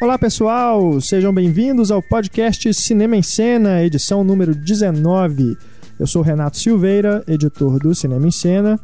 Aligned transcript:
Olá 0.00 0.16
pessoal, 0.16 1.00
sejam 1.00 1.34
bem-vindos 1.34 1.90
ao 1.90 2.00
podcast 2.00 2.72
Cinema 2.72 3.16
em 3.16 3.22
Cena, 3.22 3.82
edição 3.82 4.22
número 4.22 4.54
19. 4.54 5.56
Eu 5.98 6.06
sou 6.06 6.22
Renato 6.22 6.56
Silveira, 6.56 7.24
editor 7.26 7.80
do 7.80 7.92
Cinema 7.94 8.26
em 8.26 8.30
Cena, 8.30 8.78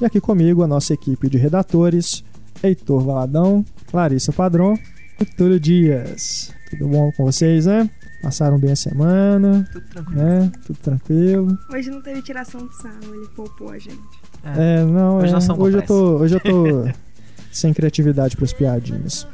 e 0.00 0.04
aqui 0.04 0.20
comigo 0.20 0.62
a 0.62 0.66
nossa 0.66 0.92
equipe 0.92 1.30
de 1.30 1.38
redatores, 1.38 2.22
Heitor 2.62 3.02
Valadão, 3.02 3.64
Larissa 3.90 4.32
Padrão 4.32 4.74
e 5.18 5.24
Túlio 5.24 5.58
Dias. 5.58 6.52
Tudo 6.70 6.88
bom 6.88 7.10
com 7.16 7.24
vocês, 7.24 7.64
né? 7.64 7.88
Passaram 8.22 8.58
bem 8.58 8.72
a 8.72 8.76
semana, 8.76 9.66
Tudo 9.72 9.86
tranquilo. 9.88 10.22
né? 10.22 10.52
Tudo 10.66 10.78
tranquilo. 10.78 11.58
Hoje 11.72 11.90
não 11.90 12.02
teve 12.02 12.20
tiração 12.20 12.66
de 12.66 12.76
sarro, 12.76 13.14
ele 13.14 13.28
poupou 13.34 13.70
a 13.70 13.78
gente. 13.78 13.98
É, 14.44 14.84
não, 14.84 15.16
Hoje 15.16 15.32
é, 15.32 15.52
hoje 15.54 15.76
eu 15.78 15.82
tô, 15.82 16.16
hoje 16.18 16.34
eu 16.34 16.40
tô 16.40 16.84
sem 17.50 17.72
criatividade 17.72 18.36
para 18.36 18.44
as 18.44 18.52
piadinhas. 18.52 19.26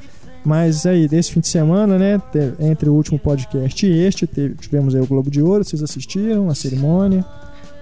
Mas 0.47 0.87
aí, 0.87 1.09
desse 1.09 1.33
fim 1.33 1.41
de 1.41 1.49
semana, 1.49 1.99
né, 1.99 2.23
entre 2.61 2.89
o 2.89 2.95
último 2.95 3.19
podcast 3.19 3.85
e 3.85 3.91
este, 4.07 4.27
teve- 4.27 4.55
tivemos 4.55 4.95
aí 4.95 5.01
o 5.01 5.07
Globo 5.07 5.29
de 5.31 5.43
Ouro, 5.43 5.65
vocês 5.65 5.83
assistiram 5.83 6.49
a 6.49 6.55
cerimônia. 6.55 7.25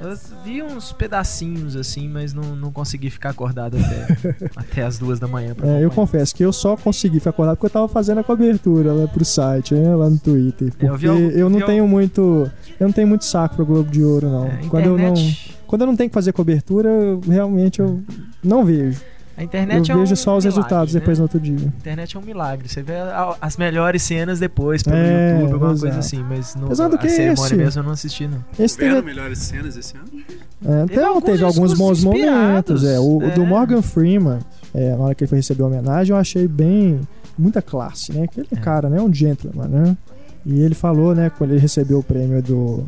Eu 0.00 0.18
vi 0.44 0.62
uns 0.62 0.92
pedacinhos 0.92 1.76
assim, 1.76 2.08
mas 2.08 2.34
não, 2.34 2.56
não 2.56 2.72
consegui 2.72 3.10
ficar 3.10 3.30
acordado 3.30 3.76
até, 3.76 4.34
até 4.56 4.82
as 4.82 4.98
duas 4.98 5.20
da 5.20 5.28
manhã. 5.28 5.54
É, 5.62 5.84
eu 5.84 5.90
confesso 5.90 6.34
que 6.34 6.42
eu 6.44 6.52
só 6.52 6.76
consegui 6.76 7.18
ficar 7.20 7.30
acordado 7.30 7.56
porque 7.56 7.66
eu 7.66 7.70
tava 7.70 7.88
fazendo 7.88 8.18
a 8.18 8.24
cobertura 8.24 8.92
lá 8.92 9.06
pro 9.08 9.24
site, 9.24 9.72
né, 9.74 9.94
lá 9.94 10.10
no 10.10 10.18
Twitter. 10.18 10.70
Porque 10.70 10.84
É, 10.84 10.88
eu 10.88 10.92
eu, 10.94 10.98
vi 10.98 11.40
al- 11.42 11.50
não 11.50 11.60
tenho 11.66 11.86
muito. 11.86 12.50
Eu 12.80 12.86
não 12.88 12.92
tenho 12.92 13.06
muito 13.08 13.24
saco 13.24 13.56
pro 13.56 13.64
Globo 13.66 13.90
de 13.90 14.02
Ouro, 14.02 14.28
não. 14.28 14.46
É, 14.46 14.58
quando, 14.68 14.86
eu 14.86 14.98
não 14.98 15.14
quando 15.66 15.82
eu 15.82 15.86
não 15.86 15.96
tenho 15.96 16.10
que 16.10 16.14
fazer 16.14 16.32
cobertura, 16.32 16.88
eu, 16.88 17.20
realmente 17.26 17.80
eu 17.80 18.00
não 18.42 18.64
vejo. 18.64 19.00
A 19.36 19.42
internet 19.42 19.90
eu 19.90 19.96
é 19.96 19.98
vejo 20.00 20.12
um 20.12 20.16
só 20.16 20.36
os 20.36 20.44
milagre, 20.44 20.48
resultados 20.62 20.94
né? 20.94 21.00
depois 21.00 21.18
no 21.18 21.24
outro 21.24 21.40
dia. 21.40 21.56
A 21.56 21.78
internet 21.78 22.16
é 22.16 22.20
um 22.20 22.22
milagre. 22.22 22.68
Você 22.68 22.82
vê 22.82 22.94
a- 22.94 23.36
as 23.40 23.56
melhores 23.56 24.02
cenas 24.02 24.38
depois 24.38 24.82
pelo 24.82 24.96
É, 24.96 25.32
YouTube, 25.40 25.52
alguma 25.54 25.72
exato. 25.72 25.80
coisa 25.82 25.98
assim, 25.98 26.22
mas 26.22 26.54
no, 26.54 26.66
Apesar 26.66 26.88
do 26.88 26.94
a 26.96 26.98
que 26.98 27.08
cerimônia 27.08 27.42
esse- 27.44 27.56
mesmo 27.56 27.80
eu 27.80 27.84
não 27.84 27.92
assisti, 27.92 28.26
não. 28.28 28.44
Esse 28.58 28.76
teve, 28.78 29.02
melhores 29.02 29.38
cenas 29.38 29.76
esse 29.76 29.94
ano? 29.96 30.06
É, 30.64 30.86
Teve 30.86 30.92
então, 31.00 31.08
alguns 31.08 31.24
teve 31.24 31.44
alguns 31.44 31.74
bons 31.74 32.04
momentos. 32.04 32.84
É, 32.84 32.98
o, 33.00 33.16
o 33.18 33.30
do 33.30 33.42
é. 33.42 33.46
Morgan 33.46 33.82
Freeman, 33.82 34.38
é, 34.74 34.96
na 34.96 35.04
hora 35.04 35.14
que 35.14 35.24
ele 35.24 35.28
foi 35.28 35.38
receber 35.38 35.62
a 35.62 35.66
homenagem, 35.66 36.12
eu 36.14 36.16
achei 36.20 36.46
bem. 36.48 37.00
muita 37.36 37.60
classe, 37.60 38.12
né? 38.12 38.22
Aquele 38.24 38.46
É. 38.52 38.56
cara, 38.56 38.88
né? 38.88 39.00
Um 39.02 39.12
gentleman, 39.12 39.66
né? 39.68 39.96
E 40.46 40.60
ele 40.60 40.74
falou, 40.74 41.14
né, 41.14 41.30
quando 41.36 41.50
ele 41.50 41.58
recebeu 41.60 41.98
o 41.98 42.02
prêmio 42.02 42.40
do 42.42 42.84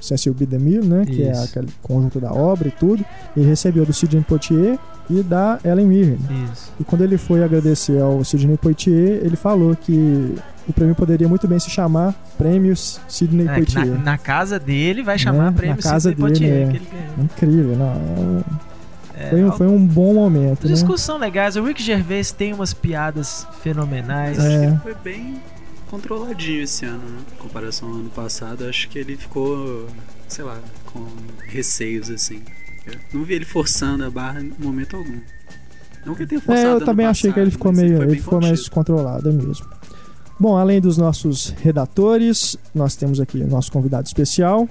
Cecil 0.00 0.34
B. 0.34 0.46
DeMille, 0.46 0.86
né? 0.86 1.04
Que 1.04 1.22
é 1.24 1.32
Isso. 1.32 1.44
aquele 1.44 1.68
conjunto 1.82 2.20
da 2.20 2.32
obra 2.32 2.68
e 2.68 2.70
tudo. 2.70 3.04
Ele 3.36 3.46
recebeu 3.46 3.84
do 3.84 3.92
Sidney 3.92 4.22
Poitier 4.22 4.78
e 5.10 5.22
da 5.22 5.58
Ellen 5.64 5.86
Mirren. 5.86 6.18
Isso. 6.52 6.72
E 6.80 6.84
quando 6.84 7.02
ele 7.02 7.16
foi 7.18 7.42
agradecer 7.42 8.00
ao 8.00 8.22
Sidney 8.24 8.56
Poitier, 8.56 9.20
ele 9.24 9.36
falou 9.36 9.74
que 9.76 10.34
o 10.68 10.72
prêmio 10.72 10.94
poderia 10.94 11.28
muito 11.28 11.46
bem 11.46 11.58
se 11.58 11.70
chamar 11.70 12.14
Prêmios 12.36 13.00
Sidney 13.08 13.46
É, 13.48 13.54
Poitier. 13.54 13.86
na, 13.86 13.98
na 13.98 14.18
casa 14.18 14.58
dele 14.58 15.02
vai 15.02 15.18
chamar 15.18 15.50
Né? 15.50 15.56
prêmio 15.56 15.82
Sidney 15.82 16.00
dele, 16.00 16.16
Poitier, 16.16 16.68
é. 16.68 16.70
que 16.70 16.76
ele 16.76 16.86
ganhou. 16.92 17.24
Incrível, 17.24 17.76
não. 17.76 17.86
é 17.86 18.20
um- 18.20 18.42
É, 19.18 19.30
Foi 19.30 19.44
um, 19.44 19.52
foi 19.52 19.66
um 19.66 19.86
bom 19.86 20.12
momento, 20.12 20.64
Os 20.64 20.82
né? 20.82 21.16
legais. 21.18 21.56
O 21.56 21.64
Rick 21.64 21.82
Gervais 21.82 22.32
tem 22.32 22.52
umas 22.52 22.74
piadas 22.74 23.46
fenomenais. 23.62 24.38
Acho 24.38 24.46
É. 24.46 24.58
que 24.58 24.66
ele 24.66 24.76
foi 24.82 24.94
bem 25.02 25.36
controladinho 25.90 26.62
esse 26.62 26.84
ano, 26.84 26.98
né? 27.08 27.18
Em 27.34 27.38
comparação 27.42 27.88
ao 27.88 27.94
ano 27.96 28.10
passado, 28.10 28.64
acho 28.66 28.88
que 28.88 28.98
ele 28.98 29.16
ficou, 29.16 29.86
sei 30.28 30.44
lá, 30.44 30.58
com 30.92 31.04
receios 31.46 32.10
assim. 32.10 32.42
Eu 32.86 32.94
não 33.12 33.24
vi 33.24 33.34
ele 33.34 33.44
forçando 33.44 34.04
a 34.04 34.10
barra 34.10 34.40
em 34.40 34.52
momento 34.58 34.96
algum. 34.96 35.18
Não 36.04 36.14
que 36.14 36.22
ele 36.22 36.28
tenha 36.28 36.40
forçado 36.40 36.68
É, 36.68 36.72
eu 36.72 36.84
também 36.84 37.06
achei 37.06 37.32
que 37.32 37.40
ele 37.40 37.50
ficou 37.50 37.72
meio. 37.72 38.02
Ele 38.02 38.16
ficou 38.20 38.40
mais 38.40 38.58
contido. 38.60 38.70
controlado, 38.72 39.28
é 39.28 39.32
mesmo. 39.32 39.66
Bom, 40.38 40.56
além 40.56 40.80
dos 40.80 40.96
nossos 40.98 41.50
redatores, 41.62 42.56
nós 42.74 42.94
temos 42.94 43.18
aqui 43.20 43.38
o 43.38 43.46
nosso 43.48 43.72
convidado 43.72 44.06
especial. 44.06 44.68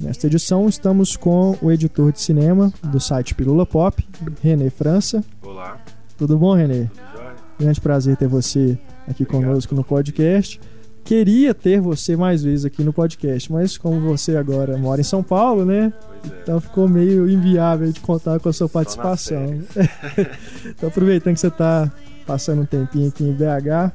Nesta 0.00 0.26
edição, 0.26 0.68
estamos 0.68 1.16
com 1.16 1.56
o 1.62 1.70
editor 1.70 2.10
de 2.12 2.20
cinema 2.20 2.72
do 2.82 2.98
site 2.98 3.32
Pilula 3.34 3.64
Pop, 3.64 4.04
René 4.42 4.68
França. 4.68 5.24
Olá, 5.40 5.78
Tudo 6.18 6.36
bom, 6.36 6.52
René? 6.54 6.90
tudo 6.92 7.16
jóia? 7.16 7.34
Grande 7.60 7.80
prazer 7.80 8.16
ter 8.16 8.26
você 8.26 8.76
aqui 9.08 9.22
Obrigado. 9.22 9.48
conosco 9.48 9.74
no 9.74 9.84
podcast. 9.84 10.60
Queria 11.04 11.52
ter 11.52 11.80
você 11.80 12.16
mais 12.16 12.42
vezes 12.42 12.64
aqui 12.64 12.82
no 12.82 12.90
podcast, 12.90 13.52
mas 13.52 13.76
como 13.76 14.00
você 14.00 14.36
agora 14.36 14.78
mora 14.78 15.02
em 15.02 15.04
São 15.04 15.22
Paulo, 15.22 15.62
né? 15.62 15.92
É. 16.24 16.28
Então 16.42 16.60
ficou 16.60 16.88
meio 16.88 17.28
inviável 17.28 17.92
de 17.92 18.00
contar 18.00 18.40
com 18.40 18.48
a 18.48 18.52
sua 18.54 18.70
participação. 18.70 19.60
então 20.66 20.88
aproveitando 20.88 21.34
que 21.34 21.40
você 21.40 21.48
está 21.48 21.92
passando 22.26 22.62
um 22.62 22.66
tempinho 22.66 23.08
aqui 23.08 23.22
em 23.22 23.32
BH, 23.32 23.92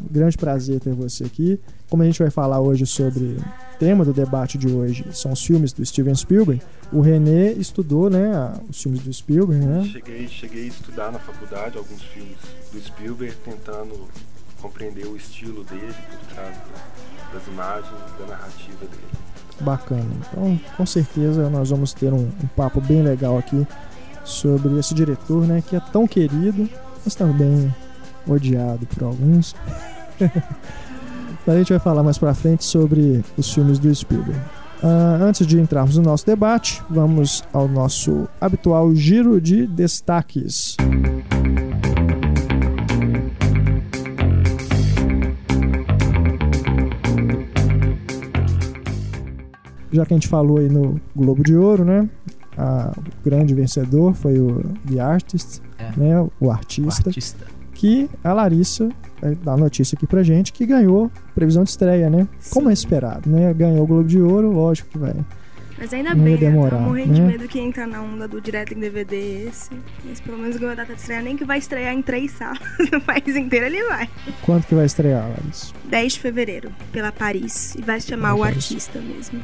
um 0.00 0.12
grande 0.12 0.38
prazer 0.38 0.78
ter 0.78 0.94
você 0.94 1.24
aqui. 1.24 1.58
Como 1.90 2.04
a 2.04 2.06
gente 2.06 2.20
vai 2.20 2.30
falar 2.30 2.60
hoje 2.60 2.86
sobre 2.86 3.24
o 3.24 3.78
tema 3.80 4.04
do 4.04 4.12
debate 4.12 4.56
de 4.56 4.68
hoje, 4.68 5.04
são 5.12 5.32
os 5.32 5.44
filmes 5.44 5.72
do 5.72 5.84
Steven 5.84 6.14
Spielberg. 6.14 6.62
O 6.92 7.00
René 7.00 7.50
estudou, 7.52 8.08
né, 8.08 8.52
os 8.70 8.80
filmes 8.80 9.00
do 9.00 9.12
Spielberg, 9.12 9.64
né? 9.64 9.84
Cheguei, 9.92 10.28
cheguei 10.28 10.64
a 10.64 10.68
estudar 10.68 11.10
na 11.10 11.18
faculdade 11.18 11.76
alguns 11.76 12.02
filmes 12.02 12.36
do 12.72 12.80
Spielberg, 12.80 13.34
tentando 13.44 14.08
compreender 14.68 15.06
o 15.06 15.14
estilo 15.16 15.62
dele 15.64 15.92
por 16.10 16.34
trás 16.34 16.56
da- 16.56 17.34
das 17.38 17.46
imagens, 17.46 17.90
da 18.18 18.26
narrativa 18.26 18.78
dele. 18.86 19.14
Bacana. 19.60 20.06
Então, 20.30 20.58
com 20.76 20.86
certeza 20.86 21.50
nós 21.50 21.68
vamos 21.70 21.92
ter 21.92 22.12
um, 22.12 22.30
um 22.42 22.46
papo 22.56 22.80
bem 22.80 23.02
legal 23.02 23.36
aqui 23.38 23.66
sobre 24.24 24.78
esse 24.78 24.94
diretor, 24.94 25.46
né, 25.46 25.62
que 25.68 25.76
é 25.76 25.80
tão 25.80 26.06
querido, 26.06 26.68
mas 27.04 27.14
também 27.14 27.72
odiado 28.26 28.86
por 28.86 29.04
alguns. 29.04 29.54
A 31.46 31.50
gente 31.58 31.68
vai 31.74 31.78
falar 31.78 32.02
mais 32.02 32.16
pra 32.16 32.32
frente 32.32 32.64
sobre 32.64 33.22
os 33.36 33.52
filmes 33.52 33.78
do 33.78 33.94
Spielberg. 33.94 34.40
Ah, 34.82 35.18
antes 35.20 35.46
de 35.46 35.60
entrarmos 35.60 35.98
no 35.98 36.02
nosso 36.02 36.24
debate, 36.24 36.82
vamos 36.88 37.44
ao 37.52 37.68
nosso 37.68 38.26
habitual 38.40 38.94
giro 38.94 39.38
de 39.42 39.66
destaques. 39.66 40.74
Já 49.94 50.04
que 50.04 50.12
a 50.12 50.16
gente 50.16 50.28
falou 50.28 50.58
aí 50.58 50.68
no 50.68 51.00
Globo 51.14 51.42
de 51.42 51.54
Ouro, 51.56 51.84
né? 51.84 52.08
a- 52.56 52.92
o 52.96 53.28
grande 53.28 53.52
vencedor 53.54 54.14
foi 54.14 54.38
o 54.38 54.62
The 54.88 55.00
Artist, 55.00 55.60
É. 55.78 55.90
né? 55.96 56.20
O 56.20 56.30
O 56.40 56.50
artista 56.52 57.08
artista. 57.10 57.46
que 57.72 58.08
a 58.22 58.32
Larissa 58.32 58.88
vai 59.20 59.34
dar 59.34 59.54
a 59.54 59.56
notícia 59.56 59.96
aqui 59.96 60.06
pra 60.06 60.22
gente 60.22 60.52
que 60.52 60.64
ganhou 60.64 61.10
previsão 61.34 61.64
de 61.64 61.70
estreia, 61.70 62.08
né? 62.08 62.28
Como 62.50 62.70
é 62.70 62.72
esperado, 62.72 63.28
né? 63.28 63.52
Ganhou 63.54 63.82
o 63.82 63.86
Globo 63.86 64.04
de 64.08 64.20
Ouro, 64.20 64.52
lógico 64.52 64.88
que 64.90 64.98
vai. 64.98 65.14
Mas 65.76 65.92
ainda 65.92 66.10
Não 66.14 66.18
ia 66.18 66.24
bem, 66.24 66.32
eu 66.34 66.38
demorar, 66.38 66.70
tava 66.76 66.82
morrendo 66.82 67.14
de 67.14 67.20
né? 67.20 67.26
medo 67.26 67.48
que 67.48 67.58
ia 67.58 67.64
entrar 67.64 67.88
na 67.88 68.00
onda 68.00 68.28
do 68.28 68.40
direto 68.40 68.72
em 68.72 68.78
DVD 68.78 69.48
esse. 69.48 69.70
Mas 70.04 70.20
pelo 70.20 70.38
menos 70.38 70.56
ganhou 70.56 70.70
a 70.70 70.76
data 70.76 70.94
de 70.94 71.00
estreia, 71.00 71.20
nem 71.22 71.36
que 71.36 71.44
vai 71.44 71.58
estrear 71.58 71.92
em 71.92 72.00
três 72.00 72.30
salas 72.30 72.60
no 72.92 73.00
país 73.00 73.34
inteiro, 73.34 73.66
ele 73.66 73.82
vai. 73.88 74.08
Quanto 74.42 74.68
que 74.68 74.74
vai 74.76 74.86
estrear, 74.86 75.28
Larissa? 75.28 75.72
10 75.90 76.12
de 76.12 76.20
fevereiro, 76.20 76.70
pela 76.92 77.10
Paris. 77.10 77.74
E 77.74 77.82
vai 77.82 78.00
se 78.00 78.06
chamar 78.06 78.34
O. 78.36 78.44
Artista 78.44 79.00
mesmo. 79.00 79.40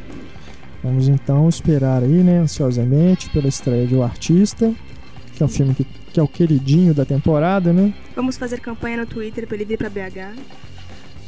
Vamos 0.83 1.09
então 1.09 1.49
esperar 1.49 2.03
aí, 2.03 2.23
né, 2.23 2.39
ansiosamente 2.39 3.29
pela 3.31 3.49
estreia 3.49 3.87
de 3.87 3.95
O 3.95 4.03
Artista, 4.03 4.73
que 5.35 5.43
é 5.43 5.47
um 5.47 5.49
filme 5.49 5.75
que, 5.75 5.85
que 5.85 6.19
é 6.19 6.23
o 6.23 6.29
queridinho 6.29 6.95
da 6.95 7.05
temporada, 7.05 7.73
né? 7.73 7.93
Vamos 8.17 8.37
fazer 8.39 8.61
campanha 8.61 8.97
no 8.99 9.07
Twitter 9.07 9.47
pra 9.47 9.57
ele 9.57 9.65
vir 9.67 9.77
pra 9.79 9.91
BH. 9.91 10.35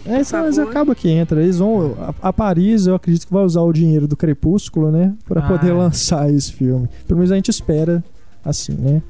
É, 0.05 0.21
isso, 0.21 0.35
mas 0.37 0.59
acaba 0.59 0.95
que 0.97 1.09
entra. 1.09 1.41
Eles 1.41 1.59
vão. 1.59 1.95
A, 2.21 2.29
a 2.29 2.33
Paris, 2.33 2.87
eu 2.89 2.95
acredito 2.97 3.25
que 3.27 3.33
vai 3.33 3.45
usar 3.45 3.61
o 3.61 3.73
dinheiro 3.73 4.09
do 4.09 4.17
Crepúsculo, 4.17 4.91
né? 4.91 5.15
Pra 5.29 5.45
Ah. 5.45 5.49
poder 5.49 5.73
lançar 5.73 6.29
esse 6.33 6.53
filme. 6.53 6.89
Pelo 7.07 7.19
menos 7.19 7.31
a 7.31 7.37
gente 7.37 7.51
espera 7.51 8.03
assim, 8.45 8.73
né? 8.73 9.01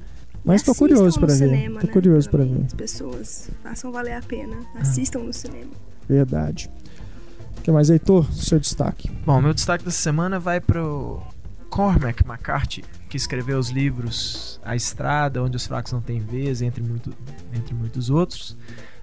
Mas 0.44 0.60
E 0.60 0.64
tô 0.66 0.72
assistam 0.72 0.74
curioso 0.74 1.18
pra 1.18 1.28
ver. 1.28 1.34
cinema, 1.34 1.80
Tô 1.80 1.86
né, 1.86 1.92
curioso 1.94 2.28
pra 2.28 2.40
também. 2.44 2.58
ver. 2.58 2.66
As 2.66 2.74
pessoas 2.74 3.50
façam 3.62 3.90
valer 3.90 4.12
a 4.14 4.20
pena. 4.20 4.56
Ah. 4.74 4.80
Assistam 4.80 5.20
no 5.20 5.32
cinema. 5.32 5.70
Verdade. 6.06 6.68
O 7.62 7.64
que 7.64 7.70
mais, 7.70 7.90
Heitor? 7.90 8.26
Seu 8.32 8.58
destaque. 8.58 9.08
Bom, 9.24 9.40
meu 9.40 9.54
destaque 9.54 9.84
dessa 9.84 10.02
semana 10.02 10.40
vai 10.40 10.60
pro 10.60 11.22
Cormac 11.70 12.24
McCarthy, 12.26 12.82
que 13.08 13.16
escreveu 13.16 13.56
os 13.56 13.70
livros 13.70 14.60
A 14.64 14.74
Estrada, 14.74 15.40
Onde 15.40 15.56
os 15.56 15.64
Fracos 15.64 15.92
Não 15.92 16.00
Têm 16.00 16.18
Vez, 16.18 16.60
entre, 16.60 16.82
muito, 16.82 17.14
entre 17.54 17.72
muitos 17.72 18.10
outros. 18.10 18.56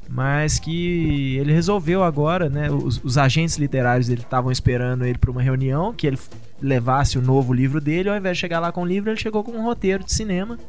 Mas 0.10 0.60
que 0.60 1.38
ele 1.38 1.54
resolveu 1.54 2.04
agora, 2.04 2.50
né? 2.50 2.70
Os, 2.70 3.02
os 3.02 3.18
agentes 3.18 3.56
literários 3.56 4.08
dele 4.08 4.24
estavam 4.24 4.52
esperando 4.52 5.06
ele 5.06 5.18
para 5.18 5.32
uma 5.32 5.42
reunião, 5.42 5.94
que 5.94 6.06
ele 6.06 6.20
levasse 6.62 7.18
o 7.18 7.22
novo 7.22 7.54
livro 7.54 7.80
dele. 7.80 8.10
Ao 8.10 8.18
invés 8.18 8.36
de 8.36 8.42
chegar 8.42 8.60
lá 8.60 8.74
com 8.74 8.82
o 8.82 8.86
livro, 8.86 9.10
ele 9.10 9.20
chegou 9.22 9.42
com 9.42 9.54
um 9.54 9.64
roteiro 9.64 10.04
de 10.04 10.12
cinema 10.12 10.60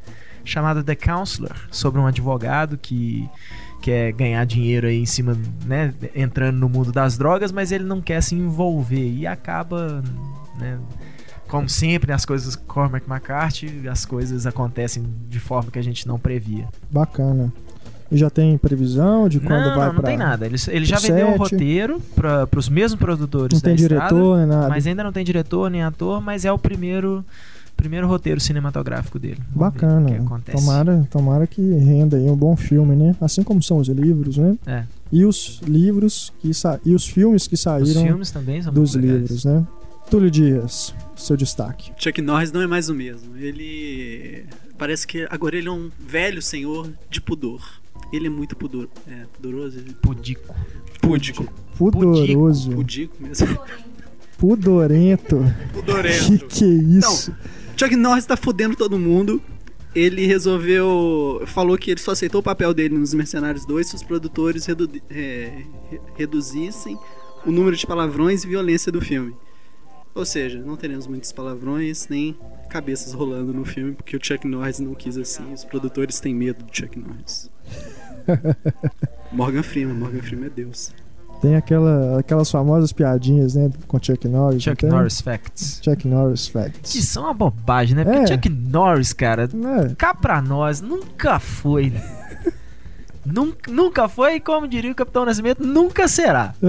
chamado 0.45 0.85
The 0.85 0.95
Counselor, 0.95 1.57
sobre 1.73 2.01
um 2.01 2.07
advogado 2.07 2.79
que 2.79 3.29
quer 3.81 4.13
ganhar 4.13 4.45
dinheiro 4.45 4.87
aí 4.87 5.01
em 5.01 5.07
cima, 5.07 5.37
né, 5.65 5.93
entrando 6.15 6.57
no 6.57 6.69
mundo 6.69 6.93
das 6.93 7.17
drogas, 7.17 7.51
mas 7.51 7.73
ele 7.73 7.85
não 7.85 8.01
quer 8.01 8.23
se 8.23 8.35
envolver 8.35 9.11
e 9.11 9.27
acaba, 9.27 10.03
né, 10.59 10.79
como 11.49 11.69
sempre 11.69 12.13
as 12.13 12.25
coisas 12.25 12.55
com 12.55 12.65
Cormac 12.65 13.09
McCarthy, 13.09 13.89
as 13.89 14.05
coisas 14.05 14.47
acontecem 14.47 15.05
de 15.29 15.41
forma 15.41 15.71
que 15.71 15.79
a 15.79 15.83
gente 15.83 16.07
não 16.07 16.19
previa. 16.19 16.69
Bacana. 16.91 17.53
E 18.11 18.17
já 18.17 18.29
tem 18.29 18.59
previsão 18.59 19.29
de 19.29 19.39
quando 19.39 19.67
não, 19.67 19.77
vai 19.77 19.87
não, 19.87 19.95
não 19.95 20.01
pra... 20.01 20.11
tem 20.11 20.19
nada. 20.19 20.45
Ele, 20.45 20.57
ele 20.69 20.85
já 20.85 20.99
vendeu 20.99 21.29
o 21.29 21.31
set. 21.33 21.39
roteiro 21.39 22.01
para 22.17 22.49
os 22.57 22.69
mesmos 22.69 22.99
produtores 22.99 23.55
Não 23.55 23.61
da 23.61 23.65
tem 23.65 23.75
Estrada, 23.77 24.09
diretor, 24.09 24.39
nem 24.39 24.47
nada. 24.47 24.69
mas 24.69 24.87
ainda 24.87 25.05
não 25.05 25.13
tem 25.13 25.25
diretor 25.25 25.71
nem 25.71 25.83
ator, 25.83 26.21
mas 26.21 26.45
é 26.45 26.51
o 26.51 26.59
primeiro 26.59 27.25
primeiro 27.81 28.07
roteiro 28.07 28.39
cinematográfico 28.41 29.19
dele. 29.19 29.39
Vamos 29.55 29.75
Bacana. 29.75 30.11
O 30.11 30.13
que 30.13 30.19
acontece. 30.21 30.59
Tomara, 30.59 31.09
tomara 31.11 31.47
que 31.47 31.63
renda 31.63 32.17
aí 32.19 32.29
um 32.29 32.37
bom 32.37 32.55
filme, 32.55 32.95
né? 32.95 33.17
Assim 33.21 33.43
como 33.43 33.63
são 33.63 33.79
os 33.79 33.89
livros, 33.89 34.37
né? 34.37 34.57
É. 34.67 34.85
E 35.11 35.25
os 35.25 35.61
livros 35.67 36.33
que 36.41 36.53
sa... 36.53 36.79
e 36.85 36.95
os 36.95 37.07
filmes 37.07 37.47
que 37.47 37.55
Os 37.55 37.61
saíram 37.63 38.03
filmes 38.03 38.31
também 38.31 38.63
são 38.63 38.73
dos 38.73 38.95
livros, 38.95 39.45
né? 39.45 39.67
Túlio 40.11 40.31
Dias, 40.31 40.95
seu 41.17 41.37
destaque. 41.37 41.93
Chuck 41.97 42.21
Norris 42.21 42.53
não 42.53 42.61
é 42.61 42.67
mais 42.67 42.89
o 42.89 42.95
mesmo. 42.95 43.37
Ele. 43.37 44.45
Parece 44.77 45.07
que 45.07 45.27
agora 45.31 45.57
ele 45.57 45.69
é 45.69 45.71
um 45.71 45.91
velho 45.99 46.43
senhor 46.43 46.91
de 47.09 47.21
pudor. 47.21 47.63
Ele 48.13 48.27
é 48.27 48.31
muito 48.31 48.57
pudor... 48.57 48.89
é, 49.09 49.25
pudoroso. 49.35 49.79
Ele... 49.79 49.95
Pudico. 49.95 50.55
Púdico. 51.01 51.47
Pudoroso, 51.77 52.73
Pudico 52.73 53.17
mesmo. 53.23 53.59
pudorento. 54.37 55.39
Que 55.39 55.81
Pudorento. 55.81 56.47
que 56.49 56.65
é 56.65 56.99
isso? 56.99 57.33
Chuck 57.81 57.97
Norris 57.97 58.27
tá 58.27 58.37
fudendo 58.37 58.77
todo 58.77 58.99
mundo. 58.99 59.43
Ele 59.95 60.27
resolveu. 60.27 61.43
Falou 61.47 61.77
que 61.79 61.91
ele 61.91 62.01
só 62.01 62.11
aceitou 62.13 62.41
o 62.41 62.45
papel 62.45 62.75
dele 62.75 62.97
nos 62.97 63.15
Mercenários 63.15 63.65
2 63.65 63.87
se 63.89 63.95
os 63.97 64.03
produtores 64.03 64.67
redu- 64.67 64.91
é, 65.09 65.63
re- 65.91 66.01
reduzissem 66.17 66.99
o 67.45 67.51
número 67.51 67.75
de 67.75 67.87
palavrões 67.87 68.45
e 68.45 68.47
violência 68.47 68.93
do 68.93 69.01
filme. 69.01 69.35
Ou 70.15 70.25
seja, 70.25 70.61
não 70.61 70.77
teremos 70.77 71.07
muitos 71.07 71.33
palavrões 71.33 72.07
nem 72.09 72.37
cabeças 72.69 73.13
rolando 73.13 73.53
no 73.53 73.65
filme, 73.65 73.95
porque 73.95 74.17
o 74.17 74.21
Chuck 74.23 74.47
Norris 74.47 74.79
não 74.79 74.95
quis 74.95 75.17
assim. 75.17 75.53
Os 75.53 75.65
produtores 75.65 76.21
têm 76.21 76.35
medo 76.35 76.65
do 76.65 76.77
Chuck 76.77 76.99
Norris. 76.99 77.51
Morgan 79.33 79.63
Freeman, 79.63 79.95
Morgan 79.95 80.21
Freeman 80.21 80.47
é 80.47 80.51
Deus. 80.51 80.93
Tem 81.41 81.57
aquela, 81.57 82.19
aquelas 82.19 82.51
famosas 82.51 82.93
piadinhas, 82.93 83.55
né? 83.55 83.71
Com 83.89 83.99
Chuck 84.03 84.29
Norris. 84.29 84.63
Chuck? 84.63 84.85
Norris 84.85 85.21
Facts. 85.23 85.81
Chuck 85.83 86.07
Norris 86.07 86.49
Facts. 86.49 86.93
Que 86.93 87.01
são 87.03 87.25
uma 87.25 87.33
bobagem, 87.33 87.97
né? 87.97 88.05
Porque 88.05 88.19
É. 88.19 88.27
Chuck 88.27 88.49
Norris, 88.51 89.13
cara, 89.15 89.45
É, 89.45 89.95
cá 89.97 90.13
pra 90.15 90.43
nós, 90.43 90.81
nunca 90.83 91.39
foi. 91.39 91.93
nunca, 93.25 93.71
nunca 93.73 94.07
foi, 94.09 94.35
e 94.37 94.41
como 94.41 94.69
diria 94.69 94.93
o 94.93 94.95
Capitão 94.95 95.25
Nascimento, 95.25 95.65
nunca 95.67 96.07
será. 96.09 96.55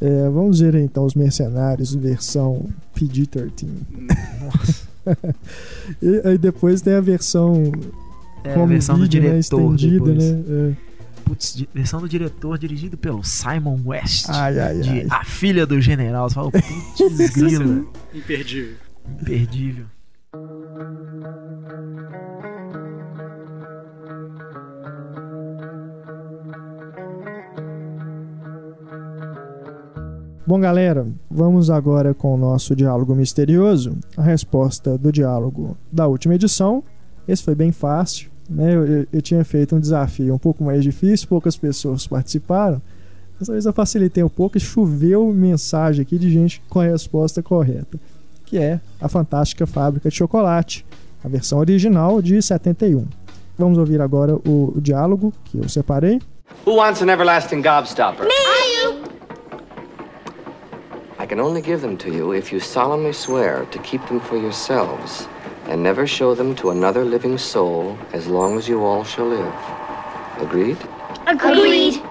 é, 0.00 0.28
vamos 0.30 0.60
ver 0.60 0.74
então 0.76 1.04
os 1.04 1.14
Mercenários 1.14 1.94
versão 1.94 2.66
PG-13. 2.96 3.66
E 6.00 6.22
aí 6.24 6.38
depois 6.38 6.80
tem 6.80 6.94
a 6.94 7.00
versão 7.00 7.72
É 8.44 8.54
a 8.54 8.64
versão 8.66 8.94
do 8.94 9.02
né, 9.02 9.08
diretor 9.08 9.36
estendida, 9.38 10.12
depois. 10.12 10.32
né? 10.32 10.76
Putz, 11.32 11.64
versão 11.72 11.98
do 11.98 12.06
diretor 12.06 12.58
dirigido 12.58 12.98
pelo 12.98 13.24
Simon 13.24 13.80
West. 13.86 14.26
Ai, 14.28 14.60
ai, 14.60 14.80
de 14.80 14.90
ai. 14.90 15.06
A 15.08 15.24
Filha 15.24 15.64
do 15.64 15.80
General. 15.80 16.28
Você 16.28 16.34
fala, 16.34 16.50
putz, 16.50 17.30
grila. 17.32 17.86
Imperdível. 18.12 18.76
Imperdível. 19.18 19.86
Bom, 30.46 30.60
galera, 30.60 31.06
vamos 31.30 31.70
agora 31.70 32.12
com 32.12 32.34
o 32.34 32.36
nosso 32.36 32.76
diálogo 32.76 33.14
misterioso. 33.14 33.96
A 34.18 34.22
resposta 34.22 34.98
do 34.98 35.10
diálogo 35.10 35.78
da 35.90 36.06
última 36.06 36.34
edição. 36.34 36.84
Esse 37.26 37.42
foi 37.42 37.54
bem 37.54 37.72
fácil, 37.72 38.31
né? 38.52 38.74
Eu, 38.74 38.86
eu- 38.86 39.06
eu 39.12 39.22
tinha 39.22 39.44
feito 39.44 39.74
um 39.76 39.80
desafio 39.80 40.34
um 40.34 40.38
pouco 40.38 40.62
mais 40.64 40.82
difícil, 40.82 41.26
poucas 41.28 41.56
pessoas 41.56 42.06
participaram. 42.06 42.80
Dessa 43.38 43.52
vez 43.52 43.66
eu 43.66 43.72
facilitei 43.72 44.22
um 44.22 44.28
pouco 44.28 44.56
e 44.56 44.60
choveu 44.60 45.32
mensagem 45.32 46.02
aqui 46.02 46.18
de 46.18 46.30
gente 46.30 46.62
com 46.68 46.80
a 46.80 46.84
resposta 46.84 47.42
correta, 47.42 47.98
que 48.46 48.56
é 48.58 48.80
a 49.00 49.08
Fantástica 49.08 49.66
Fábrica 49.66 50.08
de 50.08 50.14
Chocolate, 50.14 50.86
a 51.24 51.28
versão 51.28 51.58
original 51.58 52.22
de 52.22 52.40
71. 52.40 53.04
Vamos 53.58 53.78
ouvir 53.78 54.00
agora 54.00 54.34
o, 54.36 54.72
o 54.76 54.80
diálogo 54.80 55.32
que 55.44 55.58
eu 55.58 55.68
separei. 55.68 56.20
Who 56.66 56.76
wants 56.76 57.02
an 57.02 57.10
everlasting 57.10 57.62
gobstopper? 57.62 58.26
Me! 58.26 59.02
I 61.18 61.26
can 61.26 61.40
only 61.40 61.62
give 61.62 61.80
them 61.82 61.96
to 61.96 62.08
you 62.08 62.34
if 62.34 62.52
you 62.52 62.60
solemnly 62.60 63.12
swear 63.12 63.64
to 63.70 63.78
keep 63.80 64.04
them 64.08 64.20
for 64.20 64.36
yourselves 64.36 65.28
and 65.68 65.82
never 65.82 66.06
show 66.06 66.34
them 66.34 66.54
to 66.54 66.70
another 66.70 67.04
living 67.04 67.38
soul 67.38 67.96
as 68.12 68.26
long 68.26 68.58
as 68.58 68.68
you 68.68 68.84
all 68.84 69.04
shall 69.04 69.28
live. 69.28 69.52
Agreed? 70.40 70.76
Agreed. 71.26 72.02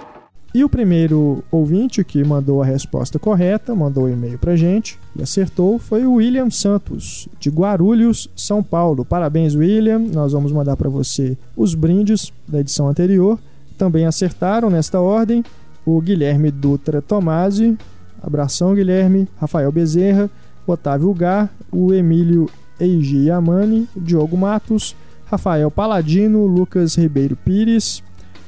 E 0.53 0.65
o 0.65 0.69
primeiro 0.69 1.42
ouvinte 1.50 2.03
que 2.03 2.21
mandou 2.25 2.62
a 2.62 2.65
resposta 2.65 3.18
correta, 3.18 3.74
mandou 3.74 4.03
um 4.03 4.09
e-mail 4.09 4.38
pra 4.38 4.57
gente 4.57 5.00
e 5.15 5.24
acertou, 5.24 5.80
foi 5.80 6.06
o 6.06 6.15
William 6.15 6.50
Santos, 6.50 7.30
de 7.39 7.50
Guarulhos, 7.50 8.30
São 8.36 8.62
Paulo. 8.62 9.06
Parabéns, 9.06 9.56
William. 9.56 9.97
Nós 9.97 10.33
vamos 10.33 10.51
mandar 10.51 10.75
para 10.75 10.89
você 10.89 11.38
os 11.56 11.74
brindes 11.74 12.33
da 12.45 12.59
edição 12.59 12.89
anterior. 12.89 13.39
Também 13.77 14.06
acertaram 14.06 14.69
nesta 14.69 15.00
ordem 15.00 15.42
o 15.86 16.01
Guilherme 16.01 16.51
Dutra 16.51 17.01
Tomasi, 17.01 17.77
abração 18.21 18.75
Guilherme, 18.75 19.30
Rafael 19.39 19.71
Bezerra, 19.71 20.30
Otávio 20.68 21.13
Gar, 21.13 21.50
o 21.71 21.94
Emílio 21.94 22.50
Eiji 22.81 23.28
Yamani, 23.28 23.88
Diogo 23.95 24.36
Matos, 24.36 24.95
Rafael 25.25 25.69
Paladino, 25.69 26.48
Lucas 26.48 26.95
Ribeiro 26.95 27.36
Pires, 27.36 28.04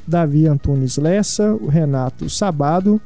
Davi 0.08 0.48
Antunes 0.48 0.98
Lessa, 0.98 1.54
o 1.54 1.68
Renato 1.68 2.28
Sabado, 2.30 3.00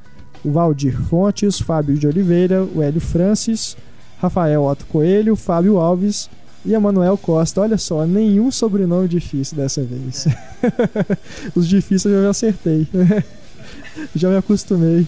o 0.43 0.51
Valdir 0.51 0.97
Fontes, 0.97 1.59
Fábio 1.59 1.97
de 1.97 2.07
Oliveira, 2.07 2.63
o 2.63 2.81
Hélio 2.81 3.01
Francis, 3.01 3.75
Rafael 4.19 4.63
Otto 4.63 4.85
Coelho, 4.85 5.35
Fábio 5.35 5.77
Alves 5.77 6.29
e 6.65 6.73
Emanuel 6.73 7.17
Costa. 7.17 7.61
Olha 7.61 7.77
só, 7.77 8.05
nenhum 8.05 8.49
sobrenome 8.49 9.07
difícil 9.07 9.57
dessa 9.57 9.83
vez. 9.83 10.27
Os 11.53 11.67
difíceis 11.67 12.13
eu 12.13 12.23
já 12.23 12.29
acertei. 12.29 12.87
já 14.15 14.29
me 14.29 14.37
acostumei. 14.37 15.05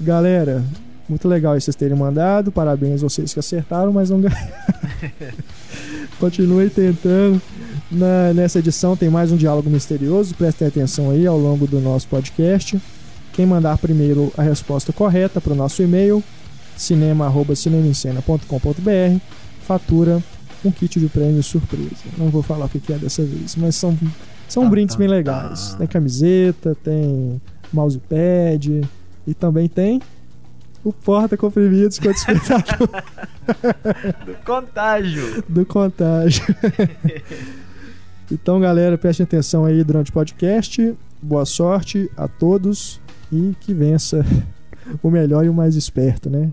Galera, 0.00 0.64
muito 1.08 1.26
legal 1.28 1.58
vocês 1.58 1.74
terem 1.76 1.96
mandado. 1.96 2.50
Parabéns 2.52 3.02
a 3.02 3.08
vocês 3.08 3.32
que 3.32 3.40
acertaram, 3.40 3.92
mas 3.92 4.10
não 4.10 4.20
ganharam. 4.24 4.46
Continuem 6.18 6.68
tentando. 6.68 7.40
Na- 7.90 8.32
nessa 8.34 8.58
edição 8.58 8.96
tem 8.96 9.08
mais 9.08 9.30
um 9.30 9.36
diálogo 9.36 9.70
misterioso. 9.70 10.34
Prestem 10.34 10.66
atenção 10.68 11.10
aí 11.10 11.26
ao 11.26 11.38
longo 11.38 11.66
do 11.66 11.80
nosso 11.80 12.08
podcast. 12.08 12.80
Quem 13.32 13.46
mandar 13.46 13.78
primeiro 13.78 14.32
a 14.36 14.42
resposta 14.42 14.92
correta 14.92 15.40
para 15.40 15.52
o 15.52 15.56
nosso 15.56 15.82
e-mail, 15.82 16.22
cinema.cinemascena.com.br, 16.76 19.20
fatura 19.60 20.22
um 20.64 20.70
kit 20.70 20.98
de 20.98 21.06
prêmio 21.08 21.42
surpresa. 21.42 21.90
Não 22.16 22.28
vou 22.30 22.42
falar 22.42 22.64
o 22.66 22.68
que 22.68 22.80
é 22.92 22.96
dessa 22.96 23.22
vez, 23.22 23.54
mas 23.56 23.76
são, 23.76 23.96
são 24.48 24.64
Tá, 24.64 24.70
brindes 24.70 24.94
tá, 24.96 24.98
bem 24.98 25.08
tá. 25.08 25.14
legais. 25.14 25.74
Tem 25.74 25.86
camiseta, 25.86 26.74
tem 26.82 27.40
mousepad 27.72 28.82
e 29.26 29.34
também 29.34 29.68
tem 29.68 30.00
o 30.86 30.92
porta 30.92 31.36
comprimidos 31.36 31.98
com 31.98 32.12
despertador 32.12 32.88
Contágio. 34.46 35.42
do 35.48 35.66
contágio. 35.66 36.44
então, 38.30 38.60
galera, 38.60 38.96
prestem 38.96 39.24
atenção 39.24 39.64
aí 39.64 39.82
durante 39.82 40.10
o 40.10 40.12
podcast. 40.12 40.94
Boa 41.20 41.44
sorte 41.44 42.08
a 42.16 42.28
todos 42.28 43.00
e 43.32 43.52
que 43.60 43.74
vença 43.74 44.24
o 45.02 45.10
melhor 45.10 45.44
e 45.44 45.48
o 45.48 45.54
mais 45.54 45.74
esperto, 45.74 46.30
né? 46.30 46.52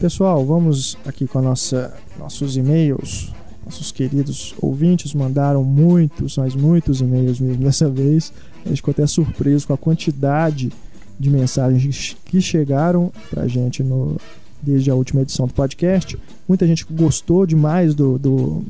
Pessoal, 0.00 0.46
vamos 0.46 0.96
aqui 1.04 1.26
com 1.26 1.40
a 1.40 1.42
nossa, 1.42 1.92
nossos 2.16 2.56
e-mails. 2.56 3.32
Nossos 3.64 3.90
queridos 3.90 4.54
ouvintes 4.62 5.12
mandaram 5.12 5.64
muitos, 5.64 6.38
mas 6.38 6.54
muitos 6.54 7.00
e-mails 7.00 7.40
mesmo 7.40 7.64
dessa 7.64 7.90
vez. 7.90 8.32
A 8.64 8.68
gente 8.68 8.76
ficou 8.76 8.92
até 8.92 9.04
surpreso 9.08 9.66
com 9.66 9.72
a 9.72 9.76
quantidade 9.76 10.70
de 11.18 11.28
mensagens 11.28 12.16
que 12.24 12.40
chegaram 12.40 13.10
pra 13.28 13.48
gente 13.48 13.82
no, 13.82 14.16
desde 14.62 14.88
a 14.88 14.94
última 14.94 15.22
edição 15.22 15.48
do 15.48 15.52
podcast. 15.52 16.16
Muita 16.48 16.64
gente 16.64 16.86
gostou 16.88 17.44
demais 17.44 17.92
do, 17.92 18.16
do, 18.20 18.62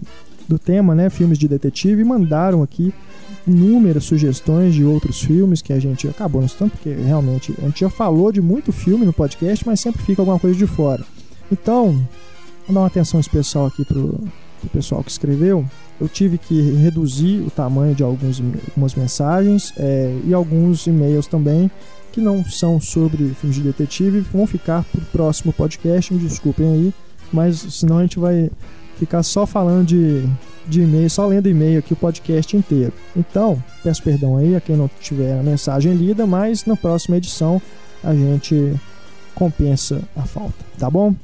do 0.49 0.59
tema, 0.59 0.95
né? 0.95 1.11
Filmes 1.11 1.37
de 1.37 1.47
detetive, 1.47 2.01
e 2.01 2.05
mandaram 2.07 2.63
aqui 2.63 2.95
inúmeras 3.49 4.05
sugestões 4.05 4.75
de 4.75 4.85
outros 4.85 5.21
filmes 5.23 5.63
que 5.63 5.73
a 5.73 5.81
gente 5.81 6.07
acabou 6.07 6.41
não 6.41 6.49
citando, 6.49 6.73
porque 6.73 6.91
realmente 6.91 7.55
a 7.59 7.67
gente 7.67 7.81
já 7.81 7.91
falou 7.91 8.31
de 8.31 8.41
muito 8.41 8.73
filme 8.73 9.05
no 9.05 9.13
podcast, 9.13 9.67
mas 9.67 9.81
sempre 9.81 10.03
fica 10.03 10.23
alguma 10.23 10.39
coisa 10.39 10.57
de 10.57 10.67
fora. 10.67 11.05
Então, 11.51 11.93
vou 12.67 12.75
dar 12.75 12.81
uma 12.81 12.87
atenção 12.87 13.19
especial 13.19 13.67
aqui 13.67 13.85
pro, 13.85 14.21
do 14.63 14.69
pessoal 14.73 15.03
que 15.03 15.11
escreveu, 15.11 15.65
eu 16.01 16.09
tive 16.09 16.39
que 16.39 16.61
reduzir 16.73 17.41
o 17.41 17.51
tamanho 17.51 17.95
de 17.95 18.03
alguns, 18.03 18.41
algumas 18.69 18.95
mensagens 18.95 19.73
é, 19.77 20.17
e 20.25 20.33
alguns 20.33 20.87
e-mails 20.87 21.27
também 21.27 21.71
que 22.13 22.21
não 22.21 22.45
são 22.45 22.81
sobre 22.81 23.35
filmes 23.35 23.57
de 23.57 23.63
detetive 23.63 24.21
vão 24.21 24.47
ficar 24.47 24.85
para 24.85 25.01
o 25.01 25.05
próximo 25.07 25.53
podcast. 25.53 26.13
Me 26.13 26.21
desculpem 26.21 26.67
aí, 26.67 26.95
mas 27.33 27.59
senão 27.59 27.99
a 27.99 28.03
gente 28.03 28.19
vai 28.19 28.51
ficar 28.97 29.23
só 29.23 29.47
falando 29.47 29.87
de, 29.87 30.25
de 30.69 30.83
e-mail, 30.83 31.09
só 31.09 31.27
lendo 31.27 31.49
e-mail 31.49 31.79
aqui 31.79 31.93
o 31.93 31.97
podcast 31.97 32.57
inteiro. 32.57 32.93
Então, 33.17 33.63
peço 33.83 34.03
perdão 34.03 34.37
aí 34.37 34.55
a 34.55 34.61
quem 34.61 34.77
não 34.77 34.91
tiver 35.01 35.39
a 35.39 35.43
mensagem 35.43 35.95
lida, 35.95 36.27
mas 36.27 36.65
na 36.65 36.77
próxima 36.77 37.17
edição 37.17 37.61
a 38.03 38.15
gente 38.15 38.75
compensa 39.35 40.03
a 40.17 40.23
falta, 40.23 40.65
tá 40.79 40.91
bom? 40.91 41.15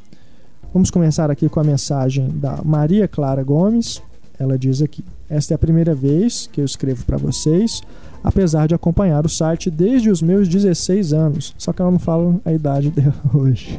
Vamos 0.72 0.90
começar 0.90 1.30
aqui 1.30 1.48
com 1.48 1.60
a 1.60 1.64
mensagem 1.64 2.28
da 2.28 2.60
Maria 2.64 3.06
Clara 3.06 3.44
Gomes. 3.44 4.02
Ela 4.38 4.58
diz 4.58 4.82
aqui: 4.82 5.04
Esta 5.30 5.54
é 5.54 5.56
a 5.56 5.58
primeira 5.58 5.94
vez 5.94 6.48
que 6.52 6.60
eu 6.60 6.64
escrevo 6.64 7.04
para 7.04 7.16
vocês, 7.16 7.80
apesar 8.24 8.66
de 8.66 8.74
acompanhar 8.74 9.24
o 9.24 9.28
site 9.28 9.70
desde 9.70 10.10
os 10.10 10.20
meus 10.20 10.48
16 10.48 11.12
anos. 11.12 11.54
Só 11.56 11.72
que 11.72 11.80
ela 11.80 11.92
não 11.92 11.98
fala 12.00 12.40
a 12.44 12.52
idade 12.52 12.90
dela 12.92 13.14
hoje. 13.32 13.78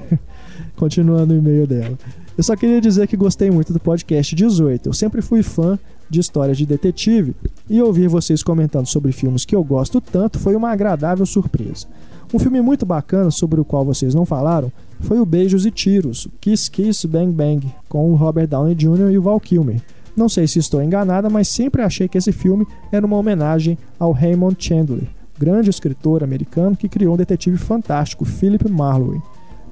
Continuando 0.77 1.33
o 1.33 1.37
e-mail 1.37 1.67
dela. 1.67 1.97
Eu 2.37 2.43
só 2.43 2.53
queria 2.55 2.81
dizer 2.81 3.07
que 3.07 3.15
gostei 3.15 3.49
muito 3.49 3.71
do 3.71 3.79
podcast 3.79 4.35
18. 4.35 4.89
Eu 4.89 4.93
sempre 4.93 5.21
fui 5.21 5.41
fã 5.41 5.79
de 6.09 6.19
histórias 6.19 6.57
de 6.57 6.65
detetive 6.65 7.33
e 7.69 7.81
ouvir 7.81 8.09
vocês 8.09 8.43
comentando 8.43 8.87
sobre 8.87 9.13
filmes 9.13 9.45
que 9.45 9.55
eu 9.55 9.63
gosto 9.63 10.01
tanto 10.01 10.37
foi 10.37 10.53
uma 10.53 10.69
agradável 10.69 11.25
surpresa. 11.25 11.87
Um 12.33 12.39
filme 12.39 12.59
muito 12.59 12.85
bacana 12.85 13.31
sobre 13.31 13.61
o 13.61 13.65
qual 13.65 13.85
vocês 13.85 14.13
não 14.13 14.25
falaram 14.25 14.69
foi 14.99 15.17
o 15.17 15.25
Beijos 15.25 15.65
e 15.65 15.71
Tiros, 15.71 16.27
Kiss 16.41 16.69
Kiss 16.69 17.07
Bang 17.07 17.31
Bang, 17.31 17.73
com 17.87 18.11
o 18.11 18.15
Robert 18.15 18.47
Downey 18.47 18.75
Jr. 18.75 19.11
e 19.11 19.17
o 19.17 19.21
Val 19.21 19.39
Kilmer. 19.39 19.81
Não 20.15 20.27
sei 20.27 20.45
se 20.45 20.59
estou 20.59 20.83
enganada, 20.83 21.29
mas 21.29 21.47
sempre 21.47 21.81
achei 21.81 22.09
que 22.09 22.17
esse 22.17 22.33
filme 22.33 22.67
era 22.91 23.05
uma 23.05 23.17
homenagem 23.17 23.77
ao 23.97 24.11
Raymond 24.11 24.57
Chandler, 24.59 25.07
grande 25.39 25.69
escritor 25.69 26.21
americano 26.21 26.75
que 26.75 26.89
criou 26.89 27.13
um 27.13 27.17
detetive 27.17 27.57
fantástico, 27.57 28.25
Philip 28.25 28.69
Marlowe. 28.69 29.21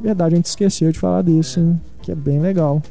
Verdade, 0.03 0.35
a 0.35 0.37
gente 0.37 0.47
esqueceu 0.47 0.91
de 0.91 0.99
falar 0.99 1.21
disso, 1.21 1.61
hein? 1.61 1.81
que 2.01 2.11
é 2.11 2.15
bem 2.15 2.41
legal. 2.41 2.83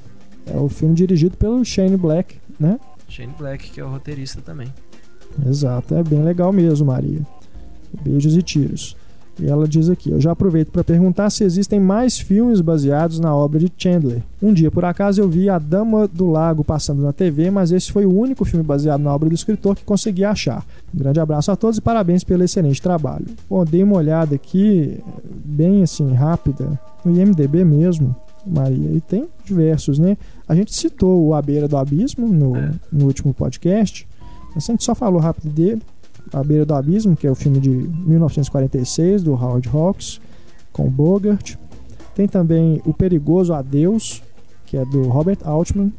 É 0.46 0.56
o 0.56 0.66
filme 0.66 0.94
dirigido 0.94 1.36
pelo 1.36 1.62
Shane 1.62 1.98
Black, 1.98 2.40
né? 2.58 2.80
Shane 3.06 3.34
Black, 3.38 3.70
que 3.70 3.78
é 3.78 3.84
o 3.84 3.90
roteirista 3.90 4.40
também. 4.40 4.72
Exato, 5.46 5.94
é 5.94 6.02
bem 6.02 6.22
legal 6.22 6.50
mesmo, 6.52 6.86
Maria. 6.86 7.20
Beijos 8.02 8.34
e 8.34 8.42
tiros. 8.42 8.96
E 9.40 9.48
ela 9.48 9.66
diz 9.66 9.88
aqui: 9.88 10.10
Eu 10.10 10.20
já 10.20 10.32
aproveito 10.32 10.70
para 10.70 10.84
perguntar 10.84 11.30
se 11.30 11.44
existem 11.44 11.80
mais 11.80 12.18
filmes 12.18 12.60
baseados 12.60 13.18
na 13.18 13.34
obra 13.34 13.58
de 13.58 13.72
Chandler. 13.76 14.22
Um 14.40 14.52
dia, 14.52 14.70
por 14.70 14.84
acaso, 14.84 15.20
eu 15.20 15.28
vi 15.28 15.48
A 15.48 15.58
Dama 15.58 16.06
do 16.06 16.30
Lago 16.30 16.62
passando 16.62 17.02
na 17.02 17.12
TV, 17.12 17.50
mas 17.50 17.72
esse 17.72 17.90
foi 17.90 18.04
o 18.04 18.14
único 18.14 18.44
filme 18.44 18.64
baseado 18.64 19.00
na 19.00 19.14
obra 19.14 19.28
do 19.28 19.34
escritor 19.34 19.76
que 19.76 19.84
consegui 19.84 20.24
achar. 20.24 20.64
Um 20.94 20.98
grande 20.98 21.20
abraço 21.20 21.50
a 21.50 21.56
todos 21.56 21.78
e 21.78 21.80
parabéns 21.80 22.24
pelo 22.24 22.42
excelente 22.42 22.80
trabalho. 22.80 23.26
Bom, 23.48 23.64
dei 23.64 23.82
uma 23.82 23.96
olhada 23.96 24.34
aqui, 24.34 24.98
bem 25.44 25.82
assim, 25.82 26.12
rápida, 26.12 26.78
no 27.04 27.16
IMDB 27.16 27.64
mesmo. 27.64 28.14
Maria. 28.44 28.90
E 28.90 29.00
tem 29.00 29.28
diversos, 29.44 29.98
né? 29.98 30.16
A 30.48 30.54
gente 30.54 30.74
citou 30.74 31.26
o 31.26 31.34
A 31.34 31.40
Beira 31.40 31.68
do 31.68 31.76
Abismo 31.76 32.26
no, 32.26 32.56
é. 32.56 32.72
no 32.92 33.06
último 33.06 33.32
podcast. 33.32 34.06
Mas 34.54 34.68
a 34.68 34.72
gente 34.72 34.84
só 34.84 34.94
falou 34.94 35.20
rápido 35.20 35.48
dele. 35.48 35.82
A 36.32 36.42
Beira 36.42 36.64
do 36.64 36.74
Abismo, 36.74 37.14
que 37.14 37.26
é 37.26 37.30
o 37.30 37.34
filme 37.34 37.60
de 37.60 37.70
1946 37.70 39.22
do 39.22 39.32
Howard 39.32 39.68
Hawks 39.68 40.20
com 40.72 40.88
Bogart. 40.88 41.56
Tem 42.14 42.26
também 42.26 42.80
O 42.84 42.92
Perigoso 42.92 43.52
Adeus, 43.52 44.22
que 44.66 44.76
é 44.76 44.84
do 44.84 45.02
Robert 45.08 45.38
Altman, 45.44 45.92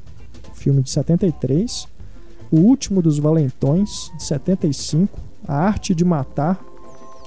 filme 0.54 0.82
de 0.82 0.90
73. 0.90 1.88
O 2.52 2.58
Último 2.58 3.02
dos 3.02 3.20
Valentões, 3.20 4.12
de 4.18 4.24
75. 4.24 5.20
A 5.48 5.56
Arte 5.56 5.94
de 5.94 6.06
Matar, 6.06 6.60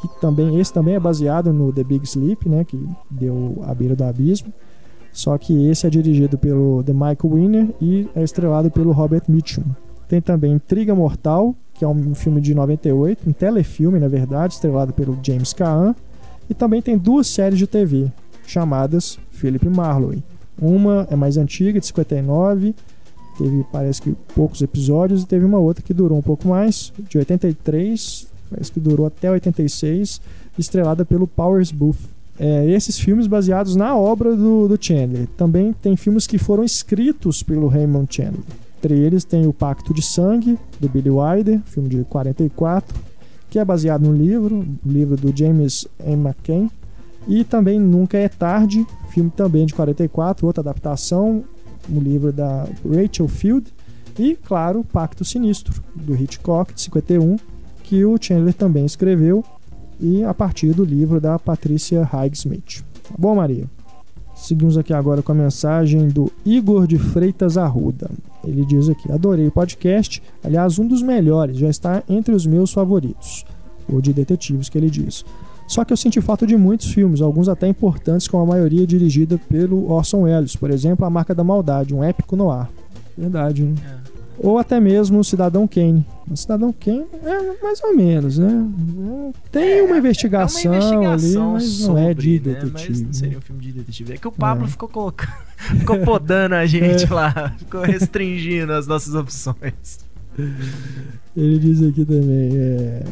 que 0.01 0.09
também 0.21 0.59
esse 0.59 0.73
também 0.73 0.95
é 0.95 1.01
baseado 1.01 1.53
no 1.53 1.73
The 1.73 1.85
Big 1.85 2.05
Sleep, 2.05 2.49
né, 2.49 2.65
que 2.65 2.79
deu 3.11 3.63
A 3.67 3.75
Beira 3.75 3.95
do 3.95 4.05
Abismo. 4.05 4.53
Só 5.13 5.37
que 5.39 5.69
esse 5.69 5.87
é 5.87 5.91
dirigido 5.91 6.37
pelo 6.37 6.83
The 6.83 6.93
Michael 6.93 7.19
Winner 7.25 7.75
e 7.81 8.09
é 8.15 8.23
estrelado 8.23 8.71
pelo 8.71 8.93
Robert 8.93 9.23
Mitchum. 9.29 9.65
Tem 10.09 10.21
também 10.21 10.53
Intriga 10.53 10.95
Mortal, 10.95 11.55
que 11.75 11.85
é 11.85 11.89
um 11.89 12.15
filme 12.15 12.41
de 12.41 12.55
98, 12.55 13.29
um 13.29 13.33
telefilme, 13.33 13.99
na 13.99 14.09
verdade, 14.09 14.55
estrelado 14.55 14.93
pelo 14.93 15.19
James 15.23 15.53
Caan. 15.53 15.95
E 16.49 16.55
também 16.55 16.81
tem 16.81 16.97
duas 16.97 17.27
séries 17.27 17.59
de 17.59 17.67
TV, 17.67 18.11
chamadas 18.47 19.19
Philip 19.31 19.69
Marlowe. 19.69 20.23
Uma 20.61 21.07
é 21.11 21.17
mais 21.17 21.37
antiga, 21.37 21.81
de 21.81 21.87
59, 21.87 22.75
teve 23.37 23.67
parece 23.71 24.01
que 24.01 24.13
poucos 24.35 24.63
episódios, 24.63 25.23
e 25.23 25.27
teve 25.27 25.45
uma 25.45 25.59
outra 25.59 25.83
que 25.83 25.93
durou 25.93 26.17
um 26.17 26.23
pouco 26.23 26.49
mais, 26.49 26.93
de 27.09 27.19
83, 27.19 28.29
parece 28.49 28.73
que 28.73 28.81
durou 28.81 29.07
até 29.07 29.31
86, 29.31 30.21
estrelada 30.59 31.05
pelo 31.05 31.27
Powers 31.27 31.71
Booth 31.71 31.99
é, 32.39 32.69
esses 32.71 32.99
filmes 32.99 33.27
baseados 33.27 33.77
na 33.77 33.97
obra 33.97 34.35
do, 34.37 34.69
do 34.69 34.79
Chandler. 34.81 35.27
Também 35.37 35.73
tem 35.73 35.97
filmes 35.97 36.27
que 36.27 36.39
foram 36.39 36.65
escritos 36.65 37.43
pelo 37.43 37.67
Raymond 37.67 38.15
Chandler. 38.15 38.45
Entre 38.87 39.00
eles 39.00 39.25
tem 39.25 39.49
O 39.49 39.52
Pacto 39.52 39.93
de 39.93 40.00
Sangue, 40.00 40.57
do 40.78 40.88
Billy 40.88 41.11
Wilder, 41.11 41.61
filme 41.64 41.88
de 41.88 42.05
44, 42.05 42.97
que 43.50 43.59
é 43.59 43.64
baseado 43.64 44.02
no 44.02 44.12
livro, 44.12 44.64
livro 44.87 45.16
do 45.16 45.37
James 45.37 45.88
M. 45.99 46.28
McCain. 46.28 46.71
E 47.26 47.43
também 47.43 47.81
Nunca 47.81 48.16
é 48.16 48.28
Tarde, 48.28 48.87
filme 49.11 49.28
também 49.28 49.66
de 49.66 49.75
44, 49.75 50.47
outra 50.47 50.61
adaptação, 50.61 51.43
um 51.90 51.99
livro 51.99 52.33
da 52.33 52.64
Rachel 52.88 53.26
Field. 53.26 53.75
E, 54.16 54.37
claro, 54.37 54.85
Pacto 54.85 55.25
Sinistro, 55.25 55.83
do 55.93 56.14
Hitchcock, 56.14 56.73
de 56.73 56.83
51, 56.83 57.38
que 57.83 58.05
o 58.05 58.16
Chandler 58.21 58.55
também 58.55 58.87
escreveu 58.87 59.45
e 59.99 60.23
a 60.23 60.33
partir 60.33 60.73
do 60.73 60.85
livro 60.85 61.21
da 61.21 61.40
Patrícia 61.40 62.05
Highsmith. 62.05 62.85
Tá 63.02 63.16
bom, 63.19 63.35
Maria? 63.35 63.69
Seguimos 64.37 64.76
aqui 64.76 64.93
agora 64.93 65.23
com 65.23 65.33
a 65.33 65.35
mensagem 65.35 66.09
do 66.09 66.31
Igor 66.45 66.87
de 66.87 66.99
Freitas 66.99 67.57
Arruda. 67.57 68.11
Ele 68.45 68.64
diz 68.66 68.88
aqui: 68.88 69.11
Adorei 69.11 69.49
o 69.49 69.50
podcast, 69.50 70.23
aliás, 70.45 70.78
um 70.78 70.87
dos 70.87 71.02
melhores, 71.02 71.57
já 71.57 71.69
está 71.69 72.02
entre 72.09 72.35
os 72.35 72.47
meus 72.47 72.71
favoritos. 72.71 73.45
O 73.88 74.00
de 74.00 74.12
detetives 74.12 74.69
que 74.69 74.76
ele 74.76 74.90
diz. 74.90 75.25
Só 75.66 75.85
que 75.85 75.93
eu 75.93 75.97
senti 75.97 76.21
falta 76.21 76.47
de 76.47 76.57
muitos 76.57 76.93
filmes, 76.93 77.21
alguns 77.21 77.49
até 77.49 77.66
importantes, 77.66 78.28
com 78.28 78.38
a 78.38 78.47
maioria 78.47 78.87
dirigida 78.87 79.40
pelo 79.49 79.90
Orson 79.90 80.23
Welles, 80.23 80.55
por 80.55 80.71
exemplo, 80.71 81.05
A 81.05 81.11
Marca 81.11 81.35
da 81.35 81.43
Maldade, 81.43 81.95
um 81.95 82.05
épico 82.05 82.37
no 82.37 82.50
ar. 82.50 82.71
Verdade, 83.16 83.62
hein? 83.62 83.75
É 83.85 84.15
ou 84.38 84.59
até 84.59 84.78
mesmo 84.78 85.19
o 85.19 85.25
Cidadão 85.25 85.66
Kane. 85.66 86.05
O 86.31 86.37
Cidadão 86.37 86.73
Kane 86.73 87.07
é 87.25 87.62
mais 87.62 87.83
ou 87.83 87.97
menos, 87.97 88.38
né? 88.38 88.69
Tem 89.50 89.83
uma 89.83 89.97
investigação, 89.97 90.75
é 90.75 90.78
uma 90.78 91.07
investigação 91.07 91.43
ali, 91.43 91.52
mas 91.52 91.64
sobre, 91.64 92.02
não 92.02 92.09
é 92.09 92.14
de 92.14 92.31
né? 92.33 92.38
detetive. 92.38 93.05
Mas 93.07 93.16
seria 93.16 93.38
um 93.38 93.40
filme 93.40 93.62
de 93.62 93.73
detetive. 93.73 94.12
É 94.14 94.16
que 94.16 94.28
o 94.28 94.33
Pablo 94.33 94.66
é. 94.66 94.69
ficou 94.69 94.88
colocando, 94.88 95.33
ficou 95.78 95.99
podando 96.00 96.55
a 96.55 96.66
gente 96.66 97.05
é. 97.05 97.14
lá, 97.14 97.55
ficou 97.57 97.81
restringindo 97.83 98.73
as 98.73 98.87
nossas 98.87 99.14
opções. 99.14 100.00
Ele 101.37 101.59
diz 101.59 101.83
aqui 101.83 102.05
também, 102.05 102.50
é... 102.55 103.05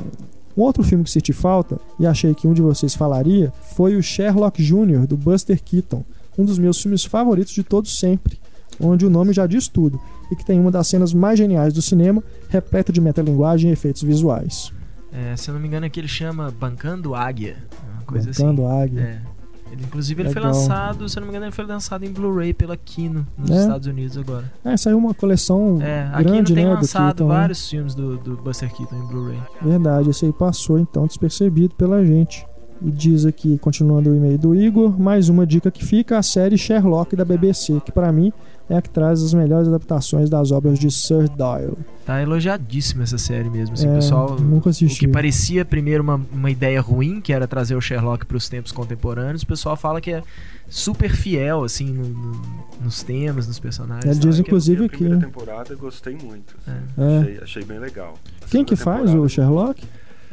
Um 0.56 0.62
outro 0.62 0.84
filme 0.84 1.02
que 1.02 1.10
senti 1.10 1.32
falta, 1.32 1.80
e 1.98 2.06
achei 2.06 2.32
que 2.32 2.46
um 2.46 2.52
de 2.52 2.62
vocês 2.62 2.94
falaria, 2.94 3.52
foi 3.74 3.96
o 3.96 4.02
Sherlock 4.02 4.62
Jr., 4.62 5.06
do 5.06 5.16
Buster 5.16 5.60
Keaton. 5.60 6.04
Um 6.38 6.44
dos 6.44 6.58
meus 6.58 6.80
filmes 6.80 7.04
favoritos 7.04 7.52
de 7.52 7.64
todos 7.64 7.98
sempre 7.98 8.38
onde 8.80 9.06
o 9.06 9.10
nome 9.10 9.32
já 9.32 9.46
diz 9.46 9.68
tudo, 9.68 10.00
e 10.30 10.36
que 10.36 10.44
tem 10.44 10.58
uma 10.58 10.70
das 10.70 10.86
cenas 10.88 11.12
mais 11.12 11.38
geniais 11.38 11.72
do 11.72 11.82
cinema, 11.82 12.22
repleta 12.48 12.92
de 12.92 13.00
metalinguagem 13.00 13.70
e 13.70 13.72
efeitos 13.72 14.02
visuais. 14.02 14.72
É, 15.12 15.36
se 15.36 15.48
eu 15.48 15.54
não 15.54 15.60
me 15.60 15.68
engano, 15.68 15.88
que 15.88 16.00
ele 16.00 16.08
chama 16.08 16.50
Bancando 16.50 17.14
Águia. 17.14 17.56
Uma 17.94 18.02
coisa 18.02 18.30
Bancando 18.30 18.66
assim. 18.66 18.82
Águia. 18.82 19.00
É. 19.00 19.34
Ele, 19.74 19.82
inclusive, 19.82 20.22
ele 20.22 20.28
Legal. 20.28 20.42
foi 20.42 20.52
lançado, 20.52 21.08
se 21.08 21.16
eu 21.16 21.20
não 21.20 21.26
me 21.26 21.32
engano, 21.32 21.46
ele 21.46 21.52
foi 21.52 21.64
lançado 21.64 22.04
em 22.04 22.12
Blu-ray 22.12 22.54
pela 22.54 22.76
Kino, 22.76 23.26
nos 23.36 23.50
é. 23.50 23.60
Estados 23.60 23.86
Unidos 23.88 24.16
agora. 24.16 24.52
É, 24.64 24.76
saiu 24.76 24.96
uma 24.96 25.12
coleção 25.12 25.80
é, 25.82 26.08
a 26.12 26.22
grande, 26.22 26.52
Kino 26.52 26.56
tem 26.56 26.64
né, 26.66 26.74
lançado 26.74 27.24
né? 27.24 27.34
vários 27.34 27.68
filmes 27.68 27.94
do, 27.94 28.16
do 28.18 28.36
Buster 28.36 28.72
Keaton 28.72 28.94
em 28.94 29.06
Blu-ray. 29.06 29.38
Verdade, 29.60 30.10
esse 30.10 30.26
aí 30.26 30.32
passou, 30.32 30.78
então, 30.78 31.06
despercebido 31.06 31.74
pela 31.74 32.04
gente. 32.04 32.46
E 32.82 32.90
diz 32.90 33.24
aqui, 33.24 33.58
continuando 33.58 34.10
o 34.10 34.16
e-mail 34.16 34.38
do 34.38 34.54
Igor, 34.54 35.00
mais 35.00 35.28
uma 35.28 35.46
dica 35.46 35.70
que 35.70 35.84
fica, 35.84 36.18
a 36.18 36.22
série 36.22 36.58
Sherlock 36.58 37.16
da 37.16 37.24
BBC, 37.24 37.80
que 37.80 37.90
para 37.90 38.12
mim 38.12 38.32
é 38.68 38.76
a 38.76 38.82
que 38.82 38.88
traz 38.88 39.22
as 39.22 39.34
melhores 39.34 39.68
adaptações 39.68 40.30
das 40.30 40.50
obras 40.50 40.78
de 40.78 40.90
Sir 40.90 41.28
Doyle. 41.28 41.76
Tá 42.06 42.22
elogiadíssima 42.22 43.02
essa 43.02 43.18
série 43.18 43.50
mesmo. 43.50 43.74
Assim, 43.74 43.88
é, 43.88 43.94
pessoal, 43.94 44.38
nunca 44.38 44.70
assisti. 44.70 45.04
O 45.04 45.06
que 45.06 45.12
parecia 45.12 45.64
primeiro 45.64 46.02
uma, 46.02 46.20
uma 46.32 46.50
ideia 46.50 46.80
ruim, 46.80 47.20
que 47.20 47.32
era 47.32 47.46
trazer 47.46 47.74
o 47.74 47.80
Sherlock 47.80 48.24
para 48.24 48.36
os 48.36 48.48
tempos 48.48 48.72
contemporâneos, 48.72 49.42
o 49.42 49.46
pessoal 49.46 49.76
fala 49.76 50.00
que 50.00 50.12
é 50.12 50.22
super 50.68 51.10
fiel 51.10 51.62
assim 51.62 51.92
no, 51.92 52.08
no, 52.08 52.42
nos 52.82 53.02
temas, 53.02 53.46
nos 53.46 53.58
personagens. 53.58 54.04
Ele 54.04 54.18
diz 54.18 54.38
inclusive 54.38 54.88
que. 54.88 54.94
A 54.94 54.98
primeira 54.98 55.26
temporada 55.26 55.72
eu 55.72 55.78
gostei 55.78 56.16
muito. 56.16 56.56
Assim. 56.66 56.78
É. 56.98 57.18
Achei, 57.18 57.38
achei, 57.42 57.64
bem 57.64 57.78
legal. 57.78 58.14
A 58.42 58.48
Quem 58.48 58.64
que 58.64 58.76
faz 58.76 59.12
o 59.14 59.28
Sherlock? 59.28 59.82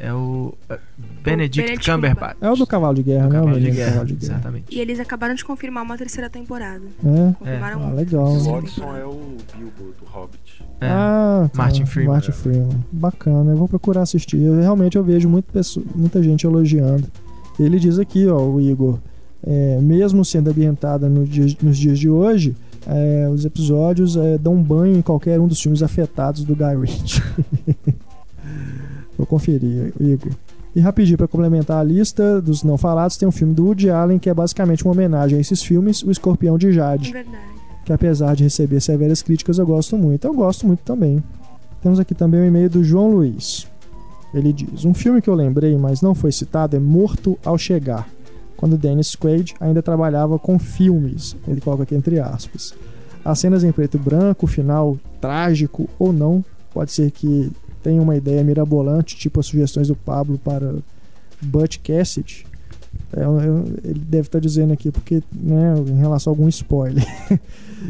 É 0.04 0.12
o 0.12 0.52
é, 0.68 0.78
Benedict 1.22 1.60
Benedict 1.62 1.90
Cumberbatch. 1.90 2.36
É 2.40 2.50
o 2.50 2.56
do 2.56 2.66
cavalo 2.66 2.94
de 2.96 3.04
guerra, 3.04 3.28
Do 3.28 3.32
né? 3.32 3.38
O 3.40 3.44
Cavalo 3.44 3.60
de 3.60 3.70
Guerra, 3.70 3.90
cavalo 3.92 4.06
de 4.08 4.14
guerra. 4.14 4.32
exatamente. 4.34 4.64
E 4.76 4.80
eles 4.80 4.98
acabaram 4.98 5.34
de 5.36 5.44
confirmar 5.44 5.84
uma 5.84 5.96
terceira 5.96 6.28
temporada. 6.28 6.82
É? 7.04 7.32
Confirmaram 7.38 7.80
Ah, 7.80 7.84
uma 7.86 7.94
legal. 7.94 8.26
O 8.26 8.38
Watson 8.42 8.96
é 8.96 9.04
o 9.04 9.36
Bilbo 9.56 9.94
do 10.00 10.04
Hobbit. 10.06 10.64
É. 10.80 10.88
Ah, 10.88 11.48
tá. 11.52 11.62
Martin 11.62 11.86
Freeman. 11.86 12.12
Martin 12.14 12.32
Freeman. 12.32 12.68
Bacana, 12.90 13.52
eu 13.52 13.56
vou 13.56 13.68
procurar 13.68 14.02
assistir. 14.02 14.42
Eu, 14.42 14.60
realmente 14.60 14.96
eu 14.96 15.04
vejo 15.04 15.28
muito 15.28 15.52
pessoa- 15.52 15.86
muita 15.94 16.20
gente 16.20 16.44
elogiando. 16.44 17.06
Ele 17.60 17.78
diz 17.78 17.96
aqui, 18.00 18.26
ó, 18.26 18.40
o 18.40 18.60
Igor, 18.60 18.98
é, 19.46 19.78
mesmo 19.80 20.24
sendo 20.24 20.50
ambientada 20.50 21.08
no 21.08 21.24
dia- 21.24 21.56
nos 21.62 21.78
dias 21.78 21.96
de 21.96 22.08
hoje, 22.10 22.56
é, 22.88 23.28
os 23.32 23.44
episódios 23.44 24.16
é, 24.16 24.36
dão 24.36 24.60
banho 24.60 24.96
em 24.96 25.02
qualquer 25.02 25.38
um 25.38 25.46
dos 25.46 25.60
filmes 25.62 25.80
afetados 25.80 26.42
do 26.42 26.56
Guy 26.56 26.76
Ritchie. 26.80 27.22
vou 29.22 29.26
conferir, 29.26 29.92
Igor. 30.00 30.32
E 30.74 30.80
rapidinho, 30.80 31.18
para 31.18 31.28
complementar 31.28 31.78
a 31.78 31.82
lista 31.82 32.40
dos 32.40 32.62
não 32.62 32.78
falados, 32.78 33.16
tem 33.16 33.28
um 33.28 33.32
filme 33.32 33.54
do 33.54 33.66
Woody 33.66 33.90
Allen 33.90 34.18
que 34.18 34.30
é 34.30 34.34
basicamente 34.34 34.84
uma 34.84 34.92
homenagem 34.92 35.38
a 35.38 35.40
esses 35.40 35.62
filmes, 35.62 36.02
O 36.02 36.10
Escorpião 36.10 36.56
de 36.56 36.72
Jade 36.72 37.12
Verdade. 37.12 37.36
que 37.84 37.92
apesar 37.92 38.34
de 38.34 38.44
receber 38.44 38.80
severas 38.80 39.20
críticas, 39.22 39.58
eu 39.58 39.66
gosto 39.66 39.96
muito. 39.98 40.26
Eu 40.26 40.34
gosto 40.34 40.66
muito 40.66 40.80
também. 40.80 41.22
Temos 41.82 42.00
aqui 42.00 42.14
também 42.14 42.40
o 42.40 42.44
e-mail 42.44 42.70
do 42.70 42.82
João 42.82 43.10
Luiz. 43.10 43.66
Ele 44.32 44.52
diz: 44.52 44.84
Um 44.84 44.94
filme 44.94 45.20
que 45.20 45.28
eu 45.28 45.34
lembrei, 45.34 45.76
mas 45.76 46.00
não 46.00 46.14
foi 46.14 46.32
citado, 46.32 46.74
é 46.74 46.78
Morto 46.78 47.38
ao 47.44 47.58
Chegar, 47.58 48.08
quando 48.56 48.78
Dennis 48.78 49.14
Quaid 49.14 49.54
ainda 49.60 49.82
trabalhava 49.82 50.38
com 50.38 50.58
filmes. 50.58 51.36
Ele 51.46 51.60
coloca 51.60 51.82
aqui 51.82 51.94
entre 51.94 52.18
aspas. 52.18 52.72
As 53.22 53.38
cenas 53.38 53.62
em 53.62 53.70
preto 53.72 53.98
e 53.98 54.00
branco, 54.00 54.46
o 54.46 54.48
final 54.48 54.96
trágico 55.20 55.88
ou 55.98 56.12
não, 56.14 56.42
pode 56.72 56.92
ser 56.92 57.10
que 57.10 57.52
tenha 57.82 58.00
uma 58.00 58.16
ideia 58.16 58.42
mirabolante, 58.44 59.16
tipo 59.16 59.40
as 59.40 59.46
sugestões 59.46 59.88
do 59.88 59.96
Pablo 59.96 60.38
para 60.38 60.74
Butch 61.40 61.78
Cassidy. 61.78 62.46
É, 63.14 63.22
ele 63.88 64.00
deve 64.00 64.28
estar 64.28 64.38
dizendo 64.38 64.72
aqui 64.72 64.90
porque, 64.90 65.22
né, 65.32 65.74
em 65.86 65.98
relação 65.98 66.32
a 66.32 66.36
algum 66.36 66.48
spoiler. 66.48 67.04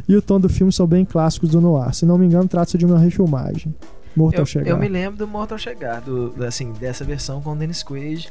e 0.09 0.17
o 0.17 0.23
tom 0.23 0.41
do 0.41 0.49
filme 0.49 0.73
são 0.73 0.87
bem 0.87 1.05
clássicos 1.05 1.51
do 1.51 1.61
noir. 1.61 1.95
Se 1.95 2.05
não 2.05 2.19
me 2.19 2.27
engano, 2.27 2.49
trata-se 2.49 2.77
de 2.79 2.85
uma 2.87 2.99
refilmagem. 2.99 3.75
Morto 4.17 4.39
Eu, 4.39 4.47
chegar. 4.47 4.69
eu 4.71 4.77
me 4.77 4.89
lembro 4.89 5.17
do 5.19 5.27
Mortal 5.27 5.57
Chegar, 5.59 6.01
do- 6.03 6.35
assim, 6.45 6.73
dessa 6.73 7.03
versão 7.05 7.41
com 7.41 7.53
o 7.53 7.57
Dennis 7.57 7.83
Quaid. 7.83 8.31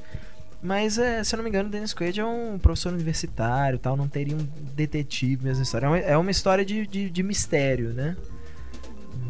Mas, 0.61 0.99
é, 0.99 1.23
se 1.23 1.33
eu 1.33 1.37
não 1.37 1.43
me 1.43 1.49
engano, 1.49 1.69
o 1.69 1.71
Dennis 1.71 1.91
Quaid 1.93 2.19
é 2.19 2.25
um 2.25 2.59
professor 2.59 2.93
universitário 2.93 3.79
tal, 3.79 3.97
não 3.97 4.07
teria 4.07 4.35
um 4.35 4.47
detetive 4.75 5.43
mesmo 5.43 5.63
história. 5.63 5.87
É 5.87 5.89
uma, 5.89 5.97
é 5.97 6.17
uma 6.17 6.29
história 6.29 6.63
de, 6.63 6.85
de, 6.85 7.09
de 7.09 7.23
mistério, 7.23 7.89
né? 7.93 8.15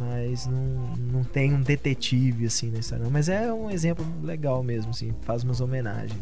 Mas 0.10 0.48
não, 0.48 0.96
não 1.14 1.24
tem 1.24 1.54
um 1.54 1.62
detetive 1.62 2.46
assim 2.48 2.72
na 2.72 2.80
história. 2.80 3.06
Mas 3.10 3.30
é 3.30 3.54
um 3.54 3.70
exemplo 3.70 4.04
legal 4.24 4.64
mesmo, 4.64 4.90
assim, 4.92 5.14
faz 5.22 5.44
umas 5.44 5.62
homenagens. 5.62 6.20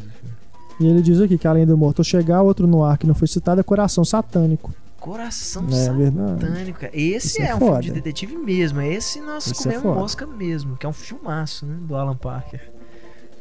E 0.79 0.85
ele 0.85 1.01
diz 1.01 1.19
aqui 1.21 1.37
que 1.37 1.47
além 1.47 1.65
do 1.65 1.77
Morto 1.77 2.03
chegar, 2.03 2.41
outro 2.41 2.67
noir 2.67 2.97
que 2.97 3.07
não 3.07 3.15
foi 3.15 3.27
citado 3.27 3.59
é 3.61 3.63
Coração 3.63 4.03
Satânico. 4.03 4.73
Coração 4.99 5.65
É 5.71 5.93
verdade. 5.93 6.41
Satânico. 6.41 6.79
cara. 6.79 6.91
Esse 6.93 7.41
é, 7.41 7.47
é 7.47 7.55
um 7.55 7.59
filme 7.59 7.81
de 7.81 7.91
detetive 7.91 8.35
mesmo. 8.35 8.81
Esse 8.81 9.21
nós 9.21 9.47
Isso 9.47 9.61
é 9.61 9.63
comemos 9.63 9.83
foda. 9.83 9.99
mosca 9.99 10.27
mesmo, 10.27 10.75
que 10.77 10.85
é 10.85 10.89
um 10.89 10.93
filmaço, 10.93 11.65
né? 11.65 11.77
Do 11.81 11.95
Alan 11.95 12.17
Parker. 12.17 12.69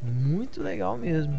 Muito 0.02 0.62
legal 0.62 0.96
mesmo. 0.96 1.34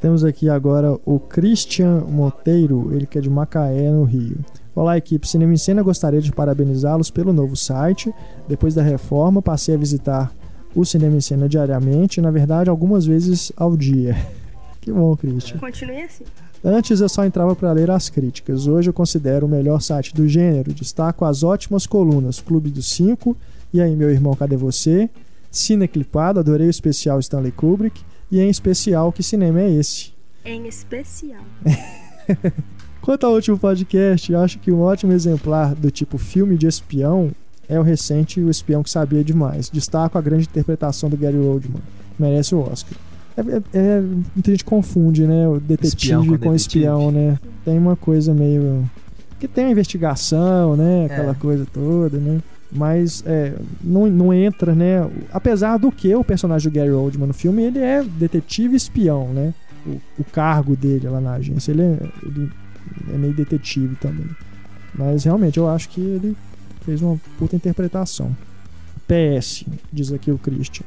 Temos 0.00 0.24
aqui 0.24 0.48
agora 0.48 0.98
o 1.04 1.18
Christian 1.18 2.00
Monteiro, 2.00 2.94
ele 2.94 3.06
que 3.06 3.18
é 3.18 3.20
de 3.20 3.28
Macaé, 3.30 3.90
no 3.90 4.04
Rio. 4.04 4.38
Olá, 4.74 4.98
equipe 4.98 5.28
Cinema 5.28 5.54
em 5.54 5.56
Cena, 5.56 5.84
gostaria 5.84 6.20
de 6.20 6.32
parabenizá-los 6.32 7.08
pelo 7.08 7.32
novo 7.32 7.54
site. 7.54 8.12
Depois 8.48 8.74
da 8.74 8.82
reforma, 8.82 9.40
passei 9.40 9.76
a 9.76 9.78
visitar 9.78 10.34
o 10.74 10.84
Cinema 10.84 11.16
em 11.16 11.20
Cena 11.20 11.48
diariamente, 11.48 12.20
na 12.20 12.32
verdade, 12.32 12.68
algumas 12.68 13.06
vezes 13.06 13.52
ao 13.56 13.76
dia. 13.76 14.16
Que 14.80 14.92
bom, 14.92 15.16
Christian. 15.16 15.56
Continue 15.56 16.02
assim. 16.02 16.24
Antes 16.62 17.00
eu 17.00 17.08
só 17.08 17.24
entrava 17.24 17.56
para 17.56 17.72
ler 17.72 17.90
as 17.90 18.10
críticas. 18.10 18.66
Hoje 18.66 18.90
eu 18.90 18.92
considero 18.92 19.46
o 19.46 19.48
melhor 19.48 19.80
site 19.80 20.12
do 20.14 20.28
gênero. 20.28 20.74
Destaco 20.74 21.24
as 21.24 21.42
ótimas 21.42 21.86
colunas 21.86 22.38
Clube 22.38 22.68
dos 22.68 22.90
Cinco, 22.90 23.34
E 23.72 23.80
aí, 23.80 23.96
meu 23.96 24.10
irmão, 24.10 24.34
cadê 24.34 24.58
você? 24.58 25.08
Cine 25.50 25.88
Clipado, 25.88 26.38
adorei 26.38 26.66
o 26.66 26.70
especial 26.70 27.18
Stanley 27.18 27.50
Kubrick. 27.52 28.02
E 28.30 28.38
em 28.38 28.50
especial, 28.50 29.10
que 29.10 29.22
cinema 29.22 29.62
é 29.62 29.70
esse? 29.70 30.12
Em 30.44 30.66
especial. 30.66 31.40
Quanto 33.04 33.26
ao 33.26 33.34
último 33.34 33.58
podcast, 33.58 34.34
acho 34.34 34.58
que 34.58 34.72
um 34.72 34.80
ótimo 34.80 35.12
exemplar 35.12 35.74
do 35.74 35.90
tipo 35.90 36.16
filme 36.16 36.56
de 36.56 36.66
espião 36.66 37.30
é 37.68 37.78
o 37.78 37.82
recente 37.82 38.40
O 38.40 38.48
Espião 38.48 38.82
que 38.82 38.88
Sabia 38.88 39.22
Demais. 39.22 39.68
Destaco 39.68 40.16
a 40.16 40.22
grande 40.22 40.44
interpretação 40.46 41.10
do 41.10 41.16
Gary 41.16 41.36
Oldman. 41.36 41.82
Merece 42.18 42.54
o 42.54 42.60
Oscar. 42.60 42.96
É, 43.36 43.40
é- 43.40 43.62
é- 43.78 44.00
muita 44.34 44.50
gente 44.50 44.64
confunde, 44.64 45.26
né? 45.26 45.46
O 45.46 45.60
detetive 45.60 45.86
Espião 45.88 46.20
com, 46.20 46.26
com 46.28 46.32
detetive. 46.32 46.56
espião, 46.56 47.10
né? 47.12 47.38
Tem 47.62 47.76
uma 47.76 47.94
coisa 47.94 48.32
meio. 48.32 48.88
Que 49.38 49.46
tem 49.46 49.64
uma 49.66 49.72
investigação, 49.72 50.74
né? 50.74 51.04
Aquela 51.04 51.32
É. 51.32 51.34
coisa 51.34 51.66
toda, 51.74 52.16
né? 52.16 52.40
Mas 52.72 53.22
é, 53.26 53.52
não, 53.82 54.06
não 54.06 54.32
entra, 54.32 54.74
né? 54.74 55.06
Apesar 55.30 55.76
do 55.78 55.92
que 55.92 56.14
o 56.14 56.24
personagem 56.24 56.70
do 56.70 56.74
Gary 56.74 56.90
Oldman 56.90 57.28
no 57.28 57.34
filme, 57.34 57.64
ele 57.64 57.80
é 57.80 58.02
detetive 58.02 58.76
espião, 58.76 59.28
né? 59.28 59.52
O, 59.86 60.00
o 60.20 60.24
cargo 60.24 60.74
dele 60.74 61.06
lá 61.06 61.20
na 61.20 61.34
agência, 61.34 61.70
ele 61.72 61.82
é, 61.82 61.98
ele 62.22 62.50
é 63.12 63.16
meio 63.16 63.34
detetive 63.34 63.96
também. 63.96 64.28
Mas 64.94 65.24
realmente 65.24 65.58
eu 65.58 65.68
acho 65.68 65.88
que 65.88 66.00
ele 66.00 66.36
fez 66.84 67.02
uma 67.02 67.18
puta 67.38 67.56
interpretação. 67.56 68.36
PS, 69.06 69.64
diz 69.92 70.12
aqui 70.12 70.30
o 70.30 70.38
Christian. 70.38 70.86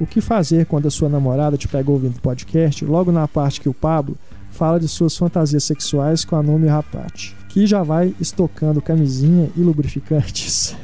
O 0.00 0.06
que 0.06 0.20
fazer 0.20 0.66
quando 0.66 0.86
a 0.86 0.90
sua 0.90 1.08
namorada 1.08 1.56
te 1.56 1.68
pega 1.68 1.90
ouvindo 1.90 2.20
podcast, 2.20 2.84
logo 2.84 3.12
na 3.12 3.28
parte 3.28 3.60
que 3.60 3.68
o 3.68 3.74
Pablo 3.74 4.16
fala 4.50 4.80
de 4.80 4.88
suas 4.88 5.16
fantasias 5.16 5.64
sexuais 5.64 6.24
com 6.24 6.36
a 6.36 6.42
nome 6.42 6.66
Rapate, 6.68 7.36
que 7.48 7.66
já 7.66 7.82
vai 7.82 8.14
estocando 8.20 8.82
camisinha 8.82 9.50
e 9.56 9.60
lubrificantes? 9.60 10.76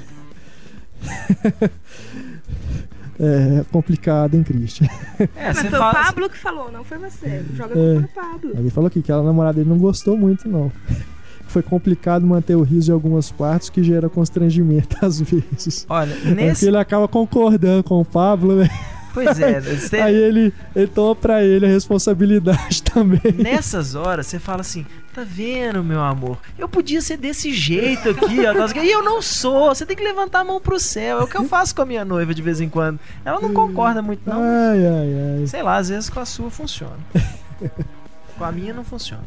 é 3.20 3.64
complicado, 3.72 4.34
hein, 4.34 4.42
Christian? 4.42 4.86
É, 5.18 5.28
Mas 5.48 5.58
foi 5.60 5.68
o 5.68 5.72
fala. 5.72 5.92
Pablo 5.94 6.30
que 6.30 6.38
falou, 6.38 6.70
não 6.72 6.84
foi 6.84 6.98
você. 6.98 7.42
Joga 7.54 7.74
a 7.74 7.78
É. 7.78 7.92
culpa 7.94 8.00
no 8.00 8.08
Pablo. 8.08 8.50
Ele 8.58 8.70
falou 8.70 8.88
aqui 8.88 9.02
que 9.02 9.10
a 9.12 9.22
namorada 9.22 9.54
dele 9.56 9.68
não 9.68 9.78
gostou 9.78 10.16
muito, 10.16 10.48
não. 10.48 10.70
Foi 11.48 11.62
complicado 11.62 12.26
manter 12.26 12.54
o 12.56 12.62
riso 12.62 12.90
em 12.90 12.94
algumas 12.94 13.30
partes, 13.32 13.70
que 13.70 13.82
gera 13.82 14.08
constrangimento 14.08 14.96
às 15.04 15.20
vezes. 15.20 15.86
Olha, 15.88 16.12
É 16.12 16.16
porque 16.16 16.34
nesse. 16.34 16.66
ele 16.66 16.76
acaba 16.76 17.08
concordando 17.08 17.82
com 17.82 18.00
o 18.00 18.04
Pablo, 18.04 18.56
né? 18.56 18.68
Pois 19.14 19.40
é, 19.40 19.58
você- 19.60 19.96
Aí 19.96 20.14
ele, 20.14 20.52
ele 20.76 20.86
toma 20.86 21.16
pra 21.16 21.42
ele 21.42 21.64
a 21.66 21.68
responsabilidade 21.68 22.82
também. 22.92 23.20
Nessas 23.38 23.94
horas, 23.94 24.26
você 24.26 24.38
fala 24.38 24.60
assim: 24.60 24.84
tá 25.18 25.24
vendo, 25.24 25.82
meu 25.82 26.00
amor? 26.00 26.38
Eu 26.56 26.68
podia 26.68 27.00
ser 27.00 27.16
desse 27.16 27.52
jeito 27.52 28.10
aqui, 28.10 28.40
ó. 28.46 28.82
E 28.82 28.90
eu 28.90 29.02
não 29.02 29.20
sou. 29.20 29.74
Você 29.74 29.84
tem 29.84 29.96
que 29.96 30.02
levantar 30.02 30.40
a 30.40 30.44
mão 30.44 30.60
pro 30.60 30.78
céu. 30.78 31.20
É 31.20 31.24
o 31.24 31.26
que 31.26 31.36
eu 31.36 31.44
faço 31.44 31.74
com 31.74 31.82
a 31.82 31.86
minha 31.86 32.04
noiva 32.04 32.32
de 32.32 32.40
vez 32.42 32.60
em 32.60 32.68
quando. 32.68 33.00
Ela 33.24 33.40
não 33.40 33.52
concorda 33.52 34.00
muito, 34.00 34.22
não. 34.28 34.40
Ai, 34.40 34.86
ai, 34.86 35.40
ai. 35.40 35.46
Sei 35.46 35.62
lá, 35.62 35.76
às 35.76 35.88
vezes 35.88 36.08
com 36.08 36.20
a 36.20 36.24
sua 36.24 36.50
funciona. 36.50 36.96
com 38.38 38.44
a 38.44 38.52
minha 38.52 38.72
não 38.72 38.84
funciona. 38.84 39.24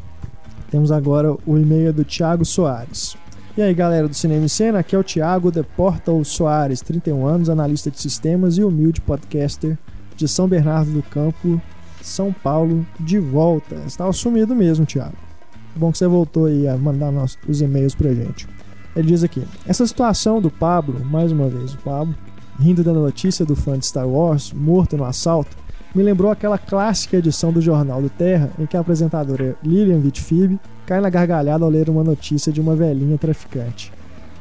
Temos 0.70 0.90
agora 0.90 1.36
o 1.44 1.58
e-mail 1.58 1.92
do 1.92 2.04
Thiago 2.04 2.44
Soares. 2.44 3.16
E 3.54 3.60
aí, 3.60 3.74
galera 3.74 4.08
do 4.08 4.14
Cinema 4.14 4.46
em 4.46 4.48
Cena, 4.48 4.78
aqui 4.78 4.96
é 4.96 4.98
o 4.98 5.04
Thiago 5.04 5.52
The 5.52 5.62
Portal 5.62 6.24
Soares, 6.24 6.80
31 6.80 7.26
anos, 7.26 7.50
analista 7.50 7.90
de 7.90 8.00
sistemas 8.00 8.56
e 8.56 8.64
humilde 8.64 9.02
podcaster 9.02 9.76
de 10.16 10.26
São 10.26 10.48
Bernardo 10.48 10.90
do 10.90 11.02
Campo, 11.02 11.60
São 12.00 12.32
Paulo, 12.32 12.86
de 12.98 13.18
volta. 13.18 13.74
Estava 13.86 14.10
sumido 14.14 14.54
mesmo, 14.54 14.86
Thiago. 14.86 15.31
Bom 15.74 15.90
que 15.90 15.98
você 15.98 16.06
voltou 16.06 16.46
aí 16.46 16.68
a 16.68 16.76
mandar 16.76 17.12
os 17.48 17.60
e-mails 17.60 17.94
pra 17.94 18.12
gente. 18.12 18.46
Ele 18.94 19.08
diz 19.08 19.24
aqui: 19.24 19.42
essa 19.66 19.86
situação 19.86 20.40
do 20.40 20.50
Pablo, 20.50 21.04
mais 21.04 21.32
uma 21.32 21.48
vez, 21.48 21.74
o 21.74 21.78
Pablo, 21.78 22.14
rindo 22.58 22.84
da 22.84 22.92
notícia 22.92 23.44
do 23.44 23.56
fã 23.56 23.78
de 23.78 23.86
Star 23.86 24.06
Wars, 24.06 24.52
morto 24.52 24.96
no 24.96 25.04
assalto, 25.04 25.56
me 25.94 26.02
lembrou 26.02 26.30
aquela 26.30 26.58
clássica 26.58 27.16
edição 27.16 27.52
do 27.52 27.60
Jornal 27.60 28.00
do 28.00 28.10
Terra 28.10 28.50
em 28.58 28.66
que 28.66 28.76
a 28.76 28.80
apresentadora 28.80 29.56
Lilian 29.62 29.98
Vitfib 29.98 30.58
cai 30.86 31.00
na 31.00 31.10
gargalhada 31.10 31.64
ao 31.64 31.70
ler 31.70 31.88
uma 31.88 32.04
notícia 32.04 32.52
de 32.52 32.60
uma 32.60 32.74
velhinha 32.74 33.18
traficante. 33.18 33.92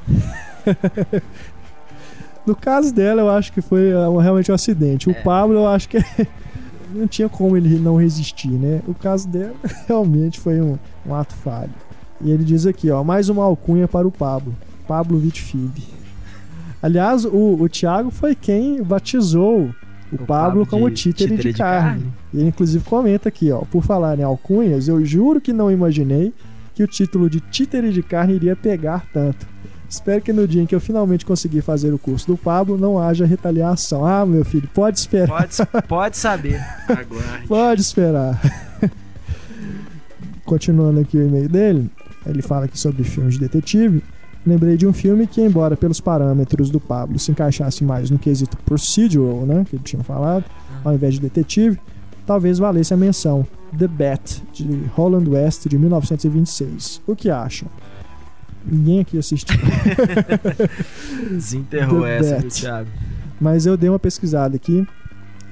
no 2.45 2.55
caso 2.55 2.93
dela, 2.93 3.21
eu 3.21 3.29
acho 3.29 3.51
que 3.51 3.61
foi 3.61 3.93
uh, 3.93 4.17
realmente 4.17 4.51
um 4.51 4.55
acidente. 4.55 5.09
O 5.09 5.11
É. 5.11 5.15
Pablo, 5.15 5.57
eu 5.57 5.67
acho 5.67 5.89
que 5.89 5.97
não 6.93 7.07
tinha 7.07 7.29
como 7.29 7.55
ele 7.55 7.79
não 7.79 7.95
resistir, 7.95 8.51
né? 8.51 8.81
O 8.87 8.93
caso 8.93 9.27
dela 9.27 9.55
realmente 9.87 10.39
foi 10.39 10.61
um, 10.61 10.77
um 11.05 11.15
ato 11.15 11.33
falho. 11.35 11.71
E 12.19 12.31
ele 12.31 12.43
diz 12.43 12.65
aqui, 12.65 12.89
ó, 12.91 13.03
mais 13.03 13.29
uma 13.29 13.43
alcunha 13.43 13.87
para 13.87 14.07
o 14.07 14.11
Pablo. 14.11 14.55
Pablo 14.87 15.17
Vitfib. 15.17 15.83
Aliás, 16.81 17.25
o, 17.25 17.57
o 17.59 17.69
Thiago 17.69 18.11
foi 18.11 18.35
quem 18.35 18.81
batizou 18.81 19.69
o, 20.11 20.17
Pablo, 20.17 20.27
Pablo 20.27 20.65
como 20.65 20.89
de 20.89 20.95
títere 20.95 21.31
de, 21.31 21.37
títere 21.37 21.53
de 21.53 21.57
carne. 21.57 22.01
carne. 22.01 22.13
E 22.33 22.39
ele 22.39 22.49
inclusive 22.49 22.83
comenta 22.83 23.29
aqui, 23.29 23.51
ó, 23.51 23.59
por 23.59 23.83
falar 23.83 24.19
em 24.19 24.23
alcunhas, 24.23 24.87
eu 24.87 25.03
juro 25.05 25.39
que 25.39 25.53
não 25.53 25.71
imaginei 25.71 26.33
que 26.73 26.83
o 26.83 26.87
título 26.87 27.29
de 27.29 27.39
títere 27.39 27.91
de 27.91 28.01
carne 28.01 28.33
iria 28.33 28.55
pegar 28.55 29.05
tanto. 29.13 29.47
Espero 29.91 30.21
que 30.21 30.31
no 30.31 30.47
dia 30.47 30.61
em 30.61 30.65
que 30.65 30.73
eu 30.73 30.79
finalmente 30.79 31.25
conseguir 31.25 31.59
fazer 31.59 31.93
o 31.93 31.99
curso 31.99 32.25
do 32.25 32.37
Pablo 32.37 32.77
não 32.77 32.97
haja 32.97 33.25
retaliação. 33.25 34.05
Ah, 34.05 34.25
meu 34.25 34.45
filho, 34.45 34.69
pode 34.73 34.97
esperar. 34.97 35.27
Pode, 35.27 35.85
pode 35.85 36.17
saber. 36.17 36.61
Aguarde. 36.87 37.45
Pode 37.45 37.81
esperar. 37.81 38.41
Continuando 40.45 41.01
aqui 41.01 41.17
o 41.17 41.27
e-mail 41.27 41.49
dele, 41.49 41.91
ele 42.25 42.41
fala 42.41 42.65
aqui 42.65 42.79
sobre 42.79 43.03
filmes 43.03 43.33
de 43.33 43.41
detetive. 43.41 44.01
Lembrei 44.47 44.77
de 44.77 44.87
um 44.87 44.93
filme 44.93 45.27
que, 45.27 45.41
embora 45.41 45.75
pelos 45.75 45.99
parâmetros 45.99 46.69
do 46.69 46.79
Pablo 46.79 47.19
se 47.19 47.29
encaixasse 47.29 47.83
mais 47.83 48.09
no 48.09 48.17
quesito 48.17 48.55
procedural, 48.65 49.45
né, 49.45 49.65
que 49.69 49.75
ele 49.75 49.83
tinha 49.83 50.03
falado, 50.05 50.45
ao 50.85 50.93
invés 50.93 51.15
de 51.15 51.19
detetive, 51.19 51.77
talvez 52.25 52.59
valesse 52.59 52.93
a 52.93 52.97
menção 52.97 53.45
The 53.77 53.89
Bat, 53.89 54.41
de 54.53 54.85
Holland 54.95 55.29
West, 55.29 55.67
de 55.67 55.77
1926. 55.77 57.01
O 57.05 57.13
que 57.13 57.29
acham? 57.29 57.67
Ninguém 58.65 58.99
aqui 58.99 59.17
assistiu. 59.17 59.57
Desenterrou 61.29 62.05
essa, 62.05 62.39
viu, 62.39 62.49
Thiago? 62.49 62.89
Mas 63.39 63.65
eu 63.65 63.75
dei 63.75 63.89
uma 63.89 63.99
pesquisada 63.99 64.55
aqui. 64.55 64.85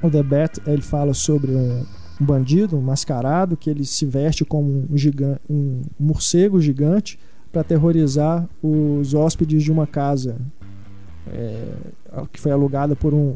O 0.01 0.09
The 0.09 0.23
Bat, 0.23 0.61
ele 0.65 0.81
fala 0.81 1.13
sobre 1.13 1.51
um, 1.51 1.83
bandido, 2.19 2.77
um 2.77 2.81
mascarado, 2.81 3.57
que 3.57 3.69
ele 3.69 3.83
se 3.85 4.05
veste 4.05 4.45
como 4.45 4.87
um, 4.89 4.97
gigan- 4.97 5.39
um 5.49 5.81
morcego 5.99 6.61
gigante 6.61 7.19
para 7.51 7.61
aterrorizar 7.61 8.47
os 8.61 9.13
hóspedes 9.13 9.63
de 9.63 9.71
uma 9.71 9.87
casa 9.87 10.37
é, 11.31 11.65
que 12.31 12.39
foi 12.39 12.51
alugada 12.51 12.95
por 12.95 13.13
um, 13.13 13.35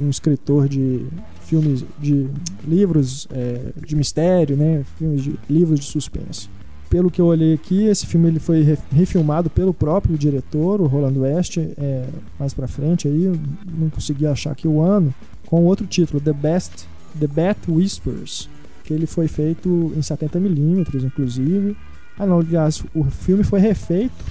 um 0.00 0.08
escritor 0.08 0.68
de 0.68 1.04
filmes, 1.42 1.84
de 1.98 2.28
livros 2.66 3.26
é, 3.32 3.72
de 3.84 3.96
mistério, 3.96 4.56
né? 4.56 4.84
Filmes 4.96 5.22
de, 5.22 5.38
livros 5.50 5.80
de 5.80 5.86
suspense. 5.86 6.48
Pelo 6.90 7.10
que 7.10 7.20
eu 7.20 7.26
olhei 7.26 7.52
aqui, 7.54 7.84
esse 7.84 8.06
filme 8.06 8.28
ele 8.28 8.38
foi 8.38 8.62
re- 8.62 8.78
refilmado 8.90 9.50
pelo 9.50 9.74
próprio 9.74 10.16
diretor, 10.16 10.80
o 10.80 10.86
Roland 10.86 11.18
West, 11.18 11.58
é, 11.58 12.06
mais 12.38 12.54
pra 12.54 12.66
frente 12.66 13.06
aí, 13.06 13.30
não 13.78 13.90
consegui 13.90 14.26
achar 14.26 14.52
aqui 14.52 14.66
o 14.66 14.80
ano, 14.80 15.12
com 15.46 15.64
outro 15.64 15.86
título, 15.86 16.18
The 16.20 16.32
Best, 16.32 16.86
The 17.18 17.26
Bat 17.26 17.70
Whispers, 17.70 18.48
que 18.84 18.94
ele 18.94 19.06
foi 19.06 19.28
feito 19.28 19.92
em 19.94 20.00
70mm, 20.00 21.04
inclusive. 21.04 21.76
Ah 22.18 22.26
não, 22.26 22.40
aliás, 22.40 22.82
o 22.94 23.04
filme 23.04 23.44
foi 23.44 23.60
refeito 23.60 24.24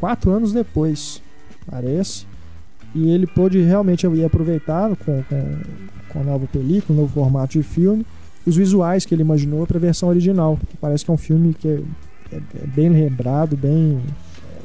quatro 0.00 0.30
anos 0.32 0.52
depois, 0.52 1.22
parece. 1.70 2.26
E 2.94 3.08
ele 3.10 3.26
pôde 3.26 3.60
realmente 3.60 4.06
ir 4.06 4.24
aproveitado 4.24 4.96
com, 4.96 5.22
com, 5.22 5.56
com 6.08 6.20
a 6.20 6.24
nova 6.24 6.46
película, 6.46 6.98
o 6.98 7.02
novo 7.02 7.14
formato 7.14 7.52
de 7.52 7.62
filme, 7.62 8.04
os 8.46 8.56
visuais 8.56 9.04
que 9.04 9.14
ele 9.14 9.22
imaginou 9.22 9.66
para 9.66 9.76
a 9.76 9.80
versão 9.80 10.08
original, 10.08 10.58
parece 10.80 11.04
que 11.04 11.10
é 11.10 11.14
um 11.14 11.18
filme 11.18 11.52
que 11.54 11.68
é, 11.68 11.80
é- 12.32 12.36
é 12.62 12.66
bem 12.66 12.88
lembrado, 12.88 13.56
bem 13.56 14.00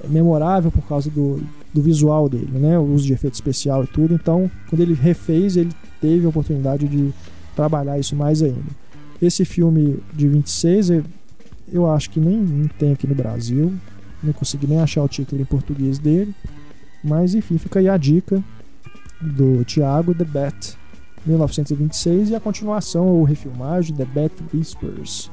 é, 0.03 0.07
memorável 0.07 0.71
por 0.71 0.83
causa 0.87 1.09
do, 1.09 1.41
do 1.73 1.81
visual 1.81 2.29
dele, 2.29 2.49
né? 2.53 2.77
O 2.77 2.83
uso 2.83 3.05
de 3.05 3.13
efeito 3.13 3.33
especial 3.33 3.83
e 3.83 3.87
tudo. 3.87 4.13
Então, 4.13 4.49
quando 4.69 4.81
ele 4.81 4.93
refez, 4.93 5.57
ele 5.57 5.71
teve 5.99 6.25
a 6.25 6.29
oportunidade 6.29 6.87
de 6.87 7.11
trabalhar 7.55 7.97
isso 7.99 8.15
mais 8.15 8.41
ainda. 8.41 8.61
Esse 9.21 9.45
filme 9.45 9.99
de 10.13 10.27
26, 10.27 10.89
eu, 10.89 11.03
eu 11.71 11.91
acho 11.91 12.09
que 12.09 12.19
nem, 12.19 12.37
nem 12.37 12.67
tem 12.67 12.91
aqui 12.93 13.05
no 13.07 13.15
Brasil. 13.15 13.73
Não 14.23 14.33
consegui 14.33 14.67
nem 14.67 14.79
achar 14.79 15.03
o 15.03 15.07
título 15.07 15.41
em 15.41 15.45
português 15.45 15.97
dele. 15.99 16.33
Mas 17.03 17.33
enfim, 17.33 17.57
fica 17.57 17.79
aí 17.79 17.87
a 17.89 17.97
dica 17.97 18.43
do 19.19 19.63
Thiago 19.65 20.13
The 20.13 20.23
Bat 20.23 20.77
1926 21.25 22.29
e 22.29 22.35
a 22.35 22.39
continuação 22.39 23.05
ou 23.05 23.23
refilmagem 23.23 23.95
The 23.95 24.05
Bat 24.05 24.33
Whispers. 24.53 25.31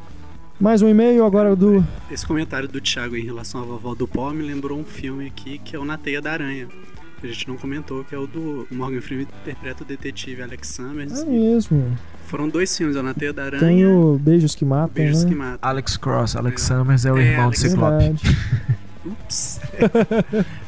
Mais 0.61 0.83
um 0.83 0.89
e-mail 0.89 1.25
agora 1.25 1.55
do 1.55 1.85
Esse 2.11 2.27
comentário 2.27 2.67
do 2.69 2.81
Thiago 2.81 3.17
em 3.17 3.25
relação 3.25 3.63
à 3.63 3.65
vovó 3.65 3.95
do 3.95 4.09
pó 4.09 4.31
me 4.33 4.43
lembrou 4.45 4.79
um 4.79 4.85
filme 4.85 5.27
aqui 5.27 5.59
que 5.59 5.77
é 5.77 5.79
o 5.79 5.85
Na 5.85 5.97
Teia 5.97 6.21
da 6.21 6.33
Aranha. 6.33 6.67
Que 7.21 7.27
a 7.27 7.31
gente 7.31 7.49
não 7.49 7.57
comentou, 7.57 8.05
que 8.05 8.15
é 8.15 8.19
o 8.19 8.27
do 8.29 8.67
o 8.71 8.75
Morgan 8.75 9.01
Freeman 9.01 9.27
interpreta 9.43 9.83
o 9.83 9.87
detetive 9.87 10.41
Alex 10.43 10.69
Summers. 10.69 11.21
É 11.21 11.25
mesmo. 11.25 11.97
Foram 12.27 12.49
dois 12.49 12.77
filmes, 12.77 12.95
é 12.97 13.01
o 13.01 13.03
Na 13.03 13.13
Teia 13.15 13.33
da 13.33 13.45
Aranha 13.45 13.61
Tem 13.61 13.85
o 13.87 14.19
Beijos 14.21 14.55
que 14.55 14.65
Matam, 14.65 14.95
Beijos 14.95 15.25
né? 15.25 15.29
que 15.31 15.35
Matam. 15.35 15.59
Alex 15.69 15.97
Cross, 15.97 16.37
Alex 16.37 16.63
É. 16.71 16.75
Summers 16.77 17.05
é 17.07 17.13
o 17.13 17.19
É, 17.19 17.23
irmão 17.23 17.45
Alex 17.47 17.63
do 17.63 17.69
Ciclope. 17.71 18.05
Ups. 19.07 19.61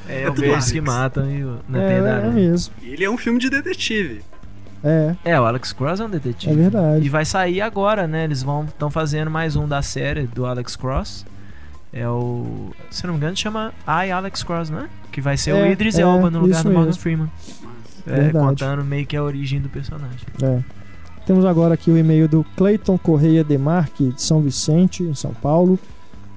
É, 0.09 0.23
É 0.25 0.29
o 0.29 0.33
Beijos 0.33 0.55
Alex. 0.55 0.73
que 0.73 0.81
matam 0.81 1.31
e 1.31 1.45
o 1.45 1.59
na 1.69 1.83
É, 1.83 1.87
Teia 1.89 2.03
da 2.03 2.09
é 2.09 2.13
Aranha. 2.15 2.33
mesmo. 2.33 2.75
E 2.83 2.89
ele 2.91 3.05
é 3.05 3.11
um 3.11 3.17
filme 3.19 3.39
de 3.39 3.49
detetive. 3.51 4.23
É, 4.83 5.15
É, 5.25 5.41
o 5.41 5.45
Alex 5.45 5.73
Cross 5.73 6.01
é 6.01 6.05
um 6.05 6.11
detetive. 6.11 6.53
é 6.53 6.57
verdade. 6.57 7.05
E 7.05 7.09
vai 7.09 7.25
sair 7.25 7.61
agora, 7.61 8.07
né? 8.07 8.25
Eles 8.25 8.43
vão 8.43 8.65
estão 8.65 8.91
fazendo 8.91 9.31
mais 9.31 9.57
um 9.57 9.67
da 9.69 9.83
série 9.83 10.27
do 10.27 10.47
Alex 10.47 10.77
Cross. 10.77 11.27
É 11.93 12.09
o. 12.09 12.71
Se 12.91 13.05
não 13.07 13.15
me 13.15 13.19
engano, 13.19 13.37
chama 13.37 13.73
I 13.87 14.11
Alex 14.11 14.43
Cross, 14.43 14.71
né? 14.71 14.89
Que 15.11 15.21
vai 15.21 15.37
ser 15.37 15.53
o 15.53 15.57
É, 15.57 15.73
Idris 15.73 15.99
é, 15.99 16.03
Elba 16.03 16.31
no 16.31 16.41
lugar 16.41 16.63
do 16.63 16.71
Morgan 16.71 16.87
mesmo. 16.87 17.03
Freeman. 17.03 17.31
É, 18.07 18.15
Verdade. 18.15 18.47
contando 18.47 18.85
meio 18.85 19.05
que 19.07 19.17
a 19.17 19.23
origem 19.23 19.61
do 19.61 19.69
personagem. 19.69 20.21
É. 20.43 20.61
Temos 21.27 21.45
agora 21.45 21.75
aqui 21.75 21.91
o 21.91 21.99
e-mail 21.99 22.27
do 22.27 22.45
Cleiton 22.57 22.97
Correia 22.97 23.45
Demarque, 23.45 24.13
de 24.13 24.23
São 24.23 24.41
Vicente, 24.41 25.03
em 25.03 25.15
São 25.15 25.33
Paulo. 25.35 25.79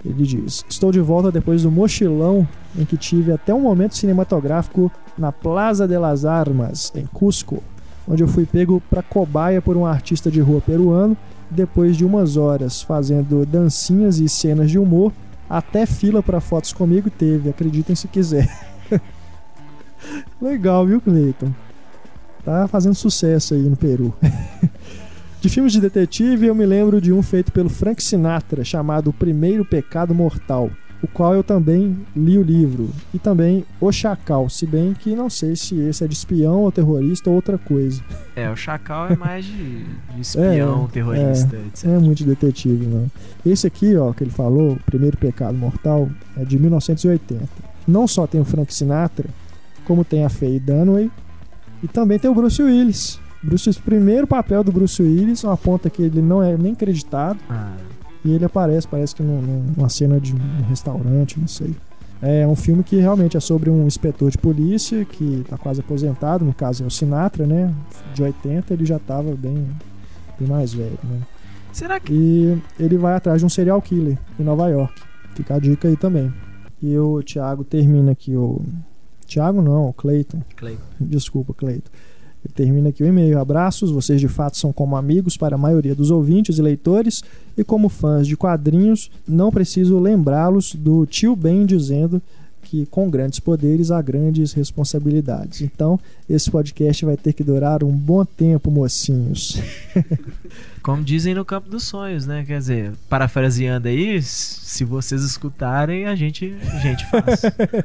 Ele 0.03 0.23
diz: 0.25 0.65
Estou 0.67 0.91
de 0.91 0.99
volta 0.99 1.31
depois 1.31 1.63
do 1.63 1.71
mochilão 1.71 2.47
em 2.77 2.83
que 2.83 2.97
tive 2.97 3.31
até 3.31 3.53
um 3.53 3.61
momento 3.61 3.95
cinematográfico 3.95 4.91
na 5.17 5.31
Plaza 5.31 5.87
de 5.87 5.97
las 5.97 6.25
Armas, 6.25 6.91
em 6.95 7.05
Cusco, 7.05 7.63
onde 8.07 8.23
eu 8.23 8.27
fui 8.27 8.45
pego 8.45 8.81
para 8.89 9.01
cobaia 9.01 9.61
por 9.61 9.77
um 9.77 9.85
artista 9.85 10.29
de 10.29 10.41
rua 10.41 10.61
peruano. 10.61 11.17
Depois 11.49 11.95
de 11.95 12.03
umas 12.03 12.35
horas 12.35 12.81
fazendo 12.81 13.45
dancinhas 13.45 14.19
e 14.19 14.27
cenas 14.27 14.71
de 14.71 14.79
humor, 14.79 15.11
até 15.49 15.85
fila 15.85 16.23
para 16.23 16.41
fotos 16.41 16.73
comigo 16.73 17.09
teve, 17.09 17.49
acreditem 17.49 17.95
se 17.95 18.07
quiser. 18.07 18.49
Legal, 20.41 20.85
viu, 20.85 20.99
Cleiton? 20.99 21.53
Tá 22.43 22.67
fazendo 22.67 22.95
sucesso 22.95 23.53
aí 23.53 23.61
no 23.61 23.77
Peru. 23.77 24.13
De 25.43 25.49
filmes 25.49 25.73
de 25.73 25.81
detetive, 25.81 26.47
eu 26.47 26.55
me 26.55 26.65
lembro 26.65 27.01
de 27.01 27.11
um 27.11 27.21
feito 27.21 27.51
pelo 27.51 27.67
Frank 27.67 28.01
Sinatra, 28.01 28.63
chamado 28.63 29.09
O 29.09 29.13
Primeiro 29.13 29.65
Pecado 29.65 30.15
Mortal, 30.15 30.71
o 31.03 31.07
qual 31.07 31.35
eu 31.35 31.43
também 31.43 31.97
li 32.15 32.37
o 32.37 32.41
livro, 32.41 32.89
e 33.13 33.19
também 33.19 33.65
O 33.81 33.91
Chacal, 33.91 34.47
se 34.49 34.65
bem 34.65 34.93
que 34.93 35.13
não 35.15 35.29
sei 35.29 35.53
se 35.55 35.77
esse 35.81 36.01
é 36.03 36.07
de 36.07 36.13
espião 36.13 36.61
ou 36.61 36.71
terrorista 36.71 37.29
ou 37.29 37.35
outra 37.35 37.57
coisa. 37.57 38.01
É, 38.35 38.49
o 38.49 38.55
Chacal 38.55 39.07
é 39.09 39.15
mais 39.17 39.43
de, 39.45 39.83
de 39.83 40.21
espião, 40.21 40.85
É, 40.89 40.91
terrorista, 40.93 41.55
etc. 41.57 41.83
Não 41.85 41.95
é 41.95 41.99
muito 41.99 42.17
de 42.19 42.25
detetive, 42.25 42.85
não. 42.85 43.11
Esse 43.45 43.67
aqui, 43.67 43.95
ó, 43.97 44.13
que 44.13 44.23
ele 44.23 44.31
falou, 44.31 44.77
Primeiro 44.85 45.17
Pecado 45.17 45.57
Mortal, 45.57 46.09
é 46.37 46.45
de 46.45 46.57
1980. 46.57 47.43
Não 47.85 48.07
só 48.07 48.25
tem 48.25 48.39
o 48.39 48.45
Frank 48.45 48.73
Sinatra, 48.73 49.29
como 49.83 50.05
tem 50.05 50.23
a 50.23 50.29
Faye 50.29 50.57
Dunaway, 50.59 51.11
e 51.83 51.87
também 51.89 52.17
tem 52.17 52.31
o 52.31 52.33
Bruce 52.33 52.63
Willis. 52.63 53.19
Bruce, 53.43 53.69
o 53.69 53.81
primeiro 53.81 54.25
papel 54.25 54.63
do 54.63 54.71
Bruce 54.71 55.03
Willis, 55.03 55.43
uma 55.43 55.57
ponta 55.57 55.89
que 55.89 56.01
ele 56.01 56.21
não 56.21 56.41
é 56.41 56.55
nem 56.57 56.73
creditado, 56.73 57.37
Ah, 57.49 57.73
e 58.25 58.31
ele 58.31 58.45
aparece, 58.45 58.87
parece 58.87 59.15
que 59.15 59.21
num- 59.23 59.41
num- 59.41 59.73
numa 59.77 59.89
cena 59.89 60.19
de 60.19 60.33
um 60.33 60.61
restaurante, 60.69 61.39
não 61.39 61.47
sei. 61.47 61.75
É 62.21 62.47
um 62.47 62.55
filme 62.55 62.83
que 62.83 62.95
realmente 62.97 63.35
é 63.35 63.39
sobre 63.39 63.69
um 63.69 63.85
inspetor 63.85 64.31
de 64.31 64.37
polícia 64.37 65.03
que 65.03 65.41
está 65.41 65.57
quase 65.57 65.81
aposentado, 65.81 66.45
no 66.45 66.53
caso 66.53 66.83
é 66.83 66.87
o 66.87 66.89
Sinatra, 66.89 67.45
né? 67.45 67.73
De 68.13 68.23
80 68.23 68.73
ele 68.73 68.85
já 68.85 68.95
estava 68.95 69.35
bem, 69.35 69.67
bem 70.39 70.47
mais 70.47 70.73
velho, 70.73 70.97
né? 71.03 71.19
será 71.73 71.99
que. 71.99 72.13
E 72.13 72.61
ele 72.79 72.97
vai 72.97 73.13
atrás 73.15 73.39
de 73.41 73.45
um 73.45 73.49
serial 73.49 73.81
killer 73.81 74.17
em 74.39 74.43
Nova 74.43 74.69
York. 74.69 74.93
Fica 75.35 75.55
a 75.55 75.59
dica 75.59 75.87
aí 75.87 75.97
também. 75.97 76.31
E 76.81 76.97
o 76.97 77.21
Thiago 77.23 77.63
termina 77.63 78.11
aqui 78.11 78.37
o. 78.37 78.61
Thiago 79.27 79.61
não, 79.61 79.89
o 79.89 79.93
Clayton. 79.93 80.41
Clay, 80.55 80.77
Desculpa, 80.99 81.53
Cleito. 81.53 81.89
Ele 82.43 82.53
termina 82.53 82.89
aqui 82.89 83.03
o 83.03 83.07
e-mail. 83.07 83.39
Abraços, 83.39 83.89
vocês 83.89 84.19
de 84.19 84.27
fato 84.27 84.57
são 84.57 84.73
como 84.73 84.95
amigos 84.95 85.37
para 85.37 85.55
a 85.55 85.57
maioria 85.57 85.95
dos 85.95 86.11
ouvintes 86.11 86.57
e 86.57 86.61
leitores, 86.61 87.23
e 87.57 87.63
como 87.63 87.89
fãs 87.89 88.27
de 88.27 88.35
quadrinhos, 88.35 89.09
não 89.27 89.51
preciso 89.51 89.99
lembrá-los 89.99 90.75
do 90.75 91.05
tio 91.05 91.35
Ben 91.35 91.65
dizendo 91.65 92.21
que 92.73 92.87
com 92.87 93.07
grandes 93.07 93.39
poderes 93.39 93.91
há 93.91 94.01
grandes 94.01 94.51
responsabilidades. 94.53 95.61
Então, 95.61 95.99
esse 96.27 96.49
podcast 96.49 97.05
vai 97.05 97.15
ter 97.15 97.31
que 97.31 97.43
durar 97.43 97.83
um 97.83 97.91
bom 97.91 98.25
tempo, 98.25 98.71
mocinhos. 98.71 99.61
Como 100.81 101.03
dizem 101.03 101.35
no 101.35 101.45
campo 101.45 101.69
dos 101.69 101.83
sonhos, 101.83 102.25
né? 102.25 102.43
Quer 102.45 102.57
dizer, 102.57 102.91
parafraseando 103.07 103.87
aí, 103.87 104.19
se 104.21 104.83
vocês 104.83 105.23
escutarem, 105.23 106.07
a 106.07 106.15
gente, 106.15 106.55
a 106.73 106.79
gente 106.79 107.05
faz. 107.11 107.43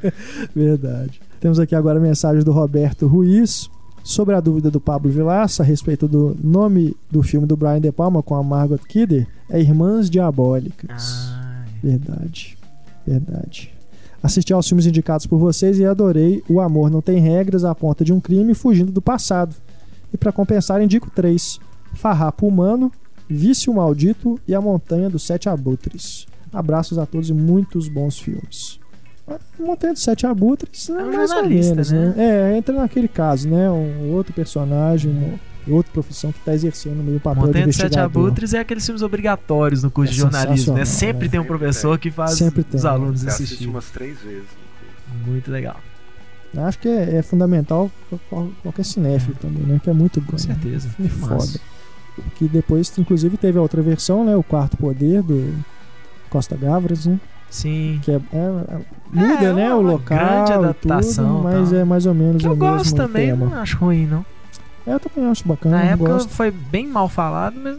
Verdade. 0.56 1.20
Temos 1.38 1.60
aqui 1.60 1.74
agora 1.74 1.98
a 1.98 2.02
mensagem 2.02 2.42
do 2.42 2.50
Roberto 2.50 3.06
Ruiz 3.06 3.68
sobre 4.08 4.34
a 4.34 4.40
dúvida 4.40 4.70
do 4.70 4.80
Pablo 4.80 5.10
Vilaça 5.10 5.62
a 5.62 5.66
respeito 5.66 6.08
do 6.08 6.34
nome 6.42 6.96
do 7.10 7.22
filme 7.22 7.46
do 7.46 7.58
Brian 7.58 7.78
De 7.78 7.92
Palma 7.92 8.22
com 8.22 8.34
a 8.34 8.42
Margot 8.42 8.78
Kidder. 8.78 9.28
É 9.50 9.60
Irmãs 9.60 10.08
Diabólicas. 10.08 11.28
Ah, 11.30 11.64
Verdade. 11.82 12.56
Verdade. 13.06 13.70
Assisti 14.22 14.50
aos 14.54 14.66
filmes 14.66 14.86
indicados 14.86 15.26
por 15.26 15.38
vocês 15.38 15.78
e 15.78 15.84
adorei 15.84 16.42
O 16.48 16.58
Amor 16.58 16.90
Não 16.90 17.02
Tem 17.02 17.20
Regras, 17.20 17.66
a 17.66 17.74
ponta 17.74 18.02
de 18.02 18.10
um 18.10 18.18
crime 18.18 18.54
fugindo 18.54 18.90
do 18.90 19.02
passado. 19.02 19.54
E 20.10 20.16
para 20.16 20.32
compensar, 20.32 20.80
indico 20.80 21.10
três: 21.10 21.60
Farrapo 21.92 22.46
Humano, 22.46 22.90
Vício 23.28 23.74
Maldito 23.74 24.40
e 24.48 24.54
A 24.54 24.60
Montanha 24.60 25.10
dos 25.10 25.22
Sete 25.22 25.50
Abutres. 25.50 26.26
Abraços 26.50 26.96
a 26.96 27.04
todos 27.04 27.28
e 27.28 27.34
muitos 27.34 27.88
bons 27.88 28.18
filmes. 28.18 28.80
Montanha 29.58 29.92
dos 29.92 30.02
Sete 30.02 30.26
Abutres 30.26 30.88
é, 30.88 30.92
É 30.92 30.96
um 30.96 31.06
mais 31.06 31.30
ou 31.30 31.36
jornalista, 31.36 31.74
menos, 31.74 31.90
né? 31.90 32.14
É, 32.16 32.56
entra 32.56 32.74
naquele 32.74 33.08
caso, 33.08 33.48
né? 33.48 33.70
Um 33.70 34.12
outro 34.12 34.32
personagem, 34.32 35.10
uma 35.10 35.74
outra 35.76 35.92
profissão 35.92 36.32
que 36.32 36.40
tá 36.40 36.54
exercendo 36.54 37.02
meio 37.02 37.20
papel 37.20 37.42
Montanha 37.46 37.64
de 37.64 37.68
dos 37.70 37.76
Sete 37.76 37.86
investigador. 37.86 38.22
Abutres 38.26 38.54
é 38.54 38.58
aqueles 38.60 38.84
filmes 38.86 39.02
obrigatórios 39.02 39.82
no 39.82 39.90
curso 39.90 40.10
É 40.12 40.14
de 40.14 40.20
jornalismo, 40.20 40.74
né? 40.74 40.84
Sempre 40.84 41.26
é. 41.26 41.30
tem 41.30 41.40
um 41.40 41.44
professor 41.44 41.98
que 41.98 42.10
faz 42.10 42.32
Sempre 42.32 42.64
tem. 42.64 42.78
os 42.78 42.86
alunos 42.86 43.20
Você 43.20 43.28
assiste 43.28 43.44
assistirem. 43.44 43.72
umas 43.74 43.90
três 43.90 44.18
vezes. 44.20 44.48
Muito 45.26 45.50
legal. 45.50 45.76
Acho 46.56 46.78
que 46.78 46.88
é, 46.88 47.16
é 47.16 47.22
fundamental 47.22 47.90
qualquer 48.62 48.84
cinéfilo 48.84 49.36
também, 49.40 49.62
né? 49.64 49.78
Que 49.82 49.90
é 49.90 49.92
muito 49.92 50.20
bom. 50.20 50.30
Com 50.32 50.38
certeza. 50.38 50.88
Filme 50.88 51.10
Filmaço. 51.10 51.58
foda. 51.58 51.64
Que 52.36 52.48
depois, 52.48 52.90
inclusive, 52.98 53.36
teve 53.36 53.58
a 53.58 53.62
outra 53.62 53.82
versão, 53.82 54.24
né? 54.24 54.34
O 54.34 54.42
Quarto 54.42 54.76
Poder 54.76 55.22
do 55.22 55.54
Costa 56.30 56.56
Gavras, 56.56 57.04
né? 57.06 57.20
Sim. 57.50 57.98
Que 58.02 58.12
é, 58.12 58.14
é- 58.14 58.38
é- 58.38 58.80
muda, 59.12 59.44
É, 59.44 59.52
né? 59.54 59.68
uma 59.72 59.76
O 59.76 59.82
local 59.82 60.18
grande 60.18 60.50
e 60.50 60.54
adaptação 60.54 61.28
tudo, 61.36 61.44
mas 61.44 61.70
tal. 61.70 61.78
é 61.78 61.84
mais 61.84 62.06
ou 62.06 62.14
menos 62.14 62.42
Que 62.42 62.48
o 62.48 62.52
eu 62.52 62.56
mesmo 62.56 62.74
gosto 62.76 62.94
também, 62.94 63.26
tema. 63.28 63.46
não 63.46 63.54
acho 63.58 63.76
ruim, 63.78 64.06
não. 64.06 64.24
É, 64.86 64.92
eu 64.94 65.00
também 65.00 65.30
acho 65.30 65.46
bacana. 65.48 65.76
Na 65.78 65.84
época 65.84 66.12
gosto. 66.12 66.28
foi 66.30 66.50
bem 66.50 66.86
mal 66.86 67.08
falado, 67.08 67.56
mas 67.62 67.76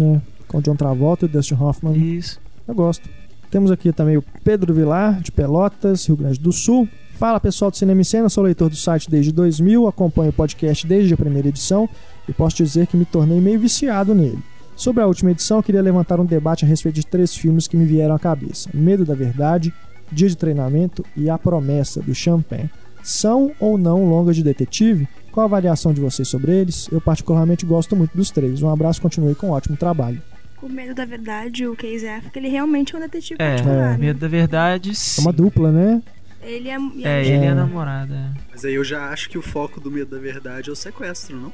É, 0.00 0.20
com 0.48 0.58
o 0.58 0.62
John 0.62 0.74
Travolta 0.76 1.24
e 1.24 1.28
o 1.28 1.32
Dustin 1.32 1.54
Hoffman. 1.54 1.96
isso. 1.96 2.40
Eu 2.66 2.74
gosto. 2.74 3.08
Temos 3.50 3.70
aqui 3.70 3.92
também 3.92 4.16
o 4.16 4.24
Pedro 4.42 4.74
Vilar, 4.74 5.20
de 5.20 5.30
Pelotas, 5.30 6.06
Rio 6.06 6.16
Grande 6.16 6.40
do 6.40 6.50
Sul. 6.52 6.88
Fala 7.16 7.38
pessoal 7.38 7.70
do 7.70 7.76
Cinema 7.76 8.00
em 8.00 8.04
Cena, 8.04 8.28
sou 8.28 8.42
leitor 8.42 8.68
do 8.68 8.74
site 8.74 9.08
desde 9.08 9.30
2000, 9.30 9.86
acompanho 9.86 10.30
o 10.30 10.32
podcast 10.32 10.84
desde 10.84 11.14
a 11.14 11.16
primeira 11.16 11.46
edição 11.48 11.88
e 12.28 12.32
posso 12.32 12.56
dizer 12.56 12.88
que 12.88 12.96
me 12.96 13.04
tornei 13.04 13.40
meio 13.40 13.60
viciado 13.60 14.12
nele. 14.12 14.40
Sobre 14.76 15.02
a 15.02 15.06
última 15.06 15.30
edição, 15.30 15.58
eu 15.58 15.62
queria 15.62 15.82
levantar 15.82 16.18
um 16.20 16.24
debate 16.26 16.64
a 16.64 16.68
respeito 16.68 16.96
de 16.96 17.06
três 17.06 17.34
filmes 17.34 17.68
que 17.68 17.76
me 17.76 17.84
vieram 17.84 18.14
à 18.14 18.18
cabeça: 18.18 18.68
Medo 18.74 19.04
da 19.04 19.14
Verdade, 19.14 19.72
Dia 20.10 20.28
de 20.28 20.36
Treinamento 20.36 21.04
e 21.16 21.30
A 21.30 21.38
Promessa, 21.38 22.00
do 22.02 22.14
Champagne. 22.14 22.70
São 23.02 23.52
ou 23.60 23.76
não 23.78 24.04
longas 24.08 24.34
de 24.34 24.42
detetive? 24.42 25.06
Qual 25.30 25.44
a 25.44 25.46
avaliação 25.46 25.92
de 25.92 26.00
vocês 26.00 26.26
sobre 26.26 26.52
eles? 26.52 26.88
Eu 26.90 27.00
particularmente 27.00 27.66
gosto 27.66 27.94
muito 27.94 28.16
dos 28.16 28.30
três. 28.30 28.62
Um 28.62 28.70
abraço, 28.70 29.00
continue 29.02 29.34
com 29.34 29.48
um 29.48 29.50
ótimo 29.50 29.76
trabalho. 29.76 30.22
Com 30.56 30.68
medo 30.68 30.94
da 30.94 31.04
verdade, 31.04 31.66
o 31.66 31.76
Casey 31.76 32.08
Affleck, 32.08 32.38
ele 32.38 32.48
realmente 32.48 32.94
é 32.94 32.98
um 32.98 33.00
detetive 33.00 33.36
É, 33.40 33.50
particular. 33.50 33.90
né? 33.90 33.96
Medo 33.98 34.18
da 34.20 34.28
Verdade, 34.28 34.90
É 34.90 34.94
sim. 34.94 35.20
uma 35.22 35.32
dupla, 35.32 35.70
né? 35.70 36.02
Ele 36.42 36.68
é, 36.70 36.76
É, 37.02 37.26
ele 37.26 37.44
é 37.44 37.48
a 37.48 37.54
namorada. 37.54 38.14
é. 38.14 38.30
Mas 38.50 38.64
aí 38.64 38.74
eu 38.74 38.84
já 38.84 39.08
acho 39.10 39.28
que 39.28 39.36
o 39.36 39.42
foco 39.42 39.80
do 39.80 39.90
medo 39.90 40.10
da 40.14 40.18
verdade 40.18 40.70
é 40.70 40.72
o 40.72 40.76
sequestro, 40.76 41.36
não? 41.38 41.52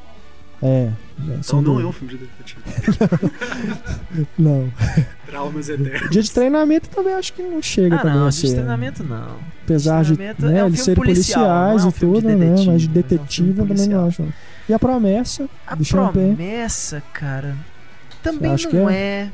É. 0.63 0.67
é 0.67 0.93
Então 1.39 1.63
não 1.63 1.63
dúvida. 1.63 1.87
é 1.87 1.89
um 1.89 1.93
filme 1.93 2.15
de 2.15 2.19
detetive. 2.19 2.61
Não. 4.39 4.71
Traumas 5.27 5.69
eternos. 5.69 6.11
Dia 6.11 6.23
de 6.23 6.31
treinamento 6.31 6.89
também 6.91 7.15
acho 7.15 7.33
que 7.33 7.43
não 7.43 7.63
chega 7.63 7.97
Ah, 7.97 7.99
também 8.01 8.17
não, 8.19 8.27
a 8.27 8.31
de 8.31 8.41
treinamento 8.53 9.05
não. 9.05 9.37
Apesar 9.65 10.03
de 10.05 10.15
treinamento 10.15 10.47
né, 10.47 10.59
é 10.59 10.65
um 10.65 10.67
eles 10.67 10.81
filme 10.81 10.85
serem 10.85 10.97
policial, 10.97 11.45
policiais 11.45 11.83
não 11.83 11.85
é 11.85 11.87
um 11.87 11.89
e 11.89 11.93
filme 11.93 12.15
de 12.17 12.21
tudo, 12.23 12.29
né? 12.29 12.35
detetive, 12.47 12.67
Mas 12.71 12.83
de 12.83 12.89
mas 12.89 12.89
é 12.89 12.91
um 12.91 12.93
detetive 13.03 13.55
também 13.55 13.89
não 13.89 14.07
acho. 14.07 14.29
E 14.69 14.75
a 14.75 14.79
promessa 14.79 15.49
A 15.67 15.75
do 15.75 15.85
Champagne. 15.85 16.35
promessa, 16.37 17.03
cara, 17.13 17.57
também 18.23 18.51
não 18.51 18.57
que 18.57 18.77
é. 18.77 19.31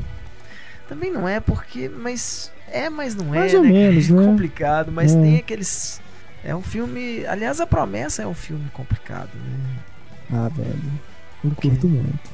Também 0.88 1.12
não 1.12 1.28
é 1.28 1.40
porque, 1.40 1.88
mas 1.88 2.52
é, 2.70 2.88
mas 2.88 3.14
não 3.14 3.34
é. 3.34 3.38
Mais 3.40 3.54
ou 3.54 3.62
né? 3.62 3.70
menos, 3.70 4.08
é 4.10 4.12
né? 4.12 4.24
complicado, 4.24 4.92
mas 4.92 5.14
É. 5.14 5.20
tem 5.20 5.36
aqueles 5.38 6.00
é 6.44 6.54
um 6.54 6.62
filme, 6.62 7.26
aliás, 7.26 7.60
a 7.60 7.66
promessa 7.66 8.22
é 8.22 8.26
um 8.26 8.34
filme 8.34 8.68
complicado, 8.72 9.30
né? 9.34 9.76
Ah, 10.32 10.48
velho. 10.48 10.78
Eu 11.46 11.54
curto 11.56 11.88
muito. 11.88 12.30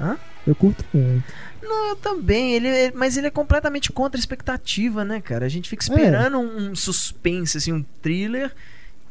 Hã? 0.00 0.16
Eu 0.46 0.54
curto 0.54 0.84
muito. 0.92 1.24
Não, 1.62 1.88
eu 1.90 1.96
também, 1.96 2.54
ele, 2.54 2.68
é- 2.68 2.92
mas 2.92 3.16
ele 3.16 3.26
é 3.26 3.30
completamente 3.30 3.92
contra 3.92 4.18
a 4.18 4.20
expectativa, 4.20 5.04
né, 5.04 5.20
cara? 5.20 5.44
A 5.46 5.48
gente 5.48 5.66
É. 5.66 5.70
fica 5.70 5.82
esperando 5.82 6.38
um, 6.38 6.70
um 6.70 6.74
suspense, 6.74 7.56
assim, 7.58 7.72
um 7.72 7.84
thriller. 8.02 8.50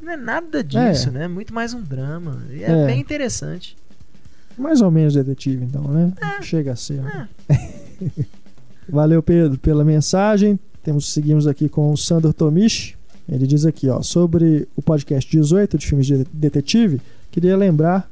Não 0.01 0.13
é 0.13 0.17
nada 0.17 0.63
disso, 0.63 1.12
né? 1.12 1.27
Muito 1.27 1.53
mais 1.53 1.73
um 1.73 1.81
drama. 1.81 2.41
E 2.51 2.63
é, 2.63 2.71
É. 2.71 2.85
bem 2.85 2.99
interessante. 2.99 3.75
Mais 4.57 4.81
ou 4.81 4.89
menos 4.91 5.13
detetive, 5.13 5.63
então, 5.63 5.83
né? 5.83 6.12
Chega 6.41 6.73
a 6.73 6.75
ser. 6.75 7.01
né? 7.01 7.29
Valeu, 8.88 9.21
Pedro, 9.21 9.57
pela 9.59 9.83
mensagem. 9.85 10.59
Temos, 10.83 11.13
seguimos 11.13 11.47
aqui 11.47 11.69
com 11.69 11.91
o 11.91 11.97
Sandor 11.97 12.33
Tomichi. 12.33 12.95
Ele 13.27 13.45
diz 13.45 13.65
aqui, 13.65 13.88
ó, 13.89 14.01
sobre 14.01 14.67
o 14.75 14.81
podcast 14.81 15.29
18 15.29 15.77
de 15.77 15.85
filmes 15.85 16.07
de 16.07 16.25
detetive, 16.33 16.99
queria 17.29 17.55
lembrar 17.55 18.09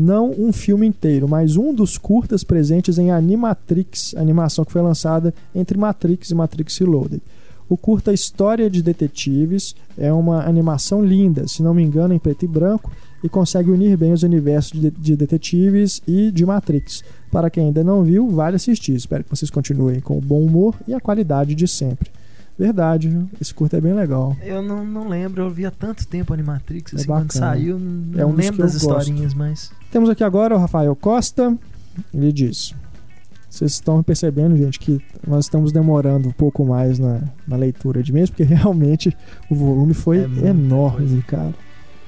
não 0.00 0.30
um 0.30 0.50
filme 0.52 0.86
inteiro, 0.86 1.28
mas 1.28 1.56
um 1.56 1.74
dos 1.74 1.98
curtas 1.98 2.42
presentes 2.42 2.98
em 2.98 3.10
Animatrix, 3.10 4.14
animação 4.16 4.64
que 4.64 4.72
foi 4.72 4.80
lançada 4.80 5.34
entre 5.54 5.76
Matrix 5.76 6.30
e 6.30 6.34
Matrix 6.34 6.78
Reloaded. 6.78 7.22
O 7.68 7.76
curta 7.76 8.12
História 8.12 8.68
de 8.68 8.82
Detetives 8.82 9.76
é 9.96 10.12
uma 10.12 10.42
animação 10.44 11.04
linda, 11.04 11.46
se 11.46 11.62
não 11.62 11.74
me 11.74 11.82
engano, 11.82 12.14
em 12.14 12.18
preto 12.18 12.44
e 12.44 12.48
branco, 12.48 12.90
e 13.22 13.28
consegue 13.28 13.70
unir 13.70 13.96
bem 13.96 14.12
os 14.12 14.22
universos 14.22 14.80
de, 14.80 14.90
de 14.90 15.14
detetives 15.14 16.02
e 16.06 16.32
de 16.32 16.44
Matrix. 16.44 17.04
Para 17.30 17.50
quem 17.50 17.66
ainda 17.66 17.84
não 17.84 18.02
viu, 18.02 18.28
vale 18.28 18.56
assistir. 18.56 18.94
Espero 18.94 19.22
que 19.22 19.30
vocês 19.30 19.50
continuem 19.50 20.00
com 20.00 20.16
o 20.16 20.20
bom 20.20 20.40
humor 20.40 20.74
e 20.88 20.94
a 20.94 21.00
qualidade 21.00 21.54
de 21.54 21.68
sempre. 21.68 22.10
Verdade, 22.60 23.08
viu? 23.08 23.26
Esse 23.40 23.54
curta 23.54 23.78
é 23.78 23.80
bem 23.80 23.94
legal. 23.94 24.36
Eu 24.42 24.60
não, 24.60 24.84
não 24.84 25.08
lembro, 25.08 25.42
eu 25.42 25.48
vi 25.50 25.64
há 25.64 25.70
tanto 25.70 26.06
tempo 26.06 26.34
Animatrix, 26.34 26.92
É 26.92 26.96
assim, 26.96 27.06
quando 27.06 27.26
bacana. 27.28 27.46
saiu, 27.46 27.78
não 27.78 28.20
É 28.20 28.26
um 28.26 28.34
lembro 28.34 28.58
das 28.58 28.72
gosto. 28.74 29.00
historinhas, 29.00 29.32
mas. 29.32 29.72
Temos 29.90 30.10
aqui 30.10 30.22
agora 30.22 30.54
o 30.54 30.58
Rafael 30.58 30.94
Costa. 30.94 31.56
Ele 32.12 32.30
diz: 32.30 32.74
Vocês 33.48 33.72
estão 33.72 34.02
percebendo, 34.02 34.58
gente, 34.58 34.78
que 34.78 35.00
nós 35.26 35.46
estamos 35.46 35.72
demorando 35.72 36.28
um 36.28 36.32
pouco 36.32 36.62
mais 36.62 36.98
na, 36.98 37.22
na 37.48 37.56
leitura 37.56 38.02
de 38.02 38.12
mês, 38.12 38.28
porque 38.28 38.42
realmente 38.54 39.16
o 39.50 39.54
volume 39.54 39.94
foi 39.94 40.18
É 40.18 40.48
enorme, 40.48 41.06
coisa. 41.08 41.22
cara. 41.22 41.54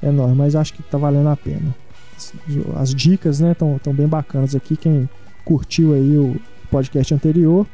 Enorme, 0.03 0.35
mas 0.37 0.55
acho 0.55 0.75
que 0.75 0.83
tá 0.83 0.99
valendo 0.99 1.31
a 1.31 1.37
pena. 1.37 1.75
As, 2.15 2.33
as 2.77 2.95
dicas, 2.95 3.41
né, 3.41 3.53
estão 3.53 3.81
tão 3.83 3.95
bem 3.95 4.07
bacanas 4.07 4.55
aqui. 4.55 4.77
Quem 4.77 5.09
curtiu 5.47 5.95
aí 5.95 6.19
o 6.19 6.37
podcast 6.71 7.15
anterior 7.15 7.67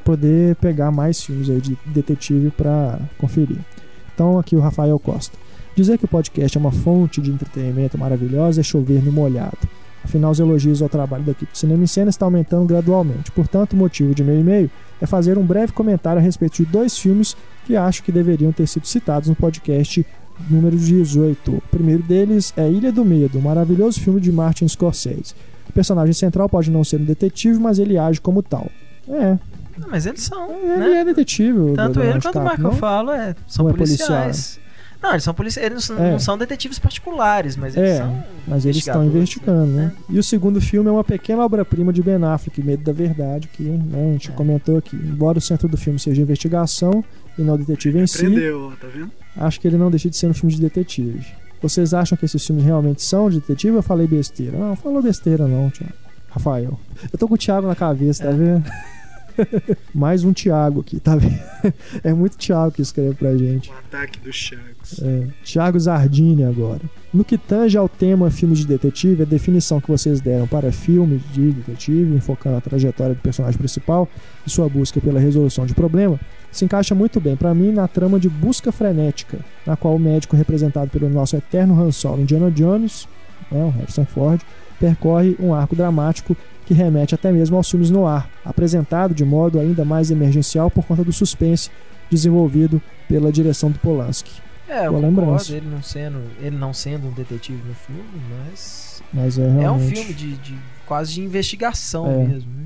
poder 0.00 0.56
pegar 0.56 0.90
mais 0.90 1.22
filmes 1.22 1.50
aí 1.50 1.60
de 1.60 1.76
detetive 1.86 2.50
para 2.50 2.98
conferir. 3.18 3.58
Então, 4.14 4.38
aqui 4.38 4.54
o 4.56 4.60
Rafael 4.60 4.98
Costa. 4.98 5.36
Dizer 5.74 5.98
que 5.98 6.04
o 6.04 6.08
podcast 6.08 6.56
é 6.56 6.60
uma 6.60 6.70
fonte 6.70 7.20
de 7.20 7.30
entretenimento 7.30 7.98
maravilhosa 7.98 8.60
é 8.60 8.64
chover 8.64 9.04
no 9.04 9.10
molhado. 9.10 9.58
Afinal, 10.04 10.30
os 10.30 10.38
elogios 10.38 10.82
ao 10.82 10.88
trabalho 10.88 11.24
da 11.24 11.32
equipe 11.32 11.58
Cinema 11.58 11.82
em 11.82 11.86
Cena 11.86 12.10
estão 12.10 12.26
aumentando 12.26 12.66
gradualmente. 12.66 13.32
Portanto, 13.32 13.72
o 13.72 13.76
motivo 13.76 14.14
de 14.14 14.22
meu 14.22 14.38
e-mail 14.38 14.70
é 15.00 15.06
fazer 15.06 15.38
um 15.38 15.44
breve 15.44 15.72
comentário 15.72 16.20
a 16.20 16.22
respeito 16.22 16.56
de 16.56 16.66
dois 16.66 16.96
filmes 16.96 17.36
que 17.66 17.74
acho 17.74 18.02
que 18.02 18.12
deveriam 18.12 18.52
ter 18.52 18.66
sido 18.68 18.86
citados 18.86 19.28
no 19.28 19.34
podcast 19.34 20.06
número 20.48 20.76
18. 20.76 21.50
O 21.50 21.62
primeiro 21.70 22.02
deles 22.02 22.52
é 22.56 22.70
Ilha 22.70 22.92
do 22.92 23.04
Medo, 23.04 23.38
um 23.38 23.42
maravilhoso 23.42 24.00
filme 24.00 24.20
de 24.20 24.30
Martin 24.30 24.68
Scorsese. 24.68 25.34
O 25.68 25.72
personagem 25.72 26.12
central 26.12 26.48
pode 26.48 26.70
não 26.70 26.84
ser 26.84 27.00
um 27.00 27.04
detetive, 27.04 27.58
mas 27.58 27.78
ele 27.78 27.98
age 27.98 28.20
como 28.20 28.42
tal. 28.42 28.68
É, 29.08 29.38
Não, 29.78 29.88
mas 29.90 30.06
eles 30.06 30.22
são. 30.22 30.50
ele 30.50 30.76
né? 30.78 31.00
é 31.00 31.04
detetive. 31.04 31.74
Tanto 31.74 32.00
ele 32.00 32.20
quanto 32.20 32.38
o 32.38 32.42
Michael 32.42 32.58
não? 32.62 32.72
falo, 32.72 33.10
é, 33.12 33.34
são 33.46 33.68
é 33.68 33.72
policiais. 33.72 34.60
Não, 35.02 35.10
eles 35.10 35.22
são 35.24 35.34
policiais. 35.34 35.70
Eles 35.70 35.88
não, 35.90 35.98
É. 35.98 36.10
não 36.12 36.18
são 36.18 36.38
detetives 36.38 36.78
particulares, 36.78 37.56
mas 37.56 37.76
eles 37.76 37.90
É, 37.90 37.98
são. 37.98 38.24
Mas 38.48 38.64
eles 38.64 38.78
estão 38.78 39.04
investigando, 39.04 39.66
né? 39.66 39.92
E 40.08 40.18
o 40.18 40.22
segundo 40.22 40.60
filme 40.62 40.88
é 40.88 40.92
uma 40.92 41.04
pequena 41.04 41.44
obra-prima 41.44 41.92
de 41.92 42.02
Ben 42.02 42.22
Affleck, 42.24 42.62
Medo 42.62 42.82
da 42.82 42.92
Verdade, 42.92 43.48
que 43.48 43.62
né, 43.64 44.08
a 44.08 44.12
gente 44.12 44.30
É. 44.30 44.32
comentou 44.34 44.78
aqui. 44.78 44.96
Embora 44.96 45.36
o 45.36 45.42
centro 45.42 45.68
do 45.68 45.76
filme 45.76 45.98
seja 45.98 46.22
investigação 46.22 47.04
e 47.38 47.42
não 47.42 47.58
detetive 47.58 47.98
em 47.98 48.06
si, 48.06 48.18
Prendeu, 48.18 48.72
tá 48.80 48.86
vendo? 48.86 49.10
acho 49.36 49.60
que 49.60 49.68
ele 49.68 49.76
não 49.76 49.90
deixa 49.90 50.08
de 50.08 50.16
ser 50.16 50.26
um 50.26 50.32
filme 50.34 50.54
de 50.54 50.60
detetive. 50.62 51.26
Vocês 51.60 51.92
acham 51.92 52.16
que 52.16 52.24
esses 52.24 52.44
filmes 52.46 52.64
realmente 52.64 53.02
são 53.02 53.28
de 53.28 53.40
detetive 53.40 53.72
ou 53.72 53.78
eu 53.78 53.82
falei 53.82 54.06
besteira? 54.06 54.56
Não, 54.56 54.74
falou 54.76 55.02
besteira 55.02 55.46
não, 55.46 55.68
Thiago. 55.70 55.92
Rafael. 56.30 56.80
Eu 57.12 57.18
tô 57.18 57.28
com 57.28 57.34
o 57.34 57.38
Thiago 57.38 57.66
na 57.66 57.74
cabeça, 57.74 58.24
tá 58.24 58.30
vendo? 58.30 58.64
Mais 59.94 60.24
um 60.24 60.32
Thiago 60.32 60.80
aqui, 60.80 61.00
tá 61.00 61.16
vendo? 61.16 61.38
É 62.02 62.12
muito 62.12 62.36
Thiago 62.36 62.72
que 62.72 62.82
escreve 62.82 63.14
pra 63.14 63.36
gente. 63.36 63.70
O 63.70 63.74
ataque 63.74 64.20
dos 64.20 64.34
Chagos. 64.34 65.00
É, 65.02 65.26
Thiago 65.42 65.80
Zardini 65.80 66.44
agora. 66.44 66.82
No 67.12 67.24
que 67.24 67.38
tange 67.38 67.78
ao 67.78 67.88
tema 67.88 68.30
filme 68.30 68.54
de 68.54 68.66
detetive, 68.66 69.22
a 69.22 69.24
definição 69.24 69.80
que 69.80 69.88
vocês 69.88 70.20
deram 70.20 70.46
para 70.46 70.70
filme 70.70 71.18
de 71.32 71.52
detetive, 71.52 72.14
enfocando 72.14 72.56
a 72.56 72.60
trajetória 72.60 73.14
do 73.14 73.20
personagem 73.20 73.56
principal 73.56 74.08
e 74.46 74.50
sua 74.50 74.68
busca 74.68 75.00
pela 75.00 75.18
resolução 75.18 75.64
de 75.64 75.74
problema, 75.74 76.20
se 76.50 76.64
encaixa 76.64 76.94
muito 76.94 77.20
bem 77.20 77.34
para 77.36 77.54
mim 77.54 77.72
na 77.72 77.88
trama 77.88 78.20
de 78.20 78.28
busca 78.28 78.70
frenética, 78.70 79.38
na 79.66 79.76
qual 79.76 79.96
o 79.96 79.98
médico 79.98 80.36
representado 80.36 80.90
pelo 80.90 81.08
nosso 81.08 81.36
eterno 81.36 81.80
Han 81.80 81.90
Solo 81.92 82.22
Indiana 82.22 82.50
Jones, 82.50 83.08
né, 83.50 83.64
o 83.64 83.70
Harrison 83.70 84.04
Ford, 84.04 84.40
percorre 84.78 85.36
um 85.40 85.54
arco 85.54 85.74
dramático 85.74 86.36
que 86.64 86.74
remete 86.74 87.14
até 87.14 87.30
mesmo 87.30 87.56
aos 87.56 87.70
filmes 87.70 87.90
no 87.90 88.06
ar, 88.06 88.28
apresentado 88.44 89.14
de 89.14 89.24
modo 89.24 89.58
ainda 89.60 89.84
mais 89.84 90.10
emergencial 90.10 90.70
por 90.70 90.84
conta 90.84 91.04
do 91.04 91.12
suspense 91.12 91.70
desenvolvido 92.10 92.80
pela 93.08 93.30
direção 93.32 93.70
do 93.70 93.78
Polanski. 93.78 94.42
É, 94.68 94.86
eu 94.86 94.94
concordo, 94.94 95.54
ele 95.54 95.68
não, 95.68 95.82
sendo, 95.82 96.22
ele 96.40 96.56
não 96.56 96.72
sendo 96.72 97.08
um 97.08 97.12
detetive 97.12 97.62
no 97.68 97.74
filme, 97.74 98.02
mas. 98.30 99.02
Mas 99.12 99.38
é 99.38 99.62
É 99.62 99.70
um 99.70 99.78
filme 99.78 100.12
de, 100.14 100.36
de 100.38 100.56
quase 100.86 101.12
de 101.14 101.20
investigação 101.20 102.10
É. 102.10 102.24
mesmo. 102.26 102.50
né? 102.50 102.64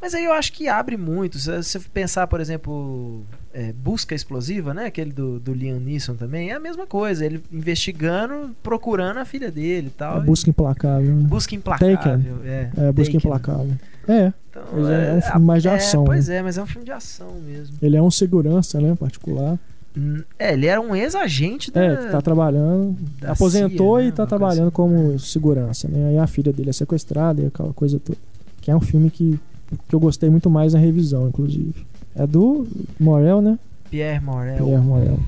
Mas 0.00 0.14
aí 0.14 0.24
eu 0.24 0.32
acho 0.32 0.52
que 0.52 0.68
abre 0.68 0.96
muito. 0.96 1.38
Se 1.38 1.50
você 1.62 1.78
pensar, 1.80 2.26
por 2.28 2.40
exemplo, 2.40 3.24
é, 3.54 3.72
Busca 3.72 4.14
Explosiva, 4.14 4.72
né? 4.74 4.86
Aquele 4.86 5.12
do, 5.12 5.38
do 5.38 5.52
Liam 5.52 5.78
Neeson 5.78 6.14
também, 6.14 6.50
é 6.50 6.54
a 6.54 6.60
mesma 6.60 6.86
coisa. 6.86 7.24
Ele 7.24 7.42
investigando, 7.52 8.50
procurando 8.62 9.18
a 9.18 9.24
filha 9.24 9.50
dele 9.50 9.88
e 9.88 9.90
tal. 9.90 10.18
É 10.18 10.20
busca 10.24 10.48
implacável. 10.50 11.14
né? 11.14 11.24
Busca 11.28 11.54
implacável. 11.54 11.96
Taken. 11.96 12.22
É, 12.44 12.70
É, 12.76 12.92
busca 12.92 13.12
Taken. 13.12 13.16
implacável. 13.16 13.72
É, 14.08 14.32
Então, 14.50 14.62
Pois 14.70 14.86
é, 14.88 15.10
é 15.10 15.14
um 15.14 15.22
filme 15.22 15.46
mais 15.46 15.62
de 15.62 15.68
ação, 15.68 16.04
Pois 16.04 16.28
né? 16.28 16.36
é, 16.36 16.42
mas 16.42 16.58
é 16.58 16.62
um 16.62 16.66
filme 16.66 16.84
de 16.84 16.92
ação 16.92 17.34
mesmo. 17.46 17.76
ele 17.80 17.96
é 17.96 18.02
um 18.02 18.10
segurança, 18.10 18.80
né, 18.80 18.94
particular. 18.96 19.58
Hum, 19.96 20.22
É, 20.38 20.54
ele 20.54 20.66
era 20.66 20.80
um 20.80 20.96
ex-agente 20.96 21.70
da. 21.70 21.82
É, 21.84 21.96
tá 22.10 22.20
trabalhando, 22.22 22.96
aposentou 23.26 23.98
CIA, 23.98 24.04
e 24.04 24.10
né? 24.10 24.12
tá 24.12 24.22
Uma 24.22 24.26
coisa 24.26 24.28
trabalhando 24.28 24.66
assim. 24.68 24.74
como 24.76 25.18
segurança, 25.18 25.86
né? 25.88 26.08
Aí 26.08 26.18
a 26.18 26.26
filha 26.26 26.50
dele 26.52 26.70
é 26.70 26.72
sequestrada 26.72 27.42
e 27.42 27.46
aquela 27.46 27.72
coisa 27.74 28.00
toda. 28.00 28.18
Que 28.60 28.70
é 28.70 28.76
um 28.76 28.80
filme 28.80 29.10
que, 29.10 29.38
que 29.88 29.94
eu 29.94 30.00
gostei 30.00 30.30
muito 30.30 30.48
mais 30.48 30.72
na 30.72 30.78
revisão, 30.80 31.28
inclusive. 31.28 31.86
É 32.14 32.26
do 32.26 32.66
Morel, 32.98 33.40
né? 33.40 33.58
Pierre 33.90 34.24
Morel. 34.24 34.64
Pierre 34.64 34.82
Morel. 34.82 35.18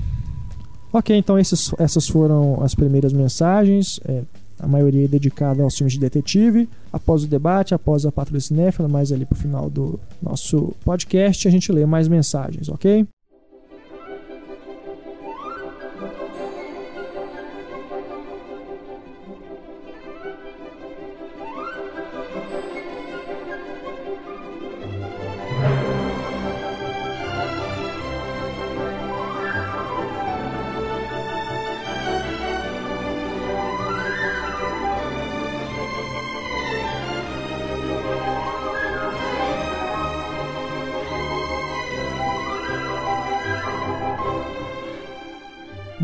Ok, 0.92 1.16
então 1.16 1.38
esses, 1.38 1.73
essas 1.79 2.09
foram 2.09 2.62
as 2.62 2.75
primeiras 2.75 3.12
mensagens. 3.12 4.01
é, 4.07 4.23
a 4.59 4.66
maioria 4.66 5.07
dedicada 5.09 5.62
aos 5.62 5.77
filmes 5.77 5.94
de 5.94 6.01
detetive. 6.01 6.68
Após 6.92 7.25
o 7.25 7.27
debate, 7.27 7.75
após 7.75 8.07
a 8.07 8.12
Patrulha 8.12 8.40
Cinéfila, 8.40 8.88
mais 8.88 9.12
ali 9.12 9.25
pro 9.25 9.37
final 9.38 9.68
do 9.68 9.99
nosso 10.23 10.73
podcast, 10.85 11.47
a 11.47 11.51
gente 11.51 11.70
lê 11.73 11.85
mais 11.85 12.09
mensagens, 12.09 12.68
ok? 12.68 13.07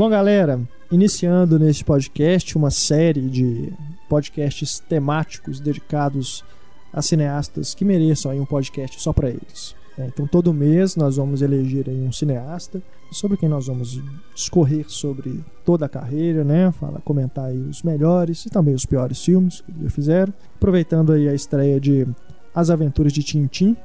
Bom, 0.00 0.08
galera, 0.08 0.58
iniciando 0.90 1.58
neste 1.58 1.84
podcast 1.84 2.56
uma 2.56 2.70
série 2.70 3.20
de 3.28 3.70
podcasts 4.08 4.78
temáticos 4.78 5.60
dedicados 5.60 6.42
a 6.90 7.02
cineastas 7.02 7.74
que 7.74 7.84
mereçam 7.84 8.34
um 8.40 8.46
podcast 8.46 8.98
só 8.98 9.12
para 9.12 9.28
eles. 9.28 9.76
É, 9.98 10.06
então, 10.06 10.26
todo 10.26 10.54
mês 10.54 10.96
nós 10.96 11.16
vamos 11.16 11.42
eleger 11.42 11.86
um 11.90 12.10
cineasta 12.10 12.82
sobre 13.12 13.36
quem 13.36 13.46
nós 13.46 13.66
vamos 13.66 14.00
discorrer 14.34 14.86
sobre 14.88 15.44
toda 15.66 15.84
a 15.84 15.88
carreira, 15.88 16.44
né? 16.44 16.72
Falar, 16.72 17.02
comentar 17.02 17.52
os 17.52 17.82
melhores 17.82 18.46
e 18.46 18.48
também 18.48 18.72
os 18.72 18.86
piores 18.86 19.22
filmes 19.22 19.60
que 19.60 19.84
já 19.84 19.90
fizeram. 19.90 20.32
Aproveitando 20.56 21.12
aí 21.12 21.28
a 21.28 21.34
estreia 21.34 21.78
de 21.78 22.08
As 22.54 22.70
Aventuras 22.70 23.12
de 23.12 23.22
Tintim 23.22 23.76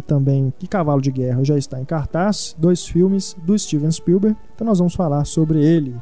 e 0.00 0.02
também 0.02 0.52
Que 0.58 0.66
Cavalo 0.66 1.00
de 1.00 1.10
Guerra 1.10 1.44
já 1.44 1.56
está 1.56 1.78
em 1.78 1.84
cartaz, 1.84 2.56
dois 2.58 2.86
filmes 2.86 3.36
do 3.44 3.56
Steven 3.56 3.90
Spielberg. 3.90 4.36
Então 4.54 4.66
nós 4.66 4.78
vamos 4.78 4.94
falar 4.94 5.24
sobre 5.26 5.62
ele, 5.62 5.94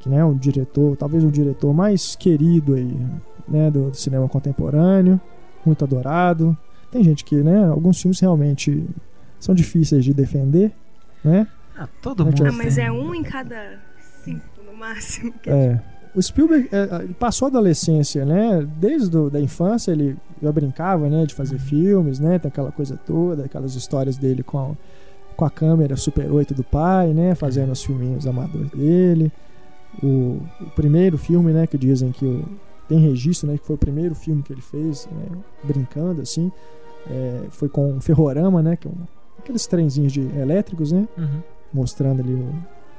que 0.00 0.08
né, 0.08 0.24
o 0.24 0.34
diretor, 0.34 0.96
talvez 0.96 1.22
o 1.22 1.30
diretor 1.30 1.72
mais 1.72 2.16
querido 2.16 2.74
aí, 2.74 2.96
né, 3.46 3.70
do, 3.70 3.90
do 3.90 3.96
cinema 3.96 4.28
contemporâneo, 4.28 5.20
muito 5.64 5.84
adorado. 5.84 6.56
Tem 6.90 7.04
gente 7.04 7.24
que, 7.24 7.36
né, 7.36 7.66
alguns 7.66 8.00
filmes 8.00 8.18
realmente 8.20 8.84
são 9.38 9.54
difíceis 9.54 10.04
de 10.04 10.14
defender, 10.14 10.72
né? 11.22 11.46
Ah, 11.76 11.86
todo 12.00 12.24
mundo. 12.24 12.46
Ah, 12.46 12.52
mas 12.52 12.78
é 12.78 12.90
um 12.90 13.14
em 13.14 13.22
cada 13.22 13.78
cinco, 14.24 14.62
no 14.64 14.74
máximo. 14.76 15.32
que 15.42 15.50
É. 15.50 15.78
O 16.16 16.22
Spielberg 16.22 16.68
é, 16.72 17.02
ele 17.04 17.14
passou 17.14 17.46
a 17.46 17.48
adolescência, 17.50 18.24
né? 18.24 18.66
Desde 18.78 19.10
do, 19.10 19.28
da 19.30 19.38
infância 19.40 19.92
ele 19.92 20.16
já 20.42 20.50
brincava, 20.50 21.08
né? 21.10 21.26
De 21.26 21.34
fazer 21.34 21.58
filmes, 21.58 22.18
né? 22.18 22.38
Tem 22.38 22.48
aquela 22.48 22.72
coisa 22.72 22.98
toda, 23.06 23.44
aquelas 23.44 23.74
histórias 23.74 24.16
dele 24.16 24.42
com 24.42 24.58
a, 24.58 24.70
com 25.36 25.44
a 25.44 25.50
câmera 25.50 25.94
Super 25.96 26.30
8 26.32 26.54
do 26.54 26.64
pai, 26.64 27.12
né? 27.12 27.34
Fazendo 27.34 27.70
os 27.72 27.84
filminhos 27.84 28.26
amadores 28.26 28.70
dele. 28.70 29.30
O, 30.02 30.40
o 30.60 30.70
primeiro 30.74 31.18
filme, 31.18 31.52
né? 31.52 31.66
Que 31.66 31.76
dizem 31.76 32.10
que 32.12 32.24
o, 32.24 32.44
tem 32.88 32.98
registro, 32.98 33.48
né? 33.50 33.58
Que 33.58 33.66
foi 33.66 33.76
o 33.76 33.78
primeiro 33.78 34.14
filme 34.14 34.42
que 34.42 34.52
ele 34.52 34.62
fez, 34.62 35.06
né, 35.12 35.36
brincando 35.64 36.22
assim. 36.22 36.50
é, 37.10 37.42
foi 37.50 37.68
com 37.68 37.96
o 37.96 38.00
Ferrorama, 38.00 38.62
né? 38.62 38.76
Que 38.76 38.88
é 38.88 38.90
um, 38.90 38.94
aqueles 39.38 39.66
trenzinhos 39.66 40.12
de 40.12 40.22
elétricos, 40.38 40.92
né? 40.92 41.06
Uhum. 41.18 41.40
mostrando 41.74 42.20
ali 42.22 42.32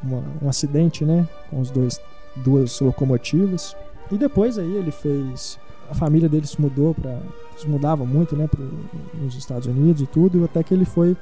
uma- 0.03 0.23
um 0.43 0.47
acidente, 0.49 1.03
né, 1.03 1.27
com 1.49 1.59
os 1.59 1.71
dois 1.71 1.99
duas 2.43 2.79
locomotivas. 2.79 3.75
E 4.11 4.17
depois 4.17 4.57
aí 4.57 4.75
ele 4.75 4.91
fez 4.91 5.59
a 5.89 5.93
família 5.93 6.27
dele 6.27 6.45
se 6.45 6.59
mudou 6.59 6.93
para 6.93 7.17
se 7.57 7.67
mudava 7.67 8.05
muito, 8.05 8.35
né, 8.35 8.47
pro, 8.47 8.69
nos 9.19 9.35
Estados 9.35 9.67
Unidos 9.67 10.01
e 10.01 10.05
tudo, 10.05 10.45
até 10.45 10.61
que 10.61 10.73
ele 10.73 10.85
foi 10.85 11.17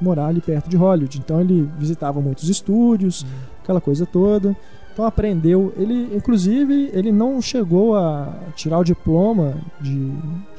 morar 0.00 0.28
ali 0.28 0.40
perto 0.40 0.68
de 0.68 0.76
Hollywood. 0.76 1.18
Então 1.18 1.40
ele 1.40 1.68
visitava 1.78 2.20
muitos 2.20 2.48
estúdios, 2.48 3.26
aquela 3.62 3.80
coisa 3.80 4.06
toda. 4.06 4.56
Então 4.92 5.04
aprendeu, 5.04 5.74
ele 5.76 6.14
inclusive 6.14 6.90
ele 6.92 7.10
não 7.10 7.42
chegou 7.42 7.96
a 7.96 8.32
tirar 8.54 8.78
o 8.78 8.84
diploma 8.84 9.56
de, 9.80 10.12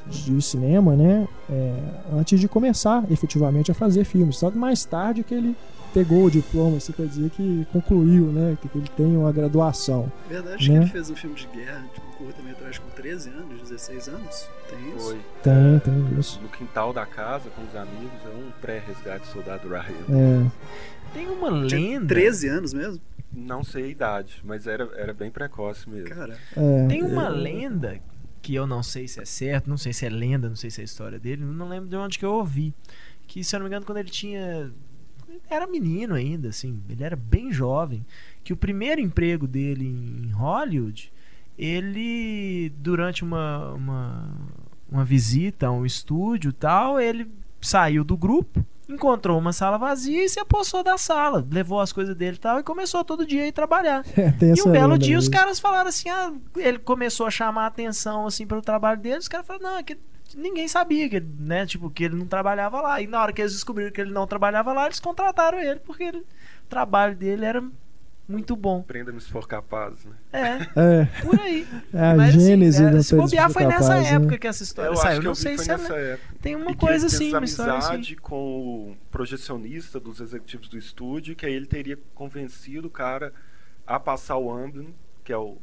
de 0.10 0.42
cinema, 0.42 0.96
né, 0.96 1.28
é, 1.50 1.74
antes 2.14 2.40
de 2.40 2.48
começar 2.48 3.04
efetivamente 3.10 3.72
a 3.72 3.74
fazer 3.74 4.04
filmes. 4.04 4.38
Só 4.38 4.52
mais 4.52 4.84
tarde 4.86 5.24
que 5.24 5.34
ele 5.34 5.56
pegou 5.96 6.26
o 6.26 6.30
diploma, 6.30 6.76
isso 6.76 6.92
quer 6.92 7.08
dizer 7.08 7.30
que 7.30 7.66
concluiu, 7.72 8.26
né, 8.26 8.58
que 8.62 8.78
ele 8.78 8.88
tem 8.98 9.16
uma 9.16 9.32
graduação. 9.32 10.12
Verdade 10.28 10.70
Né? 10.70 10.80
que 10.80 10.84
ele 10.84 10.92
fez 10.92 11.10
um 11.10 11.16
filme 11.16 11.36
de 11.38 11.48
guerra, 11.48 11.86
tipo, 11.94 12.06
um 12.06 12.12
curta-metragem 12.12 12.82
com 12.82 12.90
13 12.90 13.30
anos, 13.30 13.62
16 13.62 14.10
anos? 14.10 14.50
Tem 14.70 14.90
isso? 14.94 15.06
Foi. 15.06 15.20
Tem, 15.42 15.80
tem 15.80 16.20
isso. 16.20 16.42
No 16.42 16.50
quintal 16.50 16.92
da 16.92 17.06
casa, 17.06 17.50
com 17.50 17.64
os 17.64 17.74
amigos, 17.74 18.12
é 18.26 18.28
um 18.28 18.52
pré-resgate 18.62 19.26
soldado 19.28 19.70
Ryan. 19.70 19.84
É, 20.10 20.52
Tem 21.14 21.28
uma 21.30 21.66
Tinha 21.66 22.00
lenda. 22.00 22.08
13 22.08 22.48
anos 22.50 22.74
mesmo? 22.74 23.02
Não 23.32 23.64
sei 23.64 23.86
a 23.86 23.88
idade, 23.88 24.42
mas 24.44 24.68
era, 24.68 24.90
era 24.98 25.14
bem 25.14 25.32
precoce 25.32 25.90
mesmo. 25.90 26.10
Cara, 26.14 26.38
é, 26.58 26.88
Tem 26.88 27.04
uma 27.04 27.28
é, 27.28 27.30
lenda 27.30 28.00
que 28.42 28.54
eu 28.54 28.68
não 28.68 28.84
sei 28.84 29.08
se 29.08 29.22
é 29.22 29.26
certo, 29.26 29.70
não 29.70 29.78
sei 29.78 29.94
se 29.94 30.06
é 30.06 30.10
lenda, 30.10 30.50
não 30.50 30.56
sei 30.58 30.70
se 30.70 30.82
é 30.82 30.84
a 30.84 30.86
história 30.86 31.18
dele, 31.18 31.44
não 31.46 31.70
lembro 31.70 31.90
de 31.90 31.96
onde 31.96 32.20
que 32.20 32.26
eu 32.26 32.34
ouvi. 32.34 32.74
Que, 33.28 33.44
se 33.44 33.56
eu 33.56 33.60
não 33.60 33.64
me 33.66 33.70
engano, 33.70 33.86
quando 33.86 33.98
ele 33.98 34.10
tinha. 34.10 34.72
Era 35.50 35.68
menino 35.68 36.14
ainda, 36.16 36.50
assim, 36.50 36.82
ele 36.90 37.04
era 37.04 37.16
bem 37.16 37.52
jovem. 37.52 38.06
Que 38.44 38.54
o 38.54 38.58
primeiro 38.58 39.02
emprego 39.02 39.48
dele 39.48 39.86
em 39.86 40.32
Hollywood, 40.32 41.12
ele, 41.58 42.72
durante 42.78 43.24
uma, 43.24 43.74
uma, 43.74 44.30
uma 44.90 45.06
visita 45.06 45.68
a 45.68 45.72
um 45.72 45.86
estúdio 45.86 46.50
e 46.50 46.54
tal, 46.54 47.00
ele 47.00 47.30
saiu 47.62 48.04
do 48.04 48.16
grupo, 48.16 48.64
encontrou 48.88 49.40
uma 49.40 49.52
sala 49.52 49.78
vazia 49.78 50.24
e 50.24 50.30
se 50.30 50.40
apossou 50.40 50.84
da 50.84 50.98
sala. 50.98 51.46
Levou 51.50 51.80
as 51.80 51.92
coisas 51.92 52.16
dele 52.16 52.36
e 52.36 52.40
tal 52.40 52.60
e 52.60 52.64
começou 52.64 53.04
todo 53.04 53.26
dia 53.26 53.44
a 53.44 53.48
ir 53.48 53.52
trabalhar. 53.52 54.04
tem 54.38 54.54
E 54.56 54.62
um 54.62 54.72
belo 54.72 54.98
dia 54.98 55.18
os 55.18 55.28
mesmo. 55.28 55.40
caras 55.40 55.60
falaram 55.60 55.90
assim, 55.90 56.10
ah, 56.10 56.32
ele 56.56 56.78
começou 56.78 57.26
a 57.26 57.32
chamar 57.32 57.64
a 57.64 57.68
atenção 57.68 58.28
assim 58.28 58.46
pelo 58.46 58.62
trabalho 58.62 59.00
dele, 59.02 59.18
os 59.18 59.28
caras 59.28 59.48
falaram, 59.48 59.72
não, 59.72 59.78
é 59.80 59.84
que 59.84 59.98
ninguém 60.36 60.68
sabia 60.68 61.08
que 61.10 61.16
ele, 61.18 61.30
né, 61.40 61.66
tipo, 61.66 61.90
que 61.90 62.04
ele 62.04 62.16
não 62.16 62.28
trabalhava 62.28 62.82
lá. 62.82 63.02
E 63.02 63.08
na 63.08 63.22
hora 63.22 63.34
que 63.34 63.42
eles 63.42 63.54
descobriram 63.54 63.92
que 63.92 64.02
ele 64.02 64.12
não 64.12 64.28
trabalhava 64.28 64.74
lá, 64.74 64.86
eles 64.86 65.00
contrataram 65.00 65.60
ele, 65.60 65.80
porque 65.80 66.04
ele- 66.04 66.20
o 66.20 66.68
trabalho 66.70 67.16
dele 67.16 67.46
era 67.46 67.64
muito 68.28 68.56
bom. 68.56 68.82
Prenda-me 68.82 69.22
se 69.22 69.30
for 69.30 69.48
capaz, 69.48 70.04
né? 70.04 70.16
É, 70.34 71.02
É, 71.02 71.06
por 71.22 71.40
aí. 71.40 71.68
é 71.94 72.12
a 72.12 72.16
Mas, 72.16 72.30
assim, 72.36 72.40
gênese 72.46 72.84
é, 72.84 72.90
da 72.90 73.04
se 73.04 73.16
bobear 73.16 73.52
foi 73.52 73.66
nessa 73.66 73.90
capaz, 73.90 74.10
né? 74.10 74.16
época 74.16 74.38
que 74.40 74.48
essa 74.48 74.64
história 74.64 74.90
eu 74.90 74.96
saiu. 74.96 75.12
acho 75.12 75.20
que 75.20 75.24
não 75.26 75.32
eu 75.32 75.36
vi 75.36 75.42
sei 75.42 75.56
foi 75.56 75.66
se 75.66 75.72
é, 75.72 75.78
nessa 75.78 75.96
época. 75.96 76.36
tem 76.42 76.56
uma 76.56 76.72
e 76.72 76.76
coisa 76.76 77.06
assim, 77.06 77.32
uma 77.34 77.46
história 77.46 77.74
amizade 77.74 78.14
assim. 78.14 78.22
com 78.22 78.36
o 78.92 78.98
projecionista 79.12 80.00
dos 80.00 80.20
executivos 80.20 80.68
do 80.68 80.78
estúdio, 80.78 81.36
que 81.36 81.46
aí 81.46 81.54
ele 81.54 81.68
teria 81.68 82.00
convencido 82.16 82.88
o 82.88 82.92
cara 82.92 83.32
a 83.86 84.00
passar 84.00 84.38
o 84.38 84.52
Amblin, 84.52 84.94
que 85.24 85.32
é 85.32 85.38
o 85.38 85.58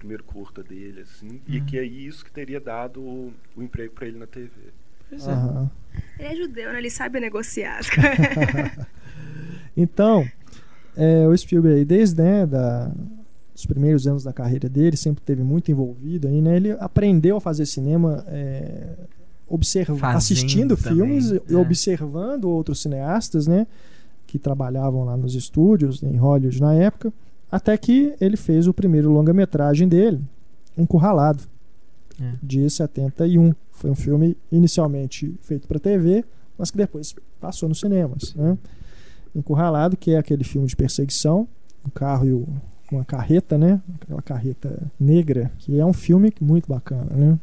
primeiro 0.00 0.24
curta 0.24 0.62
dele, 0.62 1.02
assim, 1.02 1.40
e 1.46 1.58
Uhum. 1.58 1.64
que 1.66 1.78
é 1.78 1.84
isso 1.84 2.24
que 2.24 2.32
teria 2.32 2.58
dado 2.60 3.00
o, 3.00 3.32
o 3.56 3.62
emprego 3.62 3.94
pra 3.94 4.06
ele 4.06 4.18
na 4.18 4.26
TV. 4.26 4.50
Pois 5.08 5.26
é. 5.26 5.30
Aham. 5.30 5.70
Ele 6.18 6.28
é 6.28 6.36
judeu, 6.36 6.72
né? 6.72 6.78
Ele 6.78 6.90
sabe 6.90 7.20
negociar. 7.20 7.80
Então, 9.76 10.26
é, 10.96 11.26
o 11.28 11.36
Spielberg, 11.36 11.78
aí, 11.78 11.84
desde 11.84 12.20
né, 12.20 12.44
da, 12.44 12.90
os 13.54 13.64
primeiros 13.64 14.06
anos 14.06 14.24
da 14.24 14.32
carreira 14.32 14.68
dele, 14.68 14.96
sempre 14.96 15.22
teve 15.22 15.42
muito 15.42 15.70
envolvido 15.70 16.26
aí, 16.28 16.40
né? 16.42 16.56
Ele 16.56 16.72
aprendeu 16.72 17.36
a 17.36 17.40
fazer 17.40 17.66
cinema 17.66 18.24
é, 18.26 18.94
observa, 19.48 20.08
assistindo 20.08 20.76
também, 20.76 20.94
filmes 20.94 21.30
e 21.30 21.54
é. 21.54 21.56
observando 21.56 22.44
outros 22.46 22.82
cineastas, 22.82 23.46
né? 23.46 23.66
Que 24.26 24.38
trabalhavam 24.38 25.04
lá 25.04 25.16
nos 25.16 25.34
estúdios, 25.34 26.02
em 26.02 26.16
Hollywood 26.16 26.60
na 26.60 26.74
época, 26.74 27.12
até 27.50 27.76
que 27.76 28.14
ele 28.20 28.36
fez 28.36 28.66
o 28.66 28.74
primeiro 28.74 29.10
longa-metragem 29.10 29.88
dele, 29.88 30.20
Encurralado, 30.78 31.42
É. 32.20 32.32
de 32.42 32.68
71. 32.70 33.52
Foi 33.72 33.90
um 33.90 33.94
filme 33.94 34.36
inicialmente 34.52 35.34
feito 35.42 35.66
para 35.66 35.78
TV, 35.78 36.24
mas 36.56 36.70
que 36.70 36.76
depois 36.76 37.14
passou 37.40 37.68
nos 37.68 37.80
cinemas. 37.80 38.34
Né? 38.34 38.56
Encurralado, 39.34 39.96
que 39.96 40.12
é 40.12 40.18
aquele 40.18 40.44
filme 40.44 40.66
de 40.66 40.76
perseguição, 40.76 41.46
um 41.86 41.90
carro 41.90 42.26
e 42.26 42.46
uma 42.94 43.04
carreta, 43.04 43.56
né? 43.56 43.80
Aquela 44.00 44.20
carreta 44.22 44.90
negra, 44.98 45.50
que 45.58 45.78
é 45.78 45.84
um 45.86 45.92
filme 45.92 46.32
muito 46.40 46.68
bacana, 46.68 47.06
né? 47.14 47.38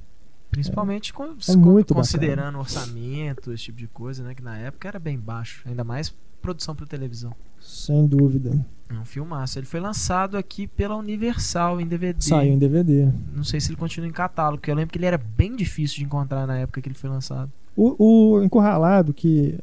Principalmente 0.51 1.13
com- 1.13 1.35
É 1.47 1.55
muito 1.55 1.93
considerando 1.93 2.57
orçamento, 2.59 3.51
esse 3.53 3.63
tipo 3.65 3.77
de 3.77 3.87
coisa, 3.87 4.23
né? 4.23 4.33
Que 4.35 4.43
na 4.43 4.57
época 4.57 4.87
era 4.87 4.99
bem 4.99 5.17
baixo. 5.17 5.63
Ainda 5.67 5.83
mais 5.83 6.13
produção 6.41 6.75
para 6.75 6.85
televisão. 6.85 7.33
Sem 7.59 8.05
dúvida. 8.05 8.65
É 8.89 8.93
um 8.93 9.03
filmaço. 9.05 9.59
Ele 9.59 9.65
foi 9.65 9.79
lançado 9.79 10.37
aqui 10.37 10.65
pela 10.67 10.95
Universal 10.95 11.81
em 11.81 11.85
DVD. 11.87 12.23
Saiu 12.23 12.53
em 12.53 12.57
DVD. 12.57 13.09
Não 13.35 13.43
sei 13.43 13.59
se 13.59 13.69
ele 13.69 13.75
continua 13.77 14.07
em 14.07 14.13
catálogo, 14.13 14.57
porque 14.59 14.71
eu 14.71 14.75
lembro 14.75 14.91
que 14.91 14.97
ele 14.97 15.05
era 15.05 15.17
bem 15.17 15.55
difícil 15.55 15.97
de 15.97 16.05
encontrar 16.05 16.47
na 16.47 16.57
época 16.59 16.81
que 16.81 16.87
ele 16.87 16.95
foi 16.95 17.09
lançado. 17.09 17.51
O, 17.75 18.35
o 18.37 18.43
Encurralado, 18.43 19.13
que 19.13 19.59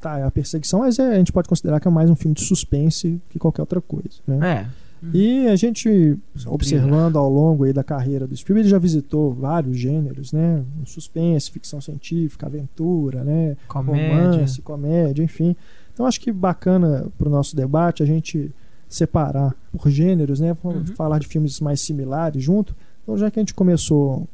tá, 0.00 0.18
é 0.18 0.24
a 0.24 0.30
perseguição, 0.30 0.80
mas 0.80 0.98
é- 0.98 1.14
a 1.14 1.18
gente 1.18 1.32
pode 1.32 1.48
considerar 1.48 1.78
que 1.80 1.86
é 1.88 1.90
mais 1.90 2.10
um 2.10 2.16
filme 2.16 2.34
de 2.34 2.42
suspense 2.42 3.20
que 3.30 3.38
qualquer 3.38 3.62
outra 3.62 3.80
coisa, 3.80 4.20
né? 4.26 4.66
É. 4.70 4.84
E 5.12 5.46
a 5.48 5.56
gente, 5.56 6.16
observando 6.46 7.16
ao 7.16 7.28
longo 7.28 7.64
aí 7.64 7.74
da 7.74 7.84
carreira 7.84 8.26
do 8.26 8.34
Spielberg, 8.34 8.66
ele 8.66 8.70
já 8.70 8.78
visitou 8.78 9.34
vários 9.34 9.76
gêneros, 9.76 10.32
né? 10.32 10.64
Suspense, 10.86 11.50
ficção 11.50 11.78
científica, 11.80 12.46
aventura, 12.46 13.22
né? 13.22 13.54
Comédia. 13.68 14.30
Romance, 14.30 14.62
comédia, 14.62 15.22
enfim. 15.22 15.54
Então 15.92 16.06
acho 16.06 16.18
que 16.20 16.32
bacana 16.32 17.06
para 17.18 17.28
o 17.28 17.30
nosso 17.30 17.54
debate 17.54 18.02
a 18.02 18.06
gente 18.06 18.50
separar 18.94 19.54
por 19.72 19.88
gêneros, 19.90 20.40
né? 20.40 20.56
Vamos 20.62 20.90
Uhum. 20.90 20.96
Falar 20.96 21.18
de 21.18 21.26
filmes 21.26 21.60
mais 21.60 21.80
similares 21.80 22.42
junto. 22.42 22.74
Então 23.02 23.16
já 23.18 23.30
que 23.30 23.38
a 23.38 23.42
gente 23.42 23.54
começou 23.54 24.26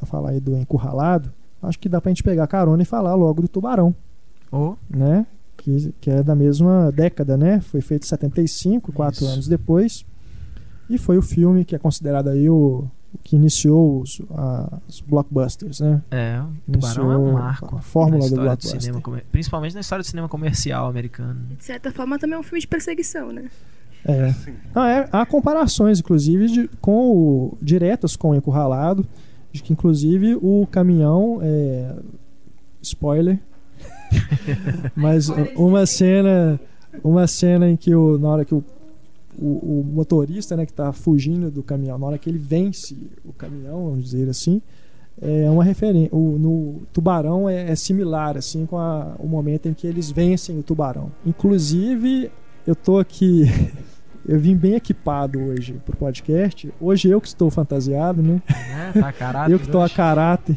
a 0.00 0.06
falar 0.06 0.30
aí 0.30 0.40
do 0.40 0.56
Encurralado, 0.56 1.32
acho 1.62 1.78
que 1.78 1.88
dá 1.88 2.00
pra 2.00 2.10
gente 2.10 2.22
pegar 2.22 2.46
carona 2.46 2.82
e 2.82 2.86
falar 2.86 3.14
logo 3.14 3.42
do 3.42 3.48
Tubarão, 3.48 3.94
Ou 4.50 4.78
né? 4.88 5.26
Que, 5.56 5.92
que 6.00 6.10
é 6.10 6.22
da 6.22 6.34
mesma 6.36 6.90
década, 6.92 7.36
né? 7.36 7.60
Foi 7.60 7.80
feito 7.80 8.04
em 8.04 8.08
75, 8.08 8.92
quatro 8.92 9.24
Isso. 9.24 9.32
anos 9.32 9.48
depois. 9.48 10.04
E 10.88 10.96
foi 10.96 11.18
o 11.18 11.22
filme 11.22 11.64
que 11.64 11.74
é 11.74 11.78
considerado 11.78 12.28
aí 12.28 12.48
o, 12.48 12.86
o 13.12 13.18
que 13.24 13.34
iniciou 13.36 14.00
os, 14.00 14.22
a- 14.30 14.78
os 14.88 15.00
blockbusters, 15.00 15.80
né? 15.80 16.00
É, 16.12 16.40
o 16.68 16.72
Tubarão 16.72 17.12
é 17.12 17.18
um 17.18 17.32
marco. 17.32 17.76
a 17.76 17.80
fórmula 17.82 18.18
na 18.18 18.20
do 18.20 18.24
história 18.26 18.44
blockbuster. 18.44 18.80
cinema 18.80 19.00
comer- 19.02 19.24
Principalmente 19.32 19.74
na 19.74 19.80
história 19.80 20.02
do 20.02 20.06
cinema 20.06 20.28
comercial 20.28 20.86
americano. 20.88 21.40
De 21.58 21.64
certa 21.64 21.90
forma, 21.90 22.18
também 22.18 22.36
é 22.36 22.38
um 22.38 22.42
filme 22.44 22.60
de 22.60 22.68
perseguição, 22.68 23.32
né? 23.32 23.50
É. 24.06 24.28
É- 24.76 25.08
há 25.12 25.26
comparações, 25.26 26.00
inclusive, 26.00 26.46
de- 26.48 26.68
com 26.80 27.10
o, 27.10 27.58
diretas 27.60 28.16
com 28.16 28.30
o 28.30 28.34
encurralado, 28.34 29.06
de 29.52 29.62
que 29.62 29.72
inclusive 29.72 30.36
o 30.40 30.66
caminhão 30.70 31.38
é, 31.42 31.94
spoiler, 32.82 33.38
mas 34.94 35.28
uma 35.56 35.84
cena, 35.86 36.60
uma 37.02 37.26
cena 37.26 37.68
em 37.68 37.76
que 37.76 37.94
o, 37.94 38.18
na 38.18 38.28
hora 38.28 38.44
que 38.44 38.54
o, 38.54 38.64
o, 39.38 39.80
o 39.80 39.84
motorista, 39.92 40.56
né, 40.56 40.64
que 40.66 40.72
está 40.72 40.92
fugindo 40.92 41.50
do 41.50 41.62
caminhão, 41.62 41.98
na 41.98 42.06
hora 42.06 42.18
que 42.18 42.28
ele 42.28 42.38
vence 42.38 42.96
o 43.24 43.32
caminhão, 43.32 43.84
vamos 43.90 44.04
dizer 44.04 44.28
assim, 44.28 44.60
é 45.20 45.50
uma 45.50 45.64
referência. 45.64 46.10
No 46.16 46.82
tubarão 46.92 47.48
é, 47.48 47.70
é 47.70 47.74
similar 47.74 48.36
assim 48.36 48.64
com 48.66 48.78
a- 48.78 49.14
o 49.18 49.26
momento 49.26 49.68
em 49.68 49.74
que 49.74 49.86
eles 49.86 50.10
vencem 50.10 50.58
o 50.58 50.62
tubarão. 50.62 51.10
Inclusive, 51.26 52.30
eu 52.66 52.74
tô 52.76 52.98
aqui 52.98 53.44
Eu 54.28 54.38
vim 54.38 54.54
bem 54.54 54.74
equipado 54.74 55.42
hoje 55.42 55.80
pro 55.86 55.96
podcast. 55.96 56.70
Hoje 56.78 57.08
eu 57.08 57.18
que 57.18 57.28
estou 57.28 57.50
fantasiado, 57.50 58.20
né? 58.20 58.42
Né? 58.46 58.92
Tá 59.00 59.10
caráter. 59.10 59.52
eu 59.54 59.58
que 59.58 59.64
estou 59.64 59.82
a 59.82 59.88
caráter. 59.88 60.54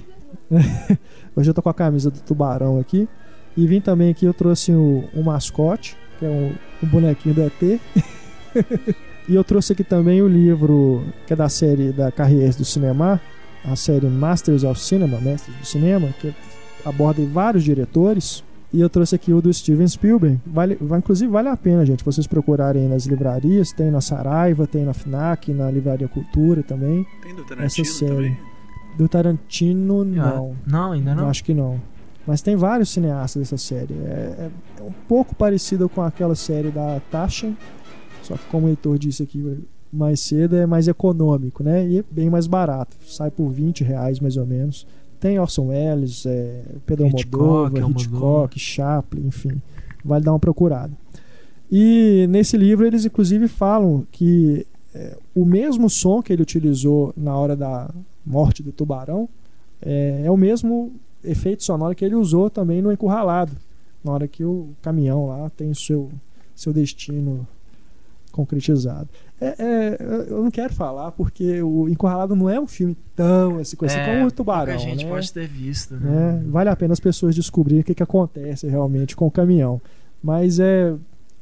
hoje 1.34 1.49
eu 1.49 1.53
tô 1.53 1.61
com 1.61 1.69
a 1.69 1.74
camisa 1.74 2.11
do 2.11 2.19
tubarão 2.19 2.82
aqui. 2.82 3.07
E 3.55 3.65
vim 3.65 3.80
também 3.80 4.11
aqui, 4.11 4.26
eu 4.26 4.34
trouxe 4.34 4.74
o, 4.74 5.05
um 5.15 5.24
mascote, 5.24 5.95
que 6.19 6.26
é 6.26 6.30
um, 6.30 6.53
um 6.84 6.88
bonequinho 6.89 7.34
do 7.34 7.43
ET. 7.43 7.61
e 9.30 9.34
eu 9.34 9.43
trouxe 9.43 9.72
aqui 9.72 9.86
também 9.86 10.22
o 10.22 10.28
livro 10.28 11.05
que 11.26 11.32
é 11.32 11.36
da 11.36 11.47
série 11.47 11.93
da 11.93 12.11
Carriers 12.11 12.57
do 12.57 12.65
Cinema, 12.65 13.22
a 13.63 13.78
série 13.78 14.07
Masters 14.07 14.65
of 14.65 14.82
Cinema, 14.82 15.17
Mestres 15.22 15.55
do 15.55 15.65
Cinema, 15.65 16.09
que 16.19 16.36
aborda 16.84 17.24
vários 17.26 17.63
diretores. 17.63 18.43
E 18.74 18.80
eu 18.80 18.89
trouxe 18.89 19.15
aqui 19.15 19.34
o 19.34 19.41
do 19.41 19.53
Steven 19.53 19.88
Spielberg. 19.88 20.39
Vale, 20.45 20.78
vai, 20.80 20.99
inclusive 20.99 21.30
vale 21.30 21.49
a 21.49 21.57
pena, 21.57 21.86
gente, 21.86 22.05
vocês 22.05 22.26
procurarem 22.26 22.88
nas 22.88 23.05
livrarias. 23.05 23.72
Tem 23.74 23.91
na 23.91 23.99
Saraiva, 23.99 24.65
tem 24.65 24.86
na 24.86 24.93
FNAC, 24.93 25.53
na 25.53 25.69
Livraria 25.69 26.07
Cultura 26.07 26.63
também. 26.63 27.05
Tem 27.22 27.36
do 27.36 27.41
Essa 27.41 27.49
Tarantino 27.55 27.86
série. 27.86 28.11
também? 28.15 28.38
Do 28.97 29.09
Tarantino, 29.09 30.01
Ah, 30.01 30.05
não. 30.05 30.55
Não, 30.65 30.91
ainda 30.93 31.13
não. 31.15 31.28
Acho 31.28 31.43
que 31.43 31.53
não. 31.53 31.82
Mas 32.26 32.41
tem 32.41 32.55
vários 32.55 32.89
cineastas 32.89 33.41
dessa 33.41 33.57
série. 33.57 33.93
É, 34.05 34.47
é- 34.47 34.51
é 34.80 34.84
um 34.84 34.91
pouco 35.07 35.36
parecida 35.36 35.88
com 35.89 36.01
aquela 36.01 36.36
série 36.36 36.69
da 36.69 37.01
Taschen, 37.11 37.57
só 38.22 38.36
que 38.36 38.45
como 38.49 38.67
o 38.67 38.69
Heitor 38.69 38.97
disse 38.97 39.24
aqui 39.24 39.65
mais 39.91 40.22
cedo, 40.22 40.55
é 40.55 40.65
mais 40.65 40.88
econômico, 40.88 41.61
né? 41.63 41.86
E 41.86 41.99
é 41.99 42.03
bem 42.09 42.30
mais 42.30 42.47
barato. 42.47 42.95
Sai 43.05 43.30
por 43.32 43.49
20 43.49 43.84
reais 43.84 44.19
mais 44.22 44.38
ou 44.38 44.45
menos. 44.45 44.88
Tem 45.22 45.39
Orson 45.39 45.67
Welles, 45.67 46.26
é, 46.26 46.63
Pedro 46.84 47.05
Hitchcock. 47.07 47.80
Hitchcock, 47.80 48.59
Chaplin, 48.59 49.28
enfim. 49.28 49.61
Vale 50.03 50.26
dar 50.26 50.34
uma 50.34 50.39
procurada. 50.39 50.91
E 51.72 52.26
nesse 52.28 52.57
livro 52.57 52.86
eles 52.86 53.05
inclusive 53.05 53.47
falam 53.47 54.05
que 54.11 54.65
é, 54.95 55.15
o 55.36 55.45
mesmo 55.45 55.89
som 55.91 56.24
que 56.24 56.34
ele 56.34 56.41
utilizou 56.41 57.13
na 57.15 57.38
hora 57.38 57.55
da 57.55 57.89
morte 58.26 58.63
do 58.63 58.72
tubarão 58.72 59.30
é, 59.80 60.24
é 60.26 60.32
o 60.32 60.36
mesmo 60.36 60.91
efeito 61.24 61.63
sonoro 61.63 61.95
que 61.95 62.03
ele 62.03 62.15
usou 62.15 62.49
também 62.49 62.82
no 62.82 62.91
encurralado, 62.91 63.55
na 64.03 64.11
hora 64.11 64.28
que 64.28 64.43
o 64.43 64.69
caminhão 64.82 65.28
lá 65.28 65.51
tem 65.51 65.69
o 65.69 65.76
seu, 65.76 66.11
seu 66.55 66.74
destino 66.74 67.47
concretizado. 68.32 69.07
É, 69.42 69.56
é, 69.58 69.98
eu 70.30 70.44
não 70.44 70.52
quero 70.52 70.72
falar 70.72 71.12
porque 71.14 71.64
o 71.64 71.89
Encurralado 71.89 72.36
não 72.36 72.48
é 72.48 72.60
um 72.60 72.68
filme 72.68 72.96
tão 73.16 73.58
assim, 73.58 73.76
assim 73.82 73.98
É, 73.98 74.06
como 74.06 74.28
o 74.28 74.32
Tubarão. 74.32 74.76
pouca 74.76 74.80
gente 74.89 75.04
né? 75.04 75.10
pode 75.10 75.34
ter 75.34 75.48
visto, 75.48 75.96
né? 75.96 76.34
né? 76.34 76.44
Vale 76.48 76.70
a 76.70 76.76
pena 76.76 76.94
as 76.94 77.00
pessoas 77.00 77.36
descobrirem 77.36 77.82
o 77.82 77.84
que, 77.84 77.96
que 77.96 78.04
acontece 78.04 78.68
realmente 78.68 79.16
com 79.16 79.26
o 79.26 79.32
caminhão. 79.32 79.82
Mas 80.24 80.60
é 80.60 80.94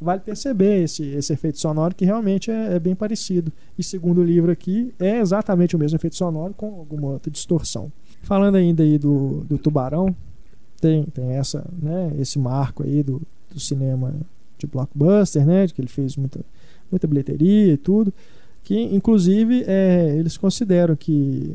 vale 0.01 0.21
perceber 0.21 0.83
esse, 0.83 1.03
esse 1.07 1.33
efeito 1.33 1.59
sonoro 1.59 1.93
que 1.93 2.05
realmente 2.05 2.49
é, 2.49 2.75
é 2.75 2.79
bem 2.79 2.95
parecido. 2.95 3.51
E 3.77 3.83
segundo 3.83 4.21
o 4.21 4.23
livro 4.23 4.49
aqui, 4.49 4.93
é 4.97 5.19
exatamente 5.19 5.75
o 5.75 5.79
mesmo 5.79 5.97
efeito 5.97 6.15
sonoro 6.15 6.53
com 6.53 6.67
alguma 6.79 7.09
outra 7.09 7.29
distorção. 7.29 7.91
Falando 8.21 8.55
ainda 8.55 8.81
aí 8.81 8.97
do, 8.97 9.43
do 9.43 9.57
Tubarão, 9.57 10.15
tem, 10.79 11.03
tem 11.03 11.31
essa, 11.31 11.65
né, 11.81 12.13
esse 12.17 12.39
marco 12.39 12.83
aí 12.83 13.03
do, 13.03 13.21
do 13.53 13.59
cinema 13.59 14.13
de 14.57 14.67
blockbuster, 14.67 15.45
né, 15.45 15.67
de 15.67 15.73
que 15.73 15.81
ele 15.81 15.89
fez 15.89 16.15
muita, 16.15 16.39
muita 16.91 17.07
bilheteria 17.07 17.73
e 17.73 17.77
tudo, 17.77 18.13
que 18.63 18.79
inclusive 18.95 19.63
é, 19.67 20.15
eles 20.17 20.37
consideram 20.37 20.95
que 20.95 21.53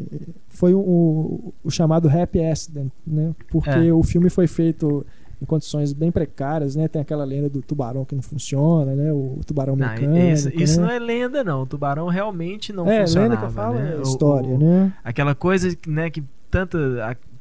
foi 0.49 0.75
o, 0.75 0.79
o, 0.81 1.55
o 1.65 1.71
chamado 1.71 2.09
happy 2.09 2.41
accident, 2.45 2.91
né, 3.07 3.33
porque 3.49 3.71
É. 3.71 3.93
o 3.93 4.03
filme 4.03 4.29
foi 4.31 4.47
feito 4.47 5.05
em 5.43 5.45
condições 5.45 5.93
bem 5.93 6.11
precárias, 6.11 6.75
né, 6.77 6.89
tem 6.89 7.03
aquela 7.03 7.25
lenda 7.25 7.49
do 7.51 7.61
tubarão 7.61 8.05
que 8.05 8.15
não 8.15 8.23
funciona, 8.23 8.95
né, 8.95 9.13
o 9.13 9.41
tubarão 9.47 9.77
Não, 9.77 9.87
mecânico, 9.89 10.17
isso, 10.33 10.49
isso 10.55 10.81
né? 10.81 10.87
não 10.87 10.93
é 10.95 10.99
lenda, 10.99 11.45
não. 11.45 11.63
O 11.63 11.67
tubarão 11.67 12.09
realmente 12.09 12.73
não 12.73 12.89
é, 12.89 13.01
funcionava. 13.03 13.29
lenda 13.35 13.41
que 13.41 13.45
eu 13.47 13.51
falo 13.55 13.75
né? 13.79 13.93
é 13.95 13.99
O- 13.99 14.03
história, 14.03 14.49
o- 14.55 14.59
né? 14.59 14.93
Aquela 15.05 15.35
coisa 15.35 15.77
né, 15.87 16.09
que 16.09 16.23
tanto, 16.51 16.79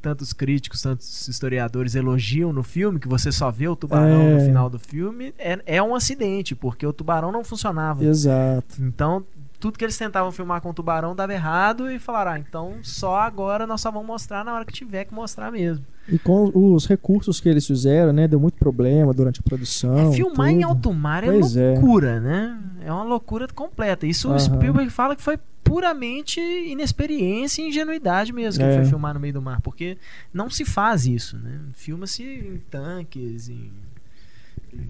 tantos 0.04 0.34
críticos, 0.34 0.82
tantos 0.82 1.28
historiadores 1.30 1.96
elogiam 1.96 2.52
no 2.54 2.62
filme, 2.62 3.00
que 3.00 3.08
você 3.08 3.32
só 3.32 3.50
vê 3.50 3.68
o 3.70 3.76
tubarão 3.76 4.22
É. 4.22 4.34
no 4.36 4.40
final 4.42 4.70
do 4.70 4.78
filme, 4.78 5.34
é, 5.40 5.58
é 5.66 5.82
um 5.82 5.96
acidente, 5.96 6.54
porque 6.54 6.86
o 6.86 6.92
tubarão 6.94 7.32
não 7.32 7.44
funcionava. 7.44 8.04
Exato. 8.04 8.76
Então, 8.82 9.24
tudo 9.60 9.78
que 9.80 9.86
eles 9.86 9.98
tentavam 9.98 10.30
filmar 10.30 10.60
com 10.62 10.72
o 10.72 10.74
tubarão 10.74 11.16
dava 11.16 11.32
errado 11.34 11.90
e 11.90 11.98
falaram, 11.98 12.34
ah, 12.34 12.40
então 12.40 12.74
só 12.84 13.16
agora 13.16 13.66
nós 13.66 13.80
só 13.80 13.90
vamos 13.90 14.06
mostrar 14.08 14.44
na 14.44 14.54
hora 14.54 14.66
que 14.66 14.74
tiver 14.74 15.06
que 15.06 15.14
mostrar 15.14 15.50
mesmo. 15.50 15.86
E 16.10 16.20
com 16.20 16.52
os 16.54 16.86
recursos 16.86 17.40
que 17.40 17.48
eles 17.48 17.66
fizeram, 17.66 18.12
né, 18.12 18.28
deu 18.28 18.38
muito 18.42 18.56
problema 18.56 19.14
durante 19.14 19.40
a 19.40 19.44
produção. 19.44 19.98
É, 19.98 20.12
filmar 20.12 20.50
em 20.50 20.56
tudo. 20.60 20.68
alto 20.68 20.94
mar 20.94 21.24
é 21.24 21.28
Pois 21.28 21.56
é. 21.56 21.72
loucura, 21.72 22.20
né? 22.20 22.60
É 22.86 22.92
uma 22.92 23.04
loucura 23.06 23.48
completa. 23.56 24.06
Isso 24.06 24.28
o 24.28 24.32
Aham. 24.32 24.40
Spielberg 24.40 24.90
fala 24.90 25.16
que 25.16 25.22
foi 25.22 25.40
puramente 25.74 26.40
inexperiência 26.40 27.62
e 27.64 27.70
ingenuidade 27.70 28.32
mesmo 28.32 28.60
que 28.60 28.66
É. 28.66 28.74
ele 28.74 28.82
foi 28.84 28.90
filmar 28.92 29.14
no 29.14 29.20
meio 29.20 29.34
do 29.34 29.42
mar, 29.42 29.60
porque 29.62 29.98
não 30.32 30.50
se 30.50 30.64
faz 30.64 31.06
isso, 31.08 31.38
né? 31.38 31.60
Filma-se 31.74 32.24
em 32.24 32.58
tanques, 32.70 33.50
em... 33.50 33.72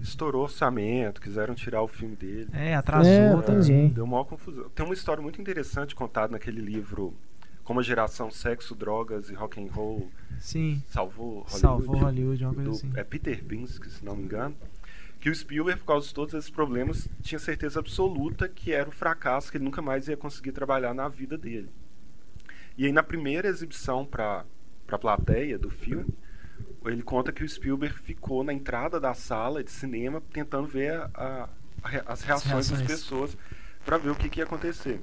Estourou 0.02 0.42
orçamento, 0.44 1.20
quiseram 1.20 1.54
tirar 1.54 1.82
o 1.82 1.88
filme 1.88 2.16
dele. 2.16 2.48
É, 2.52 2.74
atrasou 2.74 3.10
É, 3.12 3.32
é. 3.70 3.88
Deu 3.88 4.06
maior 4.06 4.24
confusão. 4.24 4.68
Tem 4.74 4.84
uma 4.84 4.94
história 4.94 5.22
muito 5.22 5.40
interessante 5.40 5.94
contada 5.94 6.32
naquele 6.32 6.60
livro 6.60 7.12
Como 7.62 7.80
a 7.80 7.82
geração 7.82 8.30
sexo, 8.30 8.74
drogas 8.74 9.30
e 9.30 9.34
rock 9.34 9.58
and 9.62 9.70
roll 9.72 10.06
Sim, 10.38 10.82
salvou 10.88 11.46
Hollywood. 11.48 11.58
salvou 11.60 11.96
Hollywood, 11.96 12.44
uma 12.44 12.54
coisa 12.54 12.70
do- 12.70 12.76
assim. 12.76 12.92
É 12.94 13.02
Peter 13.04 13.42
Binsky, 13.42 13.88
se 13.88 14.04
não 14.04 14.14
me 14.16 14.24
engano. 14.24 14.54
Que 15.24 15.30
o 15.30 15.34
Spielberg, 15.34 15.80
por 15.80 15.86
causa 15.86 16.06
de 16.06 16.12
todos 16.12 16.34
esses 16.34 16.50
problemas, 16.50 17.08
tinha 17.22 17.38
certeza 17.38 17.80
absoluta 17.80 18.46
que 18.46 18.72
era 18.72 18.86
o 18.86 18.92
fracasso, 18.92 19.50
que 19.50 19.56
ele 19.56 19.64
nunca 19.64 19.80
mais 19.80 20.06
ia 20.06 20.18
conseguir 20.18 20.52
trabalhar 20.52 20.92
na 20.92 21.08
vida 21.08 21.38
dele. 21.38 21.70
E 22.76 22.84
aí, 22.84 22.92
na 22.92 23.02
primeira 23.02 23.48
exibição 23.48 24.04
para 24.04 24.44
a 24.86 24.98
plateia 24.98 25.58
do 25.58 25.70
filme, 25.70 26.14
ele 26.84 27.02
conta 27.02 27.32
que 27.32 27.42
o 27.42 27.48
Spielberg 27.48 27.98
ficou 28.00 28.44
na 28.44 28.52
entrada 28.52 29.00
da 29.00 29.14
sala 29.14 29.64
de 29.64 29.70
cinema 29.70 30.22
tentando 30.30 30.68
ver 30.68 30.92
a, 30.92 31.08
a, 31.14 31.48
as 32.04 32.20
reações 32.20 32.68
das 32.68 32.80
reações. 32.80 32.86
pessoas 32.86 33.38
para 33.82 33.96
ver 33.96 34.10
o 34.10 34.14
que, 34.14 34.28
que 34.28 34.40
ia 34.40 34.44
acontecer. 34.44 35.00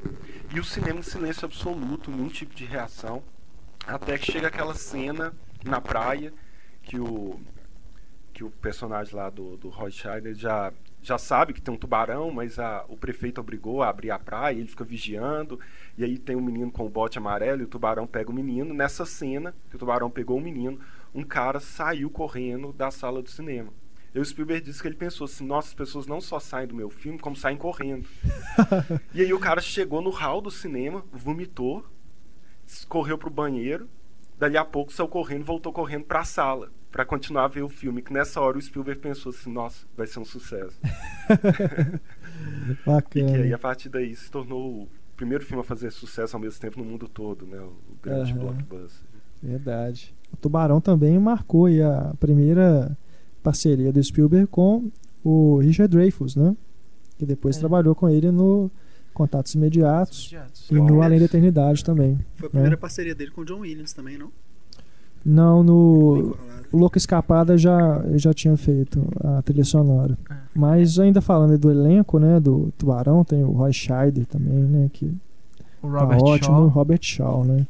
E 0.53 0.59
o 0.59 0.63
cinema 0.63 0.99
em 0.99 1.01
silêncio 1.01 1.45
absoluto, 1.45 2.11
nenhum 2.11 2.29
tipo 2.29 2.53
de 2.53 2.65
reação, 2.65 3.23
até 3.87 4.19
que 4.19 4.31
chega 4.31 4.49
aquela 4.49 4.75
cena 4.75 5.33
na 5.65 5.81
praia 5.81 6.31
que 6.83 6.99
o 6.99 7.41
que 8.41 8.43
o 8.43 8.49
personagem 8.49 9.15
lá 9.15 9.29
do, 9.29 9.55
do 9.55 9.69
Roy 9.69 9.91
Scheider 9.91 10.33
já 10.33 10.73
já 11.03 11.17
sabe 11.17 11.51
que 11.51 11.61
tem 11.61 11.73
um 11.73 11.77
tubarão, 11.77 12.29
mas 12.31 12.59
a, 12.59 12.85
o 12.87 12.95
prefeito 12.95 13.41
obrigou 13.41 13.81
a 13.81 13.89
abrir 13.89 14.11
a 14.11 14.19
praia, 14.19 14.55
ele 14.55 14.67
fica 14.67 14.83
vigiando, 14.83 15.59
e 15.97 16.03
aí 16.03 16.15
tem 16.19 16.35
um 16.35 16.41
menino 16.41 16.71
com 16.71 16.85
o 16.85 16.89
bote 16.89 17.17
amarelo 17.17 17.61
e 17.61 17.63
o 17.63 17.67
tubarão 17.67 18.05
pega 18.05 18.29
o 18.29 18.33
menino. 18.33 18.71
Nessa 18.71 19.03
cena, 19.03 19.55
que 19.69 19.75
o 19.75 19.79
tubarão 19.79 20.11
pegou 20.11 20.37
o 20.37 20.41
menino, 20.41 20.79
um 21.13 21.23
cara 21.23 21.59
saiu 21.59 22.07
correndo 22.11 22.71
da 22.71 22.91
sala 22.91 23.21
do 23.21 23.31
cinema. 23.31 23.73
E 24.13 24.19
o 24.19 24.25
Spielberg 24.25 24.63
disse 24.63 24.79
que 24.79 24.87
ele 24.87 24.95
pensou 24.95 25.25
assim: 25.25 25.45
nossa, 25.45 25.69
as 25.69 25.73
pessoas 25.73 26.05
não 26.05 26.21
só 26.21 26.39
saem 26.39 26.67
do 26.67 26.75
meu 26.75 26.91
filme, 26.91 27.17
como 27.17 27.35
saem 27.35 27.57
correndo. 27.57 28.07
e 29.13 29.21
aí 29.21 29.33
o 29.33 29.39
cara 29.39 29.61
chegou 29.61 30.03
no 30.03 30.11
hall 30.11 30.39
do 30.39 30.51
cinema, 30.51 31.03
vomitou, 31.11 31.83
correu 32.87 33.17
pro 33.17 33.29
banheiro, 33.31 33.89
dali 34.37 34.55
a 34.55 34.65
pouco 34.65 34.93
saiu 34.93 35.07
correndo, 35.07 35.45
voltou 35.45 35.73
correndo 35.73 36.05
pra 36.05 36.23
sala 36.23 36.71
para 36.91 37.05
continuar 37.05 37.45
a 37.45 37.47
ver 37.47 37.61
o 37.63 37.69
filme. 37.69 38.01
Que 38.01 38.11
nessa 38.13 38.39
hora 38.41 38.57
o 38.57 38.61
Spielberg 38.61 38.99
pensou 39.01 39.29
assim: 39.31 39.51
nossa, 39.51 39.85
vai 39.95 40.05
ser 40.07 40.19
um 40.19 40.25
sucesso. 40.25 40.77
E 42.69 42.75
que 42.75 42.79
Bacana. 42.85 43.37
aí 43.43 43.53
a 43.53 43.57
partir 43.57 43.89
daí 43.89 44.15
se 44.15 44.29
tornou 44.29 44.83
o 44.83 44.87
primeiro 45.15 45.43
filme 45.45 45.61
a 45.61 45.63
fazer 45.65 45.91
sucesso 45.91 46.35
ao 46.35 46.41
mesmo 46.41 46.59
tempo 46.59 46.79
no 46.79 46.85
mundo 46.85 47.07
todo, 47.07 47.45
né? 47.45 47.59
O 47.59 47.73
grande 48.01 48.31
Aham. 48.33 48.39
blockbuster. 48.39 49.07
Verdade. 49.41 50.13
O 50.33 50.37
Tubarão 50.37 50.79
também 50.81 51.17
marcou 51.19 51.65
aí 51.65 51.81
a 51.81 52.13
primeira 52.19 52.95
parceria 53.43 53.91
do 53.91 54.01
Spielberg 54.03 54.47
com 54.47 54.91
o 55.23 55.57
Richard 55.59 55.95
Dreyfuss, 55.95 56.35
né? 56.35 56.55
Que 57.17 57.25
depois 57.25 57.57
É. 57.57 57.59
trabalhou 57.59 57.93
com 57.95 58.09
ele 58.09 58.31
no 58.31 58.69
Contatos 59.13 59.53
Imediatos 59.55 60.31
Imediatos. 60.31 60.69
e 60.71 60.73
no 60.75 61.01
Além 61.01 61.19
da 61.19 61.25
Eternidade 61.25 61.83
também. 61.83 62.17
Foi 62.35 62.47
a 62.47 62.51
primeira 62.51 62.75
É. 62.75 62.77
parceria 62.77 63.13
dele 63.15 63.31
com 63.31 63.41
o 63.41 63.45
John 63.45 63.59
Williams 63.59 63.93
também, 63.93 64.17
não? 64.17 64.31
Não, 65.25 65.63
no 65.63 66.35
o 66.71 66.77
Louca 66.77 66.97
Escapada 66.97 67.57
já 67.57 68.01
já 68.15 68.33
tinha 68.33 68.55
feito 68.57 69.05
a 69.23 69.41
trilha 69.41 69.63
sonora. 69.65 70.17
É. 70.29 70.33
Mas 70.55 70.97
ainda 70.99 71.21
falando 71.21 71.57
do 71.57 71.69
elenco, 71.69 72.17
né, 72.19 72.39
do 72.39 72.71
Tubarão, 72.77 73.23
tem 73.23 73.43
o 73.43 73.51
Roy 73.51 73.73
Scheider 73.73 74.25
também, 74.25 74.53
né, 74.63 74.89
que 74.91 75.05
O 75.83 75.89
tá 75.91 75.99
Robert 75.99 76.19
ótimo, 76.21 76.33
o 76.55 76.59
Shaw. 76.61 76.67
Robert 76.69 76.99
Shaw, 77.01 77.43
né? 77.45 77.67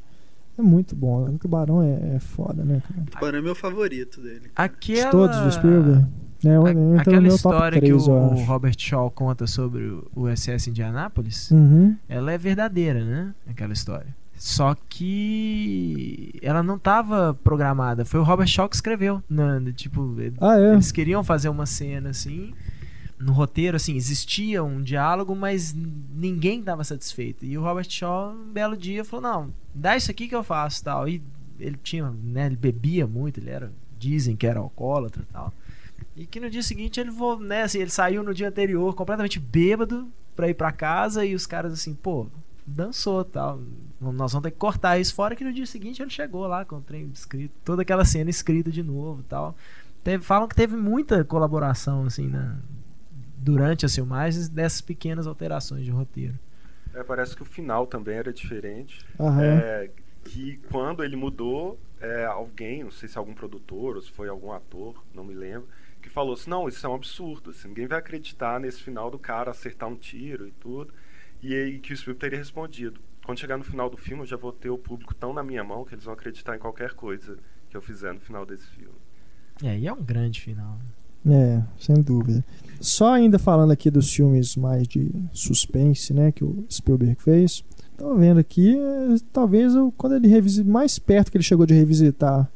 É 0.57 0.61
muito 0.61 0.95
bom. 0.95 1.23
O 1.29 1.37
Tubarão 1.39 1.81
é, 1.81 2.15
é 2.15 2.19
foda, 2.19 2.63
né, 2.63 2.81
cara? 2.87 3.05
Tubarão 3.09 3.39
é 3.39 3.41
meu 3.41 3.55
favorito 3.55 4.21
dele. 4.21 4.51
Aquela... 4.55 5.05
De 5.05 5.11
todos 5.11 5.37
do 5.39 5.51
Spielberg. 5.51 6.05
É, 6.43 6.55
A- 6.55 7.01
aquela 7.01 7.27
história 7.27 7.79
3, 7.79 7.83
que 8.03 8.09
o, 8.09 8.13
o. 8.13 8.43
Robert 8.45 8.75
Shaw 8.77 9.09
conta 9.11 9.45
sobre 9.47 9.83
o 9.85 10.07
USS 10.15 10.67
Indianápolis, 10.69 11.49
Uhum. 11.51 11.95
ela 12.09 12.31
é 12.31 12.37
verdadeira, 12.37 13.03
né? 13.05 13.33
Aquela 13.47 13.73
história. 13.73 14.07
Só 14.43 14.73
que 14.89 16.33
ela 16.41 16.63
não 16.63 16.75
estava 16.75 17.37
programada. 17.43 18.03
Foi 18.03 18.19
o 18.19 18.23
Robert 18.23 18.47
Shaw 18.47 18.67
que 18.67 18.73
escreveu. 18.75 19.21
né? 19.29 19.71
Tipo, 19.75 20.15
Ah, 20.39 20.57
é? 20.59 20.73
eles 20.73 20.91
queriam 20.91 21.23
fazer 21.23 21.47
uma 21.49 21.67
cena 21.67 22.09
assim. 22.09 22.51
No 23.19 23.33
roteiro, 23.33 23.77
assim, 23.77 23.95
existia 23.95 24.63
um 24.63 24.81
diálogo, 24.81 25.35
mas 25.35 25.75
ninguém 25.75 26.59
estava 26.59 26.83
satisfeito. 26.83 27.45
E 27.45 27.55
o 27.55 27.61
Robert 27.61 27.85
Shaw, 27.87 28.31
um 28.33 28.51
belo 28.51 28.75
dia, 28.75 29.05
falou: 29.05 29.21
Não, 29.31 29.53
dá 29.75 29.95
isso 29.95 30.09
aqui 30.09 30.27
que 30.27 30.35
eu 30.35 30.43
faço 30.43 30.83
tal. 30.83 31.07
E 31.07 31.21
ele 31.59 31.77
tinha, 31.83 32.09
né? 32.23 32.47
Ele 32.47 32.55
bebia 32.55 33.05
muito, 33.05 33.39
ele 33.39 33.51
era. 33.51 33.71
Dizem 33.99 34.35
que 34.35 34.47
era 34.47 34.59
alcoólatra 34.59 35.21
e 35.21 35.31
tal. 35.31 35.53
E 36.17 36.25
que 36.25 36.39
no 36.39 36.49
dia 36.49 36.63
seguinte 36.63 36.99
ele, 36.99 37.11
vo- 37.11 37.37
né, 37.39 37.61
assim, 37.61 37.77
ele 37.77 37.91
saiu 37.91 38.23
no 38.23 38.33
dia 38.33 38.49
anterior 38.49 38.95
completamente 38.95 39.39
bêbado 39.39 40.07
pra 40.35 40.49
ir 40.49 40.55
pra 40.55 40.71
casa 40.71 41.23
e 41.23 41.35
os 41.35 41.45
caras 41.45 41.71
assim, 41.73 41.93
pô, 41.93 42.25
dançou 42.65 43.23
tal. 43.23 43.59
Nós 44.01 44.31
vamos 44.31 44.43
ter 44.43 44.51
que 44.51 44.57
cortar 44.57 44.97
isso 44.97 45.13
fora 45.13 45.35
que 45.35 45.43
no 45.43 45.53
dia 45.53 45.65
seguinte 45.65 46.01
ele 46.01 46.09
chegou 46.09 46.47
lá 46.47 46.65
com 46.65 46.77
o 46.77 46.81
trem 46.81 47.11
escrito, 47.13 47.53
toda 47.63 47.83
aquela 47.83 48.03
cena 48.03 48.31
escrita 48.31 48.71
de 48.71 48.81
novo 48.81 49.23
tal. 49.29 49.55
Teve, 50.03 50.23
falam 50.23 50.47
que 50.47 50.55
teve 50.55 50.75
muita 50.75 51.23
colaboração 51.23 52.05
assim 52.05 52.27
na, 52.27 52.57
durante 53.37 53.85
as 53.85 53.93
filmagens 53.93 54.49
dessas 54.49 54.81
pequenas 54.81 55.27
alterações 55.27 55.85
de 55.85 55.91
roteiro. 55.91 56.37
É, 56.95 57.03
parece 57.03 57.35
que 57.35 57.43
o 57.43 57.45
final 57.45 57.85
também 57.85 58.15
era 58.15 58.33
diferente. 58.33 59.05
Aham. 59.19 59.43
É, 59.43 59.91
que 60.23 60.59
quando 60.71 61.03
ele 61.03 61.15
mudou, 61.15 61.79
é, 61.99 62.25
alguém, 62.25 62.83
não 62.83 62.91
sei 62.91 63.07
se 63.07 63.17
é 63.17 63.19
algum 63.19 63.33
produtor 63.33 63.95
ou 63.95 64.01
se 64.01 64.11
foi 64.11 64.27
algum 64.29 64.51
ator, 64.51 65.03
não 65.13 65.23
me 65.23 65.33
lembro, 65.33 65.67
que 66.01 66.09
falou 66.09 66.33
assim, 66.33 66.49
não, 66.49 66.67
isso 66.67 66.85
é 66.85 66.89
um 66.89 66.95
absurdo, 66.95 67.51
assim, 67.51 67.67
ninguém 67.67 67.87
vai 67.87 67.99
acreditar 67.99 68.59
nesse 68.59 68.81
final 68.81 69.11
do 69.11 69.19
cara 69.19 69.51
acertar 69.51 69.87
um 69.87 69.95
tiro 69.95 70.47
e 70.47 70.51
tudo. 70.51 70.91
E 71.41 71.53
aí 71.55 71.79
que 71.79 71.93
o 71.93 71.97
Spielberg 71.97 72.19
teria 72.19 72.39
respondido, 72.39 72.99
quando 73.25 73.39
chegar 73.39 73.57
no 73.57 73.63
final 73.63 73.89
do 73.89 73.97
filme 73.97 74.23
eu 74.23 74.27
já 74.27 74.37
vou 74.37 74.51
ter 74.51 74.69
o 74.69 74.77
público 74.77 75.13
tão 75.13 75.33
na 75.33 75.43
minha 75.43 75.63
mão 75.63 75.83
que 75.85 75.93
eles 75.95 76.03
vão 76.05 76.13
acreditar 76.13 76.55
em 76.55 76.59
qualquer 76.59 76.93
coisa 76.93 77.37
que 77.69 77.77
eu 77.77 77.81
fizer 77.81 78.13
no 78.13 78.19
final 78.19 78.45
desse 78.45 78.67
filme. 78.67 78.95
É, 79.63 79.77
e 79.77 79.87
é 79.87 79.93
um 79.93 80.01
grande 80.01 80.41
final. 80.41 80.77
É, 81.25 81.61
sem 81.77 82.01
dúvida. 82.01 82.43
Só 82.79 83.13
ainda 83.13 83.37
falando 83.37 83.69
aqui 83.71 83.91
dos 83.91 84.11
filmes 84.11 84.55
mais 84.55 84.87
de 84.87 85.11
suspense, 85.31 86.13
né, 86.13 86.31
que 86.31 86.43
o 86.43 86.65
Spielberg 86.69 87.21
fez. 87.21 87.63
Tô 87.95 88.15
vendo 88.15 88.39
aqui, 88.39 88.75
é, 88.75 89.15
talvez 89.31 89.75
eu, 89.75 89.93
quando 89.95 90.15
ele 90.15 90.63
mais 90.63 90.97
perto 90.97 91.31
que 91.31 91.37
ele 91.37 91.43
chegou 91.43 91.65
de 91.67 91.75
revisitar 91.75 92.49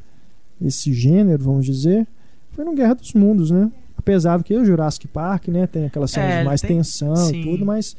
esse 0.59 0.91
gênero, 0.93 1.43
vamos 1.43 1.66
dizer, 1.66 2.07
foi 2.53 2.66
no 2.66 2.74
Guerra 2.74 2.95
dos 2.95 3.13
Mundos, 3.13 3.51
né? 3.51 3.72
Apesar 3.97 4.38
do 4.38 4.43
que 4.43 4.55
o 4.55 4.66
Jurassic 4.66 5.07
Park, 5.07 5.47
né, 5.49 5.68
tem 5.68 5.86
aquelas 5.86 6.09
cenas 6.11 6.32
É, 6.32 6.39
de 6.39 6.45
mais 6.45 6.61
tem- 6.61 6.78
tensão 6.78 7.16
sim. 7.16 7.41
e 7.41 7.43
tudo, 7.43 7.66
mas 7.66 7.95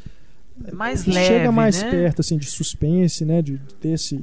Mais 0.72 1.02
que 1.04 1.10
leve, 1.10 1.26
chega 1.26 1.52
mais 1.52 1.82
né? 1.82 1.90
perto 1.90 2.20
assim 2.20 2.36
de 2.38 2.46
suspense, 2.46 3.24
né, 3.24 3.42
de, 3.42 3.58
de 3.58 3.74
ter 3.74 3.90
esse 3.90 4.16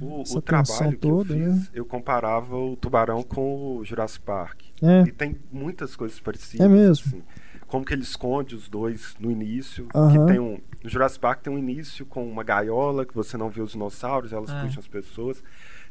O, 0.00 0.22
Essa 0.22 0.38
o 0.38 0.42
trabalho 0.42 0.96
toda, 0.98 1.36
eu 1.36 1.52
fiz, 1.52 1.56
né? 1.60 1.66
eu 1.74 1.84
comparava 1.84 2.56
o 2.56 2.76
Tubarão 2.76 3.22
com 3.22 3.76
o 3.78 3.84
Jurassic 3.84 4.24
Park. 4.24 4.60
é, 4.82 5.02
E 5.02 5.12
tem 5.12 5.36
muitas 5.52 5.94
coisas 5.96 6.18
parecidas. 6.20 6.66
É 6.66 6.68
mesmo? 6.68 7.06
assim. 7.08 7.22
como 7.68 7.84
que 7.84 7.92
ele 7.92 8.02
esconde 8.02 8.54
os 8.54 8.68
dois 8.68 9.14
no 9.20 9.30
início. 9.30 9.86
Que 9.86 10.32
tem 10.32 10.38
um, 10.40 10.58
no 10.82 10.88
Jurassic 10.90 11.20
Park 11.20 11.42
tem 11.42 11.52
um 11.52 11.58
início 11.58 12.04
com 12.06 12.26
uma 12.28 12.42
gaiola 12.42 13.04
que 13.04 13.14
você 13.14 13.36
não 13.36 13.50
vê 13.50 13.60
os 13.60 13.72
dinossauros, 13.72 14.32
elas 14.32 14.50
Ah. 14.50 14.62
puxam 14.64 14.80
as 14.80 14.88
pessoas. 14.88 15.42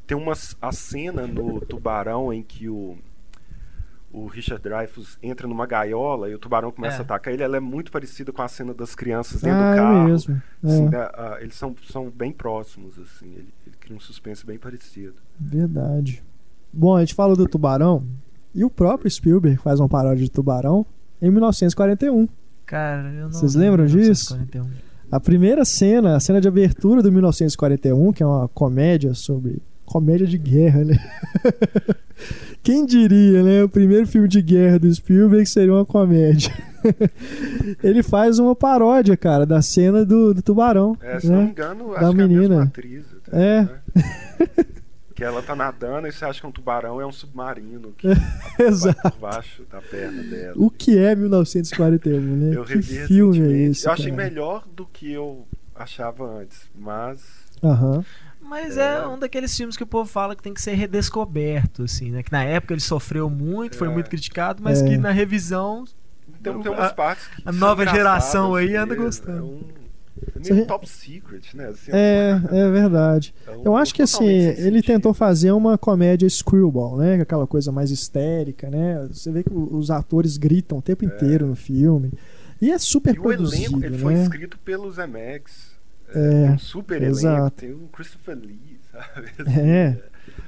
Tem 0.06 0.18
uma 0.18 0.34
a 0.62 0.72
cena 0.72 1.28
no 1.28 1.60
Tubarão 1.62 2.32
em 2.34 2.42
que 2.42 2.68
o 2.70 2.98
o 4.18 4.28
Richard 4.28 4.62
Dreyfuss 4.64 5.18
entra 5.22 5.48
numa 5.48 5.66
gaiola 5.66 6.30
e 6.30 6.36
o 6.36 6.40
tubarão 6.40 6.72
começa 6.72 6.98
É. 6.98 7.00
a 7.00 7.02
atacar 7.04 7.34
ele, 7.34 7.44
ela 7.44 7.58
é 7.58 7.60
muito 7.60 7.92
parecida 7.92 8.32
com 8.32 8.42
a 8.42 8.48
cena 8.48 8.74
das 8.74 8.96
crianças 8.96 9.42
dentro 9.42 9.60
ah, 9.60 9.70
do 9.72 9.74
é 9.74 9.78
carro. 9.78 10.04
mesmo. 10.10 10.42
É, 10.64 10.68
Assim, 10.68 10.90
né, 10.90 10.98
ah, 11.14 11.38
eles 11.40 11.56
são, 11.56 11.76
são 11.90 12.10
bem 12.10 12.32
próximos, 12.32 12.98
assim, 13.00 13.28
ele, 13.34 13.54
ele 13.66 13.76
cria 13.80 13.96
um 13.96 14.00
suspense 14.00 14.46
bem 14.46 14.58
parecido. 14.58 15.16
Verdade. 15.40 16.24
Bom, 16.74 16.96
a 16.96 17.00
gente 17.02 17.14
falou 17.16 17.36
do 17.36 17.48
Tubarão 17.48 18.04
e 18.54 18.64
o 18.64 18.70
próprio 18.70 19.10
Spielberg 19.10 19.58
faz 19.58 19.80
uma 19.80 19.88
paródia 19.90 20.24
de 20.26 20.32
Tubarão 20.32 20.86
em 21.22 21.30
1941. 21.32 22.28
Cara, 22.66 23.10
eu 23.14 23.24
não. 23.26 23.32
Vocês 23.32 23.56
lembram 23.56 23.86
disso? 23.86 24.34
1941. 24.36 24.88
A 25.10 25.20
primeira 25.22 25.64
cena, 25.64 26.18
a 26.18 26.20
cena 26.20 26.42
de 26.42 26.48
abertura 26.50 27.02
do 27.02 27.10
1941, 27.12 28.12
que 28.12 28.22
é 28.22 28.26
uma 28.26 28.48
comédia 28.50 29.14
sobre. 29.14 29.62
Comédia 29.86 30.28
de 30.28 30.38
guerra, 30.38 30.84
né? 30.84 30.98
Quem 32.64 32.86
diria, 32.86 33.42
né? 33.44 33.64
O 33.64 33.70
primeiro 33.70 34.06
filme 34.08 34.28
de 34.28 34.42
guerra 34.42 34.80
do 34.80 34.94
Spielberg 34.94 35.46
seria 35.46 35.74
uma 35.74 35.86
comédia. 35.86 36.52
Ele 37.84 38.04
faz 38.04 38.40
uma 38.40 38.56
paródia, 38.56 39.16
cara, 39.18 39.46
da 39.46 39.62
cena 39.62 40.06
do, 40.06 40.34
do 40.34 40.42
tubarão. 40.42 40.98
É, 41.02 41.20
se 41.20 41.28
não 41.28 41.38
me 41.40 41.44
né? 41.46 41.50
engano, 41.52 41.88
Da 41.92 41.96
acho 41.96 42.06
é 42.06 42.10
a 42.10 42.14
menina. 42.14 42.64
atriz. 42.64 43.06
até, 43.28 43.38
É. 43.38 43.62
né? 43.64 43.70
que 45.16 45.24
ela 45.24 45.42
tá 45.42 45.56
nadando 45.56 46.08
e 46.08 46.12
você 46.12 46.24
acha 46.26 46.40
que 46.40 46.46
um 46.46 46.52
tubarão 46.52 47.02
é 47.02 47.06
um 47.06 47.12
submarino 47.12 47.92
que 47.98 48.08
Exato. 48.62 49.02
por 49.14 49.20
baixo 49.20 49.64
da 49.72 49.82
perna 49.82 50.22
dela. 50.22 50.54
O 50.58 50.70
que 50.70 50.96
é 50.98 51.16
1941, 51.16 52.20
né? 52.22 52.56
Eu 52.56 52.64
que 52.64 52.80
filme 52.84 53.42
é 53.42 53.58
esse? 53.70 53.88
eu 53.88 53.92
achei 53.94 54.12
cara? 54.12 54.24
melhor 54.24 54.68
do 54.76 54.86
que 54.86 55.12
eu 55.12 55.48
achava 55.76 56.24
antes, 56.40 56.60
mas 56.78 57.20
Aham. 57.64 58.06
Mas 58.48 58.78
é. 58.78 59.06
um 59.08 59.18
daqueles 59.20 59.56
filmes 59.56 59.76
que 59.76 59.84
o 59.84 59.88
povo 59.88 60.10
fala 60.10 60.36
que 60.36 60.42
tem 60.44 60.54
que 60.54 60.62
ser 60.62 60.74
redescoberto, 60.74 61.84
assim, 61.84 62.12
né? 62.12 62.24
Que 62.24 62.32
na 62.32 62.44
época 62.44 62.74
ele 62.74 62.82
sofreu 62.82 63.30
muito, 63.30 63.76
foi 63.78 63.88
É. 63.88 63.92
muito 63.92 64.10
criticado, 64.10 64.62
mas 64.64 64.82
É. 64.82 64.88
que 64.88 64.98
na 64.98 65.12
revisão. 65.12 65.86
tem, 66.44 66.62
tem 66.62 66.72
A- 66.74 66.76
umas 66.76 66.92
partes 66.94 67.28
que 67.28 67.42
a 67.46 67.52
nova 67.52 67.86
geração 67.86 68.54
aí 68.56 68.68
mesmo, 68.70 68.84
anda 68.84 68.96
gostando. 68.96 69.38
É 69.38 69.42
um 69.42 70.42
é 70.50 70.54
meio 70.54 70.66
top 70.68 70.88
secret, 70.90 71.56
né? 71.56 71.68
Assim, 71.68 71.92
É, 71.94 72.40
é 72.52 72.70
verdade. 72.72 73.34
é 73.48 73.52
um- 73.52 73.64
Eu 73.66 73.76
acho 73.76 73.94
que 73.94 74.02
assim, 74.02 74.26
ele 74.28 74.56
sentido. 74.78 74.84
tentou 74.86 75.14
fazer 75.14 75.52
uma 75.52 75.78
comédia 75.78 76.28
screwball, 76.30 76.98
né? 76.98 77.22
Aquela 77.22 77.46
coisa 77.48 77.72
mais 77.72 77.92
histérica, 77.92 78.70
né? 78.70 79.08
Você 79.12 79.32
vê 79.32 79.44
que 79.44 79.54
o- 79.54 79.76
os 79.76 79.90
atores 79.92 80.38
gritam 80.38 80.78
o 80.78 80.82
tempo 80.82 81.04
inteiro 81.06 81.46
no 81.48 81.56
filme. 81.56 82.12
E 82.62 82.72
é 82.72 82.78
super 82.80 83.16
E 83.16 83.20
o 83.20 83.22
produzido, 83.24 83.74
elenco, 83.78 83.86
ele 83.86 83.98
foi 83.98 84.14
né? 84.16 84.24
escrito 84.24 84.58
pelos 84.60 84.98
MX. 84.98 85.77
É, 86.14 86.52
um 86.52 86.58
super 86.58 87.02
exato. 87.04 87.66
elenco. 87.66 87.80
Tem 87.80 87.86
o 87.86 87.90
Christopher 87.92 88.38
Lee, 88.38 88.80
sabe? 88.92 89.30
É. 89.60 89.98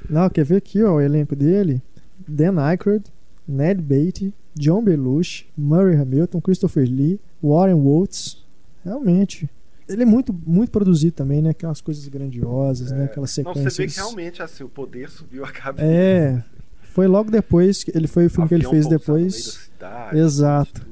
Não, 0.10 0.30
quer 0.30 0.46
ver 0.46 0.58
aqui, 0.58 0.84
ó, 0.84 0.96
o 0.96 1.02
elenco 1.02 1.36
dele? 1.36 1.82
Dan 2.28 2.60
Aykroyd, 2.60 3.06
Ned 3.48 3.82
Beatty, 3.82 4.34
John 4.56 4.84
Belushi, 4.84 5.48
Murray 5.58 5.96
Hamilton, 5.96 6.42
Christopher 6.42 6.84
Lee, 6.86 7.20
Warren 7.42 7.76
Woltz. 7.76 8.46
Realmente. 8.84 9.50
Ele 9.88 10.04
é 10.04 10.06
muito, 10.06 10.32
muito 10.46 10.70
produzido 10.72 11.14
também, 11.14 11.42
né? 11.42 11.50
Aquelas 11.50 11.82
coisas 11.82 12.08
grandiosas, 12.08 12.92
né? 12.92 13.06
Aquelas 13.06 13.30
Não, 13.38 13.54
sequências. 13.54 13.74
você 13.74 13.82
vê 13.84 13.88
que 13.88 13.96
realmente 13.96 14.42
assim, 14.42 14.64
o 14.64 14.70
poder 14.70 15.10
subiu 15.10 15.44
a 15.44 15.52
cabeça. 15.52 15.88
É. 15.88 16.44
Foi 16.84 17.08
logo 17.08 17.32
depois, 17.32 17.84
que 17.84 17.92
ele 17.96 18.08
foi 18.08 18.28
o 18.28 18.30
filme 18.30 18.48
que 18.48 18.54
ele 18.54 18.66
Avião 18.66 18.72
fez 18.82 18.88
depois. 18.88 19.72
Exato. 20.14 20.86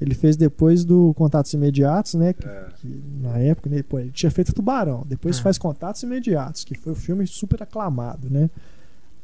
Ele 0.00 0.14
fez 0.14 0.36
depois 0.36 0.84
do 0.84 1.14
Contatos 1.14 1.52
Imediatos, 1.54 2.14
né? 2.14 2.32
Que, 2.32 2.46
É. 2.46 2.66
que 2.76 3.02
na 3.22 3.38
época, 3.38 3.70
né, 3.70 3.82
pô, 3.82 3.98
ele 3.98 4.10
tinha 4.10 4.30
feito 4.30 4.52
Tubarão. 4.52 5.04
Depois 5.08 5.38
Ah. 5.38 5.42
faz 5.42 5.56
Contatos 5.58 6.02
Imediatos, 6.02 6.64
que 6.64 6.74
foi 6.76 6.92
um 6.92 6.96
filme 6.96 7.26
super 7.26 7.62
aclamado, 7.62 8.28
né? 8.30 8.50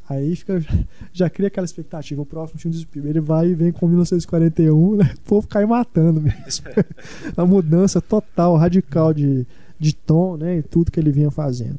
Aí 0.08 0.34
fica, 0.34 0.58
já 1.12 1.30
cria 1.30 1.48
aquela 1.48 1.64
expectativa. 1.64 2.20
O 2.22 2.26
próximo 2.26 2.58
filme 2.58 2.76
do 2.76 2.80
Spielberg 2.80 3.18
ele 3.18 3.24
vai 3.24 3.48
e 3.48 3.54
vem 3.54 3.70
com 3.72 3.86
1941, 3.86 4.96
né? 4.96 5.12
O 5.18 5.20
povo 5.28 5.46
cai 5.46 5.64
matando 5.66 6.20
mesmo. 6.20 6.66
A 7.36 7.46
mudança 7.46 8.00
total, 8.00 8.56
radical 8.56 9.12
de, 9.14 9.46
de 9.78 9.94
tom, 9.94 10.36
né? 10.36 10.58
E 10.58 10.62
tudo 10.62 10.90
que 10.90 10.98
ele 10.98 11.12
vinha 11.12 11.30
fazendo. 11.30 11.78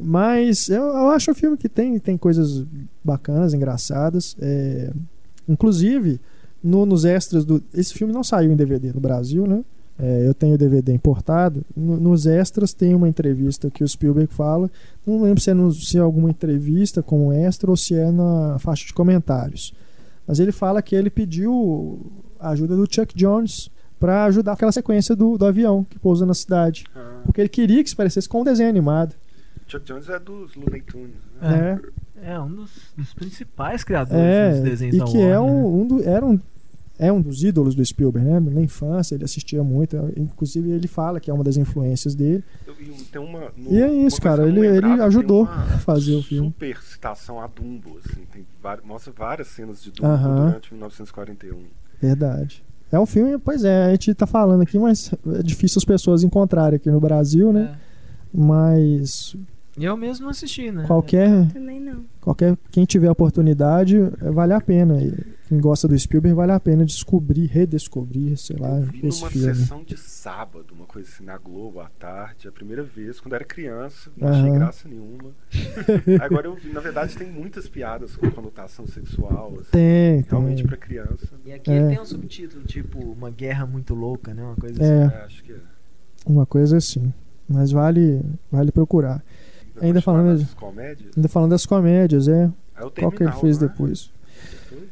Mas 0.00 0.68
eu, 0.68 0.82
eu 0.82 1.10
acho 1.10 1.30
um 1.30 1.34
filme 1.34 1.56
que 1.56 1.68
tem, 1.68 1.98
tem 1.98 2.16
coisas 2.16 2.64
bacanas, 3.04 3.52
engraçadas. 3.54 4.36
É, 4.40 4.90
inclusive, 5.48 6.20
no- 6.62 6.86
nos 6.86 7.04
extras 7.04 7.44
do. 7.44 7.62
Esse 7.74 7.92
filme 7.94 8.12
não 8.12 8.22
saiu 8.24 8.52
em 8.52 8.56
DVD 8.56 8.92
no 8.92 9.00
Brasil, 9.00 9.46
né? 9.46 9.64
É, 9.98 10.26
eu 10.26 10.32
tenho 10.34 10.54
o 10.54 10.58
DVD 10.58 10.92
importado. 10.92 11.64
No- 11.76 11.98
nos 12.00 12.26
extras 12.26 12.72
tem 12.72 12.94
uma 12.94 13.08
entrevista 13.08 13.70
que 13.70 13.84
o 13.84 13.88
Spielberg 13.88 14.32
fala. 14.32 14.70
Não 15.06 15.22
lembro 15.22 15.40
se 15.40 15.50
é, 15.50 15.54
no- 15.54 15.72
se 15.72 15.98
é 15.98 16.00
alguma 16.00 16.30
entrevista 16.30 17.02
como 17.02 17.32
extra 17.32 17.70
ou 17.70 17.76
se 17.76 17.94
é 17.94 18.10
na 18.10 18.58
faixa 18.58 18.86
de 18.86 18.92
comentários. 18.94 19.74
Mas 20.26 20.38
ele 20.40 20.52
fala 20.52 20.80
que 20.82 20.94
ele 20.94 21.10
pediu 21.10 22.00
a 22.40 22.50
ajuda 22.50 22.74
do 22.76 22.86
Chuck 22.92 23.14
Jones 23.14 23.70
para 24.00 24.24
ajudar 24.24 24.52
aquela 24.54 24.72
sequência 24.72 25.14
do, 25.14 25.36
do 25.38 25.44
avião 25.46 25.84
que 25.84 25.98
pousa 25.98 26.24
na 26.26 26.34
cidade. 26.34 26.84
Ah, 26.96 27.20
Porque 27.24 27.40
ele 27.40 27.48
queria 27.48 27.82
que 27.84 27.90
se 27.90 27.94
parecesse 27.96 28.28
com 28.28 28.40
um 28.40 28.44
desenho 28.44 28.68
animado. 28.68 29.14
Chuck 29.68 29.84
Jones 29.86 30.08
é 30.08 30.18
dos 30.18 30.54
Looney 30.56 30.80
Tunes. 30.82 31.14
Né? 31.40 31.50
né? 31.74 31.80
É 32.24 32.38
um 32.40 32.48
dos, 32.48 32.70
dos 32.96 33.12
principais 33.14 33.82
criadores 33.84 34.20
É, 34.24 34.50
dos 34.52 34.60
desenhos 34.60 34.94
e 34.96 34.98
da 34.98 35.04
que 35.04 35.18
é 35.20 35.38
Warner, 35.38 35.54
né? 35.54 35.60
um, 35.68 35.80
um 35.82 35.86
do- 35.86 36.02
era 36.08 36.24
um 36.24 36.38
é 37.06 37.12
um 37.12 37.20
dos 37.20 37.42
ídolos 37.42 37.74
do 37.74 37.84
Spielberg, 37.84 38.26
né? 38.28 38.38
Na 38.40 38.60
infância 38.62 39.14
ele 39.14 39.24
assistia 39.24 39.62
muito, 39.62 39.96
inclusive 40.16 40.70
ele 40.70 40.86
fala 40.86 41.18
que 41.20 41.30
é 41.30 41.34
uma 41.34 41.42
das 41.44 41.56
influências 41.56 42.14
dele. 42.14 42.44
Eu- 42.66 42.74
e 42.80 43.18
uma, 43.18 43.52
no- 43.56 43.72
E 43.72 43.82
é 43.82 43.92
isso, 43.92 44.20
cara, 44.20 44.46
ele, 44.46 44.60
ele 44.60 44.70
lembrava, 44.80 45.04
ajudou 45.06 45.44
a 45.44 45.78
fazer 45.78 46.14
o 46.14 46.22
filme. 46.22 46.48
Super 46.48 46.76
citação 46.82 47.40
a 47.40 47.46
Dumbo, 47.46 47.98
assim, 48.04 48.22
tem 48.32 48.46
várias, 48.62 48.86
mostra 48.86 49.12
várias 49.16 49.48
cenas 49.48 49.82
de 49.82 49.90
Dumbo 49.90 50.06
Aham. 50.08 50.46
durante 50.48 50.72
1941. 50.72 51.58
Verdade. 52.00 52.64
É 52.90 53.00
um 53.00 53.06
filme, 53.06 53.38
pois 53.38 53.64
é, 53.64 53.86
a 53.86 53.90
gente 53.90 54.12
tá 54.14 54.26
falando 54.26 54.60
aqui, 54.62 54.78
mas 54.78 55.10
é 55.38 55.42
difícil 55.42 55.78
as 55.78 55.84
pessoas 55.84 56.22
encontrarem 56.22 56.76
aqui 56.76 56.90
no 56.90 57.00
Brasil, 57.00 57.52
né? 57.52 57.74
É. 57.78 57.92
Mas 58.34 59.36
Eu 59.78 59.96
mesmo 59.96 60.24
não 60.24 60.30
assisti, 60.30 60.70
né? 60.70 60.84
qualquer, 60.86 61.50
Também 61.52 61.80
não. 61.80 62.04
qualquer 62.20 62.58
quem 62.70 62.84
tiver 62.84 63.10
oportunidade, 63.10 63.96
é, 63.96 64.30
vale 64.30 64.52
a 64.52 64.60
pena. 64.60 65.02
E 65.02 65.14
quem 65.48 65.58
gosta 65.60 65.88
do 65.88 65.98
Spielberg 65.98 66.36
vale 66.36 66.52
a 66.52 66.60
pena 66.60 66.84
descobrir, 66.84 67.46
redescobrir, 67.46 68.36
sei 68.36 68.56
lá, 68.58 68.76
eu 68.78 68.82
vi 68.82 69.06
esse 69.06 69.20
numa 69.20 69.30
filme. 69.30 69.54
sessão 69.54 69.82
de 69.82 69.96
sábado, 69.96 70.74
uma 70.74 70.84
coisa 70.84 71.08
assim, 71.08 71.24
na 71.24 71.38
Globo, 71.38 71.80
à 71.80 71.88
tarde, 71.98 72.46
a 72.48 72.52
primeira 72.52 72.82
vez, 72.82 73.18
quando 73.18 73.32
era 73.34 73.44
criança, 73.44 74.10
não 74.16 74.28
achei 74.28 74.42
Aham. 74.50 74.58
graça 74.58 74.88
nenhuma. 74.88 75.30
Agora 76.20 76.46
eu 76.48 76.54
vi, 76.54 76.68
na 76.70 76.80
verdade, 76.80 77.16
tem 77.16 77.30
muitas 77.30 77.66
piadas 77.66 78.14
com 78.14 78.30
conotação 78.30 78.86
sexual, 78.86 79.54
assim, 79.60 79.70
Tem, 79.72 80.24
realmente 80.28 80.58
tem. 80.58 80.66
pra 80.66 80.76
criança. 80.76 81.28
E 81.46 81.52
aqui 81.52 81.70
É. 81.70 81.88
tem 81.88 81.98
um 82.00 82.04
subtítulo, 82.04 82.62
tipo, 82.64 82.98
uma 82.98 83.30
guerra 83.30 83.64
muito 83.66 83.94
louca, 83.94 84.34
né? 84.34 84.42
Uma 84.42 84.56
coisa 84.56 84.82
É. 84.82 85.04
assim. 85.06 85.14
É, 85.14 85.24
acho 85.24 85.44
que 85.44 85.52
é. 85.52 85.56
Uma 86.26 86.44
coisa 86.44 86.76
assim. 86.76 87.12
Mas 87.48 87.72
vale, 87.72 88.22
vale 88.50 88.70
procurar. 88.70 89.22
Ainda 89.82 90.00
falando 90.02 90.38
nas 90.38 90.54
comédias, 90.54 91.10
Ainda 91.16 91.28
falando 91.28 91.50
das 91.50 91.66
comédias, 91.66 92.28
é. 92.28 92.50
é 92.76 92.84
o 92.84 92.90
Qual 92.90 92.90
que 92.90 93.00
ele 93.04 93.10
Terminal, 93.10 93.40
fez 93.40 93.58
né? 93.58 93.68
depois? 93.68 94.10
Depois, 94.70 94.88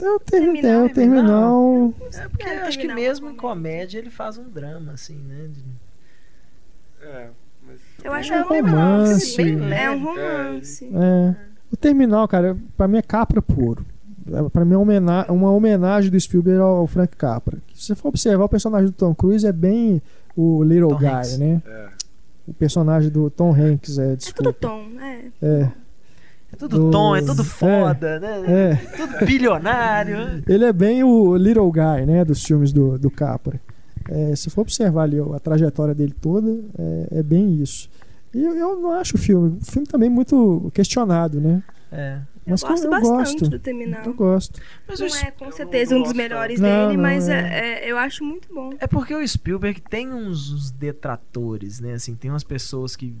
É 0.00 0.10
o, 0.10 0.18
ter, 0.20 0.40
Terminal, 0.40 0.80
é, 0.82 0.84
o 0.84 0.90
terminal. 0.94 1.94
É 2.14 2.28
porque 2.28 2.46
É, 2.48 2.58
eu 2.60 2.64
acho 2.64 2.78
que 2.78 2.86
terminar 2.86 3.08
mesmo 3.08 3.30
em 3.30 3.34
comédia. 3.36 3.98
ele 3.98 4.10
faz 4.10 4.36
um 4.38 4.48
drama, 4.48 4.92
assim, 4.92 5.16
né? 5.26 5.48
De- 5.48 7.06
É, 7.06 7.28
mas... 7.66 7.76
Eu 8.04 8.12
acho 8.12 8.32
É 8.32 8.42
que 8.42 8.54
é 8.54 8.62
um 8.62 8.66
romance. 8.66 9.40
É 9.40 9.90
um 9.90 10.04
romance. 10.04 10.84
É. 10.92 11.36
O 11.72 11.76
terminal, 11.76 12.26
cara, 12.28 12.56
pra 12.76 12.86
mim 12.88 12.98
é 12.98 13.02
Capra 13.02 13.40
puro. 13.42 13.84
É, 14.32 14.48
Pra 14.50 14.64
mim 14.64 14.74
é 14.74 14.78
uma 14.78 15.30
uma 15.30 15.50
homenagem 15.52 16.10
do 16.10 16.18
Spielberg 16.18 16.60
ao 16.60 16.86
Frank 16.86 17.16
Capra. 17.16 17.58
Se 17.74 17.86
você 17.86 17.94
for 17.94 18.08
observar, 18.08 18.44
o 18.44 18.48
personagem 18.48 18.86
do 18.86 18.92
Tom 18.92 19.14
Cruise 19.14 19.46
é 19.46 19.52
bem 19.52 20.02
o 20.36 20.62
Little 20.64 20.90
Tom 20.90 20.98
Guy, 20.98 21.06
Hanks. 21.08 21.38
né? 21.38 21.62
É. 21.66 21.88
O 22.46 22.54
personagem 22.54 23.10
do 23.10 23.28
Tom 23.30 23.52
Hanks, 23.52 23.98
é, 23.98 24.02
É 24.02 24.06
tudo 24.10 24.16
desculpa. 24.18 24.52
tom, 24.60 24.84
é. 25.00 25.20
É, 25.42 25.68
É 26.52 26.56
tudo 26.56 26.78
Do- 26.78 26.90
tom, 26.90 27.16
é 27.16 27.20
tudo 27.22 27.42
é. 27.42 27.44
foda, 27.44 28.20
né? 28.20 28.44
é. 28.46 28.74
Tudo 28.96 29.26
bilionário. 29.26 30.42
Ele 30.48 30.64
é 30.64 30.72
bem 30.72 31.02
o 31.02 31.36
Little 31.36 31.70
Guy, 31.72 32.06
né, 32.06 32.24
dos 32.24 32.42
filmes 32.44 32.72
do, 32.72 32.98
do 32.98 33.10
Capra. 33.10 33.60
É, 34.08 34.36
se 34.36 34.48
for 34.50 34.60
observar 34.60 35.02
ali 35.02 35.16
a 35.20 35.40
trajetória 35.40 35.92
dele 35.94 36.14
toda, 36.20 36.48
é, 36.78 37.18
é 37.18 37.22
bem 37.22 37.54
isso. 37.60 37.90
E 38.32 38.40
eu, 38.44 38.54
eu 38.56 38.80
não 38.80 38.92
acho 38.92 39.16
o 39.16 39.18
filme, 39.18 39.58
o 39.60 39.64
filme 39.64 39.86
também 39.88 40.08
muito 40.08 40.70
questionado, 40.72 41.40
né? 41.40 41.62
É. 41.90 42.18
Eu 42.46 42.52
Mas 42.52 42.62
gosto 42.62 42.84
eu 42.84 42.90
bastante 42.90 43.32
gosto. 43.40 43.48
do 43.48 43.58
Terminal. 43.58 44.02
Eu 44.04 44.14
gosto. 44.14 44.60
Mas 44.86 45.00
Não 45.00 45.06
é 45.08 45.30
com 45.32 45.46
eu 45.46 45.52
certeza 45.52 45.96
um 45.96 46.02
dos 46.02 46.12
melhores 46.12 46.60
não. 46.60 46.68
dele, 46.68 46.96
Não, 46.96 47.02
mas 47.02 47.28
é- 47.28 47.40
é. 47.40 47.84
é- 47.86 47.90
eu 47.90 47.98
acho 47.98 48.22
muito 48.24 48.52
bom. 48.54 48.70
É 48.78 48.86
porque 48.86 49.14
o 49.14 49.26
Spielberg 49.26 49.80
tem 49.80 50.12
uns, 50.12 50.52
uns 50.52 50.70
detratores, 50.70 51.80
né? 51.80 51.94
Assim, 51.94 52.14
tem 52.14 52.30
umas 52.30 52.44
pessoas 52.44 52.94
que 52.94 53.12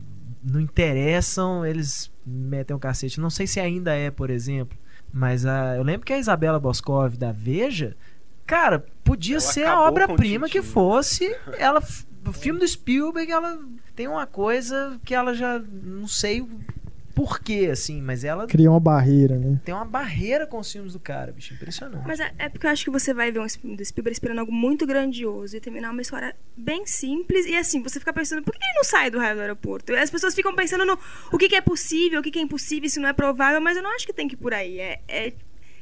não 0.44 0.60
interessam, 0.60 1.66
eles 1.66 2.10
metem 2.24 2.76
o 2.76 2.78
cacete. 2.78 3.18
Não 3.20 3.30
sei 3.30 3.46
se 3.48 3.58
ainda 3.58 3.92
é, 3.94 4.10
por 4.12 4.30
exemplo. 4.30 4.78
Mas 5.12 5.44
a, 5.44 5.76
eu 5.76 5.82
lembro 5.82 6.06
que 6.06 6.12
a 6.12 6.18
Isabela 6.18 6.60
Boscov 6.60 7.16
da 7.16 7.32
Veja, 7.32 7.96
cara, 8.46 8.84
podia 9.02 9.36
Ela 9.36 9.40
ser 9.40 9.64
a 9.64 9.80
obra-prima 9.80 10.48
que 10.48 10.62
fosse. 10.62 11.34
Ela, 11.58 11.82
o 12.26 12.32
filme 12.32 12.60
do 12.60 12.68
Spielberg, 12.68 13.30
ela 13.32 13.58
tem 13.96 14.06
uma 14.06 14.26
coisa 14.26 15.00
que 15.04 15.14
ela 15.14 15.34
já 15.34 15.58
não 15.58 16.06
sei 16.06 16.46
o 17.16 17.26
porquê, 17.26 17.68
assim, 17.72 18.02
mas 18.02 18.24
ela 18.24 18.46
Criar 18.46 18.70
uma 18.70 18.80
barreira, 18.80 19.38
né? 19.38 19.60
tem 19.64 19.74
uma 19.74 19.84
barreira 19.84 20.46
com 20.46 20.58
os 20.58 20.70
filmes 20.70 20.92
do 20.92 21.00
cara, 21.00 21.32
bicho, 21.32 21.54
impressionante. 21.54 22.06
Mas 22.06 22.20
é, 22.20 22.32
é 22.38 22.48
porque 22.48 22.66
eu 22.66 22.70
acho 22.70 22.84
que 22.84 22.90
você 22.90 23.14
vai 23.14 23.32
ver 23.32 23.40
um 23.40 23.48
filme 23.48 23.76
do 23.76 23.84
Spielberg 23.84 24.12
esperando 24.14 24.40
algo 24.40 24.52
muito 24.52 24.86
grandioso 24.86 25.56
e 25.56 25.60
terminar 25.60 25.90
uma 25.90 26.02
história 26.02 26.36
bem 26.56 26.84
simples. 26.86 27.46
E 27.46 27.56
assim, 27.56 27.82
você 27.82 27.98
fica 27.98 28.12
pensando, 28.12 28.42
por 28.42 28.52
que 28.52 28.58
ele 28.62 28.74
não 28.76 28.84
sai 28.84 29.10
do 29.10 29.18
raio 29.18 29.34
do 29.36 29.40
aeroporto? 29.40 29.92
E 29.92 29.96
as 29.96 30.10
pessoas 30.10 30.34
ficam 30.34 30.54
pensando 30.54 30.84
no 30.84 30.98
o 31.32 31.38
que, 31.38 31.48
que 31.48 31.56
é 31.56 31.60
possível, 31.60 32.20
o 32.20 32.22
que, 32.22 32.30
que 32.30 32.38
é 32.38 32.42
impossível, 32.42 32.86
isso 32.86 33.00
não 33.00 33.08
é 33.08 33.12
provável, 33.12 33.60
mas 33.60 33.76
eu 33.76 33.82
não 33.82 33.94
acho 33.94 34.06
que 34.06 34.12
tem 34.12 34.28
que 34.28 34.34
ir 34.34 34.38
por 34.38 34.52
aí. 34.52 34.78
É, 34.78 35.00
é- 35.08 35.32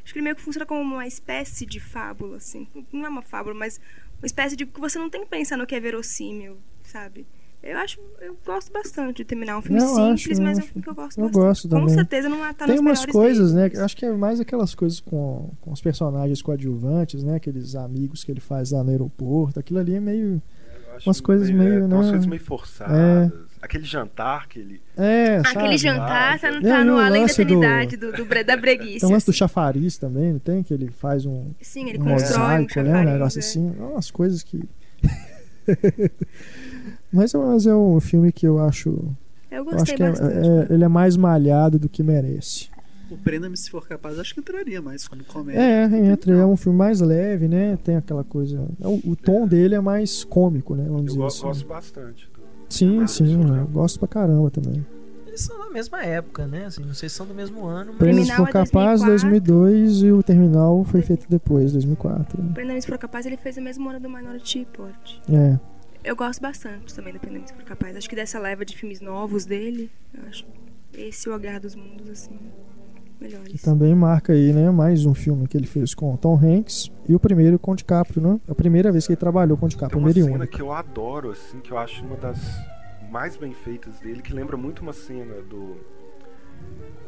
acho 0.05 0.13
que 0.13 0.19
ele 0.19 0.25
meio 0.25 0.37
que 0.37 0.43
funciona 0.43 0.65
como 0.67 0.81
uma 0.83 1.07
espécie 1.07 1.67
de 1.67 1.81
fábula, 1.81 2.37
assim. 2.37 2.69
Não 2.93 3.07
é 3.07 3.09
uma 3.09 3.23
fábula, 3.23 3.55
mas 3.55 3.81
uma 4.19 4.27
espécie 4.27 4.55
de 4.57 4.67
que 4.67 4.81
você 4.81 4.99
não 4.99 5.11
tem 5.11 5.23
que 5.23 5.29
pensar 5.29 5.57
no 5.57 5.67
que 5.67 5.75
é 5.75 5.81
verossímil, 5.81 6.59
sabe? 6.85 7.27
Eu 7.67 7.79
acho, 7.79 7.99
eu 8.21 8.37
gosto 8.45 8.71
bastante 8.71 9.17
de 9.19 9.25
terminar 9.25 9.57
um 9.57 9.63
filme 9.63 9.81
Eu 9.81 9.87
simples, 9.89 10.13
acho, 10.13 10.33
eu 10.33 10.45
mas 10.45 10.59
é 10.59 10.61
um 10.61 10.65
acho. 10.65 10.69
filme 10.73 10.83
que 10.83 10.91
eu 10.91 10.95
gosto 10.95 11.19
Eu 11.19 11.25
bastante. 11.25 11.43
gosto 11.47 11.69
Com 11.69 11.77
também. 11.81 11.95
certeza 11.95 12.29
não 12.29 12.39
tá 12.55 12.67
Tem 12.67 12.79
umas 12.79 13.07
coisas, 13.07 13.55
né? 13.55 13.63
deles. 13.63 13.79
Eu 13.79 13.85
acho 13.87 13.97
que 13.97 14.05
é 14.05 14.13
mais 14.13 14.39
aquelas 14.39 14.75
coisas 14.75 15.01
com, 15.01 15.51
com 15.63 15.73
os 15.73 15.81
personagens 15.81 16.43
coadjuvantes, 16.43 17.25
né? 17.25 17.37
Aqueles 17.37 17.75
amigos 17.75 18.23
que 18.23 18.31
ele 18.31 18.41
faz 18.41 18.71
lá 18.73 18.85
no 18.85 18.91
aeroporto. 18.91 19.59
Aquilo 19.59 19.79
ali 19.81 19.95
é 19.95 20.01
meio. 20.01 20.43
Eu 20.91 20.97
acho 20.97 21.09
Umas 21.09 21.21
coisas 21.21 21.51
meio, 21.51 21.75
é, 21.75 21.81
tem 21.81 21.83
umas 21.89 22.05
né? 22.07 22.11
coisas 22.13 22.27
meio 22.27 22.43
forçadas. 22.43 23.33
Aquele 23.63 23.85
jantar 23.85 24.47
que 24.47 24.59
ele. 24.59 24.83
É, 24.95 25.39
Aquele 25.39 25.55
sabe? 25.55 25.77
jantar 25.79 26.39
tá, 26.39 26.51
Não, 26.51 26.61
tá 26.63 26.81
e 26.81 26.85
no 26.85 26.95
o 26.97 26.99
além 26.99 27.13
da 27.13 27.21
lance 27.23 27.45
do- 27.47 28.13
do, 28.13 28.25
do, 28.25 28.45
da 28.45 28.57
breguice. 28.59 29.01
Tem 29.01 29.09
um 29.09 29.13
lance 29.13 29.25
do 29.25 29.31
assim. 29.31 29.39
chafariz 29.39 29.97
também, 29.97 30.35
não 30.35 30.39
tem? 30.39 30.63
Que 30.63 30.75
ele 30.75 30.91
faz 30.91 31.25
um, 31.25 31.51
Sim, 31.63 31.89
ele 31.89 31.99
um 31.99 32.05
constrói 32.05 32.37
um 32.59 32.63
mosaico, 32.63 32.75
né? 32.83 32.83
Um 32.83 32.85
chafariz, 32.93 33.13
negócio 33.13 33.39
é. 33.39 33.41
assim. 33.41 33.71
Umas 33.81 34.11
coisas 34.11 34.43
que. 34.43 34.63
mas, 37.15 37.35
é- 37.35 37.39
mas 37.39 37.67
é 37.67 37.75
um 37.75 37.99
filme 38.01 38.31
que 38.33 38.47
eu 38.47 38.59
acho. 38.59 38.91
Eu 39.51 39.59
Eu 39.59 39.63
acho 39.63 39.77
gostei 39.77 39.95
que 39.97 40.03
é- 40.03 40.11
bastante. 40.11 40.49
é- 40.49 40.67
ele 40.75 40.85
é 40.85 40.89
mais 40.89 41.17
malhado 41.17 41.79
do 41.79 41.89
que 41.89 42.03
merece. 42.03 42.69
O 43.11 43.17
Prenda-me 43.19 43.57
se 43.57 43.71
for 43.71 43.87
capaz, 43.87 44.19
acho 44.19 44.35
que 44.35 44.41
entraria 44.41 44.81
mais 44.83 45.07
como 45.07 45.23
comédia. 45.25 45.61
É, 45.61 45.85
entra, 46.11 46.35
é 46.35 46.45
um 46.47 46.57
filme 46.57 46.77
mais 46.79 47.01
leve, 47.01 47.47
né? 47.47 47.79
Tem 47.85 47.97
aquela 47.97 48.25
coisa. 48.25 48.67
O, 48.81 49.11
o 49.13 49.17
tom 49.17 49.47
dele 49.47 49.75
é 49.75 49.81
mais 49.81 50.25
cômico, 50.25 50.75
né? 50.75 50.85
Vamos 50.85 51.01
Eu 51.03 51.07
dizer 51.07 51.19
go- 51.19 51.27
assim. 51.27 51.43
gosto 51.43 51.67
bastante. 51.67 52.29
do- 52.35 52.43
Sim, 52.75 53.07
sim, 53.07 53.41
eu 53.57 53.67
gosto 53.67 53.99
pra 53.99 54.09
caramba 54.09 54.51
também. 54.51 54.85
Eles 55.29 55.43
são 55.43 55.59
da 55.59 55.71
mesma 55.71 56.03
época, 56.03 56.47
né? 56.47 56.65
Assim, 56.67 56.83
não 56.83 56.95
sei 56.95 57.09
se 57.09 57.15
são 57.17 57.27
do 57.27 57.35
mesmo 57.35 57.65
ano, 57.67 57.89
mas. 57.91 57.99
Prêmios 57.99 58.27
Terminal 58.27 58.47
for 58.47 58.51
é 58.51 58.53
Capaz 58.65 59.01
2004. 59.03 59.29
2002 59.53 60.03
e 60.03 60.11
o 60.13 60.23
Terminal 60.23 60.85
foi 60.85 61.03
feito 61.03 61.27
depois, 61.29 61.73
2004. 61.73 62.41
O 62.43 62.53
Prenda-me 62.55 62.81
se 62.81 62.89
for 62.89 62.99
capaz, 62.99 63.27
ele 63.27 63.37
fez 63.37 63.57
o 63.59 63.61
mesmo 63.61 63.89
ano 63.91 64.01
do 64.01 64.09
Minority 64.09 64.61
Report. 64.61 65.13
É. 65.31 65.59
Eu 66.05 66.15
gosto 66.15 66.41
bastante 66.41 66.95
também 66.95 67.13
do 67.15 67.19
Pendente 67.19 67.53
por 67.55 67.65
Capaz. 67.65 67.97
Acho 67.97 68.09
que 68.09 68.15
dessa 68.17 68.39
leva 68.39 68.65
de 68.65 68.77
filmes 68.77 69.01
novos 69.01 69.45
dele, 69.47 69.91
eu 70.13 70.23
acho 70.29 70.45
esse 70.93 71.29
o 71.29 71.39
Guerra 71.39 71.61
dos 71.61 71.75
Mundos, 71.75 72.09
assim, 72.11 72.39
Que 73.17 73.25
melhores. 73.25 73.63
também 73.63 73.95
marca 73.95 74.33
aí, 74.35 74.53
né? 74.53 74.71
Mais 74.71 75.07
um 75.07 75.15
filme 75.15 75.49
que 75.49 75.57
ele 75.57 75.67
fez 75.67 75.95
com 75.95 76.13
o 76.13 76.19
Tom 76.19 76.37
Hanks 76.39 76.91
e 77.09 77.15
o 77.15 77.19
primeiro 77.19 77.59
com 77.59 77.73
o 77.73 77.77
DiCaprio, 77.77 78.23
né? 78.23 78.41
É 78.47 78.53
a 78.53 78.55
primeira 78.55 78.93
vez 78.93 79.07
que 79.07 79.13
ele 79.13 79.17
trabalhou 79.21 79.57
com 79.57 79.65
o 79.67 79.69
DiCaprio, 79.69 79.97
Tem 79.99 79.99
uma 79.99 80.13
primeiro 80.13 80.29
e 80.29 80.33
cena 80.33 80.45
único. 80.45 80.57
que 80.57 80.63
eu 80.63 80.73
adoro, 80.73 81.31
assim, 81.31 81.59
que 81.61 81.73
eu 81.73 81.79
acho 81.79 82.05
uma 82.05 82.17
das 82.17 82.39
mais 83.11 83.37
bem 83.37 83.55
feitas 83.55 83.99
dele, 83.99 84.21
que 84.23 84.33
lembra 84.33 84.57
muito 84.57 84.81
uma 84.83 84.93
cena 84.93 85.35
do 85.43 85.77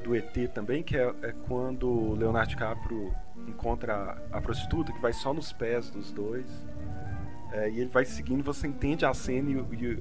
do 0.03 0.15
ET 0.15 0.33
também, 0.55 0.83
que 0.85 0.97
é, 0.97 1.13
é 1.23 1.33
quando 1.49 1.89
o 1.89 2.15
Leonardo 2.15 2.51
DiCaprio 2.51 3.13
encontra 3.49 4.17
a, 4.33 4.39
a 4.39 4.41
prostituta, 4.41 4.93
que 4.93 5.01
vai 5.01 5.13
só 5.13 5.35
nos 5.35 5.53
pés 5.53 5.91
dos 5.91 6.13
dois. 6.13 6.47
É, 7.57 7.71
e 7.71 7.81
ele 7.81 7.91
vai 7.91 8.05
seguindo, 8.05 8.43
você 8.45 8.67
entende 8.67 9.05
a 9.07 9.15
cena 9.15 9.51
e, 9.51 9.55
e 9.55 9.99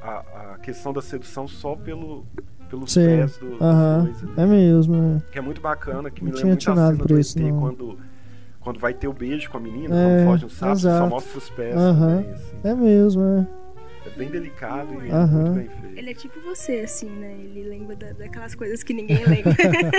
a, 0.00 0.52
a 0.54 0.58
questão 0.58 0.90
da 0.92 1.02
sedução 1.02 1.46
só 1.46 1.76
pelo, 1.76 2.24
pelos 2.70 2.92
Sim, 2.92 3.04
pés 3.04 3.36
do- 3.36 3.50
dos 3.50 3.60
Aham, 3.60 4.04
dois. 4.04 4.22
ali. 4.22 4.32
é 4.38 4.46
mesmo, 4.46 4.94
né? 4.96 5.22
Que 5.30 5.38
é 5.38 5.42
muito 5.42 5.60
bacana, 5.60 6.10
que 6.10 6.24
me 6.24 6.30
Não 6.30 6.36
lembra 6.38 6.56
tinha 6.56 6.72
muito 6.74 6.80
a 6.80 6.92
cena 6.92 7.04
do 7.04 7.18
isso, 7.20 7.38
ET 7.38 7.42
não. 7.50 7.60
quando, 7.60 7.98
quando 8.60 8.80
vai 8.80 8.94
ter 8.94 9.06
o 9.08 9.12
beijo 9.12 9.50
com 9.50 9.58
a 9.58 9.60
menina, 9.60 9.94
É, 9.94 10.02
quando 10.02 10.24
foge 10.24 10.46
um 10.46 10.48
sapo, 10.48 10.78
só 10.78 11.06
mostra 11.08 11.38
os 11.38 11.50
pés 11.50 11.74
também, 11.74 12.30
assim. 12.32 12.56
É 12.64 12.74
mesmo, 12.74 13.22
é. 13.22 13.46
É 14.06 14.10
bem 14.18 14.30
delicado 14.30 14.92
e 14.94 15.12
muito 15.12 15.50
bem 15.52 15.68
feito. 15.68 15.98
Ele 15.98 16.10
é 16.10 16.14
tipo 16.14 16.40
você, 16.40 16.80
assim, 16.80 17.08
né? 17.10 17.32
Ele 17.38 17.64
lembra 17.68 17.96
da- 17.96 18.12
daquelas 18.12 18.54
coisas 18.54 18.82
que 18.82 18.94
ninguém 18.94 19.24
lembra. 19.26 19.54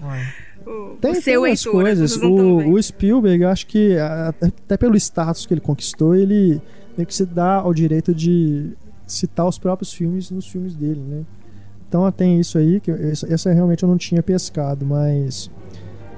O, 0.66 0.96
Tem, 1.00 1.10
o 1.10 1.14
tem 1.14 1.22
seu 1.22 1.46
Heitor, 1.46 1.72
coisas. 1.72 2.16
O, 2.16 2.70
o 2.72 2.82
Spielberg, 2.82 3.42
eu 3.44 3.48
acho 3.48 3.66
que 3.66 3.96
até 3.98 4.76
pelo 4.76 4.96
status 4.96 5.46
que 5.46 5.54
ele 5.54 5.60
conquistou, 5.60 6.14
ele 6.14 6.60
meio 6.96 7.06
que 7.06 7.14
se 7.14 7.24
dá 7.24 7.54
ao 7.56 7.72
direito 7.72 8.12
de 8.14 8.72
citar 9.06 9.46
os 9.46 9.58
próprios 9.58 9.92
filmes 9.92 10.30
nos 10.30 10.46
filmes 10.48 10.74
dele, 10.74 11.00
né? 11.00 11.22
Então 11.88 12.10
tem 12.10 12.40
isso 12.40 12.58
aí, 12.58 12.80
que 12.80 12.90
essa, 12.90 13.32
essa 13.32 13.52
realmente 13.52 13.84
eu 13.84 13.88
não 13.88 13.96
tinha 13.96 14.20
pescado, 14.22 14.84
mas 14.84 15.48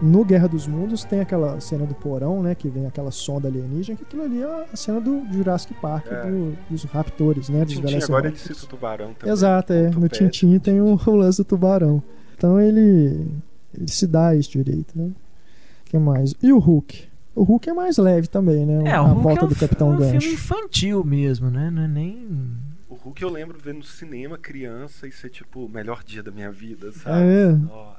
no 0.01 0.25
Guerra 0.25 0.49
dos 0.49 0.67
Mundos 0.67 1.05
tem 1.05 1.21
aquela 1.21 1.61
cena 1.61 1.85
do 1.85 1.95
porão, 1.95 2.43
né? 2.43 2.55
Que 2.55 2.71
vem 2.71 2.87
aquela 2.87 3.11
sonda 3.11 3.49
alienígena, 3.49 3.99
que 3.99 4.05
aquilo 4.05 4.23
ali 4.23 4.41
é 4.41 4.47
a 4.73 4.77
cena 4.77 4.99
do 5.01 5.27
Jurassic 5.31 5.75
Park, 5.75 6.07
É. 6.11 6.23
do- 6.31 6.57
dos 6.71 6.85
raptores, 6.85 7.51
né? 7.51 7.65
Dos 7.67 7.75
Tintin, 7.75 7.87
agora 7.97 8.29
ele 8.29 8.37
Velociraptors. 8.37 8.57
cita 8.57 8.65
o 8.65 8.69
tubarão 8.69 9.13
também. 9.13 9.33
Exato, 9.33 9.73
é. 9.75 9.91
No. 9.91 10.09
Tintin 10.09 10.59
tem 10.59 10.81
o, 10.81 10.99
o 11.05 11.11
lance 11.17 11.39
do 11.43 11.45
tubarão. 11.45 12.03
Então 12.37 12.59
ele, 12.59 13.27
ele 13.75 13.89
se 13.89 14.07
dá 14.07 14.35
esse 14.35 14.51
direito, 14.51 14.97
né? 14.99 15.11
O 15.87 15.91
que 15.91 15.99
mais? 15.99 16.35
E 16.43 16.53
o 16.53 16.59
Hulk? 16.59 17.07
O 17.35 17.43
Hulk 17.45 17.71
é 17.71 17.73
mais 17.73 17.97
leve 17.99 18.27
também, 18.27 18.67
né? 18.67 18.91
É, 18.91 18.95
a 18.95 19.03
o 19.03 19.07
Hulk 19.07 19.23
volta 19.23 19.41
é 19.43 19.45
um, 19.45 19.49
do 19.49 19.55
Capitão 19.57 19.91
um 19.91 19.97
filme 19.99 20.13
Gancho. 20.15 20.29
infantil 20.33 21.05
mesmo, 21.05 21.51
né? 21.51 21.71
Não 21.71 21.83
é 21.83 21.89
nem. 21.89 22.27
O 22.89 22.95
Hulk 22.95 23.23
eu 23.23 23.31
lembro 23.31 23.57
ver 23.59 23.75
no 23.75 23.83
cinema, 23.85 24.37
criança, 24.37 25.07
e 25.07 25.13
ser 25.13 25.31
tipo 25.31 25.65
o 25.67 25.69
melhor 25.69 26.03
dia 26.05 26.23
da 26.23 26.31
minha 26.33 26.51
vida, 26.51 26.91
sabe? 26.93 27.23
É. 27.27 27.47
Nossa. 27.53 27.99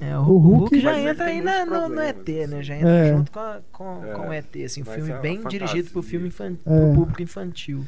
É, 0.00 0.18
o, 0.18 0.22
O 0.22 0.38
Hulk- 0.38 0.58
Hulk, 0.74 0.80
já 0.80 0.98
entra 1.00 1.26
aí 1.26 1.40
na, 1.40 1.64
no, 1.64 1.88
no 1.88 2.00
ET, 2.00 2.28
né? 2.28 2.44
assim. 2.56 2.62
Já 2.64 2.76
entra 2.76 2.88
É. 2.90 3.16
junto 3.16 3.30
com, 3.30 3.38
a- 3.38 3.60
com, 3.72 4.04
É, 4.04 4.12
com 4.12 4.28
o 4.28 4.32
ET, 4.32 4.56
assim, 4.64 4.82
um 4.82 4.84
mas 4.86 4.94
filme 4.96 5.10
é 5.12 5.18
bem 5.20 5.40
dirigido 5.44 5.90
pro 5.90 6.02
fantasia. 6.02 6.10
filme 6.10 6.28
infan- 6.28 6.56
É. 6.66 6.80
pro 6.80 6.94
público 6.94 7.22
infantil. 7.22 7.86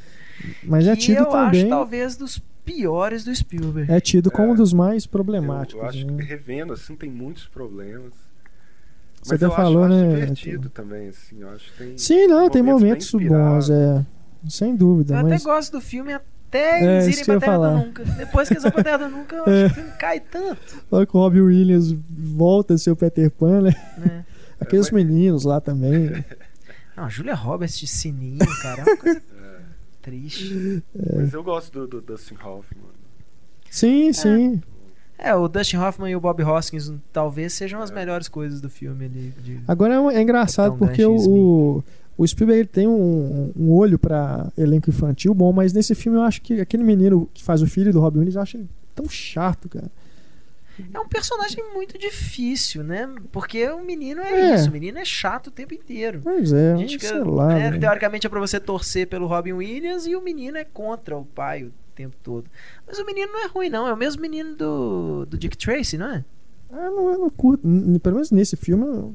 Mas 0.63 0.87
é 0.87 0.95
tido 0.95 1.19
eu 1.19 1.35
acho 1.35 1.51
também. 1.51 1.69
talvez 1.69 2.17
dos 2.17 2.41
piores 2.67 3.25
do 3.25 3.35
Spielberg. 3.35 3.91
É 3.91 4.01
tido 4.01 4.31
como 4.31 4.49
É. 4.49 4.51
um 4.53 4.55
dos 4.57 4.73
mais 4.75 5.07
problemáticos. 5.07 5.81
eu 5.83 5.89
acho 5.89 6.07
né? 6.07 6.23
que 6.23 6.29
revendo, 6.29 6.73
assim, 6.75 6.95
tem 6.97 7.09
muitos 7.09 7.47
problemas. 7.47 8.12
Você 9.23 9.33
Mas 9.33 9.43
até 9.43 9.47
eu 9.47 9.57
falou, 9.57 9.85
acho, 9.85 9.95
acho 9.95 10.05
né, 10.05 10.14
divertido 10.14 10.69
também, 10.69 11.09
assim. 11.09 11.41
Eu 11.41 11.51
acho 11.51 11.73
que 11.73 11.79
tem 11.79 11.97
Sim, 11.99 12.27
não, 12.27 12.51
tem 12.51 12.62
momentos 12.62 13.11
bons, 13.12 13.71
é. 13.71 14.05
Sem 14.49 14.77
dúvida. 14.77 15.14
Eu 15.17 15.23
mas... 15.23 15.33
até 15.43 15.45
gosto 15.51 15.73
do 15.73 15.81
filme 15.81 16.12
até 16.12 16.81
É, 16.81 17.03
eles 17.03 17.14
irem 17.17 17.25
pra 17.25 17.41
Terra 17.41 17.53
falar. 17.53 17.75
Nunca. 17.75 18.05
Depois 18.05 18.47
que 18.49 18.55
eles 18.55 18.62
vão 18.62 18.73
pra 18.73 18.85
Terra 18.85 19.09
Nunca, 19.09 19.37
eu 19.37 19.45
É. 19.51 19.64
acho 19.64 19.75
que 19.75 19.81
o 19.81 19.83
filme 19.85 19.99
cai 19.99 20.21
tanto. 20.21 20.85
Olha 20.93 21.07
que 21.07 21.17
o 21.17 21.21
Robbie 21.21 21.41
Williams 21.41 21.93
volta 22.09 22.75
a 22.75 22.79
ser 22.79 22.91
o 22.93 22.97
Peter 22.97 23.31
Pan, 23.31 23.62
né? 23.62 23.75
Né? 23.99 24.25
Aqueles 24.61 24.89
É, 24.89 24.93
mas- 24.93 25.05
meninos 25.05 25.45
lá 25.45 25.61
também. 25.61 26.25
Não, 26.97 27.05
a 27.05 27.09
Julia 27.09 27.35
Roberts 27.35 27.79
de 27.79 27.87
sininho, 27.87 28.39
cara, 28.62 28.81
é 28.83 28.85
uma 28.85 28.97
coisa 28.97 29.23
triste. 30.11 30.83
Mas 31.17 31.33
eu 31.33 31.43
gosto 31.43 31.73
do, 31.73 31.87
do 31.87 32.01
Dustin 32.01 32.35
Hoffman. 32.35 32.85
Sim, 33.71 34.13
sim. 34.13 34.63
É, 35.19 35.35
o 35.35 35.49
Dustin 35.49 35.77
Hoffman 35.79 36.11
e 36.11 36.17
o 36.17 36.21
Bob 36.21 36.43
Hoskins 36.43 36.93
talvez 37.13 37.53
sejam 37.55 37.81
as 37.83 37.91
melhores 37.91 38.29
coisas 38.29 38.61
do 38.61 38.69
filme 38.71 39.07
ali. 39.07 39.35
de- 39.43 39.61
Agora 39.67 39.95
é, 39.95 40.17
é 40.17 40.23
engraçado 40.23 40.73
Capitão 40.73 40.87
porque 40.89 41.03
e 41.03 41.07
o, 41.07 41.83
o 42.19 42.27
Spielberg 42.27 42.61
ele 42.61 42.69
tem 42.69 42.87
um, 42.87 43.53
um 43.57 43.71
olho 43.73 43.99
pra 43.99 44.51
elenco 44.57 44.91
infantil 44.91 45.35
bom, 45.35 45.53
mas 45.53 45.73
nesse 45.73 45.95
filme 45.95 46.19
eu 46.19 46.23
acho 46.23 46.41
que 46.43 46.61
aquele 46.61 46.85
menino 46.85 47.29
que 47.35 47.43
faz 47.43 47.63
o 47.63 47.67
filho 47.67 47.93
do 47.93 48.01
Robin 48.01 48.19
Williams, 48.21 48.37
eu 48.37 48.43
acho 48.43 48.57
ele 48.59 48.69
tão 48.95 49.09
chato, 49.09 49.69
cara. 49.69 49.91
É 50.93 51.01
um 51.01 51.09
personagem 51.09 51.64
muito 51.72 51.99
difícil, 51.99 52.83
né? 52.85 53.09
Porque 53.33 53.66
o 53.70 53.83
menino 53.85 54.20
é, 54.20 54.53
É. 54.53 54.55
isso, 54.55 54.68
o 54.68 54.72
menino 54.72 54.99
é 54.99 55.05
chato 55.05 55.47
o 55.49 55.51
tempo 55.51 55.72
inteiro. 55.74 56.20
Pois 56.22 56.53
é, 56.53 56.72
A 56.72 56.77
gente 56.77 56.99
sei 57.01 57.09
fica- 57.18 57.24
lá. 57.31 57.53
é, 57.59 57.70
velho. 57.70 57.81
teoricamente 57.81 58.27
é 58.27 58.31
pra 58.31 58.41
você 58.41 58.61
torcer 58.61 59.07
pelo 59.07 59.27
Robin 59.27 59.53
Williams 59.53 60.07
e 60.07 60.14
o 60.14 60.20
menino 60.20 60.57
é 60.59 60.64
contra 60.64 61.16
o 61.16 61.24
pai 61.24 61.64
o 61.64 61.72
tempo 61.95 62.14
todo. 62.22 62.45
Mas 62.87 62.99
o 62.99 63.05
menino 63.07 63.33
não 63.33 63.45
é 63.45 63.47
ruim, 63.49 63.68
não. 63.70 63.87
É 63.89 63.93
o 63.93 63.97
mesmo 63.97 64.20
menino 64.20 64.55
do, 64.55 65.27
do 65.27 65.39
Dick 65.39 65.57
Tracy, 65.57 65.97
não 65.97 66.07
é? 66.11 66.24
Ah, 66.70 66.91
não, 66.91 67.11
eu 67.11 67.18
não 67.20 67.31
curto. 67.31 67.62
Pelo 68.03 68.16
menos 68.16 68.31
nesse 68.31 68.57
filme 68.57 68.85
eu, 68.85 69.14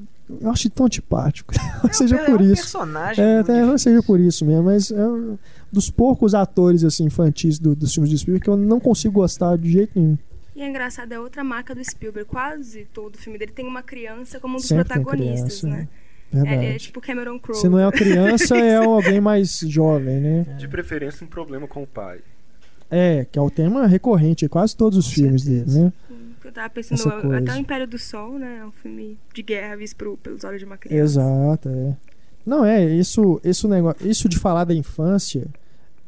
acho 0.50 0.70
tão 0.70 0.86
antipático. 0.86 1.54
É, 1.88 1.94
seja 1.94 2.16
é 2.16 2.26
por 2.26 2.40
um 2.42 2.44
isso. 2.46 2.62
personagem 2.62 3.24
É, 3.26 3.40
até 3.40 3.62
não 3.66 3.78
seja 3.78 4.02
por 4.02 4.20
isso 4.20 4.46
mesmo, 4.46 4.64
mas 4.64 4.90
é 4.92 5.06
um 5.08 5.38
dos 5.72 5.90
poucos 5.92 6.34
atores 6.34 6.84
assim 6.84 7.04
infantis 7.06 7.60
do- 7.60 7.76
dos 7.76 7.94
filmes 7.94 8.10
de 8.10 8.18
Spielberg 8.18 8.44
que 8.46 8.50
eu 8.50 8.56
não 8.56 8.80
consigo 8.80 9.16
gostar 9.16 9.58
de 9.58 9.70
jeito 9.72 9.92
nenhum. 10.00 10.18
E 10.62 10.64
é 10.64 10.68
engraçado, 10.68 11.12
é 11.12 11.20
outra 11.20 11.44
marca 11.44 11.74
do 11.74 11.84
Spielberg. 11.84 12.30
Quase 12.30 12.86
todo 12.94 13.18
filme 13.18 13.40
dele 13.40 13.52
tem 13.52 13.66
uma 13.66 13.82
criança 13.82 14.40
como 14.40 14.54
um 14.54 14.58
dos 14.58 14.68
Sempre 14.68 14.86
protagonistas, 14.86 15.62
criança, 15.62 15.68
né? 15.68 15.88
Verdade. 16.32 16.66
É, 16.66 16.76
é 16.76 16.78
tipo 16.78 17.02
Cameron 17.02 17.40
Crowe. 17.40 17.60
Se 17.60 17.68
não 17.68 17.80
é 17.80 17.86
uma 17.88 17.92
criança, 17.92 18.56
é 18.56 18.76
alguém 18.86 19.20
mais 19.20 19.58
jovem, 19.62 20.20
né? 20.20 20.44
De 20.60 20.68
preferência, 20.68 21.26
um 21.26 21.28
problema 21.28 21.68
com 21.68 21.82
o 21.82 21.88
pai. 21.88 22.20
É, 22.92 23.26
que 23.26 23.40
é 23.40 23.42
o 23.42 23.50
tema 23.50 23.88
recorrente 23.88 24.46
em 24.46 24.48
quase 24.48 24.76
todos 24.78 25.00
os 25.00 25.08
Com 25.08 25.14
filmes 25.16 25.42
certeza. 25.42 25.66
dele, 25.66 25.86
né? 25.86 25.94
Eu 26.46 26.52
tava 26.52 26.70
pensando, 26.70 27.22
coisa. 27.22 27.38
até 27.40 27.54
o 27.54 27.56
Império 27.56 27.88
do 27.88 27.98
Sol, 27.98 28.38
né? 28.38 28.60
É 28.62 28.66
um 28.66 28.72
filme 28.72 29.18
de 29.34 29.42
guerra 29.42 29.76
visto 29.78 29.96
pro- 29.96 30.18
pelos 30.18 30.44
olhos 30.44 30.60
de 30.60 30.66
uma 30.66 30.78
criança. 30.78 31.04
Exato, 31.04 31.70
é. 31.70 31.96
Não, 32.46 32.64
é, 32.64 32.86
isso, 32.86 33.42
isso, 33.44 33.68
negócio, 33.68 34.08
isso 34.08 34.30
de 34.30 34.38
falar 34.38 34.64
da 34.66 34.76
infância 34.76 35.48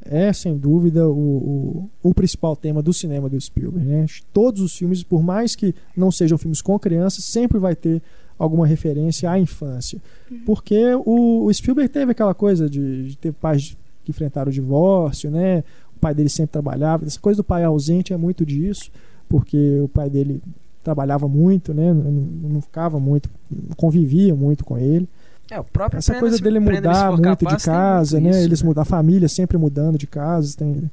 é, 0.06 0.32
sem 0.34 0.58
dúvida, 0.58 1.08
o, 1.08 1.90
o, 2.04 2.10
o 2.10 2.14
principal 2.14 2.56
tema 2.56 2.82
do 2.82 2.94
cinema 2.94 3.30
do 3.30 3.40
Spielberg, 3.40 3.88
né? 3.88 4.06
Todos 4.32 4.62
os 4.62 4.76
filmes, 4.76 5.04
por 5.04 5.24
mais 5.24 5.56
que 5.56 5.74
não 5.96 6.12
sejam 6.12 6.38
filmes 6.38 6.62
com 6.62 6.78
crianças, 6.78 7.24
sempre 7.24 7.58
vai 7.60 7.76
ter 7.76 8.02
alguma 8.38 8.68
referência 8.68 9.30
à 9.30 9.40
infância. 9.40 10.02
Porque 10.46 10.94
o, 11.06 11.46
o 11.46 11.54
Spielberg 11.54 11.90
teve 11.90 12.12
aquela 12.12 12.34
coisa 12.34 12.70
de, 12.70 13.10
de 13.10 13.18
ter 13.18 13.32
pais 13.34 13.78
que 14.04 14.12
enfrentaram 14.12 14.50
o 14.50 14.54
divórcio, 14.54 15.32
né? 15.32 15.64
O 15.96 16.00
pai 16.00 16.14
dele 16.14 16.30
sempre 16.30 16.52
trabalhava. 16.52 17.06
Essa 17.06 17.20
coisa 17.20 17.38
do 17.38 17.44
pai 17.44 17.64
ausente 17.64 18.14
é 18.14 18.18
muito 18.18 18.46
disso, 18.46 18.92
porque 19.30 19.80
o 19.82 19.88
pai 19.88 20.10
dele 20.10 20.42
trabalhava 20.84 21.28
muito, 21.28 21.74
né? 21.74 21.94
Não, 21.94 22.12
não 22.12 22.62
ficava 22.62 23.00
muito, 23.00 23.30
não 23.50 23.76
convivia 23.76 24.36
muito 24.36 24.66
com 24.66 24.78
ele. 24.78 25.08
É, 25.50 25.60
o 25.60 25.64
próprio 25.64 26.00
Essa 26.00 26.20
coisa 26.20 26.40
dele 26.40 26.60
mudar 26.60 27.12
muito 27.12 27.22
capaz 27.24 27.58
de 27.58 27.66
casa, 27.66 28.20
muito 28.20 28.32
né? 28.32 28.38
isso, 28.40 28.48
Eles 28.48 28.64
mudam, 28.64 28.82
a 28.82 28.86
família 28.86 29.28
sempre 29.28 29.58
mudando 29.58 29.98
de 29.98 30.08
casa, 30.08 30.58
tem, 30.58 30.90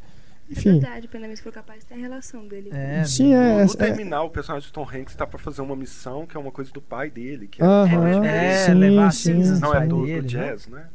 É 0.51 0.53
enfim. 0.53 0.73
verdade, 0.73 1.09
pelo 1.09 1.37
se 1.37 1.43
for 1.43 1.53
capaz, 1.53 1.85
tem 1.85 1.97
a 1.99 2.01
relação 2.01 2.47
dele. 2.47 2.71
É, 2.73 3.05
Sim, 3.05 3.33
é, 3.33 3.65
no 3.65 3.73
é, 3.73 3.77
terminal, 3.77 4.27
o 4.27 4.31
personagem 4.31 4.69
do 4.69 4.73
Tom 4.73 4.83
Hanks 4.93 5.15
tá 5.15 5.27
pra 5.27 5.39
fazer 5.39 5.63
uma 5.63 5.77
missão 5.77 6.27
que 6.27 6.37
é 6.37 6.41
uma 6.41 6.51
coisa 6.51 6.71
do 6.73 6.81
pai 6.83 7.09
dele. 7.11 7.47
Que 7.47 7.63
é, 7.63 7.65
Aham, 7.65 8.25
É, 8.27 8.67
sim, 8.67 8.75
levar 8.75 9.07
as 9.07 9.15
sim. 9.17 9.35
cinzas 9.37 9.61
não, 9.61 9.75
é 9.75 9.87
do, 9.87 9.97
do 10.01 10.07
dele, 10.07 10.21
né? 10.23 10.27
jazz, 10.51 10.67
né? 10.67 10.87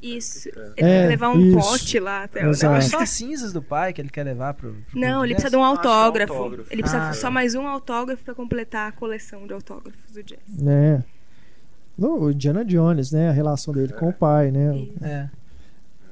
Isso. 0.00 0.48
É. 0.48 0.72
Ele 0.76 0.88
É, 0.88 0.98
vai 1.00 1.08
levar 1.08 1.28
um 1.30 1.40
isso. 1.40 1.58
pote 1.58 2.00
lá 2.00 2.24
até 2.24 2.44
o 2.46 2.50
é 2.50 2.80
só 2.80 2.98
as 3.00 3.10
cinzas 3.10 3.52
do 3.52 3.62
pai 3.62 3.92
que 3.92 4.00
ele 4.00 4.10
quer 4.10 4.24
levar 4.24 4.54
pro. 4.54 4.72
pro 4.90 4.98
Não, 5.00 5.24
ele 5.24 5.34
precisa 5.34 5.50
de 5.50 5.56
um 5.56 5.62
Ah, 5.62 5.68
autógrafo. 5.68 6.32
autógrafo. 6.32 6.72
Ele 6.72 6.82
precisa 6.82 7.08
Ah, 7.08 7.12
só 7.12 7.28
é. 7.28 7.30
mais 7.30 7.54
um 7.54 7.66
autógrafo 7.68 8.24
pra 8.24 8.34
completar 8.34 8.88
a 8.88 8.92
coleção 8.92 9.46
de 9.46 9.52
autógrafos 9.52 10.10
do 10.12 10.22
jazz. 10.22 10.40
né? 10.58 11.04
No, 11.96 12.20
o 12.24 12.30
Indiana 12.30 12.64
Jones, 12.64 13.12
né? 13.12 13.28
A 13.28 13.32
relação 13.32 13.72
dele 13.72 13.92
com 13.92 14.08
o 14.08 14.12
pai, 14.12 14.50
né? 14.50 14.86
É. 15.02 15.28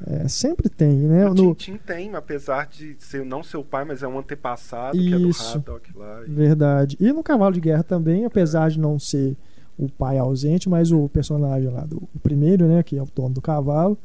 É, 0.07 0.29
sempre 0.29 0.69
tem, 0.71 0.95
né? 0.97 1.29
O 1.29 1.35
No, 1.35 1.55
Tintin 1.55 1.77
tem, 1.79 2.15
apesar 2.15 2.67
de 2.69 2.97
ser 2.99 3.23
não 3.25 3.43
seu 3.43 3.63
pai, 3.63 3.85
mas 3.85 4.03
é 4.03 4.09
um 4.09 4.19
antepassado, 4.19 4.97
que 4.97 5.13
é 5.13 5.19
do 5.19 5.29
Isso. 5.29 5.59
Haddock 5.59 5.91
lá. 5.97 6.23
E- 6.27 6.31
verdade. 6.31 6.97
E 6.99 7.13
no 7.13 7.23
Cavalo 7.23 7.53
de 7.53 7.61
Guerra 7.61 7.83
também, 7.83 8.25
apesar 8.25 8.71
de 8.71 8.79
não 8.81 8.99
ser 8.99 9.37
o 9.79 9.91
pai 9.91 10.17
ausente, 10.17 10.69
mas 10.71 10.91
o 10.91 11.07
personagem 11.11 11.69
lá 11.71 11.83
do 11.85 11.97
o 12.15 12.19
primeiro, 12.23 12.67
né? 12.67 12.83
Que 12.83 12.97
é 12.97 13.03
o 13.03 13.09
dono 13.15 13.35
do 13.35 13.43
cavalo, 13.43 13.99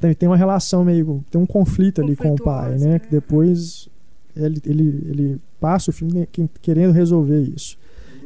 tem, 0.00 0.12
tem 0.12 0.28
uma 0.28 0.36
relação 0.36 0.84
meio. 0.84 1.24
tem 1.30 1.40
um 1.40 1.46
conflito 1.46 2.00
ali 2.02 2.16
com 2.16 2.34
o 2.34 2.36
pai, 2.42 2.72
né? 2.78 2.86
né? 2.86 2.98
Que 2.98 3.08
depois 3.10 3.88
ele, 4.34 4.60
ele, 4.66 5.06
ele 5.08 5.40
passa 5.60 5.90
o 5.90 5.94
filme 5.94 6.26
que- 6.26 6.48
querendo 6.60 6.92
resolver 6.92 7.42
isso. 7.42 7.78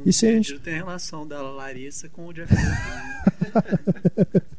E 0.06 0.12
se 0.12 0.26
a 0.26 0.32
gente- 0.32 0.58
Tem 0.60 0.74
a 0.74 0.76
relação 0.78 1.26
da 1.26 1.42
Larissa 1.42 2.08
com 2.08 2.26
o 2.28 2.32
Jeff 2.32 2.54
Goldblum. 2.54 2.70
né? 3.54 4.42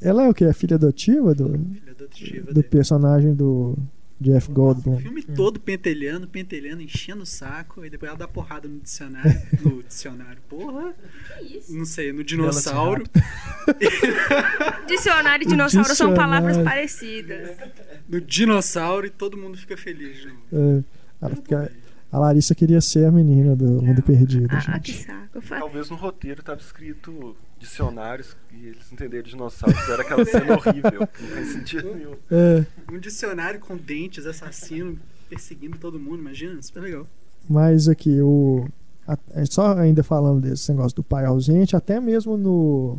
Ela 0.00 0.24
é 0.24 0.28
o 0.28 0.34
que? 0.34 0.44
A 0.44 0.52
filha 0.52 0.76
adotiva 0.76 1.34
do, 1.34 1.50
Filha 1.52 1.92
adotiva 1.92 2.52
do 2.52 2.62
personagem 2.62 3.34
do 3.34 3.76
Jeff 4.20 4.50
O 4.50 4.54
Goldblum. 4.54 4.98
filme 4.98 5.22
todo 5.22 5.60
pentelhando, 5.60 6.26
pentelhando, 6.28 6.82
enchendo 6.82 7.22
o 7.22 7.26
saco, 7.26 7.84
e 7.84 7.90
depois 7.90 8.08
ela 8.08 8.18
dá 8.18 8.26
porrada 8.28 8.66
no 8.68 8.80
dicionário. 8.80 9.32
No 9.62 9.82
dicionário, 9.82 10.42
porra. 10.48 10.92
Não 11.68 11.84
sei, 11.84 12.12
no 12.12 12.24
dinossauro. 12.24 13.04
Dicionário 14.88 15.44
e 15.44 15.48
dinossauro 15.48 15.94
são 15.94 16.14
palavras 16.14 16.56
Dicionário. 16.56 16.64
parecidas. 16.80 17.56
No 18.08 18.20
dinossauro 18.20 19.06
e 19.06 19.10
todo 19.10 19.36
mundo 19.36 19.56
fica 19.56 19.76
feliz. 19.76 20.24
novo. 20.24 20.38
É, 20.52 20.84
ela 21.24 21.36
fica- 21.36 21.72
a 22.12 22.18
Larissa 22.18 22.54
queria 22.54 22.80
ser 22.80 23.06
a 23.06 23.10
menina 23.10 23.56
do 23.56 23.82
Mundo 23.82 24.02
Perdido, 24.02 24.46
Ah, 24.50 24.78
que 24.78 24.92
gente. 24.92 25.06
saco. 25.06 25.22
Eu 25.34 25.40
fa- 25.42 25.58
Talvez 25.58 25.88
no 25.90 25.96
roteiro 25.96 26.40
estava 26.40 26.60
escrito 26.60 27.34
dicionários 27.58 28.36
e 28.52 28.66
eles 28.66 28.92
entenderam 28.92 29.22
dinossauros. 29.24 29.78
Fizeram 29.80 30.02
aquela 30.02 30.24
cena 30.26 30.52
horrível, 30.58 31.06
que 31.06 31.22
não 31.22 31.28
faz 31.30 31.48
sentido 31.52 31.94
nenhum. 31.94 32.14
É, 32.30 32.64
Um 32.92 32.98
dicionário 32.98 33.58
com 33.58 33.76
dentes, 33.76 34.26
assassino, 34.26 34.98
perseguindo 35.30 35.78
todo 35.78 35.98
mundo, 35.98 36.18
imagina? 36.18 36.60
Super 36.60 36.80
legal. 36.82 37.06
mas 37.48 37.88
aqui, 37.88 38.20
o. 38.20 38.68
a- 39.08 39.18
é 39.30 39.44
só 39.46 39.76
ainda 39.78 40.02
falando 40.02 40.40
desse 40.42 40.70
negócio 40.70 40.94
do 40.96 41.02
pai 41.02 41.24
ausente, 41.24 41.74
até 41.74 41.98
mesmo 42.00 42.36
no. 42.36 42.98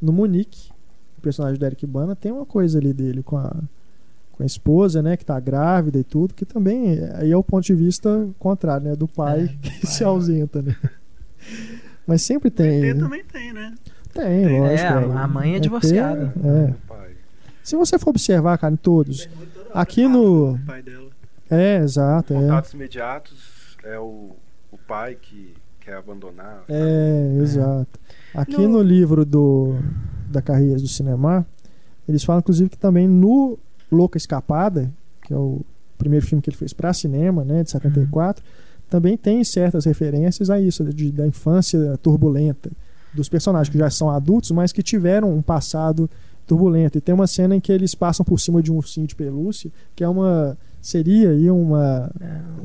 No 0.00 0.12
Munique, 0.12 0.70
o 1.18 1.20
personagem 1.20 1.58
do 1.58 1.66
Eric 1.66 1.84
Bana, 1.86 2.14
tem 2.16 2.30
uma 2.32 2.46
coisa 2.46 2.78
ali 2.78 2.92
dele 2.94 3.22
com 3.22 3.36
a. 3.36 3.52
Com 4.38 4.44
a 4.44 4.46
esposa, 4.46 5.02
né, 5.02 5.16
que 5.16 5.24
tá 5.26 5.38
grávida 5.40 5.98
e 5.98 6.04
tudo, 6.04 6.32
que 6.32 6.44
também 6.46 6.92
é- 6.96 7.12
aí 7.16 7.32
é 7.32 7.36
o 7.36 7.42
ponto 7.42 7.64
de 7.66 7.74
vista 7.74 8.26
contrário, 8.38 8.88
né, 8.88 8.94
do 8.96 9.06
pai 9.08 9.42
É, 9.42 9.46
que 9.60 9.70
pai, 9.70 9.80
se 9.92 10.02
ausenta, 10.04 10.62
né. 10.62 10.76
Mas 12.06 12.22
sempre 12.22 12.48
tem. 12.50 12.80
Tem 12.80 12.94
né? 12.94 13.00
também 13.00 13.24
tem, 13.24 13.52
né? 13.52 13.74
Tem, 14.14 14.46
Tem. 14.46 14.60
lógico. 14.60 14.80
É, 14.80 14.88
a- 15.16 15.24
a 15.24 15.28
mãe 15.28 15.56
é 15.56 15.58
divorciada. 15.58 16.32
é. 16.42 16.74
Pai. 16.88 17.10
Se 17.62 17.76
você 17.76 17.98
for 17.98 18.10
observar, 18.10 18.56
cara, 18.58 18.72
em 18.72 18.76
todos. 18.76 19.28
Aqui 19.74 20.06
no. 20.08 20.52
O 20.54 20.58
pai 20.64 20.82
dela. 20.82 21.08
É, 21.50 21.78
exato. 21.78 22.32
É, 22.32 22.36
Contatos 22.40 22.72
imediatos 22.74 23.76
é 23.84 23.98
o, 23.98 24.30
o 24.70 24.78
pai 24.86 25.16
que 25.20 25.54
quer 25.80 25.96
abandonar. 25.96 26.62
é 26.68 27.38
exato. 27.42 27.98
Aqui 28.34 28.62
No- 28.62 28.68
no 28.68 28.82
livro 28.82 29.24
do 29.24 29.74
da 30.30 30.40
Carreiras 30.40 30.80
do 30.82 30.88
Cinema, 30.88 31.46
eles 32.08 32.22
falam, 32.22 32.40
inclusive, 32.40 32.68
que 32.70 32.78
também 32.78 33.08
no 33.08 33.58
Louca 33.90 34.16
Escapada, 34.18 34.90
que 35.22 35.32
é 35.32 35.36
o 35.36 35.60
primeiro 35.96 36.24
filme 36.26 36.40
que 36.42 36.48
ele 36.50 36.56
fez 36.56 36.72
para 36.72 36.92
cinema, 36.92 37.44
né, 37.44 37.62
de 37.64 37.70
74, 37.70 38.42
também 38.88 39.16
tem 39.16 39.42
certas 39.44 39.84
referências 39.84 40.48
a 40.50 40.60
isso, 40.60 40.84
de, 40.84 41.10
da 41.12 41.26
infância 41.26 41.98
turbulenta 42.02 42.70
dos 43.12 43.28
personagens 43.28 43.68
que 43.70 43.78
já 43.78 43.90
são 43.90 44.08
adultos, 44.10 44.50
mas 44.50 44.72
que 44.72 44.82
tiveram 44.82 45.34
um 45.34 45.42
passado 45.42 46.08
turbulento. 46.46 46.96
E 46.96 47.00
tem 47.00 47.14
uma 47.14 47.26
cena 47.26 47.54
em 47.56 47.60
que 47.60 47.72
eles 47.72 47.94
passam 47.94 48.24
por 48.24 48.38
cima 48.38 48.62
de 48.62 48.70
um 48.72 48.76
ursinho 48.76 49.06
de 49.06 49.14
pelúcia, 49.14 49.70
que 49.96 50.02
é 50.04 50.08
uma 50.08 50.56
seria 50.80 51.30
aí 51.30 51.50
uma 51.50 52.10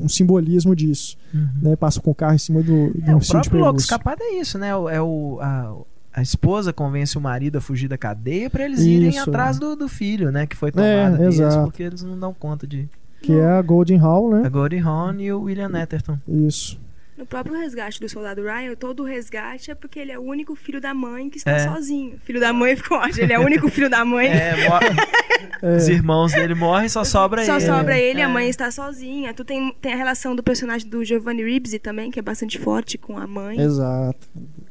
um 0.00 0.08
simbolismo 0.08 0.74
disso, 0.76 1.16
Uhum. 1.34 1.48
né? 1.60 1.76
Passam 1.76 2.00
com 2.02 2.12
o 2.12 2.14
carro 2.14 2.34
em 2.36 2.38
cima 2.38 2.62
do, 2.62 2.92
do 2.92 3.02
É, 3.10 3.12
o 3.12 3.16
ursinho 3.16 3.20
de 3.42 3.48
próprio 3.50 3.58
Louco 3.60 3.72
pelúcia. 3.72 3.84
Escapado 3.84 4.22
é 4.22 4.34
isso, 4.40 4.56
né? 4.56 4.74
O- 4.76 4.88
É 4.88 5.02
o, 5.02 5.38
a, 5.42 5.76
a 6.14 6.22
esposa 6.22 6.72
convence 6.72 7.18
o 7.18 7.20
marido 7.20 7.58
a 7.58 7.60
fugir 7.60 7.88
da 7.88 7.98
cadeia 7.98 8.48
pra 8.48 8.64
eles 8.64 8.80
irem 8.80 9.08
Isso. 9.10 9.28
atrás 9.28 9.58
do, 9.58 9.74
do 9.74 9.88
filho, 9.88 10.30
né? 10.30 10.46
Que 10.46 10.56
foi 10.56 10.70
tomado 10.70 10.86
É, 10.88 11.10
deles, 11.18 11.40
exato. 11.40 11.64
porque 11.64 11.82
eles 11.82 12.02
não 12.02 12.18
dão 12.18 12.32
conta 12.32 12.66
de... 12.66 12.88
Que 13.20 13.32
é 13.32 13.46
a 13.46 13.62
Golden 13.62 13.96
Hall, 13.98 14.30
né? 14.30 14.46
A 14.46 14.48
Goldie 14.50 14.78
Hawn 14.80 15.18
e 15.18 15.32
o 15.32 15.40
William 15.42 15.68
Netterton. 15.70 16.18
Isso. 16.28 16.78
No 17.16 17.24
próprio 17.24 17.56
resgate 17.56 18.00
do 18.00 18.08
soldado 18.08 18.42
Ryan, 18.42 18.74
todo 18.74 19.02
o 19.02 19.06
resgate 19.06 19.70
é 19.70 19.74
porque 19.74 19.98
ele 20.00 20.10
é 20.12 20.18
o 20.18 20.22
único 20.22 20.54
filho 20.56 20.80
da 20.80 20.92
mãe 20.92 21.30
que 21.30 21.38
está 21.38 21.52
É. 21.52 21.60
sozinho. 21.60 22.18
Filho 22.24 22.38
da 22.40 22.52
mãe 22.52 22.74
ficou 22.76 22.98
ótimo, 22.98 23.22
ele 23.22 23.32
é 23.32 23.38
o 23.38 23.42
único 23.44 23.68
filho 23.70 23.88
da 23.88 24.04
mãe. 24.04 24.26
É, 24.28 24.54
É, 25.62 25.76
os 25.76 25.88
irmãos 25.88 26.32
dele 26.32 26.54
morrem, 26.54 26.88
só 26.88 27.04
sobra 27.04 27.44
Só 27.44 27.56
ele. 27.56 27.66
sobra 27.66 27.98
ele, 27.98 28.20
É. 28.20 28.24
a 28.24 28.28
mãe 28.28 28.48
está 28.48 28.70
sozinha. 28.70 29.32
Tu 29.32 29.44
tem, 29.44 29.74
tem 29.80 29.92
a 29.92 29.96
relação 29.96 30.34
do 30.34 30.42
personagem 30.42 30.88
do 30.88 31.04
Giovanni 31.04 31.44
Ribisi 31.44 31.78
também, 31.78 32.10
que 32.10 32.18
é 32.18 32.22
bastante 32.22 32.58
forte 32.58 32.98
com 32.98 33.16
a 33.16 33.26
mãe. 33.26 33.58
exato. 33.60 34.26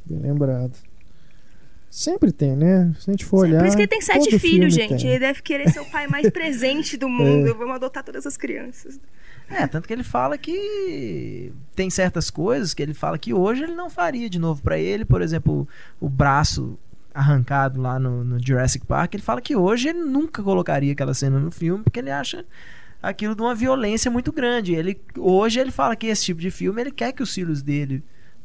Bem 0.06 0.20
lembrado. 0.20 0.74
Sempre 1.94 2.32
tem, 2.32 2.56
né? 2.56 2.92
Se 3.00 3.08
a 3.08 3.14
gente 3.14 3.24
for 3.24 3.42
olhar. 3.42 3.60
Por 3.60 3.68
isso 3.68 3.76
que 3.76 3.84
ele 3.84 3.88
tem 3.88 4.02
sete 4.02 4.40
filhos, 4.40 4.74
gente. 4.74 4.98
tem. 4.98 5.12
Ele 5.12 5.20
deve 5.20 5.44
querer 5.44 5.70
ser 5.70 5.80
o 5.80 5.86
pai 5.86 6.08
mais 6.08 6.28
presente 6.34 6.98
do 6.98 7.08
mundo. 7.08 7.54
Vamos 7.54 7.76
adotar 7.76 8.04
todas 8.04 8.26
as 8.26 8.36
crianças. 8.36 9.00
É, 9.48 9.68
tanto 9.68 9.88
que 9.88 9.94
ele 9.94 10.04
fala 10.04 10.36
que 10.36 11.54
tem 11.76 11.92
certas 11.92 12.32
coisas 12.32 12.74
que 12.74 12.82
ele 12.82 12.96
fala 12.96 13.20
que 13.20 13.32
hoje 13.32 13.62
ele 13.62 13.76
não 13.76 13.92
faria 13.92 14.28
de 14.28 14.40
novo 14.40 14.60
pra 14.64 14.76
ele, 14.76 15.06
por 15.06 15.22
exemplo, 15.22 15.68
o 16.00 16.10
braço 16.10 16.80
arrancado 17.14 17.80
lá 17.80 18.00
no, 18.00 18.24
no 18.24 18.44
Jurassic 18.44 18.88
Park, 18.88 19.14
ele 19.14 19.22
fala 19.22 19.40
que 19.40 19.56
hoje 19.56 19.90
ele 19.90 20.00
nunca 20.00 20.42
colocaria 20.42 20.94
aquela 20.94 21.14
cena 21.14 21.40
no 21.40 21.52
filme 21.52 21.84
porque 21.84 22.00
ele 22.00 22.10
acha 22.10 22.44
aquilo 23.04 23.36
de 23.36 23.42
uma 23.44 23.54
violência 23.54 24.10
muito 24.10 24.32
grande. 24.32 24.74
Ele 24.74 25.00
hoje 25.16 25.60
ele 25.60 25.70
fala 25.70 25.96
que 25.96 26.08
esse 26.08 26.26
tipo 26.26 26.42
de 26.42 26.50
filme 26.50 26.82
ele 26.82 26.92
quer 26.92 27.12
que 27.12 27.22
os 27.22 27.32
filhos 27.32 27.62
dele 27.62 28.04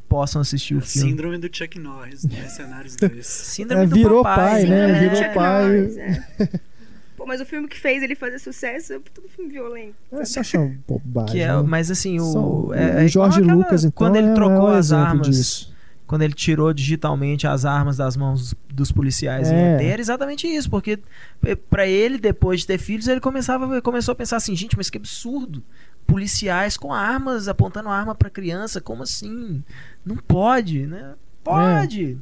possam 0.09 0.41
assistir 0.41 0.75
o 0.75 0.81
filme. 0.81 1.11
Síndrome 1.11 1.39
do 1.39 1.49
Chuck 1.55 1.79
Norris, 1.79 2.25
né? 2.25 2.39
Mercenários 2.41 2.97
2. 2.97 3.27
Síndrome 3.27 3.85
É, 3.85 3.87
do 3.87 3.95
virou 3.95 4.23
papai, 4.23 4.45
pai, 4.47 4.65
né? 4.65 4.77
Síndrome 4.87 5.01
Virou 5.01 5.17
Chuck 5.17 5.35
pai. 5.35 5.67
Norris, 5.77 5.97
é. 5.97 6.61
Pô, 7.17 7.27
mas 7.27 7.41
o 7.41 7.45
filme 7.45 7.67
que 7.67 7.79
fez 7.79 8.01
ele 8.03 8.15
fazer 8.15 8.39
sucesso 8.39 8.93
é 8.93 9.01
tudo 9.13 9.29
filme 9.29 9.51
violento. 9.51 9.95
É, 10.13 10.25
Você 10.25 10.39
acha 10.39 10.59
bobagem. 10.87 11.33
Que 11.33 11.41
é, 11.41 11.49
né? 11.49 11.63
mas 11.67 11.91
assim, 11.91 12.21
o, 12.21 12.73
é, 12.73 13.03
é 13.03 13.05
o 13.05 13.09
Jorge 13.09 13.41
igual 13.41 13.41
aquela- 13.41 13.55
Lucas, 13.57 13.85
então, 13.85 13.93
quando 13.93 14.17
ele 14.17 14.29
é 14.29 14.35
trocou 14.35 14.69
as 14.69 14.93
armas 14.93 15.27
disso. 15.27 15.75
quando 16.07 16.23
ele 16.23 16.33
tirou 16.33 16.73
digitalmente 16.73 17.45
as 17.47 17.65
armas 17.65 17.97
das 17.97 18.17
mãos 18.17 18.55
dos 18.73 18.93
policiais 18.93 19.51
em 19.51 19.55
É. 19.55 19.75
ET, 19.75 19.83
era 19.83 20.01
exatamente 20.01 20.47
isso, 20.47 20.71
porque 20.71 20.99
eh, 21.45 21.57
pra 21.57 21.87
ele, 21.89 22.19
depois 22.19 22.61
de 22.61 22.69
ter 22.69 22.79
filhos, 22.79 23.09
ele 23.09 23.21
começava, 23.21 23.83
começou 23.83 24.13
a 24.13 24.15
pensar 24.15 24.37
assim, 24.37 24.55
gente, 24.55 24.77
mas 24.77 24.89
que 24.89 24.97
absurdo. 24.97 25.61
Policiais 26.09 26.77
com 26.77 26.93
armas, 26.93 27.49
apontando 27.49 27.91
arma 27.91 28.15
pra 28.15 28.31
criança, 28.31 28.81
como 28.81 29.03
assim? 29.03 29.63
Não 30.05 30.17
pode, 30.17 30.87
né? 30.87 31.15
Pode. 31.45 32.19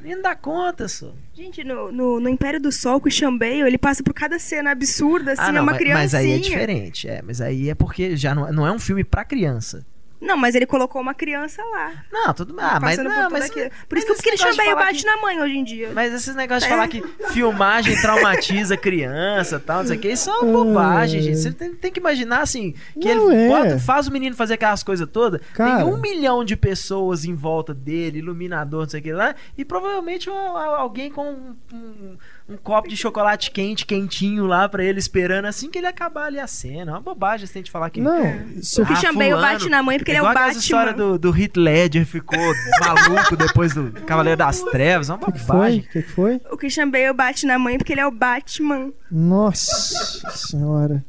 Nem 0.00 0.20
dá 0.22 0.34
conta, 0.34 0.88
só. 0.88 1.12
Gente, 1.34 1.62
no, 1.62 1.92
no, 1.92 2.20
no 2.20 2.28
Império 2.28 2.60
do 2.60 2.72
Sol, 2.72 3.00
com 3.00 3.08
o 3.08 3.12
Chambeio, 3.12 3.66
ele 3.66 3.76
passa 3.76 4.02
por 4.02 4.14
cada 4.14 4.38
cena 4.38 4.70
absurda, 4.70 5.32
assim, 5.32 5.42
ah, 5.42 5.48
é 5.48 5.52
não, 5.52 5.62
uma 5.62 5.72
mas, 5.72 5.78
criancinha. 5.78 6.02
mas 6.02 6.14
aí 6.14 6.30
é 6.32 6.38
diferente. 6.38 7.08
É, 7.08 7.22
mas 7.22 7.40
aí 7.40 7.68
é 7.68 7.74
porque 7.74 8.16
já 8.16 8.34
não, 8.34 8.50
não 8.52 8.66
é 8.66 8.72
um 8.72 8.78
filme 8.78 9.04
pra 9.04 9.24
criança. 9.24 9.84
Não, 10.20 10.36
mas 10.36 10.54
ele 10.54 10.66
colocou 10.66 11.00
uma 11.00 11.14
criança 11.14 11.62
lá. 11.64 11.92
Não, 12.12 12.34
tudo 12.34 12.52
bem. 12.54 12.64
Ah, 12.64 12.78
mas 12.80 12.96
passando 12.96 13.08
não, 13.14 13.22
por 13.24 13.32
mas, 13.32 13.44
aquilo. 13.50 13.70
Por 13.88 13.94
mas 13.98 14.04
isso 14.04 14.22
que 14.22 14.30
de 14.32 14.36
Chambeio 14.38 14.70
falar 14.70 14.84
bate 14.86 14.98
que- 15.00 15.06
na 15.06 15.16
mãe 15.18 15.40
hoje 15.40 15.56
em 15.56 15.64
dia. 15.64 15.90
Mas 15.94 16.12
esses 16.12 16.34
negócios 16.34 16.64
de 16.64 16.68
É. 16.72 16.74
falar 16.76 16.88
que 16.88 17.02
filmagem 17.32 18.00
traumatiza 18.00 18.76
criança 18.76 19.56
e 19.56 19.60
tal, 19.60 19.78
não 19.80 19.86
sei 19.86 19.96
o 19.96 20.00
que, 20.00 20.08
isso 20.08 20.28
é 20.30 20.38
uma 20.38 20.52
bobagem, 20.64 21.22
gente. 21.22 21.38
Você 21.38 21.52
tem, 21.52 21.74
tem 21.74 21.92
que 21.92 22.00
imaginar 22.00 22.40
assim, 22.40 22.74
que 23.00 23.14
Não 23.14 23.30
ele 23.30 23.42
é. 23.44 23.48
bota- 23.48 23.78
faz 23.78 24.08
o 24.08 24.12
menino 24.12 24.34
fazer 24.34 24.54
aquelas 24.54 24.82
coisas 24.82 25.08
todas, 25.10 25.40
Cara. 25.54 25.76
tem 25.76 25.84
um 25.86 25.96
milhão 26.00 26.44
de 26.44 26.56
pessoas 26.56 27.24
em 27.24 27.34
volta 27.34 27.72
dele, 27.72 28.18
iluminador, 28.18 28.82
não 28.82 28.88
sei 28.88 29.00
o 29.00 29.02
que 29.02 29.12
lá, 29.12 29.34
e 29.56 29.64
provavelmente 29.64 30.28
um- 30.28 30.56
alguém 30.56 31.10
com 31.10 31.30
um, 31.30 31.56
um- 31.72 32.16
um 32.48 32.56
copo 32.56 32.88
de 32.88 32.96
chocolate 32.96 33.50
quente, 33.50 33.84
quentinho 33.84 34.46
lá 34.46 34.66
pra 34.68 34.82
ele 34.82 34.98
esperando 34.98 35.44
assim 35.44 35.70
que 35.70 35.76
ele 35.76 35.86
acabar 35.86 36.26
ali 36.26 36.40
a 36.40 36.46
cena. 36.46 36.92
É 36.92 36.94
uma 36.94 37.00
bobagem 37.00 37.46
você 37.46 37.52
tem 37.52 37.62
de 37.62 37.70
falar 37.70 37.90
que. 37.90 38.00
Não, 38.00 38.22
se 38.62 38.80
O 38.80 38.86
Christian 38.86 39.14
Bale 39.14 39.32
fulano, 39.32 39.52
bate 39.52 39.68
na 39.68 39.82
mãe 39.82 39.98
porque 39.98 40.12
ele 40.12 40.18
é 40.18 40.22
o 40.22 40.32
Batman. 40.32 40.52
história 40.52 40.94
do, 40.94 41.18
do 41.18 41.36
Heath 41.36 41.56
Ledger 41.56 42.06
ficou 42.06 42.38
maluco 42.80 43.36
depois 43.36 43.74
do 43.74 43.92
Cavaleiro 44.06 44.38
das 44.38 44.62
Trevas. 44.62 45.10
É 45.10 45.14
uma 45.14 45.26
que 45.26 45.32
que 45.32 45.38
foi? 45.40 45.56
bobagem. 45.56 45.80
O 45.80 45.82
que, 45.82 46.02
que 46.02 46.10
foi? 46.10 46.40
O 46.50 46.56
Christian 46.56 46.88
Bale 46.90 47.12
bate 47.12 47.44
na 47.44 47.58
mãe 47.58 47.76
porque 47.76 47.92
ele 47.92 48.00
é 48.00 48.06
o 48.06 48.10
Batman. 48.10 48.92
Nossa 49.10 50.30
senhora. 50.30 51.04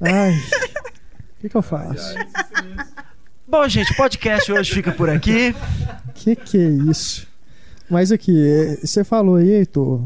Ai. 0.00 0.32
O 0.34 1.40
que, 1.40 1.48
que 1.48 1.56
eu 1.56 1.62
faço? 1.62 2.14
Bom, 3.46 3.68
gente, 3.68 3.92
o 3.92 3.96
podcast 3.96 4.50
hoje 4.50 4.72
fica 4.72 4.92
por 4.92 5.10
aqui. 5.10 5.54
Que 6.14 6.36
que 6.36 6.56
é 6.56 6.70
isso? 6.90 7.26
Mas 7.90 8.10
aqui, 8.10 8.32
é, 8.46 8.76
você 8.76 9.04
falou 9.04 9.36
aí, 9.36 9.50
Heitor. 9.50 10.00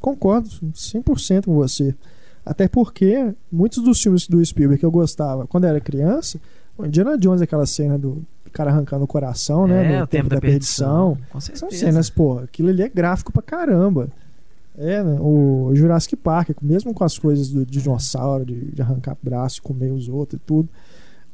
Concordo 0.00 0.48
100% 0.48 1.44
com 1.44 1.54
você. 1.54 1.94
Até 2.44 2.66
porque 2.66 3.32
muitos 3.50 3.82
dos 3.82 4.02
filmes 4.02 4.26
do 4.26 4.44
Spielberg 4.44 4.80
que 4.80 4.86
eu 4.86 4.90
gostava 4.90 5.46
quando 5.46 5.64
era 5.64 5.80
criança, 5.80 6.40
o 6.76 6.84
Indiana 6.84 7.16
Jones, 7.16 7.40
aquela 7.40 7.66
cena 7.66 7.98
do 7.98 8.24
cara 8.52 8.70
arrancando 8.70 9.04
o 9.04 9.06
coração, 9.06 9.66
né? 9.66 9.94
é, 9.94 9.98
No 9.98 10.04
o 10.04 10.06
tempo 10.06 10.28
da, 10.28 10.40
perdição. 10.40 11.16
Com 11.30 11.40
São 11.40 11.70
cenas, 11.70 12.10
pô, 12.10 12.38
aquilo 12.38 12.68
ali 12.68 12.82
é 12.82 12.88
gráfico 12.88 13.32
pra 13.32 13.42
caramba. 13.42 14.08
É, 14.76 15.02
né? 15.02 15.18
O 15.20 15.70
Jurassic 15.74 16.16
Park, 16.16 16.50
mesmo 16.62 16.94
com 16.94 17.04
as 17.04 17.18
coisas 17.18 17.50
do 17.50 17.64
dinossauro, 17.64 18.44
de, 18.44 18.72
de 18.72 18.82
arrancar 18.82 19.16
braço, 19.22 19.62
comer 19.62 19.90
os 19.90 20.08
outros 20.08 20.40
e 20.40 20.44
tudo. 20.44 20.68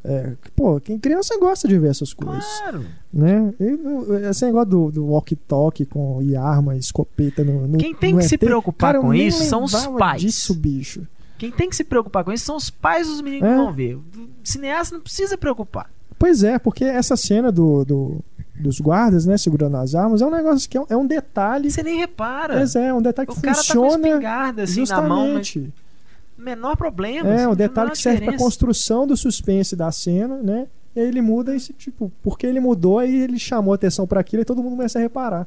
É, 0.05 0.33
pô, 0.55 0.81
quem 0.81 0.99
criança 0.99 1.37
gosta 1.39 1.67
de 1.67 1.77
ver 1.79 1.91
essas 1.91 2.15
coisas, 2.15 2.45
Claro. 2.61 2.85
né? 3.13 3.53
E, 3.59 3.65
o- 3.75 4.15
esse 4.31 4.45
negócio 4.47 4.71
do, 4.71 4.91
do 4.93 5.07
walkie-talkie 5.07 5.85
com 5.85 6.23
e 6.23 6.37
arma, 6.37 6.77
escopeta 6.77 7.43
no, 7.45 7.67
no 7.67 7.79
Quem 7.79 7.95
tem 7.95 8.13
no 8.15 8.21
que 8.21 8.25
se 8.29 8.37
ET, 8.37 8.41
preocupar 8.41 8.93
cara, 8.95 9.05
com 9.05 9.13
isso 9.13 9.45
são 9.45 9.65
os 9.65 9.87
pais. 9.99 10.23
disso, 10.23 10.55
bicho. 10.55 11.07
Quem 11.37 11.51
tem 11.51 11.69
que 11.69 11.77
se 11.77 11.85
preocupar 11.85 12.25
com 12.25 12.33
isso 12.33 12.45
são 12.45 12.57
os 12.57 12.71
pais 12.71 13.07
dos 13.09 13.21
meninos 13.21 13.49
É. 13.49 13.53
que 13.53 13.57
vão 13.59 13.73
ver. 13.73 13.95
O 13.97 14.05
cineasta 14.45 14.95
não 14.95 15.03
precisa 15.03 15.37
preocupar. 15.37 15.91
Pois 16.19 16.43
é, 16.43 16.59
porque 16.59 16.85
essa 16.85 17.17
cena 17.17 17.53
do, 17.53 17.85
do, 17.85 18.21
dos 18.59 18.81
guardas, 18.81 19.25
né? 19.27 19.37
Segurando 19.37 19.77
as 19.77 19.95
armas. 19.95 20.21
É 20.21 20.27
um 20.27 20.31
negócio 20.31 20.69
que 20.69 20.77
é 20.77 20.81
um, 20.81 20.87
é 20.91 20.97
um 20.97 21.07
detalhe. 21.07 21.71
Você 21.71 21.83
nem 21.83 21.97
repara. 21.99 22.57
Mas 22.57 22.75
é, 22.75 22.93
um 22.93 23.01
detalhe 23.03 23.27
que 23.29 23.33
o 23.39 23.41
cara 23.41 23.55
tá 23.57 23.63
com 23.63 23.67
funciona 23.83 24.09
espingarda 24.09 24.63
assim 24.65 24.85
na 24.89 25.01
mão, 25.03 25.35
mas 25.35 25.47
justamente. 25.47 25.73
Menor 26.39 26.77
problema. 26.77 27.29
É, 27.29 27.35
assim, 27.35 27.45
um 27.45 27.49
não 27.49 27.57
detalhe 27.57 27.91
que 27.91 27.99
serve 27.99 28.19
pra 28.19 28.27
diferença. 28.27 28.45
construção 28.45 29.07
do 29.07 29.17
suspense 29.17 29.75
da 29.77 29.91
cena, 29.93 30.37
né? 30.43 30.69
E 30.97 31.01
aí 31.01 31.07
ele 31.09 31.21
muda 31.21 31.55
esse 31.55 31.73
tipo, 31.73 32.11
porque 32.23 32.47
ele 32.47 32.61
mudou, 32.61 32.99
aí 32.99 33.15
ele 33.23 33.39
chamou 33.39 33.75
atenção 33.75 34.07
pra 34.07 34.21
aquilo 34.21 34.43
e 34.43 34.45
todo 34.45 34.63
mundo 34.63 34.77
começa 34.77 34.99
a 34.99 35.03
reparar, 35.03 35.47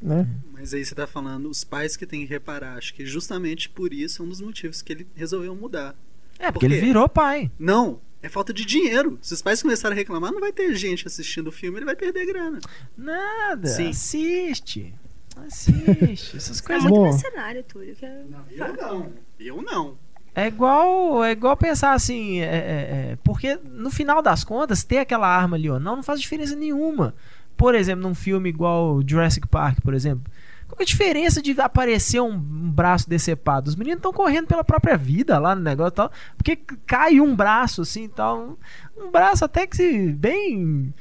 né? 0.00 0.28
Mas 0.52 0.74
aí 0.74 0.84
você 0.84 0.94
tá 0.94 1.06
falando 1.06 1.48
os 1.48 1.64
pais 1.64 1.96
que 1.96 2.06
têm 2.06 2.20
que 2.26 2.30
reparar. 2.32 2.76
Acho 2.76 2.94
que 2.94 3.04
justamente 3.06 3.68
por 3.68 3.92
isso 3.92 4.22
é 4.22 4.24
um 4.24 4.28
dos 4.28 4.40
motivos 4.40 4.82
que 4.82 4.92
ele 4.92 5.06
resolveu 5.14 5.54
mudar. 5.56 5.94
É, 6.38 6.50
porque 6.52 6.66
Por 6.68 6.72
ele 6.72 6.84
virou 6.84 7.08
pai. 7.08 7.50
Não, 7.58 8.00
é 8.22 8.28
falta 8.28 8.52
de 8.52 8.64
dinheiro. 8.64 9.18
Se 9.22 9.32
os 9.34 9.42
pais 9.42 9.60
começarem 9.62 9.96
a 9.96 9.98
reclamar, 9.98 10.30
não 10.32 10.40
vai 10.40 10.52
ter 10.52 10.72
gente 10.74 11.06
assistindo 11.06 11.48
o 11.48 11.52
filme, 11.52 11.78
ele 11.78 11.84
vai 11.84 11.96
perder 11.96 12.26
grana. 12.26 12.58
Nada. 12.96 13.68
Sim. 13.68 13.88
Assiste. 13.90 14.94
Assiste. 15.36 16.36
Essas 16.36 16.60
É 16.60 16.62
coisas. 16.66 16.82
muito 16.84 16.94
Bom. 16.96 17.04
mercenário, 17.04 17.64
Túlio. 17.64 17.96
Que 17.96 18.04
é... 18.06 18.24
eu 18.50 18.74
não. 18.76 19.12
Eu 19.40 19.62
não. 19.62 19.98
É 20.34 20.46
igual, 20.46 21.22
é 21.22 21.32
igual 21.32 21.54
pensar 21.58 21.92
assim, 21.92 22.40
é, 22.40 22.44
é, 22.44 23.10
é, 23.12 23.18
porque 23.22 23.58
no 23.70 23.90
final 23.90 24.22
das 24.22 24.42
contas, 24.42 24.82
ter 24.82 24.98
aquela 24.98 25.28
arma 25.28 25.56
ali 25.56 25.68
ou 25.68 25.78
não, 25.78 25.96
não 25.96 26.02
faz 26.02 26.20
diferença 26.20 26.56
nenhuma. 26.56 27.14
Por 27.54 27.74
exemplo, 27.74 28.02
num 28.02 28.14
filme 28.14 28.48
igual 28.48 29.02
Jurassic 29.06 29.46
Park, 29.46 29.80
por 29.82 29.92
exemplo. 29.92 30.24
Qual 30.66 30.78
é 30.80 30.84
a 30.84 30.86
diferença 30.86 31.42
de 31.42 31.60
aparecer 31.60 32.18
um, 32.22 32.32
um 32.32 32.70
braço 32.70 33.06
decepado? 33.10 33.68
Os 33.68 33.76
meninos 33.76 33.98
estão 33.98 34.10
correndo 34.10 34.46
pela 34.46 34.64
própria 34.64 34.96
vida 34.96 35.38
lá 35.38 35.54
no 35.54 35.60
negócio 35.60 35.92
e 35.92 35.96
tal. 35.96 36.10
Porque 36.34 36.56
cai 36.86 37.20
um 37.20 37.36
braço 37.36 37.82
assim 37.82 38.04
e 38.04 38.08
tal. 38.08 38.56
Um 38.96 39.10
braço 39.10 39.44
até 39.44 39.66
que 39.66 39.76
se- 39.76 40.12
bem. 40.14 40.94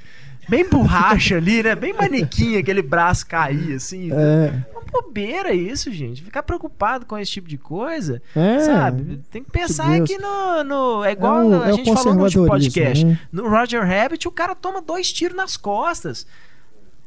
Bem 0.52 0.68
borracha 0.70 1.38
ali, 1.38 1.64
né? 1.64 1.74
Bem 1.76 1.94
manequim 1.94 2.58
aquele 2.58 2.82
braço 2.82 3.26
cair 3.26 3.74
assim. 3.76 4.10
É, 4.12 4.54
Uma 4.74 4.82
bobeira 4.92 5.54
isso, 5.54 5.90
gente. 5.94 6.22
Ficar 6.22 6.44
preocupado 6.44 7.06
com 7.06 7.18
esse 7.18 7.32
tipo 7.32 7.48
de 7.48 7.58
coisa. 7.58 8.22
é. 8.36 8.60
Sabe? 8.60 9.22
Tem 9.32 9.42
que 9.42 9.50
pensar 9.50 9.96
aqui 9.96 10.18
no. 10.18 10.64
no 10.66 11.06
é 11.06 11.14
igual 11.14 11.42
É 11.42 11.46
o- 11.46 11.62
a 11.64 11.70
é 11.70 11.74
o 11.74 11.76
gente 11.78 11.94
falou 11.94 12.14
no 12.16 12.24
último 12.26 12.48
podcast. 12.48 13.06
né? 13.06 13.18
No 13.32 13.48
Roger 13.50 13.82
Rabbit, 13.88 14.28
o 14.28 14.32
cara 14.32 14.54
toma 14.54 14.82
dois 14.82 15.10
tiros 15.14 15.38
nas 15.38 15.56
costas. 15.56 16.28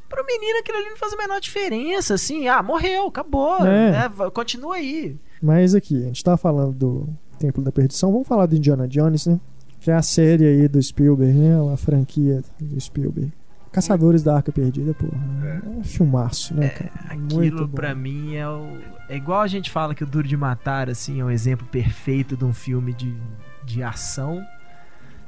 Pro 0.08 0.24
menino 0.24 0.60
aquilo 0.60 0.78
ali 0.78 0.88
não 0.88 0.96
faz 0.96 1.12
a 1.12 1.16
menor 1.18 1.38
diferença, 1.40 2.14
assim. 2.14 2.48
Ah, 2.48 2.62
morreu, 2.62 3.08
acabou. 3.08 3.58
É. 3.66 3.90
né? 3.90 4.10
Continua 4.32 4.76
aí. 4.76 5.16
Mas 5.42 5.74
aqui, 5.74 5.96
a 6.02 6.06
gente 6.06 6.24
tá 6.24 6.36
falando 6.38 6.72
do 6.72 7.08
Templo 7.38 7.62
da 7.62 7.70
Perdição, 7.70 8.10
vamos 8.10 8.26
falar 8.26 8.46
do 8.46 8.56
Indiana 8.56 8.88
Jones, 8.88 9.26
né? 9.26 9.38
Que 9.84 9.90
é 9.90 9.94
a 9.94 10.00
série 10.00 10.46
aí 10.46 10.66
do 10.66 10.82
Spielberg, 10.82 11.30
né? 11.38 11.56
A 11.70 11.76
franquia 11.76 12.42
do 12.58 12.80
Spielberg. 12.80 13.30
Caçadores 13.70 14.22
da 14.22 14.36
Arca 14.36 14.50
Perdida, 14.50 14.94
porra. 14.94 15.60
É 15.62 15.68
um 15.68 15.84
filmaço, 15.84 16.54
né, 16.54 16.70
cara? 16.70 16.90
Muito 17.18 17.34
Aquilo 17.56 17.68
pra 17.68 17.94
mim 17.94 18.34
é 18.34 18.48
o. 18.48 18.78
É 19.10 19.16
igual 19.16 19.42
a 19.42 19.46
gente 19.46 19.70
fala 19.70 19.94
que 19.94 20.02
o 20.02 20.06
Duro 20.06 20.26
de 20.26 20.38
Matar, 20.38 20.88
assim, 20.88 21.20
é 21.20 21.24
um 21.24 21.30
exemplo 21.30 21.66
perfeito 21.66 22.34
de 22.34 22.46
um 22.46 22.54
filme 22.54 22.94
de, 22.94 23.14
de 23.62 23.82
ação. 23.82 24.42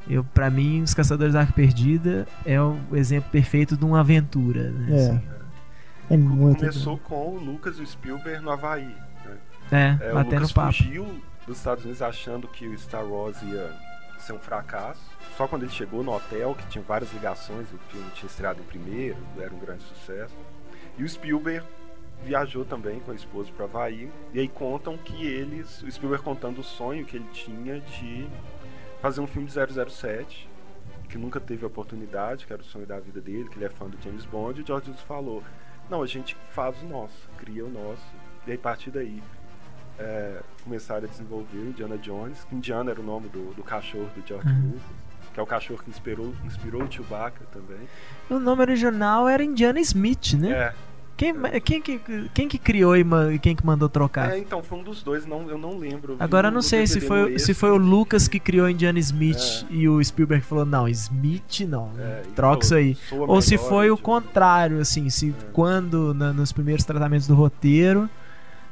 Eu, 0.09 0.25
pra 0.25 0.49
mim, 0.49 0.81
Os 0.81 0.95
Caçadores 0.95 1.35
da 1.35 1.41
Arca 1.41 1.53
Perdida 1.53 2.27
é 2.47 2.59
o 2.59 2.79
exemplo 2.95 3.29
perfeito 3.31 3.77
de 3.77 3.85
uma 3.85 4.01
aventura. 4.01 4.71
Né? 4.71 4.87
É. 4.91 4.95
assim. 5.11 5.21
É 6.09 6.17
muito 6.17 6.61
Começou 6.61 6.97
bom. 6.97 7.03
com 7.03 7.35
o 7.37 7.39
Lucas 7.45 7.79
e 7.79 7.83
o 7.83 7.87
Spielberg 7.87 8.43
no 8.43 8.51
Havaí. 8.51 8.87
Né? 9.71 9.99
É, 10.01 10.07
É, 10.07 10.11
o 10.13 10.15
batendo 10.15 10.35
Lucas 10.37 10.53
papo. 10.53 10.73
fugiu 10.73 11.07
dos 11.47 11.59
Estados 11.59 11.85
Unidos 11.85 12.01
achando 12.01 12.49
que 12.49 12.67
o 12.67 12.79
Star 12.79 13.05
Wars 13.05 13.37
ia 13.43 13.71
ser 14.27 14.33
um 14.33 14.39
fracasso. 14.39 15.01
Só 15.37 15.47
quando 15.47 15.63
ele 15.63 15.73
chegou 15.73 16.03
no 16.03 16.13
hotel, 16.13 16.55
que 16.55 16.67
tinha 16.67 16.83
várias 16.83 17.13
ligações, 17.13 17.73
o 17.73 17.79
filme 17.91 18.11
tinha 18.15 18.27
estreado 18.29 18.61
em 18.61 18.65
primeiro, 18.65 19.19
era 19.39 19.53
um 19.53 19.59
grande 19.59 19.83
sucesso. 19.85 20.35
E 20.99 21.05
o 21.05 21.09
Spielberg 21.09 21.65
viajou 22.23 22.65
também 22.65 23.01
com 23.01 23.13
a 23.13 23.15
esposa 23.15 23.51
para 23.53 23.67
Havaí. 23.67 24.11
E 24.33 24.41
aí 24.41 24.49
contam 24.49 24.97
que 24.97 25.27
eles, 25.27 25.83
o 25.83 25.91
Spielberg 25.91 26.25
contando 26.25 26.61
o 26.61 26.65
sonho 26.65 27.05
que 27.05 27.17
ele 27.17 27.29
tinha 27.33 27.81
de 27.81 28.27
fazer 29.01 29.21
um 29.21 29.27
filme 29.27 29.49
de 29.49 29.55
007, 29.55 30.49
que 31.09 31.19
nunca 31.19 31.39
teve 31.39 31.65
a 31.65 31.69
oportunidade, 31.69 32.47
que 32.47 32.53
era 32.53 32.63
o 32.63 32.65
sonho 32.65 32.87
da 32.87 32.99
vida 32.99 33.21
dele, 33.21 33.49
que 33.49 33.57
ele 33.57 33.67
é 33.67 33.71
fã 33.71 33.89
do 33.89 34.01
James 34.03 34.25
Bond, 34.25 34.59
e 34.59 34.65
o 34.65 34.67
George 34.67 34.89
Lucas 34.89 35.05
falou: 35.05 35.43
Não, 35.89 36.03
a 36.03 36.07
gente 36.07 36.37
faz 36.51 36.83
o 36.83 36.87
nosso, 36.87 37.29
cria 37.39 37.65
o 37.65 37.71
nosso. 37.71 38.03
E 38.47 38.51
aí, 38.51 38.57
a 38.57 38.61
partir 38.61 38.91
daí, 38.91 39.23
é, 39.99 40.41
começaram 40.65 41.05
a 41.05 41.07
desenvolver 41.09 41.59
o 41.59 41.69
Indiana 41.69 41.97
Jones, 41.99 42.45
que 42.49 42.55
Indiana 42.55 42.91
era 42.91 43.01
o 43.01 43.05
nome 43.05 43.29
do, 43.29 43.55
do 43.55 43.63
cachorro 43.63 44.09
do 44.15 44.27
George 44.27 44.49
Uhum. 44.49 44.67
Lucas, 44.67 44.81
que 45.35 45.41
é 45.41 45.43
o 45.43 45.47
cachorro 45.47 45.81
que 45.85 45.91
inspirou, 45.91 46.35
inspirou 46.45 46.83
o 46.83 46.91
Chewbacca 46.91 47.43
também. 47.53 47.87
O 48.31 48.39
nome 48.39 48.63
original 48.63 49.29
era 49.29 49.43
Indiana 49.45 49.81
Smith, 49.81 50.33
né? 50.35 50.51
É, 50.51 50.75
Quem, 51.17 51.35
quem, 51.63 51.81
que, 51.81 51.99
quem 52.35 52.47
que 52.49 52.59
criou 52.59 52.95
e 52.95 53.39
quem 53.39 53.57
que 53.57 53.65
mandou 53.65 53.89
trocar? 53.89 54.33
é, 54.33 54.39
então, 54.39 54.63
foi 54.63 54.79
um 54.79 54.83
dos 54.83 55.03
dois, 55.03 55.25
não, 55.25 55.49
eu 55.49 55.57
não 55.57 55.79
lembro. 55.79 56.17
Agora 56.21 56.49
eu 56.49 56.53
não 56.53 56.61
sei 56.61 56.87
se 56.87 57.01
foi, 57.01 57.39
se 57.39 57.55
foi 57.55 57.71
o 57.71 57.79
Lucas 57.79 58.29
que 58.29 58.39
criou 58.39 58.69
Indiana 58.69 58.99
Smith 58.99 59.67
e 59.71 59.89
o 59.89 60.03
Spielberg 60.05 60.45
falou, 60.45 60.67
não, 60.67 60.87
Smith 60.89 61.61
não, 61.67 61.91
É, 61.99 62.23
e 62.23 62.33
troca 62.33 62.65
isso 62.65 62.75
aí. 62.75 62.95
"Soa 62.95 63.27
Ou 63.31 63.41
se 63.41 63.57
melhor, 63.57 63.69
foi 63.71 63.91
o 63.91 63.97
tipo, 63.97 64.05
contrário, 64.05 64.79
assim, 64.79 65.09
se 65.09 65.35
quando 65.55 66.13
na- 66.13 66.35
nos 66.35 66.53
primeiros 66.53 66.85
tratamentos 66.85 67.27
do 67.27 67.35
roteiro 67.35 68.11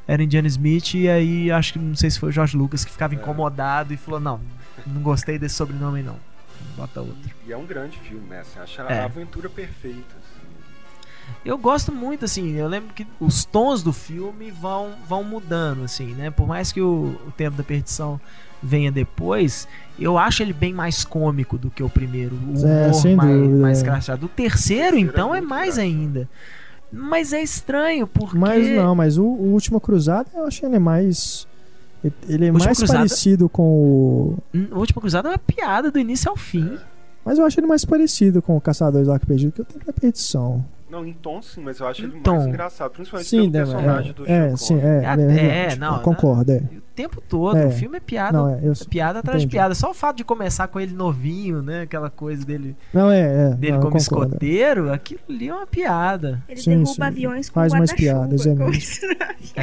era 0.07 0.23
Indiana 0.23 0.49
Smith 0.49 0.95
e 0.95 1.09
aí 1.09 1.51
acho 1.51 1.73
que 1.75 1.79
não 1.79 1.95
sei 1.95 2.11
se 2.11 2.19
foi 2.19 2.29
o 2.29 2.33
George 2.33 2.57
Lucas 2.57 2.85
que 2.85 2.91
ficava 2.93 3.15
É. 3.15 3.17
incomodado 3.17 3.93
e 3.95 3.97
falou, 3.97 4.21
não, 4.21 4.41
não 4.87 5.01
gostei 5.03 5.39
desse 5.39 5.55
sobrenome 5.57 6.03
não. 6.03 6.17
Bota 6.77 7.01
outro. 7.01 7.31
E 7.47 7.53
é 7.53 7.57
um 7.57 7.67
grande 7.67 7.99
filme, 7.99 8.27
né? 8.29 8.41
Assim, 8.41 8.59
acho 8.59 8.81
É. 8.83 9.01
a 9.01 9.05
aventura 9.05 9.49
perfeita. 9.49 9.99
assim. 10.19 10.35
Eu 11.45 11.57
gosto 11.59 11.93
muito, 11.93 12.25
assim, 12.25 12.53
eu 12.53 12.67
lembro 12.69 12.93
que 12.95 13.07
os 13.21 13.45
tons 13.45 13.83
do 13.83 13.93
filme 13.93 14.51
vão, 14.51 14.93
vão 15.09 15.23
mudando, 15.25 15.85
assim, 15.85 16.15
né? 16.15 16.31
Por 16.31 16.47
mais 16.47 16.73
que 16.73 16.81
o, 16.81 17.19
o 17.27 17.31
Tempo 17.37 17.57
da 17.57 17.63
Perdição 17.63 18.21
venha 18.63 18.91
depois, 18.91 19.69
eu 19.99 20.17
acho 20.19 20.43
ele 20.43 20.53
bem 20.55 20.73
mais 20.73 21.05
cômico 21.05 21.59
do 21.59 21.71
que 21.71 21.83
o 21.83 21.89
primeiro. 21.89 22.35
O 22.37 22.67
É, 22.67 22.83
humor 22.83 22.95
sem 22.95 23.15
mais, 23.17 23.31
dúvida, 23.31 23.57
mais 23.63 23.83
é. 23.83 23.85
crachado. 23.85 24.27
O 24.27 24.29
terceiro, 24.29 24.83
terceiro 24.83 24.97
é 24.97 25.01
então, 25.01 25.35
é, 25.35 25.39
muito 25.41 25.51
mais 25.51 25.75
engraçado. 25.79 25.85
ainda. 26.01 26.29
Mas 26.95 27.33
é 27.33 27.43
estranho, 27.43 28.07
porque... 28.07 28.37
Mas 28.39 28.69
não, 28.71 28.95
mas 28.95 29.19
o, 29.19 29.25
o 29.25 29.53
Última 29.53 29.81
Cruzada 29.81 30.29
eu 30.35 30.45
achei 30.47 30.69
ele 30.69 30.79
mais. 30.79 31.47
Ele 32.29 32.47
é 32.47 32.53
mais 32.53 32.79
Cruzada- 32.79 32.99
parecido 33.01 33.49
com 33.49 33.63
o. 33.63 34.39
Hum, 34.55 34.67
O 34.73 34.79
Último 34.79 35.01
Cruzado 35.01 35.27
é 35.29 35.31
uma 35.31 35.39
piada 35.39 35.91
do 35.91 35.99
início 35.99 36.31
ao 36.31 36.37
fim. 36.37 36.79
Mas 37.25 37.39
eu 37.39 37.47
acho 37.47 37.59
ele 37.59 37.67
mais 37.67 37.85
parecido 37.85 38.43
com 38.43 38.55
o 38.57 38.61
Caçadores 38.61 39.07
da 39.07 39.15
Arca 39.15 39.25
Perdida 39.27 39.51
que 39.53 39.63
o 39.63 39.65
Tempo 39.65 39.87
da 39.87 39.93
Perdição. 39.95 40.63
Não, 40.95 41.05
em 41.05 41.13
tom 41.13 41.43
sim, 41.43 41.61
mas 41.61 41.81
eu 41.81 41.89
acho 41.89 42.05
ele 42.05 42.21
Tom. 42.21 42.35
mais 42.37 42.47
engraçado, 42.47 42.93
principalmente 42.93 43.29
Sim, 43.29 43.51
pelo 43.51 43.67
né, 43.67 43.73
personagem 43.75 44.11
é, 44.11 44.15
do 44.15 44.25
é, 44.31 44.49
Sean 44.49 44.57
sim, 44.57 44.81
é, 44.81 45.05
É, 45.05 45.69
é, 45.69 45.73
é, 45.73 45.77
não, 45.77 45.97
eu 45.97 46.03
concordo, 46.03 46.53
é. 46.53 46.57
O 46.59 46.81
tempo 46.95 47.21
todo, 47.21 47.57
É. 47.57 47.67
o 47.67 47.71
filme 47.73 47.97
é 47.97 48.01
piada. 48.01 48.39
Não, 48.39 48.49
é, 48.49 48.61
eu, 48.63 48.71
é 48.71 48.85
piada 48.89 49.19
atrás 49.19 49.41
de 49.41 49.47
entendi. 49.47 49.57
piada. 49.57 49.75
Só 49.75 49.91
o 49.91 49.95
fato 49.95 50.17
de 50.19 50.25
começar 50.25 50.69
com 50.69 50.79
ele 50.79 50.95
novinho, 50.95 51.61
né? 51.63 51.83
Aquela 51.83 52.09
coisa 52.09 52.47
dele, 52.47 52.77
não 52.93 53.11
é, 53.11 53.21
é. 53.21 53.51
dele 53.57 53.73
não, 53.73 53.81
como 53.81 53.99
concordo. 53.99 54.27
escoteiro, 54.29 54.93
aquilo 54.93 55.21
ali 55.29 55.49
é 55.49 55.55
uma 55.55 55.67
piada. 55.67 56.41
Ele 56.49 56.61
Sim, 56.61 56.71
derruba 56.71 56.93
sim. 56.93 57.03
aviões 57.03 57.49
com 57.51 57.55
Faz 57.55 57.73
mais 57.73 57.91
guarda-chuva, 57.91 58.29
piadas, 58.29 58.47
é 58.47 58.55
mesmo. 58.55 59.21
é 59.57 59.61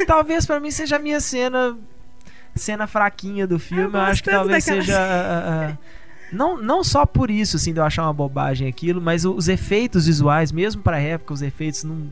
É. 0.00 0.04
Talvez 0.06 0.46
pra 0.46 0.58
mim 0.58 0.70
seja 0.70 0.96
a 0.96 0.98
minha 0.98 1.20
cena 1.20 1.76
cena 2.54 2.86
fraquinha 2.86 3.46
do 3.46 3.58
filme. 3.58 3.84
Eu 3.84 3.90
Eu, 3.92 4.00
acho 4.00 4.22
que 4.22 4.30
talvez 4.30 4.64
daquela 4.64 4.82
seja 4.82 4.98
ah, 4.98 5.78
não, 6.32 6.60
não 6.60 6.82
só 6.82 7.04
por 7.06 7.30
isso 7.30 7.56
assim 7.56 7.72
de 7.72 7.78
eu 7.80 7.84
achar 7.84 8.02
uma 8.04 8.12
bobagem 8.12 8.66
aquilo, 8.68 9.00
mas 9.00 9.24
os 9.24 9.48
efeitos 9.48 10.06
visuais, 10.06 10.50
mesmo 10.50 10.82
pra 10.82 10.98
época, 10.98 11.34
os 11.34 11.42
efeitos 11.42 11.84
não 11.84 12.08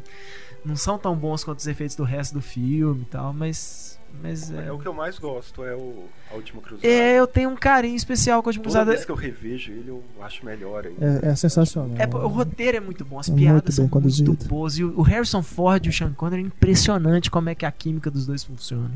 não 0.62 0.76
são 0.76 0.98
tão 0.98 1.16
bons 1.16 1.42
quanto 1.42 1.58
os 1.60 1.66
efeitos 1.66 1.96
do 1.96 2.04
resto 2.04 2.34
do 2.34 2.42
filme 2.42 3.00
e 3.02 3.04
tal, 3.06 3.32
mas 3.32 3.98
mas 4.22 4.50
é, 4.50 4.66
É 4.66 4.72
o 4.72 4.78
que 4.78 4.86
eu 4.88 4.92
mais 4.92 5.18
gosto, 5.18 5.64
é 5.64 5.74
o 5.74 6.04
A 6.30 6.34
Última 6.34 6.60
Cruzada. 6.60 6.86
é, 6.86 7.14
eu 7.18 7.26
tenho 7.28 7.48
um 7.48 7.54
carinho 7.56 7.94
especial 7.96 8.42
com 8.42 8.48
a 8.48 8.50
Última 8.50 8.64
Toda 8.64 8.72
Cruzada. 8.74 8.90
vez 8.90 9.04
que 9.04 9.10
eu 9.12 9.14
revejo 9.16 9.70
ele, 9.72 9.88
eu 9.88 10.02
acho 10.20 10.44
melhor 10.44 10.84
ainda. 10.84 11.20
É, 11.22 11.30
é 11.30 11.34
sensacional. 11.36 11.96
É, 11.96 12.06
o 12.06 12.26
roteiro 12.28 12.76
é 12.76 12.80
muito 12.80 13.04
bom, 13.04 13.18
as 13.20 13.30
É 13.30 13.32
piadas 13.34 13.52
muito 13.62 13.72
são 13.72 13.88
conduzido. 13.88 14.32
muito 14.32 14.46
boas. 14.48 14.76
E 14.76 14.84
o 14.84 14.98
o 14.98 15.02
Harrison 15.02 15.42
Ford 15.42 15.86
e 15.86 15.88
o 15.88 15.92
Sean 15.92 16.12
Connery 16.12 16.42
é 16.42 16.46
impressionante 16.46 17.30
como 17.30 17.48
é 17.48 17.54
que 17.54 17.64
a 17.64 17.70
química 17.72 18.10
dos 18.10 18.26
dois 18.26 18.42
funciona. 18.44 18.90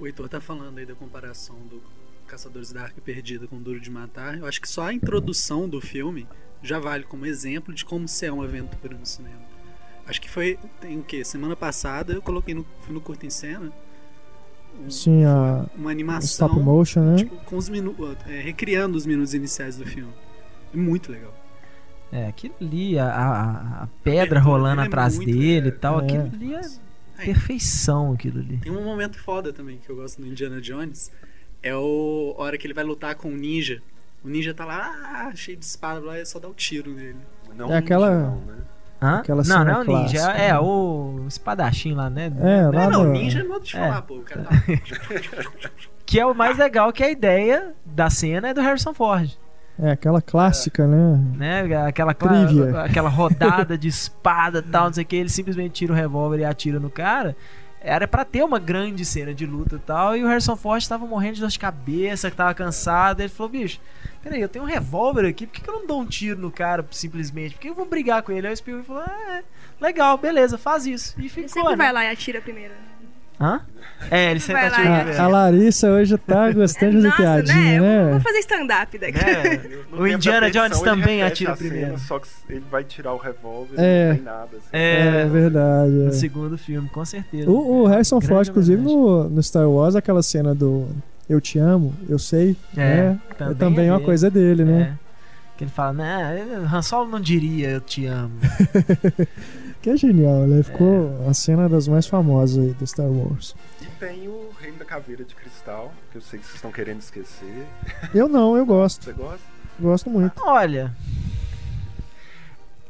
O 0.00 0.06
Heitor 0.06 0.28
tá 0.28 0.40
falando 0.40 0.78
aí 0.78 0.86
da 0.86 0.94
comparação 0.94 1.56
do 1.68 1.82
Caçadores 2.36 2.72
da 2.72 2.80
Arca 2.84 2.98
Perdida 2.98 3.46
com 3.46 3.60
Duro 3.60 3.78
de 3.78 3.90
Matar. 3.90 4.38
Eu 4.38 4.46
acho 4.46 4.58
que 4.58 4.66
só 4.66 4.84
a 4.86 4.92
introdução 4.94 5.68
do 5.68 5.82
filme 5.82 6.26
já 6.62 6.78
vale 6.78 7.04
como 7.04 7.26
exemplo 7.26 7.74
de 7.74 7.84
como 7.84 8.08
ser 8.08 8.32
uma 8.32 8.44
aventura 8.44 8.96
no 8.96 9.04
cinema. 9.04 9.42
Acho 10.06 10.18
que 10.18 10.30
foi, 10.30 10.58
tem 10.80 10.98
o 10.98 11.02
quê? 11.02 11.22
Semana 11.26 11.54
passada 11.54 12.14
eu 12.14 12.22
coloquei 12.22 12.54
no, 12.54 12.64
no 12.88 13.02
Curto 13.02 13.26
em 13.26 13.30
Cena 13.30 13.70
um- 14.82 14.90
Sim, 14.90 15.24
a 15.26 15.66
uma 15.76 15.90
animação 15.90 16.24
stop 16.48 16.58
motion, 16.58 17.02
né? 17.02 17.16
tipo, 17.16 17.36
com 17.44 17.58
os 17.58 17.68
minu 17.68 17.94
é, 18.26 18.40
recriando 18.40 18.96
os 18.96 19.04
minutos 19.04 19.34
iniciais 19.34 19.76
do 19.76 19.84
filme. 19.84 20.10
É 20.72 20.76
muito 20.76 21.12
legal. 21.12 21.34
É, 22.10 22.28
aquilo 22.28 22.54
ali, 22.62 22.98
a, 22.98 23.08
a- 23.14 23.82
a 23.82 23.86
pedra 24.02 24.22
abertura 24.22 24.40
rolando 24.40 24.80
é 24.80 24.86
atrás 24.86 25.16
muito, 25.16 25.30
dele 25.30 25.66
e 25.66 25.68
é. 25.68 25.72
tal, 25.72 26.00
É. 26.00 26.04
aquilo 26.04 26.22
ali 26.32 26.54
é 26.54 26.60
É, 27.18 27.24
perfeição, 27.26 28.12
aquilo 28.14 28.38
ali. 28.40 28.56
Tem 28.56 28.72
um 28.72 28.82
momento 28.82 29.18
foda 29.18 29.52
também 29.52 29.76
que 29.76 29.90
eu 29.90 29.96
gosto 29.96 30.18
no 30.18 30.26
Indiana 30.26 30.62
Jones. 30.62 31.12
É 31.62 31.74
o 31.76 32.34
a 32.38 32.42
hora 32.42 32.58
que 32.58 32.66
ele 32.66 32.74
vai 32.74 32.84
lutar 32.84 33.14
com 33.14 33.28
o 33.28 33.36
ninja. 33.36 33.80
O 34.24 34.28
ninja 34.28 34.52
tá 34.54 34.64
lá, 34.64 34.92
ah, 35.04 35.32
cheio 35.34 35.56
de 35.56 35.64
espada 35.64 36.00
lá, 36.00 36.16
é 36.18 36.24
só 36.24 36.38
dar 36.38 36.48
o 36.48 36.54
tiro 36.54 36.90
nele. 36.92 37.16
Não 37.56 37.72
É 37.72 37.78
aquela- 37.78 38.10
não, 38.10 38.36
né? 38.36 38.54
Hã? 39.00 39.18
Aquela 39.18 39.38
não, 39.38 39.44
cena 39.44 39.64
não 39.64 39.72
é 39.72 39.78
o 39.78 39.84
ninja, 39.84 40.18
clássica, 40.20 40.42
é, 40.42 40.46
é 40.46 40.52
né? 40.52 40.58
o 40.60 41.24
espadachim 41.26 41.92
lá, 41.92 42.08
né? 42.08 42.32
É, 42.40 42.62
lá 42.66 42.84
Não, 42.84 42.90
não, 42.90 43.04
no... 43.06 43.12
ninja 43.12 43.40
é 43.40 43.42
modo 43.42 43.64
de 43.64 43.76
É. 43.76 43.80
falar, 43.80 44.02
pô. 44.02 44.14
O 44.18 44.22
cara 44.22 44.44
tá... 44.44 44.50
Que 46.06 46.20
é 46.20 46.26
o 46.26 46.34
mais 46.34 46.58
legal, 46.58 46.92
que 46.92 47.02
a 47.02 47.10
ideia 47.10 47.72
da 47.84 48.10
cena 48.10 48.48
é 48.48 48.54
do 48.54 48.60
Harrison 48.60 48.92
Ford. 48.94 49.30
É 49.80 49.90
aquela 49.92 50.20
clássica, 50.20 50.86
né? 50.86 51.18
né? 51.36 51.76
Aquela, 51.86 52.12
Trivia. 52.14 52.82
aquela 52.82 53.08
rodada 53.08 53.76
de 53.78 53.88
espada 53.88 54.58
e 54.58 54.62
tal, 54.70 54.86
não 54.86 54.92
sei 54.92 55.02
o 55.02 55.06
que, 55.06 55.16
ele 55.16 55.28
simplesmente 55.30 55.72
tira 55.72 55.92
o 55.92 55.96
revólver 55.96 56.38
e 56.40 56.44
atira 56.44 56.78
no 56.78 56.90
cara. 56.90 57.34
Era 57.84 58.06
pra 58.06 58.24
ter 58.24 58.44
uma 58.44 58.58
grande 58.58 59.04
cena 59.04 59.34
de 59.34 59.44
luta 59.44 59.76
e 59.76 59.78
tal, 59.80 60.16
e 60.16 60.22
o 60.22 60.28
Harrison 60.28 60.56
Ford 60.56 60.86
tava 60.86 61.04
morrendo 61.04 61.34
de 61.34 61.40
dor 61.40 61.50
de 61.50 61.58
cabeça, 61.58 62.30
que 62.30 62.36
tava 62.36 62.54
cansado. 62.54 63.20
Ele 63.20 63.28
falou: 63.28 63.50
bicho, 63.50 63.80
peraí, 64.22 64.40
eu 64.40 64.48
tenho 64.48 64.64
um 64.64 64.68
revólver 64.68 65.26
aqui, 65.26 65.46
por 65.46 65.52
que, 65.54 65.60
que 65.62 65.68
eu 65.68 65.74
não 65.74 65.86
dou 65.86 66.00
um 66.00 66.06
tiro 66.06 66.40
no 66.40 66.50
cara 66.50 66.86
simplesmente? 66.92 67.54
Por 67.54 67.60
que 67.60 67.70
eu 67.70 67.74
vou 67.74 67.86
brigar 67.86 68.22
com 68.22 68.30
ele? 68.30 68.46
Aí 68.46 68.52
o 68.52 68.56
Spielberg 68.56 68.86
falou: 68.86 69.02
ah, 69.04 69.38
é, 69.38 69.44
legal, 69.80 70.16
beleza, 70.16 70.56
faz 70.56 70.86
isso. 70.86 71.14
E 71.18 71.22
Ele 71.22 71.28
ficou. 71.28 71.48
sempre 71.48 71.70
né? 71.70 71.76
vai 71.76 71.92
lá 71.92 72.04
e 72.04 72.08
atira 72.08 72.40
primeiro. 72.40 72.72
Hã? 73.40 73.60
É, 74.10 74.32
ele 74.32 74.40
sempre 74.40 74.62
lá, 74.62 74.68
atira 74.68 74.88
né? 74.88 74.96
primeiro. 74.98 75.20
A, 75.22 75.24
a 75.24 75.28
Larissa 75.28 75.90
hoje 75.90 76.18
tá 76.18 76.50
gostando 76.52 76.96
de 76.98 77.02
Nossa, 77.04 77.16
piadinha, 77.16 77.80
né? 77.80 78.00
Eu 78.00 78.04
né? 78.06 78.10
Vou 78.12 78.20
fazer 78.20 78.38
stand-up 78.40 78.98
daqui. 78.98 79.18
É, 79.18 79.60
No 79.92 79.98
o 80.02 80.08
Indiana 80.08 80.50
Jones 80.50 80.80
também 80.80 81.22
atira 81.22 81.52
a 81.52 81.56
cena, 81.56 81.68
primeiro. 81.70 81.98
Só 81.98 82.18
que 82.18 82.26
ele 82.48 82.64
vai 82.70 82.82
tirar 82.82 83.12
o 83.12 83.16
revólver 83.16 83.74
É. 83.78 84.04
e 84.04 84.08
não 84.08 84.14
tem 84.16 84.24
nada. 84.24 84.48
Assim. 84.56 84.68
É, 84.72 85.22
É, 85.22 85.26
verdade. 85.26 85.92
é. 85.92 86.04
no 86.06 86.12
segundo 86.12 86.58
filme, 86.58 86.88
com 86.88 87.04
certeza. 87.04 87.48
O, 87.48 87.82
o 87.82 87.86
Harrison 87.86 88.18
Grande 88.18 88.28
Ford, 88.34 88.48
inclusive, 88.48 88.82
no, 88.82 89.28
no 89.28 89.42
Star 89.42 89.68
Wars, 89.68 89.94
aquela 89.94 90.22
cena 90.22 90.52
do 90.54 90.88
Eu 91.28 91.40
te 91.40 91.58
amo, 91.60 91.94
eu 92.08 92.18
sei, 92.18 92.56
É, 92.76 92.80
né? 93.10 93.18
também 93.38 93.52
é 93.52 93.54
também 93.56 93.86
é 93.86 93.90
uma 93.92 93.98
dele. 93.98 94.06
coisa 94.06 94.28
dele, 94.30 94.64
né? 94.64 94.96
É. 94.98 95.02
Que 95.56 95.64
ele 95.64 95.70
fala, 95.70 95.92
né, 95.92 96.44
Han 96.72 96.82
Solo 96.82 97.08
não 97.08 97.20
diria 97.20 97.68
eu 97.70 97.80
te 97.80 98.04
amo. 98.06 98.32
Que 99.82 99.90
é 99.90 99.96
genial, 99.96 100.46
né? 100.46 100.62
Ficou 100.62 101.28
a 101.28 101.34
cena 101.34 101.68
das 101.68 101.88
mais 101.88 102.06
famosas 102.06 102.64
aí 102.64 102.72
do 102.72 102.86
Star 102.86 103.08
Wars. 103.08 103.56
E 103.80 103.86
tem 103.98 104.28
o 104.28 104.50
Reino 104.60 104.78
da 104.78 104.84
Caveira 104.84 105.24
de 105.24 105.34
Cristal, 105.34 105.92
que 106.12 106.18
eu 106.18 106.22
sei 106.22 106.38
que 106.38 106.44
vocês 106.46 106.54
estão 106.56 106.70
querendo 106.70 107.00
esquecer. 107.00 107.66
Eu 108.14 108.28
não, 108.28 108.56
eu 108.56 108.64
gosto. 108.64 109.04
Você 109.04 109.12
gosta? 109.12 109.40
Gosto 109.80 110.08
muito. 110.10 110.40
Olha, 110.44 110.94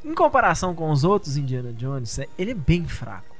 em 0.05 0.15
comparação 0.15 0.75
com 0.75 0.91
os 0.91 1.03
outros 1.05 1.37
Indiana 1.39 1.73
Jones, 1.73 2.19
é- 2.19 2.29
ele 2.39 2.51
é 2.51 2.55
bem 2.55 2.85
fraco. 2.87 3.35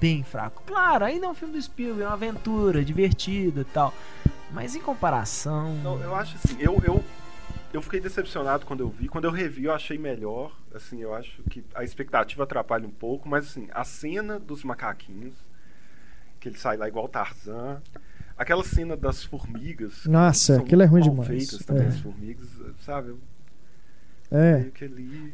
Bem 0.00 0.22
fraco. 0.22 0.62
Claro, 0.64 1.04
ainda 1.04 1.26
é 1.26 1.28
um 1.28 1.34
filme 1.34 1.54
do 1.54 1.60
Spielberg, 1.62 2.02
é 2.02 2.06
uma 2.06 2.12
aventura 2.14 2.84
divertida 2.84 3.62
e 3.62 3.64
tal. 3.64 3.92
Mas 4.52 4.76
em 4.76 4.80
comparação. 4.80 5.74
Não, 5.82 6.00
eu 6.00 6.14
acho 6.14 6.36
assim, 6.36 6.56
eu, 6.60 6.80
eu, 6.86 7.02
eu 7.76 7.82
fiquei 7.82 8.00
decepcionado 8.00 8.64
quando 8.66 8.80
eu 8.80 8.88
vi. 8.88 9.08
Quando 9.08 9.24
eu 9.24 9.30
revi, 9.30 9.64
eu 9.64 9.72
achei 9.72 9.98
melhor. 9.98 10.56
Assim, 10.74 11.00
eu 11.00 11.14
acho 11.14 11.42
que 11.44 11.64
a 11.74 11.82
expectativa 11.84 12.42
atrapalha 12.44 12.86
um 12.86 12.90
pouco, 12.90 13.28
mas 13.28 13.46
assim, 13.46 13.68
a 13.72 13.84
cena 13.84 14.38
dos 14.38 14.64
macaquinhos, 14.64 15.34
que 16.40 16.48
ele 16.48 16.58
sai 16.58 16.76
lá 16.76 16.86
igual 16.88 17.08
Tarzan. 17.08 17.80
Aquela 18.36 18.64
cena 18.64 18.96
das 18.96 19.22
formigas. 19.24 20.04
Nossa, 20.06 20.56
aquilo 20.58 20.82
é 20.82 20.86
ruim 20.86 21.02
demais. 21.02 21.28
feitas 21.28 21.64
também, 21.64 21.84
É. 21.84 21.88
as 21.88 22.00
formigas, 22.00 22.48
sabe? 22.80 23.14
Eu 24.30 24.38
É. 24.38 24.66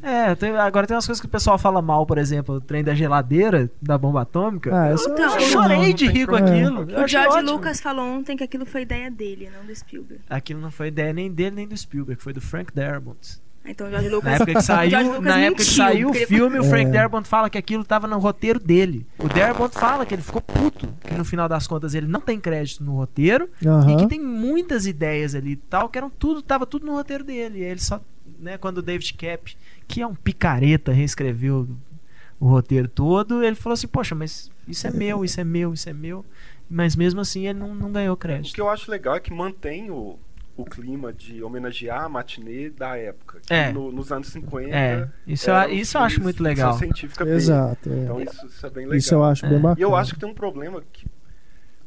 É, 0.03 0.35
tem- 0.35 0.55
agora 0.55 0.85
tem 0.85 0.95
umas 0.95 1.05
coisas 1.05 1.19
que 1.21 1.25
o 1.27 1.29
pessoal 1.29 1.57
fala 1.57 1.81
mal, 1.81 2.05
por 2.05 2.17
exemplo, 2.17 2.55
o 2.55 2.61
trem 2.61 2.83
da 2.83 2.93
geladeira, 2.93 3.69
da 3.81 3.97
bomba 3.97 4.21
atômica. 4.21 4.69
Ah, 4.75 4.87
essa 4.89 5.09
Então, 5.09 5.25
eu 5.25 5.39
eu 5.39 5.39
chorei 5.47 5.77
não 5.77 5.93
de 5.93 6.05
tem 6.05 6.09
rir 6.09 6.27
com 6.27 6.35
problema. 6.37 6.81
aquilo. 6.81 6.91
Eu 6.99 7.03
O 7.03 7.07
George 7.07 7.29
ótimo. 7.37 7.51
Lucas 7.51 7.79
falou 7.81 8.05
ontem 8.05 8.35
que 8.37 8.43
aquilo 8.43 8.65
foi 8.65 8.81
ideia 8.83 9.09
dele, 9.09 9.49
não 9.57 9.65
do 9.65 9.75
Spielberg. 9.75 10.23
Aquilo 10.29 10.59
não 10.61 10.71
foi 10.71 10.87
ideia 10.87 11.13
nem 11.13 11.31
dele 11.31 11.55
nem 11.55 11.67
do 11.67 11.75
Spielberg, 11.77 12.21
foi 12.21 12.33
do 12.33 12.41
Frank 12.41 12.73
Darabont. 12.73 13.39
Então 13.63 13.85
o 13.85 13.89
George 13.91 14.09
Na 14.09 14.15
Lucas. 14.15 14.33
época 14.33 14.53
que 14.55 14.61
saiu, 14.63 15.21
na 15.21 15.37
época 15.39 15.63
que 15.63 15.69
saiu 15.69 16.09
o 16.09 16.13
filme, 16.15 16.57
o 16.59 16.63
Frank 16.63 16.87
É. 16.87 16.91
Darabont 16.93 17.27
fala 17.27 17.47
que 17.47 17.57
aquilo 17.59 17.83
tava 17.85 18.07
no 18.07 18.17
roteiro 18.17 18.59
dele. 18.59 19.05
O 19.19 19.27
Darabont 19.29 19.71
fala 19.77 20.03
que 20.05 20.15
ele 20.15 20.21
ficou 20.23 20.41
puto, 20.41 20.89
que 21.03 21.13
no 21.13 21.23
final 21.23 21.47
das 21.47 21.67
contas 21.67 21.93
ele 21.93 22.07
não 22.07 22.19
tem 22.19 22.39
crédito 22.39 22.83
no 22.83 22.95
roteiro 22.95 23.47
e 23.61 23.67
Aham. 23.67 23.97
que 23.97 24.07
tem 24.07 24.19
muitas 24.19 24.87
ideias 24.87 25.35
ali 25.35 25.51
e 25.51 25.55
tal, 25.55 25.89
que 25.89 25.97
eram 25.97 26.09
tudo, 26.09 26.41
tava 26.41 26.65
tudo 26.65 26.87
no 26.87 26.93
roteiro 26.93 27.23
dele. 27.23 27.59
E 27.59 27.63
aí 27.63 27.69
ele 27.69 27.79
só, 27.81 28.01
né, 28.41 28.57
quando 28.57 28.79
o 28.79 28.81
David 28.81 29.13
Cap, 29.13 29.55
que 29.87 30.01
é 30.01 30.07
um 30.07 30.15
picareta, 30.15 30.91
reescreveu 30.91 31.67
o 32.39 32.47
roteiro 32.47 32.87
todo, 32.87 33.43
ele 33.43 33.55
falou 33.55 33.73
assim: 33.73 33.87
"Poxa, 33.87 34.15
mas 34.15 34.49
isso 34.67 34.87
é 34.87 34.91
meu, 34.91 35.23
isso 35.23 35.39
é 35.39 35.43
meu, 35.43 35.73
isso 35.73 35.87
é 35.89 35.93
meu". 35.93 36.25
Mas 36.69 36.95
mesmo 36.95 37.19
assim 37.21 37.47
ele 37.47 37.59
não, 37.59 37.75
não 37.75 37.91
ganhou 37.91 38.13
O 38.13 38.17
crédito. 38.17 38.53
que 38.55 38.61
eu 38.61 38.69
acho 38.69 38.89
legal 38.89 39.15
é 39.15 39.19
que 39.19 39.31
mantém 39.33 39.91
o, 39.91 40.17
o 40.55 40.63
clima 40.65 41.11
de 41.11 41.43
homenagear 41.43 42.05
a 42.05 42.09
matinê 42.09 42.69
da 42.69 42.95
época. 42.97 43.39
Que 43.45 43.53
É. 43.53 43.71
no- 43.73 43.91
nos 43.91 44.09
anos 44.11 44.29
50. 44.29 44.69
É, 44.75 45.07
isso, 45.27 45.49
eu- 45.51 45.69
isso 45.73 45.97
eu 45.97 46.01
acho 46.01 46.21
muito 46.23 46.41
legal. 46.41 46.73
científica. 46.77 47.27
Exato. 47.27 47.89
é. 47.91 47.97
Então 48.03 48.21
isso, 48.21 48.45
isso 48.45 48.65
é 48.65 48.69
bem 48.69 48.83
legal. 48.85 48.97
Isso 48.97 49.13
eu 49.13 49.23
acho 49.23 49.45
É. 49.45 49.49
bem 49.49 49.57
E 49.57 49.61
bacana. 49.61 49.79
E 49.79 49.83
eu 49.83 49.95
acho 49.95 50.13
que 50.13 50.19
tem 50.21 50.29
um 50.29 50.33
problema 50.33 50.81
que 50.93 51.05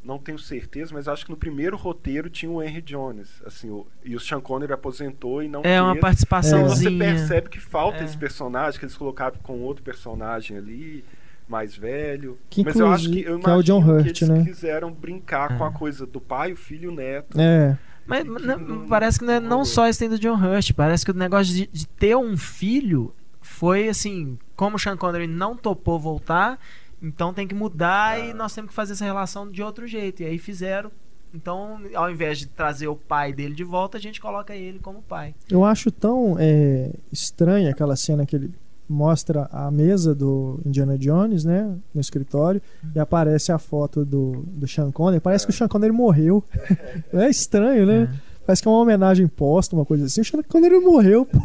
não 0.04 0.18
tenho 0.18 0.38
certeza, 0.38 0.92
mas 0.92 1.08
acho 1.08 1.24
que 1.24 1.30
no 1.30 1.36
primeiro 1.36 1.76
roteiro 1.76 2.28
tinha 2.28 2.50
o 2.52 2.62
Henry 2.62 2.82
Jones, 2.82 3.42
assim, 3.46 3.70
o, 3.70 3.86
e 4.04 4.14
o 4.14 4.20
Sean 4.20 4.40
Connery 4.40 4.72
aposentou 4.72 5.42
e 5.42 5.48
não 5.48 5.62
É 5.64 5.80
uma 5.80 5.92
fez. 5.92 5.98
E 5.98 6.00
participaçãozinha. 6.02 6.90
você 6.90 6.98
percebe 6.98 7.48
que 7.48 7.58
falta 7.60 7.98
É. 7.98 8.04
esse 8.04 8.16
personagem 8.16 8.78
que 8.78 8.84
eles 8.84 8.96
colocaram 8.96 9.36
com 9.42 9.60
outro 9.62 9.82
personagem 9.82 10.56
ali, 10.58 11.04
mais 11.48 11.76
velho. 11.76 12.38
Que 12.50 12.62
mas 12.64 12.76
eu 12.76 12.86
acho 12.86 13.10
que 13.10 13.22
eu 13.22 13.38
que 13.38 13.48
é 13.50 13.54
o 13.54 13.62
John 13.62 13.78
imagino 13.80 14.02
que 14.02 14.08
Hurt, 14.10 14.22
eles 14.22 14.28
né? 14.38 14.44
quiseram 14.44 14.92
brincar 14.92 15.56
com 15.58 15.64
É. 15.64 15.68
a 15.68 15.70
coisa 15.70 16.06
do 16.06 16.20
pai, 16.20 16.52
o 16.52 16.56
filho 16.56 16.84
e 16.84 16.88
o 16.88 16.94
neto. 16.94 17.40
É. 17.40 17.76
Mas 18.06 18.22
que 18.22 18.28
não- 18.28 18.58
não- 18.58 18.86
parece 18.86 19.18
que 19.18 19.24
não, 19.24 19.32
é- 19.34 19.40
não 19.40 19.64
só 19.64 19.88
esse 19.88 19.98
tem 19.98 20.08
do 20.10 20.18
John 20.18 20.36
Hurt, 20.36 20.72
parece 20.74 21.04
que 21.04 21.10
o 21.10 21.14
negócio 21.14 21.54
de, 21.54 21.66
de 21.72 21.86
ter 21.88 22.14
um 22.16 22.36
filho 22.36 23.14
foi 23.40 23.88
assim, 23.88 24.38
como 24.56 24.76
o 24.76 24.78
Sean 24.78 24.96
Connery 24.96 25.26
não 25.26 25.56
topou 25.56 25.98
voltar, 25.98 26.58
então 27.04 27.32
tem 27.34 27.46
que 27.46 27.54
mudar 27.54 28.18
e 28.18 28.30
Ah. 28.30 28.34
nós 28.34 28.54
temos 28.54 28.70
que 28.70 28.74
fazer 28.74 28.94
essa 28.94 29.04
relação 29.04 29.50
de 29.50 29.62
outro 29.62 29.86
jeito. 29.86 30.22
E 30.22 30.26
aí 30.26 30.38
fizeram. 30.38 30.90
Então, 31.32 31.80
ao 31.94 32.10
invés 32.10 32.38
de 32.38 32.46
trazer 32.46 32.86
o 32.88 32.94
pai 32.96 33.32
dele 33.32 33.54
de 33.54 33.64
volta, 33.64 33.98
a 33.98 34.00
gente 34.00 34.20
coloca 34.20 34.54
ele 34.54 34.78
como 34.78 35.02
pai. 35.02 35.34
Eu 35.50 35.64
acho 35.64 35.90
tão 35.90 36.36
é, 36.38 36.92
estranha 37.12 37.70
aquela 37.70 37.96
cena 37.96 38.24
que 38.24 38.36
ele 38.36 38.52
mostra 38.88 39.48
a 39.50 39.68
mesa 39.70 40.14
do 40.14 40.60
Indiana 40.64 40.96
Jones, 40.96 41.44
né, 41.44 41.74
no 41.92 42.00
escritório, 42.00 42.60
e 42.94 43.00
aparece 43.00 43.50
a 43.50 43.58
foto 43.58 44.04
do, 44.04 44.44
do 44.46 44.68
Sean 44.68 44.92
Connery. 44.92 45.20
Parece 45.20 45.44
que 45.46 45.50
o 45.50 45.54
Sean 45.56 45.66
Connery 45.68 45.92
morreu. 45.92 46.44
É 47.12 47.28
estranho, 47.28 47.84
né? 47.86 48.14
Parece 48.46 48.60
que 48.62 48.68
é 48.68 48.70
uma 48.70 48.78
homenagem 48.80 49.26
posta, 49.26 49.74
uma 49.74 49.86
coisa 49.86 50.04
assim. 50.04 50.20
O 50.20 50.24
Sean 50.24 50.42
Connery 50.42 50.78
morreu, 50.78 51.24
pô. 51.26 51.38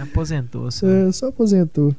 Aposentou. 0.00 0.70
só. 0.70 0.86
É, 0.86 1.12
só 1.12 1.28
aposentou. 1.28 1.94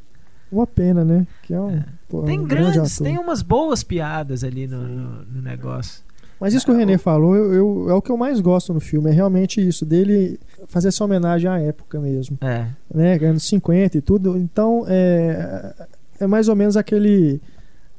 Uma 0.51 0.65
pena, 0.67 1.03
né? 1.03 1.27
Que 1.43 1.53
é 1.53 1.59
um, 1.59 1.81
pô, 2.07 2.23
Tem 2.23 2.39
um 2.39 2.45
grande 2.45 2.73
grandes, 2.73 2.97
tem 2.99 3.17
umas 3.17 3.41
boas 3.41 3.83
piadas 3.83 4.43
ali 4.43 4.67
no, 4.67 4.81
no- 4.87 5.25
no 5.25 5.41
negócio. 5.41 6.01
Mas 6.39 6.53
isso 6.53 6.65
que 6.65 6.71
o 6.71 6.75
René 6.75 6.97
falou, 6.99 7.35
eu, 7.35 7.53
eu- 7.53 7.89
é 7.89 7.93
o 7.93 8.01
que 8.01 8.11
eu 8.11 8.17
mais 8.17 8.39
gosto 8.39 8.71
no 8.73 8.79
filme. 8.79 9.09
É 9.09 9.13
realmente 9.13 9.59
isso, 9.65 9.83
dele 9.83 10.39
fazer 10.67 10.89
essa 10.89 11.03
homenagem 11.03 11.49
à 11.49 11.59
época 11.59 11.99
mesmo. 11.99 12.37
É. 12.41 12.67
né, 12.93 13.15
anos 13.27 13.43
50 13.47 13.97
e 13.97 14.01
tudo. 14.01 14.37
Então 14.37 14.85
é, 14.87 15.73
é 16.19 16.27
mais 16.27 16.47
ou 16.47 16.55
menos 16.55 16.77
aquele 16.77 17.41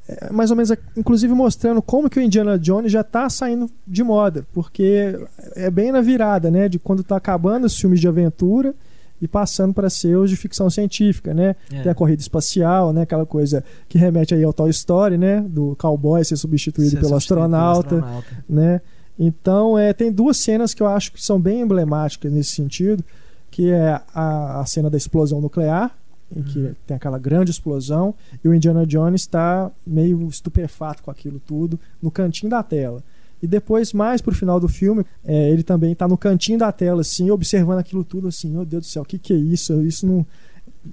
é 0.09 0.33
mais 0.33 0.51
ou 0.51 0.57
menos 0.57 0.73
inclusive 0.97 1.35
mostrando 1.35 1.83
como 1.83 2.09
que 2.09 2.19
o 2.19 2.23
Indiana 2.23 2.59
Jones 2.59 2.91
já 2.91 3.05
tá 3.05 3.29
saindo 3.29 3.69
de 3.87 4.03
moda, 4.03 4.47
porque 4.55 5.19
é 5.55 5.71
bem 5.71 5.93
na 5.93 6.01
virada, 6.01 6.51
né, 6.51 6.67
de 6.67 6.79
quando 6.79 7.05
tá 7.05 7.17
acabando 7.17 7.65
os 7.67 7.79
filmes 7.79 8.01
de 8.01 8.09
aventura 8.09 8.75
e 9.21 9.27
passando 9.29 9.75
para 9.75 9.91
ser 9.91 10.17
os 10.17 10.31
de 10.31 10.37
ficção 10.37 10.69
científica, 10.71 11.35
né? 11.35 11.57
É. 11.73 11.83
Tem 11.83 11.93
a 11.93 11.95
corrida 11.95 12.21
espacial, 12.23 12.93
né, 12.93 13.03
aquela 13.03 13.27
coisa 13.27 13.65
que 13.89 13.99
remete 13.99 14.35
aí 14.35 14.45
ao 14.45 14.53
Toy 14.53 14.71
Story, 14.71 15.19
né, 15.19 15.41
do 15.41 15.75
cowboy 15.77 16.25
ser 16.25 16.37
substituído 16.37 16.91
Ser 16.91 16.97
pelo 17.01 17.09
substituído 17.11 17.45
pelo 17.51 17.51
astronauta 17.51 17.97
astronauta. 17.97 18.45
né? 18.49 18.81
Então, 19.19 19.77
é, 19.77 19.93
tem 19.93 20.13
duas 20.13 20.37
cenas 20.37 20.73
que 20.73 20.83
eu 20.83 20.87
acho 20.87 21.13
que 21.13 21.21
são 21.23 21.41
bem 21.41 21.61
emblemáticas 21.61 22.33
nesse 22.33 22.51
sentido, 22.55 23.05
que 23.51 23.71
é 23.71 24.01
a, 24.15 24.61
a 24.61 24.67
cena 24.67 24.89
da 24.89 24.97
explosão 24.97 25.41
nuclear, 25.41 25.91
em 26.35 26.43
que 26.43 26.59
Uhum. 26.59 26.75
tem 26.87 26.97
aquela 26.97 27.19
grande 27.19 27.51
explosão, 27.51 28.15
e 28.45 28.49
o 28.49 28.55
Indiana 28.55 28.87
Jones 28.87 29.23
está 29.23 29.71
meio 29.87 30.29
estupefato 30.29 31.03
com 31.03 31.11
aquilo 31.11 31.41
tudo 31.41 31.81
no 32.01 32.11
cantinho 32.11 32.51
da 32.51 32.63
tela. 32.63 33.03
E 33.43 33.47
depois, 33.47 33.93
mais 33.93 34.21
pro 34.21 34.35
final 34.35 34.59
do 34.59 34.69
filme, 34.69 35.05
é, 35.25 35.51
ele 35.51 35.63
também 35.63 35.93
está 35.93 36.09
no 36.09 36.19
cantinho 36.19 36.59
da 36.59 36.73
tela, 36.73 37.03
assim, 37.03 37.31
observando 37.31 37.79
aquilo 37.79 38.05
tudo, 38.05 38.29
assim, 38.29 38.51
meu 38.51 38.65
Deus 38.65 38.87
do 38.87 38.89
céu, 38.89 39.03
o 39.03 39.07
que, 39.07 39.19
que 39.19 39.33
é 39.33 39.37
isso? 39.37 39.81
Isso 39.83 40.07
não. 40.07 40.27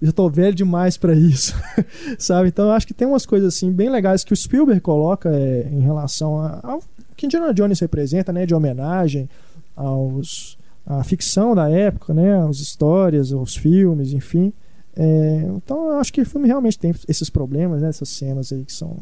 Eu 0.02 0.12
tô 0.12 0.30
velho 0.30 0.54
demais 0.54 0.98
para 0.98 1.14
isso, 1.14 1.56
sabe? 2.20 2.50
Então 2.50 2.66
eu 2.66 2.72
acho 2.72 2.88
que 2.88 2.94
tem 2.94 3.08
umas 3.08 3.26
coisas 3.26 3.54
assim 3.54 3.72
bem 3.72 3.90
legais 3.90 4.24
que 4.24 4.34
o 4.34 4.36
Spielberg 4.36 4.82
coloca 4.82 5.30
é, 5.30 5.70
em 5.72 5.80
relação 5.80 6.38
ao 6.64 6.82
que 7.16 7.26
Indiana 7.26 7.54
Jones 7.54 7.80
representa, 7.80 8.34
né, 8.34 8.46
de 8.46 8.54
homenagem 8.54 9.30
aos 9.76 10.58
à 10.86 11.04
ficção 11.04 11.56
da 11.56 11.70
época, 11.70 12.14
né, 12.14 12.38
às 12.48 12.58
histórias, 12.58 13.32
aos 13.34 13.56
filmes, 13.56 14.14
enfim. 14.14 14.54
É, 14.96 15.50
então 15.56 15.90
eu 15.90 15.98
acho 15.98 16.14
que 16.14 16.22
o 16.22 16.26
filme 16.26 16.48
realmente 16.48 16.78
tem 16.78 16.94
esses 17.08 17.30
problemas, 17.30 17.82
né, 17.82 17.90
essas 17.90 18.10
cenas 18.10 18.52
aí 18.52 18.64
que 18.64 18.74
são 18.74 18.98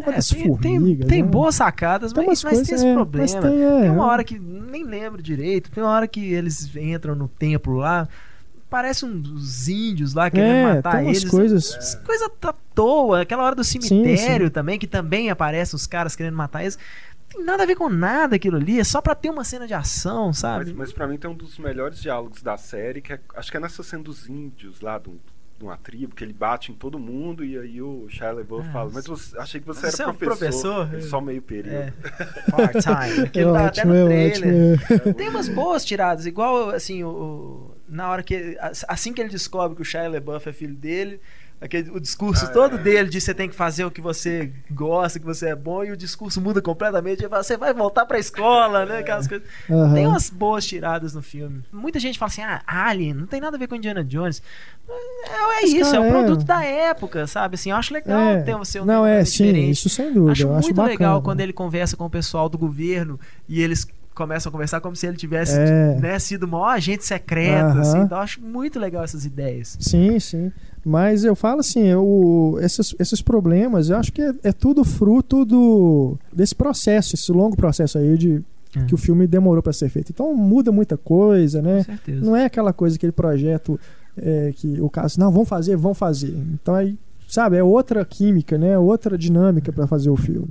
É, 0.00 0.12
tem, 0.20 0.56
tem, 0.58 0.78
formigas, 0.78 1.08
tem 1.08 1.22
né? 1.22 1.28
boas 1.28 1.54
sacadas, 1.54 2.12
Tem 2.12 2.26
mas, 2.26 2.42
mas 2.44 2.52
tem 2.52 2.64
coisas, 2.64 2.74
esse 2.80 2.86
é, 2.86 2.94
problema. 2.94 3.26
mas 3.26 3.34
tem, 3.34 3.62
é, 3.64 3.80
Tem 3.82 3.90
uma 3.90 4.04
é. 4.04 4.06
hora 4.08 4.24
que 4.24 4.38
nem 4.38 4.84
lembro 4.84 5.22
direito. 5.22 5.70
Tem 5.70 5.82
uma 5.82 5.92
hora 5.92 6.06
que 6.08 6.32
eles 6.32 6.74
entram 6.76 7.14
no 7.14 7.28
templo 7.28 7.76
lá, 7.76 8.08
parece 8.70 9.04
uns 9.04 9.68
índios 9.68 10.14
lá 10.14 10.30
querendo 10.30 10.52
É, 10.68 10.74
matar 10.76 10.96
tem 10.96 11.06
umas 11.06 11.18
eles. 11.18 11.30
coisas- 11.30 11.94
Coisa 12.04 12.30
à 12.42 12.52
toa. 12.74 13.20
Aquela 13.22 13.44
hora 13.44 13.54
do 13.54 13.62
Sim, 13.64 13.80
cemitério 13.80 14.46
sim. 14.46 14.52
também, 14.52 14.78
que 14.78 14.86
também 14.86 15.30
aparecem 15.30 15.76
os 15.76 15.86
caras 15.86 16.16
querendo 16.16 16.36
matar 16.36 16.62
eles. 16.62 16.78
Não 17.34 17.38
tem 17.38 17.44
nada 17.46 17.62
a 17.62 17.66
ver 17.66 17.76
com 17.76 17.88
nada 17.88 18.36
aquilo 18.36 18.56
ali. 18.58 18.78
É 18.78 18.84
só 18.84 19.00
pra 19.00 19.14
ter 19.14 19.30
uma 19.30 19.42
cena 19.44 19.66
de 19.66 19.72
ação, 19.74 20.26
Mas, 20.28 20.38
sabe? 20.38 20.74
mas 20.74 20.92
pra 20.92 21.06
mim 21.06 21.16
tem 21.16 21.30
um 21.30 21.34
dos 21.34 21.58
melhores 21.58 21.98
diálogos 22.00 22.42
da 22.42 22.56
série, 22.58 23.00
que 23.00 23.12
é- 23.14 23.20
acho 23.36 23.50
que 23.50 23.56
é 23.56 23.60
nessa 23.60 23.82
cena 23.82 24.02
dos 24.02 24.28
índios 24.28 24.80
lá, 24.82 25.00
um- 25.08 25.16
de 25.62 25.68
uma 25.68 25.76
tribo, 25.76 26.14
que 26.14 26.24
ele 26.24 26.32
bate 26.32 26.72
em 26.72 26.74
todo 26.74 26.98
mundo 26.98 27.44
e 27.44 27.56
aí 27.56 27.80
o 27.80 28.06
Shia 28.08 28.32
LaBeouf 28.32 28.66
Ah, 28.68 28.72
fala, 28.72 28.90
mas 28.92 29.06
você, 29.06 29.38
achei 29.38 29.60
que 29.60 29.66
você, 29.66 29.90
você 29.90 30.02
era 30.02 30.10
é 30.10 30.12
um 30.12 30.16
professor. 30.16 30.86
professor? 30.88 31.08
Só 31.08 31.20
meio 31.20 31.40
período. 31.40 31.74
É. 31.76 31.92
Part-time. 32.50 33.20
É 33.20 33.22
Aquilo 33.22 33.52
tá 33.52 33.66
até 33.66 33.80
ótimo, 33.82 33.94
no 33.94 34.12
é 34.12 34.30
trailer. 34.30 34.80
ótimo. 34.82 35.10
é. 35.10 35.12
Tem 35.14 35.28
umas 35.28 35.48
boas 35.48 35.84
tiradas, 35.84 36.26
igual 36.26 36.70
assim, 36.70 37.02
o, 37.04 37.08
o- 37.08 37.76
na 37.88 38.10
hora 38.10 38.22
que. 38.22 38.56
Assim 38.88 39.12
que 39.12 39.20
ele 39.20 39.30
descobre 39.30 39.76
que 39.76 39.82
o 39.82 39.84
Shia 39.84 40.08
LaBeouf 40.08 40.48
é 40.48 40.52
filho 40.52 40.74
dele, 40.74 41.20
aquele, 41.62 41.90
o 41.90 42.00
discurso 42.00 42.44
Ah, 42.44 42.48
todo 42.48 42.76
é. 42.76 42.78
dele 42.78 43.08
de 43.08 43.20
você 43.20 43.32
tem 43.32 43.48
que 43.48 43.54
fazer 43.54 43.84
o 43.84 43.90
que 43.90 44.00
você 44.00 44.52
gosta, 44.70 45.18
que 45.18 45.24
você 45.24 45.48
é 45.50 45.54
bom, 45.54 45.84
e 45.84 45.92
o 45.92 45.96
discurso 45.96 46.40
muda 46.40 46.60
completamente. 46.60 47.26
Fala, 47.28 47.42
você 47.42 47.56
vai 47.56 47.72
voltar 47.72 48.04
pra 48.04 48.18
escola, 48.18 48.84
né? 48.84 48.98
Aquelas 48.98 49.26
coisas. 49.28 49.46
Aham. 49.70 49.94
Tem 49.94 50.06
umas 50.06 50.28
boas 50.28 50.66
tiradas 50.66 51.14
no 51.14 51.22
filme. 51.22 51.62
Muita 51.72 51.98
gente 52.00 52.18
fala 52.18 52.28
assim, 52.30 52.42
ah, 52.42 52.60
Alien, 52.66 53.14
não 53.14 53.26
tem 53.26 53.40
nada 53.40 53.56
a 53.56 53.58
ver 53.58 53.68
com 53.68 53.74
Indiana 53.76 54.04
Jones. 54.04 54.42
É, 54.88 55.62
é 55.62 55.66
isso, 55.66 55.94
é 55.94 56.00
o 56.00 56.08
produto 56.10 56.42
é. 56.42 56.44
da 56.44 56.64
época, 56.64 57.26
sabe? 57.26 57.54
Assim, 57.54 57.70
eu 57.70 57.76
acho 57.76 57.94
legal 57.94 58.20
É, 58.20 58.42
ter 58.42 58.54
você 58.56 58.80
um 58.80 58.84
não, 58.84 59.06
é, 59.06 59.24
sim, 59.24 59.44
diferente. 59.46 59.70
isso 59.70 59.88
sem 59.88 60.12
dúvida. 60.12 60.32
Acho 60.32 60.42
eu 60.42 60.50
acho 60.54 60.62
muito 60.66 60.76
bacana. 60.76 60.90
legal 60.92 61.22
quando 61.22 61.40
ele 61.40 61.52
conversa 61.52 61.96
com 61.96 62.04
o 62.04 62.10
pessoal 62.10 62.48
do 62.48 62.58
governo 62.58 63.18
e 63.48 63.62
eles 63.62 63.86
começam 64.14 64.50
a 64.50 64.52
conversar 64.52 64.80
como 64.80 64.94
se 64.96 65.06
ele 65.06 65.16
tivesse 65.16 65.58
É. 65.58 65.98
né, 66.00 66.18
sido 66.18 66.44
o 66.44 66.48
maior 66.48 66.68
agente 66.68 67.04
secreto. 67.04 67.78
Assim, 67.78 67.98
então 67.98 68.18
eu 68.18 68.22
acho 68.22 68.40
muito 68.42 68.78
legal 68.78 69.02
essas 69.04 69.24
ideias. 69.24 69.76
Sim, 69.80 70.18
sim. 70.20 70.52
Mas 70.84 71.24
eu 71.24 71.34
falo 71.36 71.60
assim, 71.60 71.84
eu, 71.86 72.58
esses, 72.60 72.94
esses 72.98 73.22
problemas, 73.22 73.88
eu 73.88 73.96
acho 73.96 74.12
que 74.12 74.20
é, 74.20 74.32
é 74.42 74.52
tudo 74.52 74.84
fruto 74.84 75.44
do 75.44 76.18
desse 76.32 76.54
processo, 76.54 77.14
esse 77.14 77.30
longo 77.30 77.56
processo 77.56 77.98
aí 77.98 78.16
de 78.18 78.42
É. 78.76 78.84
que 78.84 78.94
o 78.94 78.98
filme 78.98 79.26
demorou 79.26 79.62
para 79.62 79.72
ser 79.72 79.88
feito. 79.90 80.10
Então 80.10 80.34
muda 80.34 80.72
muita 80.72 80.96
coisa, 80.96 81.60
né? 81.62 81.78
Com 81.78 81.84
certeza. 81.84 82.24
Não 82.24 82.34
é 82.34 82.46
aquela 82.46 82.72
coisa, 82.72 82.96
aquele 82.96 83.12
projeto 83.12 83.78
é, 84.16 84.52
que 84.56 84.80
o 84.80 84.88
caso, 84.90 85.20
não, 85.20 85.30
vão 85.30 85.44
fazer, 85.44 85.76
vão 85.76 85.94
fazer. 85.94 86.34
Então 86.54 86.74
aí, 86.74 86.98
sabe, 87.28 87.56
é 87.56 87.62
outra 87.62 88.04
química, 88.04 88.58
né? 88.58 88.76
Outra 88.78 89.16
dinâmica 89.16 89.72
para 89.72 89.86
fazer 89.86 90.10
o 90.10 90.16
filme. 90.16 90.48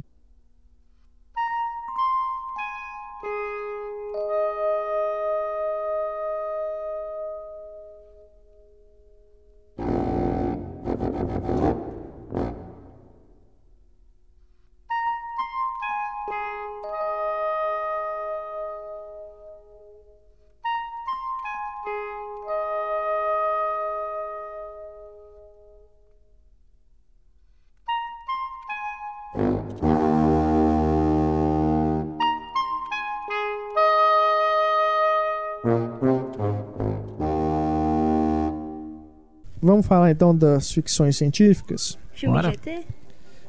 Vamos 39.81 39.87
falar 39.87 40.11
então 40.11 40.35
das 40.35 40.71
ficções 40.71 41.17
científicas, 41.17 41.97
Filme 42.13 42.35
Bora. 42.35 42.51
de 42.51 42.69
ET? 42.69 42.85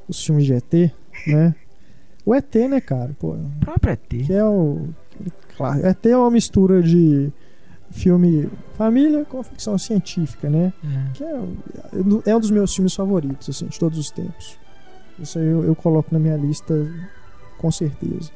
os 0.09 0.25
filmes 0.25 0.47
de 0.47 0.55
ET, 0.55 0.93
né? 1.27 1.55
O 2.25 2.35
ET, 2.35 2.55
né, 2.71 2.81
cara? 2.81 3.15
Pô, 3.19 3.33
O 3.33 3.51
próprio 3.61 3.93
ET. 3.93 4.09
que 4.09 4.33
é 4.33 4.43
o. 4.43 4.89
Claro, 5.59 5.87
ET 5.87 6.07
é 6.07 6.17
uma 6.17 6.31
mistura 6.31 6.83
de 6.83 7.31
filme 7.91 8.49
família 8.79 9.27
com 9.27 9.43
ficção 9.43 9.77
científica, 9.77 10.49
né? 10.49 10.73
É. 10.83 11.13
Que 11.13 11.25
é, 11.25 12.31
é 12.31 12.35
um 12.37 12.41
dos 12.41 12.51
meus 12.51 12.75
filmes 12.75 12.95
favoritos, 12.95 13.51
assim, 13.51 13.67
de 13.67 13.79
todos 13.79 13.99
os 13.99 14.11
tempos. 14.11 14.57
Isso 15.19 15.39
aí 15.39 15.45
eu, 15.47 15.65
eu 15.65 15.75
coloco 15.77 16.09
na 16.13 16.19
minha 16.19 16.37
lista 16.39 16.75
com 17.59 17.71
certeza. 17.71 18.31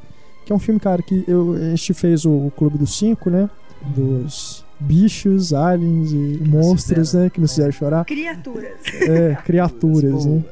Que 0.45 0.53
é 0.53 0.55
um 0.55 0.59
filme, 0.59 0.79
cara, 0.79 1.01
que 1.03 1.25
eu, 1.27 1.55
a 1.55 1.71
gente 1.71 1.95
fez 1.95 2.27
o, 2.27 2.47
o 2.49 2.51
Clube 2.51 2.77
dos 2.77 2.99
Cinco, 2.99 3.31
né? 3.31 3.49
Dos 3.95 4.66
bichos, 4.81 5.53
aliens 5.53 6.13
e 6.13 6.41
monstros, 6.47 7.09
fizeram- 7.09 7.25
né? 7.25 7.31
Que 7.31 7.41
nos 7.41 7.51
fizeram 7.53 7.73
chorar. 7.73 8.05
Criaturas. 8.05 8.73
É, 9.03 9.35
criaturas, 9.45 10.25
né? 10.27 10.45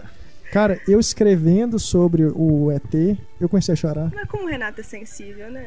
Cara, 0.53 0.81
eu 0.87 1.01
escrevendo 1.01 1.81
sobre 1.81 2.27
o 2.27 2.71
ET, 2.71 3.19
eu 3.41 3.49
comecei 3.49 3.73
a 3.73 3.77
chorar. 3.77 4.13
Mas 4.15 4.29
como 4.29 4.45
o 4.45 4.47
Renato 4.47 4.81
é 4.81 4.85
sensível, 4.85 5.51
né? 5.51 5.65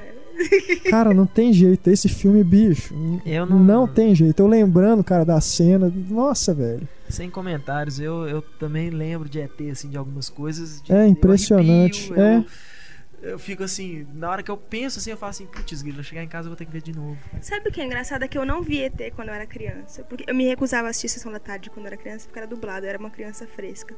Cara, 0.90 1.14
não 1.14 1.26
tem 1.26 1.52
jeito. 1.52 1.90
Esse 1.90 2.08
filme, 2.08 2.42
bicho, 2.42 2.96
Eu 3.26 3.46
não- 3.46 3.60
não 3.60 3.86
tem 3.88 4.16
jeito. 4.16 4.40
Eu 4.40 4.48
lembrando, 4.48 5.04
cara, 5.04 5.26
da 5.26 5.42
cena. 5.42 5.92
Nossa, 6.10 6.54
velho. 6.54 6.88
Sem 7.10 7.30
comentários, 7.30 8.00
eu, 8.00 8.28
eu 8.30 8.42
também 8.60 8.90
lembro 8.90 9.28
de 9.28 9.40
ET, 9.40 9.60
assim, 9.72 9.90
de 9.90 9.98
algumas 9.98 10.30
coisas. 10.30 10.82
de- 10.82 10.94
É 10.94 11.06
impressionante, 11.06 12.14
arrepio, 12.14 12.24
é. 12.24 12.38
Eu, 12.38 12.46
eu 13.22 13.40
fico 13.40 13.64
assim, 13.64 14.08
na 14.14 14.30
hora 14.30 14.44
que 14.44 14.52
eu 14.52 14.58
penso 14.58 15.00
assim, 15.00 15.12
eu 15.12 15.18
falo 15.18 15.32
assim, 15.32 15.46
putz, 15.48 15.82
Guilherme, 15.82 16.04
chegar 16.04 16.24
em 16.24 16.28
casa 16.28 16.48
eu 16.48 16.50
vou 16.52 16.56
ter 16.58 16.66
que 16.66 16.72
ver 16.72 16.82
de 16.82 16.94
novo. 16.96 17.18
Sabe 17.42 17.70
o 17.70 17.72
que 17.72 17.82
é 17.82 17.86
engraçado? 17.86 18.24
É 18.24 18.28
que 18.28 18.38
eu 18.38 18.46
não 18.46 18.62
vi 18.62 18.82
ET 18.84 19.14
quando 19.16 19.30
eu 19.30 19.34
era 19.34 19.46
criança. 19.48 20.04
Porque 20.04 20.24
eu 20.28 20.36
me 20.36 20.46
recusava 20.46 20.88
a 20.88 20.90
assistir 20.92 21.10
Sessão 21.10 21.32
da 21.32 21.40
Tarde 21.40 21.70
quando 21.70 21.86
eu 21.86 21.94
era 21.94 21.98
criança, 21.98 22.26
porque 22.28 22.40
era 22.40 22.48
dublado, 22.48 22.86
eu 22.86 22.90
era 22.90 23.00
uma 23.00 23.10
criança 23.10 23.48
fresca. 23.48 23.96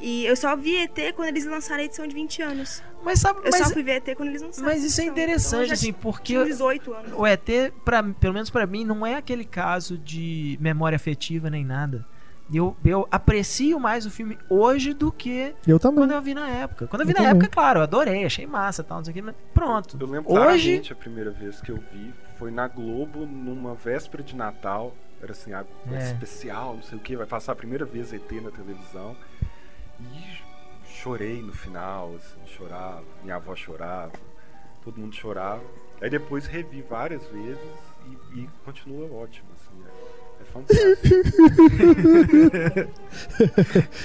E 0.00 0.26
eu 0.26 0.34
só 0.34 0.56
vi 0.56 0.76
ET 0.76 1.14
quando 1.14 1.28
eles 1.28 1.44
lançaram 1.46 1.80
a 1.80 1.84
edição 1.84 2.06
de 2.06 2.14
20 2.14 2.42
anos. 2.42 2.82
Mas 3.04 3.20
sabe, 3.20 3.38
Eu 3.44 3.50
mas, 3.52 3.68
só 3.68 3.72
fui 3.72 3.82
ver 3.82 4.02
ET 4.02 4.16
quando 4.16 4.28
eles 4.30 4.42
lançaram. 4.42 4.66
mas 4.68 4.82
isso 4.82 5.00
é. 5.00 5.04
Então, 5.04 5.14
interessante, 5.14 5.68
já 5.68 5.74
assim, 5.74 5.92
porque 5.92 6.32
Tinha 6.32 6.40
uns 6.40 6.48
18 6.48 6.92
anos. 6.92 7.12
o 7.14 7.24
ET, 7.26 7.48
pra, 7.84 8.02
pelo 8.02 8.34
menos 8.34 8.50
pra 8.50 8.66
mim, 8.66 8.84
não 8.84 9.06
é 9.06 9.14
aquele 9.14 9.44
caso 9.44 9.96
de 9.96 10.58
memória 10.60 10.96
afetiva 10.96 11.48
nem 11.48 11.64
nada. 11.64 12.04
Eu, 12.52 12.76
eu 12.84 13.08
aprecio 13.10 13.80
mais 13.80 14.04
o 14.04 14.10
filme 14.10 14.38
hoje 14.50 14.92
do 14.92 15.10
que 15.10 15.54
Eu 15.66 15.78
também. 15.78 16.00
quando 16.00 16.12
eu 16.12 16.20
vi 16.22 16.34
na 16.34 16.48
época. 16.48 16.86
Quando 16.86 17.00
eu 17.02 17.06
vi 17.06 17.12
Eu 17.12 17.16
na 17.22 17.28
também. 17.30 17.40
época, 17.40 17.48
claro, 17.48 17.78
eu 17.80 17.82
adorei, 17.84 18.24
achei 18.24 18.46
massa 18.46 18.82
e 18.82 18.84
tal, 18.84 18.98
não 18.98 19.04
sei 19.04 19.12
o 19.12 19.14
que, 19.14 19.22
mas 19.22 19.34
pronto. 19.54 19.96
Eu 19.98 20.06
lembro 20.06 20.30
Hoje, 20.32 20.42
claramente 20.42 20.92
a 20.92 20.96
primeira 20.96 21.30
vez 21.30 21.60
que 21.60 21.70
eu 21.70 21.76
vi 21.92 22.12
foi 22.38 22.50
na 22.50 22.68
Globo, 22.68 23.24
numa 23.24 23.74
véspera 23.74 24.22
de 24.22 24.36
Natal. 24.36 24.94
Era 25.22 25.32
assim, 25.32 25.54
a 25.54 25.64
É. 25.90 25.96
especial, 26.12 26.74
não 26.76 26.82
sei 26.82 26.98
o 26.98 27.00
que, 27.00 27.16
vai 27.16 27.26
passar 27.26 27.52
a 27.52 27.56
primeira 27.56 27.86
vez 27.86 28.12
ET 28.12 28.30
na 28.42 28.50
televisão. 28.50 29.16
E 30.00 30.38
chorei 30.86 31.40
no 31.40 31.52
final, 31.52 32.14
assim, 32.16 32.40
chorava, 32.46 33.02
minha 33.22 33.36
avó 33.36 33.54
chorava, 33.56 34.12
todo 34.84 35.00
mundo 35.00 35.14
chorava. 35.14 35.62
Aí 36.00 36.10
depois 36.10 36.46
revi 36.46 36.82
várias 36.82 37.26
vezes 37.28 37.58
e, 38.34 38.40
e 38.40 38.48
continua 38.66 39.10
ótimo, 39.10 39.48
assim, 40.54 40.78
é, 40.78 40.92
é 40.92 40.94
fantástico. 40.94 42.90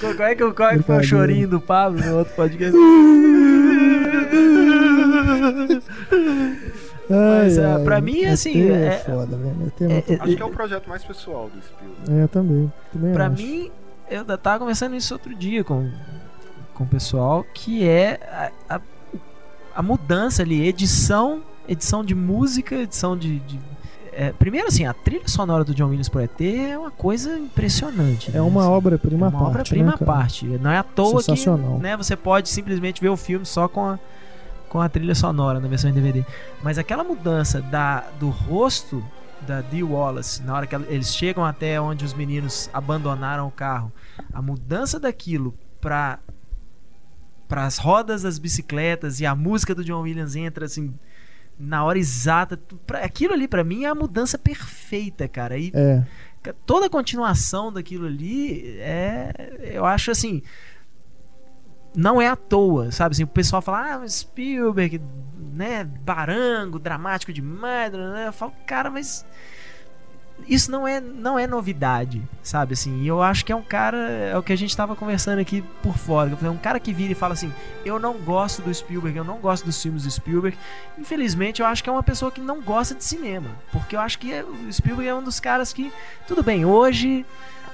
qual 0.00 0.14
qual 0.14 0.28
é 0.28 0.34
que, 0.34 0.52
qual 0.52 0.68
é 0.70 0.76
que 0.76 0.82
foi 0.82 0.96
o 0.96 1.02
chorinho 1.02 1.48
do 1.48 1.60
Pablo 1.60 2.00
no 2.04 2.18
outro 2.18 2.34
podcast? 2.34 2.76
Mas, 7.08 7.58
Ai, 7.58 7.64
ah, 7.64 7.76
ai, 7.76 7.84
pra 7.84 8.00
mim, 8.00 8.24
assim, 8.24 8.70
É, 8.70 8.86
é- 8.86 8.98
foda, 8.98 9.36
velho. 9.36 9.50
É 9.50 9.54
muito 9.54 9.84
é- 9.84 10.04
Acho 10.20 10.36
que 10.36 10.42
é 10.42 10.44
o 10.44 10.50
projeto 10.50 10.88
mais 10.88 11.04
pessoal 11.04 11.48
do 11.50 11.60
Spielberg. 11.62 12.22
É, 12.22 12.26
também. 12.28 12.72
também 12.92 13.12
Pra 13.12 13.26
acho. 13.26 13.42
mim, 13.42 13.70
eu 14.08 14.24
tava 14.38 14.60
conversando 14.60 14.94
isso 14.94 15.12
outro 15.14 15.34
dia 15.34 15.64
com, 15.64 15.90
com 16.74 16.84
o 16.84 16.86
pessoal, 16.86 17.44
que 17.52 17.84
é 17.86 18.20
a, 18.68 18.76
a, 18.76 18.80
a 19.74 19.82
mudança 19.82 20.42
ali, 20.42 20.64
edição, 20.66 21.42
edição 21.68 22.04
de 22.04 22.14
música, 22.14 22.76
edição 22.76 23.16
de. 23.16 23.40
de- 23.40 23.58
é, 24.20 24.34
primeiro, 24.34 24.68
assim, 24.68 24.84
a 24.84 24.92
trilha 24.92 25.26
sonora 25.26 25.64
do 25.64 25.74
John 25.74 25.86
Williams 25.86 26.10
pro 26.10 26.20
ET 26.20 26.38
é 26.42 26.76
uma 26.76 26.90
coisa 26.90 27.38
impressionante. 27.38 28.28
É 28.28 28.34
né? 28.34 28.40
uma 28.42 28.60
Assim, 28.60 28.70
obra-prima 28.70 29.26
é 29.26 29.28
à 29.28 29.30
uma 29.30 29.38
parte. 29.38 29.50
obra-prima 29.50 29.86
né, 29.86 29.94
à 29.98 30.04
parte. 30.04 30.44
Não 30.44 30.70
é 30.70 30.76
à 30.76 30.82
toa 30.82 31.16
que 31.20 31.24
Sensacional. 31.24 31.78
né, 31.78 31.96
você 31.96 32.14
pode 32.14 32.50
simplesmente 32.50 33.00
ver 33.00 33.08
o 33.08 33.16
filme 33.16 33.46
só 33.46 33.66
com 33.66 33.82
a, 33.88 33.98
com 34.68 34.78
a 34.78 34.90
trilha 34.90 35.14
sonora 35.14 35.58
na 35.58 35.66
versão 35.66 35.88
em 35.88 35.94
DVD. 35.94 36.22
Mas 36.62 36.76
aquela 36.76 37.02
mudança 37.02 37.62
da, 37.62 38.00
do 38.20 38.28
rosto 38.28 39.02
da 39.46 39.62
Dee 39.62 39.82
Wallace, 39.82 40.42
na 40.42 40.54
hora 40.54 40.66
que 40.66 40.74
eles 40.74 41.14
chegam 41.16 41.42
até 41.42 41.80
onde 41.80 42.04
os 42.04 42.12
meninos 42.12 42.68
abandonaram 42.74 43.48
o 43.48 43.50
carro, 43.50 43.90
a 44.34 44.42
mudança 44.42 45.00
daquilo 45.00 45.54
para 45.80 46.18
para 47.48 47.64
as 47.64 47.78
rodas 47.78 48.22
das 48.22 48.38
bicicletas 48.38 49.18
e 49.18 49.24
a 49.26 49.34
música 49.34 49.74
do 49.74 49.82
John 49.82 50.02
Williams 50.02 50.36
entra 50.36 50.66
assim 50.66 50.94
na 51.60 51.84
hora 51.84 51.98
exata, 51.98 52.58
pra- 52.86 53.00
aquilo 53.04 53.34
ali 53.34 53.46
pra 53.46 53.62
mim 53.62 53.84
é 53.84 53.88
a 53.88 53.94
mudança 53.94 54.38
perfeita, 54.38 55.28
cara. 55.28 55.58
E 55.58 55.70
É. 55.74 56.02
Toda 56.64 56.86
a 56.86 56.90
continuação 56.90 57.70
daquilo 57.70 58.06
ali 58.06 58.78
é 58.80 59.30
eu 59.74 59.84
acho 59.84 60.10
assim 60.10 60.42
não 61.94 62.18
é 62.20 62.28
à 62.28 62.36
toa 62.36 62.90
sabe 62.90 63.12
assim, 63.12 63.24
o 63.24 63.26
pessoal 63.26 63.60
fala 63.60 63.96
ah 64.02 64.08
Spielberg 64.08 65.00
né, 65.52 65.84
barango, 65.84 66.78
dramático 66.78 67.30
demais, 67.32 67.92
né? 67.92 68.28
Eu 68.28 68.32
falo, 68.32 68.52
cara, 68.66 68.90
mas 68.90 69.26
isso 70.48 70.70
não 70.70 70.86
é, 70.86 71.00
não 71.00 71.38
é 71.38 71.46
novidade, 71.46 72.22
sabe? 72.42 72.74
Assim, 72.74 73.00
e 73.02 73.06
eu 73.08 73.22
acho 73.22 73.44
que 73.44 73.52
é 73.52 73.56
um 73.56 73.62
cara, 73.62 73.96
é 73.96 74.36
o 74.36 74.42
que 74.42 74.52
a 74.52 74.56
gente 74.56 74.76
tava 74.76 74.94
conversando 74.96 75.38
aqui 75.38 75.62
por 75.82 75.96
fora. 75.96 76.36
É 76.42 76.50
um 76.50 76.56
cara 76.56 76.78
que 76.80 76.92
vira 76.92 77.12
e 77.12 77.14
fala 77.14 77.34
assim: 77.34 77.52
Eu 77.84 77.98
não 77.98 78.14
gosto 78.14 78.62
do 78.62 78.72
Spielberg, 78.74 79.16
eu 79.16 79.24
não 79.24 79.38
gosto 79.38 79.64
dos 79.64 79.80
filmes 79.80 80.02
do 80.04 80.10
Spielberg. 80.10 80.56
Infelizmente, 80.98 81.60
eu 81.60 81.66
acho 81.66 81.82
que 81.82 81.88
é 81.88 81.92
uma 81.92 82.02
pessoa 82.02 82.30
que 82.30 82.40
não 82.40 82.60
gosta 82.60 82.94
de 82.94 83.04
cinema. 83.04 83.48
Porque 83.72 83.96
eu 83.96 84.00
acho 84.00 84.18
que 84.18 84.32
é- 84.32 84.44
o 84.44 84.72
Spielberg 84.72 85.08
é 85.08 85.14
um 85.14 85.22
dos 85.22 85.38
caras 85.40 85.72
que, 85.72 85.92
tudo 86.26 86.42
bem, 86.42 86.64
hoje. 86.64 87.24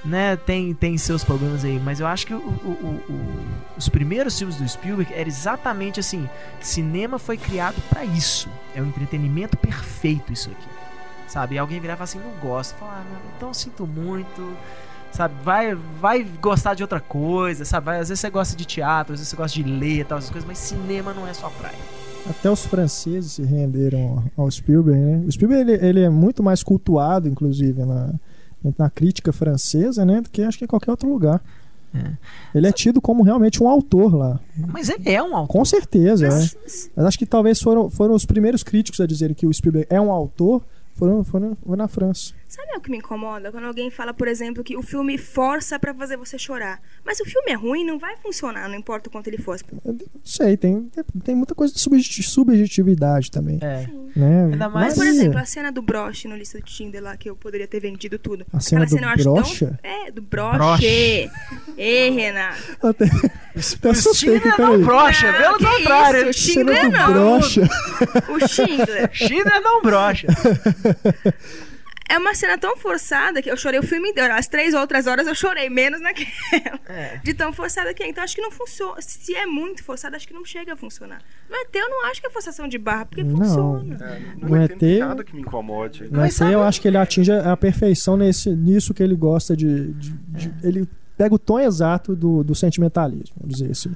Né, 0.05 0.37
tem, 0.37 0.73
tem 0.75 0.95
seus 0.97 1.23
problemas 1.23 1.65
aí, 1.65 1.81
mas 1.83 1.99
eu 1.99 2.07
acho 2.07 2.27
que 2.27 2.33
o- 2.33 2.37
o- 2.37 3.03
o- 3.09 3.45
os 3.75 3.89
primeiros 3.89 4.37
filmes 4.37 4.55
do 4.55 4.65
Spielberg 4.69 5.11
era 5.13 5.27
exatamente 5.27 5.99
assim: 5.99 6.29
cinema 6.61 7.17
foi 7.17 7.35
criado 7.35 7.75
pra 7.89 8.05
isso, 8.05 8.47
é 8.75 8.81
um 8.81 8.85
entretenimento 8.85 9.57
perfeito 9.57 10.31
isso 10.31 10.51
aqui 10.51 10.76
sabe? 11.27 11.55
E 11.55 11.57
alguém 11.57 11.79
virar 11.79 11.93
e 11.93 11.97
falar 11.97 12.05
assim, 12.05 12.19
não 12.19 12.49
gosto. 12.49 12.75
Falar, 12.75 13.05
ah, 13.05 13.19
então 13.35 13.53
sinto 13.53 13.85
muito, 13.85 14.55
sabe? 15.11 15.33
Vai, 15.43 15.75
vai 15.99 16.23
gostar 16.41 16.73
de 16.73 16.83
outra 16.83 16.99
coisa, 16.99 17.65
sabe? 17.65 17.91
Às 17.91 18.09
vezes 18.09 18.19
você 18.19 18.29
gosta 18.29 18.55
de 18.55 18.65
teatro, 18.65 19.13
às 19.13 19.19
vezes 19.19 19.29
você 19.29 19.35
gosta 19.35 19.61
de 19.61 19.63
ler, 19.63 20.05
tal, 20.05 20.17
essas 20.17 20.29
coisas, 20.29 20.47
mas 20.47 20.57
cinema 20.57 21.13
não 21.13 21.27
é 21.27 21.33
sua 21.33 21.49
praia. 21.49 21.77
Até 22.29 22.49
os 22.51 22.65
franceses 22.65 23.33
se 23.33 23.43
renderam 23.43 24.23
ao 24.35 24.49
Spielberg, 24.51 24.99
né? 24.99 25.23
O 25.25 25.31
Spielberg 25.31 25.71
ele, 25.71 25.85
ele 25.85 26.01
é 26.01 26.09
muito 26.09 26.43
mais 26.43 26.61
cultuado, 26.61 27.27
inclusive, 27.27 27.85
na, 27.85 28.13
na 28.77 28.89
crítica 28.89 29.31
francesa, 29.31 30.03
né? 30.03 30.21
Do 30.21 30.29
que 30.29 30.41
acho 30.41 30.57
que 30.57 30.65
em 30.65 30.67
qualquer 30.67 30.91
outro 30.91 31.09
lugar. 31.09 31.41
É. 31.95 32.11
Ele 32.53 32.67
é 32.67 32.71
tido 32.71 32.99
como 32.99 33.23
realmente 33.23 33.63
um 33.63 33.67
autor 33.69 34.13
lá. 34.13 34.39
Mas 34.55 34.89
ele 34.89 35.09
é 35.09 35.23
um 35.23 35.35
autor. 35.35 35.53
Com 35.53 35.65
certeza, 35.65 36.27
é. 36.27 36.29
Mas 36.29 36.89
acho 36.97 37.17
que 37.17 37.25
talvez 37.25 37.61
foram, 37.61 37.89
foram 37.89 38.13
os 38.13 38.25
primeiros 38.25 38.61
críticos 38.61 38.99
a 38.99 39.07
dizerem 39.07 39.33
que 39.33 39.45
o 39.45 39.53
Spielberg 39.53 39.87
é 39.89 39.99
um 39.99 40.11
autor, 40.11 40.61
foram, 40.97 41.23
foram, 41.23 41.55
foi 41.63 41.77
na 41.77 41.87
França. 41.87 42.33
Sabe 42.47 42.71
o 42.77 42.79
que 42.79 42.89
me 42.89 42.97
incomoda? 42.97 43.51
Quando 43.51 43.65
alguém 43.65 43.91
fala, 43.91 44.13
por 44.13 44.25
exemplo, 44.27 44.63
que 44.63 44.77
o 44.77 44.81
filme 44.81 45.17
força 45.17 45.77
pra 45.77 45.93
fazer 45.93 46.15
você 46.15 46.37
chorar. 46.39 46.79
Mas 47.05 47.17
se 47.17 47.23
o 47.23 47.25
filme 47.25 47.51
é 47.51 47.55
ruim, 47.55 47.83
não 47.85 47.99
vai 47.99 48.15
funcionar, 48.17 48.69
não 48.69 48.75
importa 48.75 49.09
o 49.09 49.11
quanto 49.11 49.27
ele 49.27 49.37
força. 49.37 49.65
Não 49.83 49.97
sei, 50.23 50.55
tem, 50.55 50.89
tem 51.25 51.35
muita 51.35 51.53
coisa 51.53 51.73
de 51.73 51.79
subjeti- 51.81 52.23
subjetividade 52.23 53.29
também. 53.29 53.59
É. 53.61 53.85
Né? 54.15 54.45
Ainda 54.53 54.69
mais- 54.69 54.87
Mas, 54.87 54.93
por 54.95 55.05
exemplo, 55.05 55.37
a 55.37 55.45
cena 55.45 55.71
do 55.71 55.81
broche 55.81 56.27
no 56.29 56.37
lista 56.37 56.57
do 56.57 56.63
Tinder 56.63 57.03
lá, 57.03 57.17
que 57.17 57.29
eu 57.29 57.35
poderia 57.35 57.67
ter 57.67 57.81
vendido 57.81 58.17
tudo. 58.17 58.45
A 58.53 58.59
cena 58.61 58.85
Aquela 58.85 58.97
do 58.97 59.05
eu 59.05 59.09
acho 59.09 59.23
broche? 59.43 59.65
tão... 59.65 59.77
É, 59.83 60.11
do 60.11 60.21
broche. 60.21 60.57
Broche. 60.57 61.29
Ei, 61.77 62.09
Renato. 62.11 62.57
Até, 62.81 63.05
até 63.05 63.87
O 63.87 63.91
assustei 63.91 64.13
Schindler 64.39 64.53
aqui, 64.53 64.61
não 64.61 64.81
brocha, 64.81 65.31
Não, 65.31 65.37
pelo 65.57 65.71
contrário. 65.77 66.19
Cena 66.19 66.33
Schindler 66.33 66.91
não. 66.91 67.13
brocha. 67.13 67.61
O 68.29 68.47
Schindler. 68.47 69.09
Schindler 69.13 69.61
não 69.61 69.81
brocha. 69.81 70.27
É 72.09 72.17
uma 72.17 72.33
cena 72.33 72.57
tão 72.57 72.77
forçada 72.77 73.41
que 73.41 73.51
eu 73.51 73.57
chorei 73.57 73.79
o 73.79 73.83
filme 73.83 74.09
inteiro. 74.09 74.33
As 74.33 74.47
três 74.47 74.73
outras 74.73 75.07
horas 75.07 75.27
eu 75.27 75.35
chorei, 75.35 75.69
menos 75.69 75.99
naquela. 76.01 76.79
É. 76.87 77.17
De 77.23 77.33
tão 77.33 77.51
forçada 77.51 77.93
que 77.93 78.01
é. 78.01 78.07
Então 78.09 78.23
acho 78.23 78.33
que 78.35 78.41
não 78.41 78.49
funciona. 78.51 78.95
Se 79.01 79.35
é 79.35 79.45
muito 79.45 79.83
forçada, 79.83 80.15
acho 80.15 80.27
que 80.27 80.33
não 80.33 80.45
chega 80.45 80.73
a 80.73 80.75
funcionar. 80.77 81.21
No 81.49 81.55
ET 81.55 81.75
eu 81.75 81.89
não 81.89 82.05
acho 82.05 82.21
que 82.21 82.27
é 82.27 82.29
forçação 82.29 82.67
de 82.67 82.77
barra, 82.77 83.05
porque 83.05 83.23
Não. 83.23 83.37
funciona. 83.37 83.97
É, 84.01 84.19
No 84.41 84.49
não 84.49 84.63
ET 84.63 84.77
tem 84.77 84.99
nada 84.99 85.23
que 85.23 85.35
me 85.35 85.41
incomode. 85.41 86.03
No 86.05 86.19
Mas 86.19 86.33
ET 86.33 86.37
sabe- 86.37 86.53
eu 86.53 86.63
acho 86.63 86.79
que 86.81 86.87
ele 86.87 86.97
atinge 86.97 87.31
a 87.31 87.57
perfeição 87.57 88.15
nesse, 88.15 88.49
nisso 88.51 88.93
que 88.93 89.03
ele 89.03 89.15
gosta 89.15 89.55
de. 89.55 89.91
de- 89.93 90.13
de- 90.29 90.53
ele 90.67 90.87
pega 91.17 91.35
o 91.35 91.39
tom 91.39 91.59
exato 91.59 92.15
do, 92.15 92.43
do 92.43 92.55
sentimentalismo, 92.55 93.35
vamos 93.41 93.57
dizer 93.57 93.71
assim. 93.71 93.91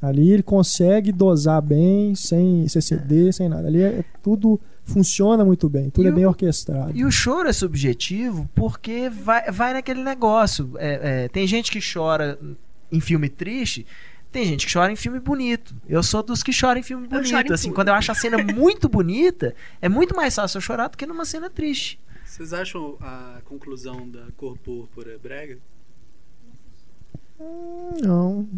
Ali 0.00 0.30
ele 0.30 0.42
consegue 0.42 1.10
dosar 1.10 1.60
bem, 1.62 2.14
sem 2.14 2.68
se 2.68 2.78
exceder, 2.78 3.32
sem 3.32 3.48
nada. 3.48 3.66
Ali 3.66 3.82
é, 3.82 4.04
tudo 4.22 4.60
funciona 4.86 5.44
muito 5.44 5.68
bem, 5.68 5.90
tudo 5.90 6.04
E 6.06 6.08
é 6.08 6.12
bem 6.12 6.24
o- 6.24 6.28
orquestrado. 6.28 6.92
E 6.96 7.04
o 7.04 7.10
choro 7.10 7.48
é 7.48 7.52
subjetivo 7.52 8.48
porque 8.54 9.10
vai, 9.10 9.50
vai 9.50 9.72
naquele 9.74 10.02
negócio. 10.02 10.72
É, 10.78 11.24
é, 11.24 11.28
tem 11.28 11.46
gente 11.46 11.70
que 11.70 11.80
chora 11.80 12.38
em 12.90 13.00
filme 13.00 13.28
triste, 13.28 13.84
tem 14.32 14.44
gente 14.44 14.66
que 14.66 14.72
chora 14.72 14.90
em 14.92 14.96
filme 14.96 15.18
bonito. 15.20 15.74
Eu 15.88 16.02
sou 16.02 16.22
dos 16.22 16.42
que 16.42 16.52
choram 16.52 16.80
em 16.80 16.82
filme 16.82 17.04
Eu 17.06 17.10
bonito. 17.10 17.50
em 17.50 17.54
Assim, 17.54 17.72
quando 17.72 17.88
eu 17.88 17.94
acho 17.94 18.12
a 18.12 18.14
cena 18.14 18.38
muito 18.38 18.88
bonita, 18.88 19.54
é 19.82 19.88
muito 19.88 20.14
mais 20.14 20.34
fácil 20.34 20.58
eu 20.58 20.62
chorar 20.62 20.88
do 20.88 20.96
que 20.96 21.04
numa 21.04 21.24
cena 21.24 21.50
triste. 21.50 21.98
Vocês 22.24 22.52
acham 22.52 22.96
a 23.00 23.40
conclusão 23.44 24.08
da 24.08 24.24
cor 24.36 24.56
púrpura 24.58 25.18
brega? 25.22 25.58
Não. 28.02 28.48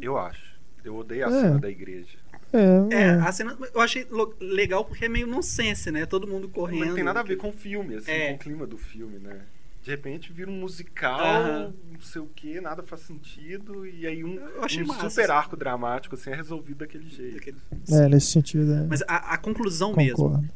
Eu 0.00 0.18
acho. 0.18 0.58
Eu 0.84 0.96
odeio 0.96 1.26
a 1.26 1.30
É. 1.30 1.40
cena 1.40 1.58
da 1.58 1.68
igreja. 1.70 2.18
É, 2.52 2.94
É, 2.94 3.02
é. 3.02 3.10
a 3.12 3.30
cena 3.32 3.56
eu 3.74 3.80
achei 3.80 4.06
legal 4.40 4.84
porque 4.84 5.04
é 5.04 5.08
meio 5.08 5.26
nonsense, 5.26 5.90
né? 5.90 6.04
Todo 6.06 6.26
mundo 6.26 6.48
correndo. 6.48 6.86
Não 6.86 6.94
tem 6.94 7.04
nada 7.04 7.20
a 7.20 7.22
ver 7.22 7.36
com 7.36 7.48
o 7.48 7.52
filme, 7.52 7.96
assim, 7.96 8.10
É. 8.10 8.28
com 8.30 8.34
o 8.34 8.38
clima 8.38 8.66
do 8.66 8.76
filme, 8.78 9.18
né? 9.18 9.40
De 9.82 9.90
repente 9.90 10.30
vira 10.32 10.50
um 10.50 10.54
musical, 10.60 11.18
Aham. 11.20 11.72
não 11.92 12.00
sei 12.02 12.20
o 12.20 12.26
que, 12.26 12.60
nada 12.60 12.82
faz 12.82 13.00
sentido, 13.00 13.86
e 13.86 14.06
aí 14.06 14.22
um, 14.22 14.38
um 14.38 14.86
massa, 14.86 15.08
super 15.08 15.22
assim. 15.24 15.32
arco 15.32 15.56
dramático 15.56 16.14
assim, 16.16 16.30
é 16.30 16.34
resolvido 16.34 16.78
daquele 16.78 17.08
jeito. 17.08 17.34
Daquele- 17.36 17.56
É, 17.90 18.06
nesse 18.08 18.26
sentido, 18.26 18.72
é. 18.74 18.86
Mas 18.86 19.00
a, 19.08 19.32
a 19.34 19.38
conclusão 19.38 19.94
mesmo. 19.96 20.16
Concordo. 20.16 20.48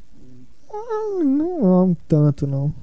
Ah, 0.71 1.25
não, 1.25 1.61
não 1.63 1.97
tanto, 2.09 2.47
não. 2.47 2.75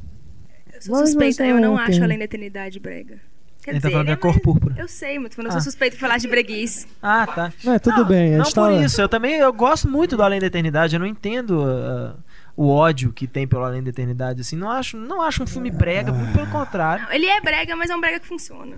Eu 0.74 0.82
sou 0.82 0.96
Mas- 0.96 1.10
suspeita, 1.10 1.44
mas 1.44 1.54
eu 1.54 1.62
não 1.62 1.78
é, 1.80 1.84
acho 1.84 1.92
tem. 1.92 2.04
Além 2.04 2.18
da 2.18 2.24
Eternidade 2.26 2.80
brega. 2.80 3.20
Quer 3.64 3.72
Ele 3.72 3.80
tá 3.80 3.88
dizer, 3.88 3.92
falando 3.92 4.06
que 4.08 4.12
ele 4.12 4.14
é 4.14 4.34
cor 4.34 4.40
púrpura. 4.42 4.76
Eu 4.78 4.88
sei, 4.88 5.20
mas 5.20 5.36
quando 5.36 5.46
eu 5.48 5.50
Ah. 5.50 5.54
sou 5.54 5.62
suspeita 5.62 5.96
de 5.96 6.02
falar 6.02 6.18
de 6.18 6.28
breguice. 6.28 6.88
Ah, 7.02 7.28
tá. 7.28 7.54
É, 7.68 7.78
tudo 7.80 7.98
não, 7.98 8.06
bem. 8.06 8.34
A 8.34 8.38
Não 8.40 8.46
gente 8.46 8.56
por 8.56 8.68
tá... 8.70 8.74
isso. 8.74 9.00
Eu 9.02 9.08
também 9.08 9.36
eu 9.36 9.54
gosto 9.54 9.88
muito 9.88 10.18
do 10.18 10.24
Além 10.24 10.40
da 10.40 10.48
Eternidade. 10.48 10.96
Eu 10.96 11.00
não 11.00 11.06
entendo 11.06 11.62
ah, 11.64 12.16
o 12.58 12.68
ódio 12.70 13.14
que 13.14 13.28
tem 13.28 13.48
pelo 13.48 13.64
Além 13.64 13.84
da 13.84 13.90
Eternidade. 13.90 14.42
Assim, 14.42 14.56
não 14.56 14.70
acho, 14.70 14.98
não 14.98 15.22
acho 15.22 15.44
um 15.44 15.48
filme 15.48 15.70
brega, 15.70 16.12
muito 16.12 16.34
pelo 16.34 16.48
contrário. 16.48 17.06
Não, 17.06 17.14
ele 17.14 17.28
é 17.28 17.40
brega, 17.40 17.76
mas 17.76 17.90
é 17.92 17.96
um 17.96 18.02
brega 18.02 18.20
que 18.20 18.28
funciona. 18.28 18.78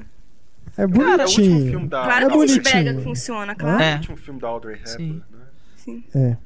É 0.78 0.86
Cara, 0.88 0.90
o 0.90 1.28
último 1.28 1.46
bonitinho. 1.48 1.70
filme 1.72 1.88
da. 1.88 2.04
Claro 2.04 2.26
é 2.26 2.30
que 2.30 2.36
existe 2.38 2.56
bonitinho. 2.60 2.84
brega 2.84 2.98
que 2.98 3.04
funciona, 3.04 3.56
claro. 3.56 3.82
É. 3.82 3.92
O 3.94 3.96
último 3.96 4.18
filme 4.18 4.40
da 4.42 4.48
Audrey 4.50 4.76
Hepburn, 4.76 4.98
Sim. 4.98 5.22
né? 5.32 5.40
Sim. 5.78 6.04
É. 6.16 6.38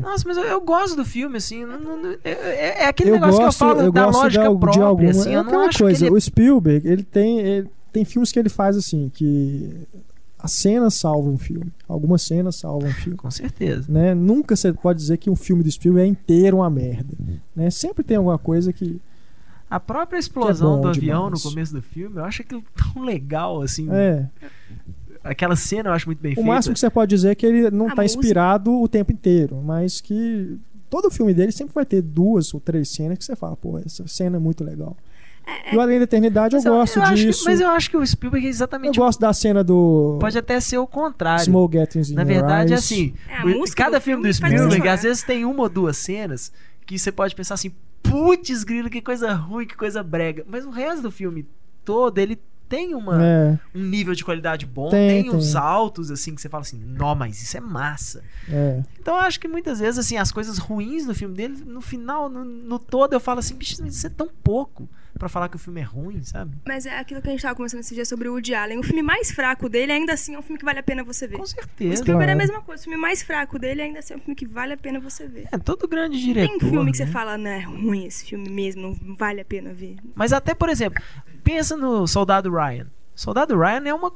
Nossa, 0.00 0.24
mas 0.26 0.36
eu, 0.36 0.44
eu 0.44 0.60
gosto 0.60 0.96
do 0.96 1.04
filme, 1.04 1.36
assim. 1.38 1.64
não- 1.64 1.78
não- 1.78 2.02
não- 2.02 2.16
é, 2.24 2.30
é- 2.32 2.82
é 2.82 2.86
aquele 2.88 3.10
Eu 3.10 3.14
negócio 3.14 3.40
gosto, 3.40 3.56
que 3.58 3.64
eu 3.64 3.68
falo 3.68 3.80
eu 3.80 3.92
da 3.92 4.04
gosto 4.04 4.18
lógica 4.22 4.42
de, 4.42 4.46
al- 4.48 4.54
de 4.54 4.60
própria, 4.60 4.84
alguma. 4.84 5.10
assim. 5.10 5.30
é 5.30 5.36
Eu 5.36 5.42
não 5.44 5.48
aquela 5.50 5.66
acho 5.68 5.78
coisa. 5.78 5.98
que 6.00 6.04
ele... 6.04 6.14
O 6.14 6.20
Spielberg, 6.20 6.88
ele 6.88 7.02
tem, 7.04 7.38
ele 7.38 7.70
tem 7.92 8.04
filmes 8.04 8.32
que 8.32 8.38
ele 8.38 8.48
faz 8.48 8.76
assim, 8.76 9.10
que 9.12 9.72
a 10.38 10.46
cena 10.46 10.88
salva 10.90 11.28
um 11.28 11.36
filme. 11.36 11.72
Algumas 11.88 12.22
cenas 12.22 12.56
salvam 12.56 12.88
um 12.88 12.92
filme. 12.92 13.16
Com 13.18 13.30
certeza. 13.30 13.90
Né? 13.90 14.14
Nunca 14.14 14.54
você 14.54 14.72
pode 14.72 15.00
dizer 15.00 15.16
que 15.18 15.28
um 15.28 15.36
filme 15.36 15.64
do 15.64 15.70
Spielberg 15.70 16.08
é 16.08 16.10
inteiro 16.10 16.58
uma 16.58 16.70
merda. 16.70 17.16
Né? 17.54 17.70
Sempre 17.70 18.04
tem 18.04 18.16
alguma 18.16 18.38
coisa 18.38 18.72
que. 18.72 19.00
A 19.68 19.78
própria 19.78 20.18
explosão 20.18 20.76
bom 20.76 20.82
do 20.82 20.88
avião 20.88 21.24
demais. 21.24 21.44
no 21.44 21.50
começo 21.50 21.74
do 21.74 21.82
filme, 21.82 22.16
eu 22.16 22.24
acho 22.24 22.40
aquilo 22.42 22.62
tão 22.74 23.02
legal, 23.02 23.60
assim. 23.60 23.88
É. 23.90 24.26
Aquela 25.22 25.56
cena 25.56 25.90
eu 25.90 25.92
acho 25.92 26.06
muito 26.06 26.20
bem 26.20 26.32
O 26.32 26.36
feita. 26.36 26.48
máximo 26.48 26.72
que 26.72 26.80
você 26.80 26.88
pode 26.88 27.10
dizer 27.10 27.30
é 27.30 27.34
que 27.34 27.44
ele 27.44 27.70
não 27.70 27.88
está 27.88 28.04
inspirado 28.04 28.72
o 28.80 28.88
tempo 28.88 29.12
inteiro, 29.12 29.60
mas 29.62 30.00
que 30.00 30.58
todo 30.88 31.10
filme 31.10 31.34
dele 31.34 31.52
sempre 31.52 31.74
vai 31.74 31.84
ter 31.84 32.00
duas 32.00 32.54
ou 32.54 32.60
três 32.60 32.88
cenas 32.88 33.18
que 33.18 33.24
você 33.24 33.36
fala, 33.36 33.56
pô, 33.56 33.78
essa 33.78 34.06
cena 34.06 34.36
é 34.36 34.40
muito 34.40 34.64
legal. 34.64 34.96
É, 35.48 35.74
E 35.74 35.76
o 35.76 35.80
Além 35.80 35.98
da 35.98 36.04
Eternidade 36.04 36.54
eu 36.56 36.62
gosto 36.62 36.96
eu 36.98 37.02
acho 37.02 37.14
que- 37.14 37.20
disso. 37.26 37.44
mas 37.46 37.60
eu 37.60 37.68
acho 37.70 37.90
que 37.90 37.96
o 37.96 38.06
Spielberg 38.06 38.46
é 38.46 38.48
Eu 38.48 38.50
exatamente. 38.50 38.98
gosto 38.98 39.18
da 39.18 39.32
cena 39.32 39.64
do 39.64 40.18
Pode 40.20 40.36
até 40.36 40.60
ser 40.60 40.78
o 40.78 40.86
contrário. 40.86 41.44
Small 41.44 41.68
Gettings 41.72 42.10
in 42.10 42.14
Na 42.14 42.24
verdade, 42.24 42.72
é 42.72 42.76
Eyes. 42.76 42.84
assim. 42.84 43.14
É, 43.28 43.44
o- 43.44 43.64
cada 43.74 44.00
filme 44.00 44.22
do 44.28 44.32
Spielberg, 44.32 44.86
às 44.88 45.02
vezes, 45.02 45.22
tem 45.22 45.44
uma 45.44 45.62
ou 45.62 45.68
duas 45.68 45.96
cenas 45.96 46.52
que 46.86 46.98
você 46.98 47.10
pode 47.10 47.34
pensar 47.34 47.54
assim: 47.54 47.72
putz, 48.02 48.62
grilo, 48.64 48.90
que 48.90 49.00
coisa 49.00 49.32
ruim, 49.32 49.66
que 49.66 49.76
coisa 49.76 50.02
brega. 50.02 50.44
Mas 50.48 50.64
o 50.64 50.70
resto 50.70 51.02
do 51.02 51.10
filme 51.10 51.46
todo, 51.84 52.18
ele 52.18 52.38
tem 52.68 52.94
uma, 52.94 53.18
É, 53.24 53.58
um 53.74 53.82
nível 53.82 54.14
de 54.14 54.22
qualidade 54.22 54.66
bom, 54.66 54.90
Tem, 54.90 55.22
tem, 55.22 55.34
uns 55.34 55.52
tem. 55.52 55.60
altos, 55.60 56.10
assim, 56.10 56.34
que 56.34 56.40
você 56.42 56.50
fala 56.50 56.60
assim: 56.60 56.78
não, 56.78 57.14
mas 57.14 57.42
isso 57.42 57.56
é 57.56 57.60
massa. 57.60 58.22
é. 58.50 58.82
Então 59.00 59.14
eu 59.14 59.20
acho 59.22 59.40
que 59.40 59.48
muitas 59.48 59.80
vezes, 59.80 59.98
assim, 59.98 60.18
as 60.18 60.30
coisas 60.30 60.58
ruins 60.58 61.06
do 61.06 61.14
filme 61.14 61.34
dele, 61.34 61.62
no 61.66 61.80
final, 61.80 62.28
no, 62.28 62.44
no 62.44 62.78
todo, 62.78 63.14
eu 63.14 63.20
falo 63.20 63.38
assim: 63.40 63.54
bicho, 63.54 63.76
mas 63.80 63.96
isso 63.96 64.06
é 64.06 64.10
tão 64.10 64.28
pouco 64.44 64.86
pra 65.18 65.28
falar 65.28 65.48
que 65.48 65.56
o 65.56 65.58
filme 65.58 65.80
é 65.80 65.84
ruim, 65.84 66.22
sabe? 66.22 66.56
Mas 66.66 66.86
é 66.86 66.98
aquilo 66.98 67.20
que 67.20 67.28
a 67.28 67.30
gente 67.32 67.42
tava 67.42 67.54
conversando 67.54 67.80
esse 67.80 67.94
dia 67.94 68.04
sobre 68.04 68.28
o 68.28 68.32
Woody 68.32 68.54
Allen. 68.54 68.78
O 68.78 68.82
filme 68.82 69.02
mais 69.02 69.30
fraco 69.30 69.68
dele, 69.68 69.92
ainda 69.92 70.12
assim, 70.14 70.34
é 70.34 70.38
um 70.38 70.42
filme 70.42 70.58
que 70.58 70.64
vale 70.64 70.78
a 70.78 70.82
pena 70.82 71.02
você 71.04 71.26
ver. 71.26 71.36
Com 71.36 71.42
O 71.42 71.46
certeza. 71.46 71.96
Spielberg 72.02 72.30
é 72.30 72.32
a 72.32 72.36
Claro. 72.36 72.38
mesma 72.52 72.62
coisa. 72.64 72.80
O 72.80 72.84
filme 72.84 72.98
mais 73.00 73.22
fraco 73.22 73.58
dele, 73.58 73.82
ainda 73.82 73.98
assim, 73.98 74.14
é 74.14 74.16
um 74.16 74.20
filme 74.20 74.34
que 74.36 74.46
vale 74.46 74.72
a 74.72 74.76
pena 74.76 75.00
você 75.00 75.26
ver. 75.26 75.48
É, 75.52 75.58
todo 75.58 75.86
grande 75.88 76.16
Tem 76.16 76.26
diretor. 76.26 76.56
um 76.56 76.60
filme 76.70 76.90
que 76.92 76.96
você 76.96 77.04
né? 77.04 77.10
fala, 77.10 77.36
não, 77.36 77.50
é 77.50 77.60
ruim 77.60 78.06
esse 78.06 78.24
filme 78.24 78.48
mesmo, 78.48 78.96
não 79.02 79.16
vale 79.16 79.40
a 79.40 79.44
pena 79.44 79.72
ver. 79.72 79.96
Mas 80.14 80.32
até, 80.32 80.54
por 80.54 80.68
exemplo, 80.68 81.02
pensa 81.42 81.76
no 81.76 82.06
Soldado 82.06 82.50
Ryan. 82.50 82.86
Soldado 83.14 83.58
Ryan 83.58 83.82
é 83.86 83.94
uma, 83.94 84.12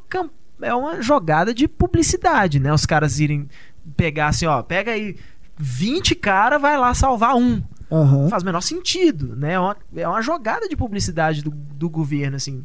é 0.60 0.74
uma 0.74 1.02
jogada 1.02 1.52
de 1.52 1.66
publicidade, 1.66 2.60
né? 2.60 2.72
Os 2.72 2.86
caras 2.86 3.18
irem 3.18 3.48
pegar 3.96 4.28
assim, 4.28 4.46
ó, 4.46 4.62
pega 4.62 4.92
aí 4.92 5.16
20 5.58 6.14
cara, 6.14 6.58
vai 6.58 6.76
lá 6.78 6.94
salvar 6.94 7.34
um. 7.36 7.62
Não 8.22 8.28
faz 8.28 8.42
o 8.42 8.46
menor 8.46 8.60
sentido, 8.60 9.36
né? 9.36 9.52
É 9.54 9.58
uma, 9.60 9.76
é 9.96 10.08
uma 10.08 10.22
jogada 10.22 10.68
de 10.68 10.76
publicidade 10.76 11.42
do, 11.42 11.50
do 11.50 11.88
governo, 11.90 12.36
assim. 12.36 12.64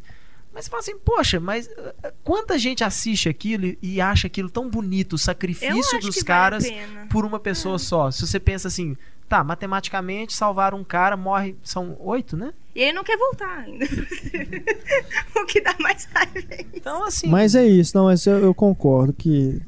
Mas 0.52 0.64
você 0.64 0.70
fala 0.70 0.80
assim, 0.80 0.98
poxa, 0.98 1.38
mas 1.38 1.66
uh, 1.66 2.12
quanta 2.24 2.58
gente 2.58 2.82
assiste 2.82 3.28
aquilo 3.28 3.66
e- 3.66 3.78
e 3.82 4.00
acha 4.00 4.26
aquilo 4.26 4.50
tão 4.50 4.68
bonito, 4.68 5.12
o 5.12 5.18
sacrifício 5.18 6.00
dos 6.00 6.22
caras 6.22 6.64
vale 6.64 7.06
por 7.08 7.24
uma 7.24 7.38
pessoa 7.38 7.78
só. 7.78 8.10
Se 8.10 8.26
você 8.26 8.40
pensa 8.40 8.66
assim, 8.66 8.96
tá, 9.28 9.44
matematicamente 9.44 10.34
salvar 10.34 10.74
um 10.74 10.82
cara 10.82 11.16
morre, 11.16 11.54
são 11.62 11.96
oito, 12.00 12.36
né? 12.36 12.52
E 12.74 12.80
ele 12.80 12.92
não 12.92 13.04
quer 13.04 13.16
voltar 13.18 13.58
ainda. 13.58 13.84
o 15.36 15.44
que 15.46 15.60
dá 15.60 15.74
mais 15.78 16.08
raiva 16.12 16.38
é 16.50 16.60
isso. 16.62 16.70
Então, 16.74 17.04
assim. 17.04 17.28
Mas 17.28 17.54
é 17.54 17.66
isso, 17.66 17.96
não, 17.96 18.04
mas 18.06 18.26
eu, 18.26 18.38
eu 18.38 18.54
concordo 18.54 19.12
que 19.12 19.60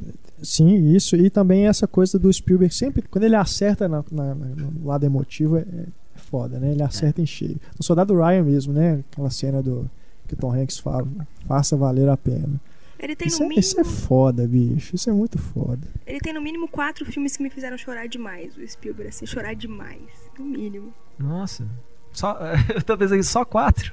sim, 0.43 0.95
isso 0.95 1.17
e 1.17 1.29
também 1.31 1.67
essa 1.67 1.87
coisa 1.87 2.19
do 2.19 2.33
Spielberg 2.33 2.75
sempre 2.75 3.03
quando 3.03 3.25
ele 3.25 3.37
acerta 3.37 3.89
na- 3.89 4.05
na- 4.11 4.35
no 4.35 4.87
lado 4.87 5.05
emotivo 5.07 5.57
é, 5.59 5.61
é 5.61 5.87
foda, 6.19 6.59
né? 6.59 6.73
Ele 6.73 6.83
acerta 6.83 7.21
em 7.23 7.27
cheio. 7.27 7.59
No 7.79 7.85
Soldado 7.85 8.15
Ryan 8.15 8.43
mesmo, 8.45 8.73
né? 8.73 9.03
Aquela 9.13 9.31
cena 9.31 9.63
do 9.63 9.91
que 10.29 10.35
o 10.35 10.37
Tom 10.37 10.53
Hanks 10.53 10.79
fala, 10.79 11.07
faça 11.47 11.77
valer 11.77 12.09
a 12.09 12.17
pena. 12.17 12.61
Ele 12.99 13.17
tem, 13.17 13.29
Isso 13.29 13.43
no 13.43 13.51
é, 13.53 13.55
isso 13.59 13.81
é 13.81 13.83
mínimo, 13.83 13.97
foda, 13.99 14.47
bicho. 14.47 14.95
Isso 14.95 15.09
é 15.09 15.13
muito 15.13 15.39
foda. 15.39 15.89
ele 16.07 16.21
tem 16.21 16.35
no 16.35 16.41
mínimo 16.43 16.69
quatro 16.69 17.05
filmes 17.07 17.35
que 17.37 17.43
me 17.43 17.49
fizeram 17.49 17.79
chorar 17.79 18.07
demais. 18.07 18.55
O 18.59 18.69
Spielberg, 18.69 19.09
assim, 19.09 19.25
chorar 19.25 19.55
demais. 19.55 20.03
No 20.39 20.45
mínimo. 20.45 20.93
Nossa. 21.19 21.65
Só, 22.13 22.39
eu 22.75 22.83
tô 22.83 22.97
pensando 22.97 23.23
só 23.23 23.45
quatro. 23.45 23.93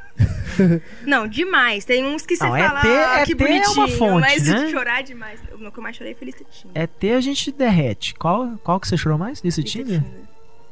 Não, 1.05 1.27
demais. 1.27 1.85
Tem 1.85 2.03
uns 2.03 2.25
que 2.25 2.35
você 2.35 2.43
Não, 2.43 2.51
fala, 2.51 2.79
ET 2.79 2.85
ah, 2.85 3.23
que 3.25 3.31
ET 3.33 3.41
é 3.41 3.69
uma 3.69 3.87
fonte, 3.87 4.21
mas 4.21 4.43
né? 4.47 4.69
chorar 4.69 5.03
demais. 5.03 5.39
O 5.53 5.71
que 5.71 5.79
eu 5.79 5.83
mais 5.83 5.95
chorei 5.95 6.13
foi 6.15 6.25
Lista 6.25 6.43
Tinder. 6.49 6.71
É 6.81 6.87
ter 6.87 7.13
a 7.13 7.21
gente 7.21 7.51
derrete. 7.51 8.15
Qual, 8.15 8.57
qual 8.63 8.79
que 8.79 8.87
você 8.87 8.97
chorou 8.97 9.17
mais 9.17 9.41
nesse 9.43 9.61
Lista 9.61 9.77
Tinder? 9.79 10.03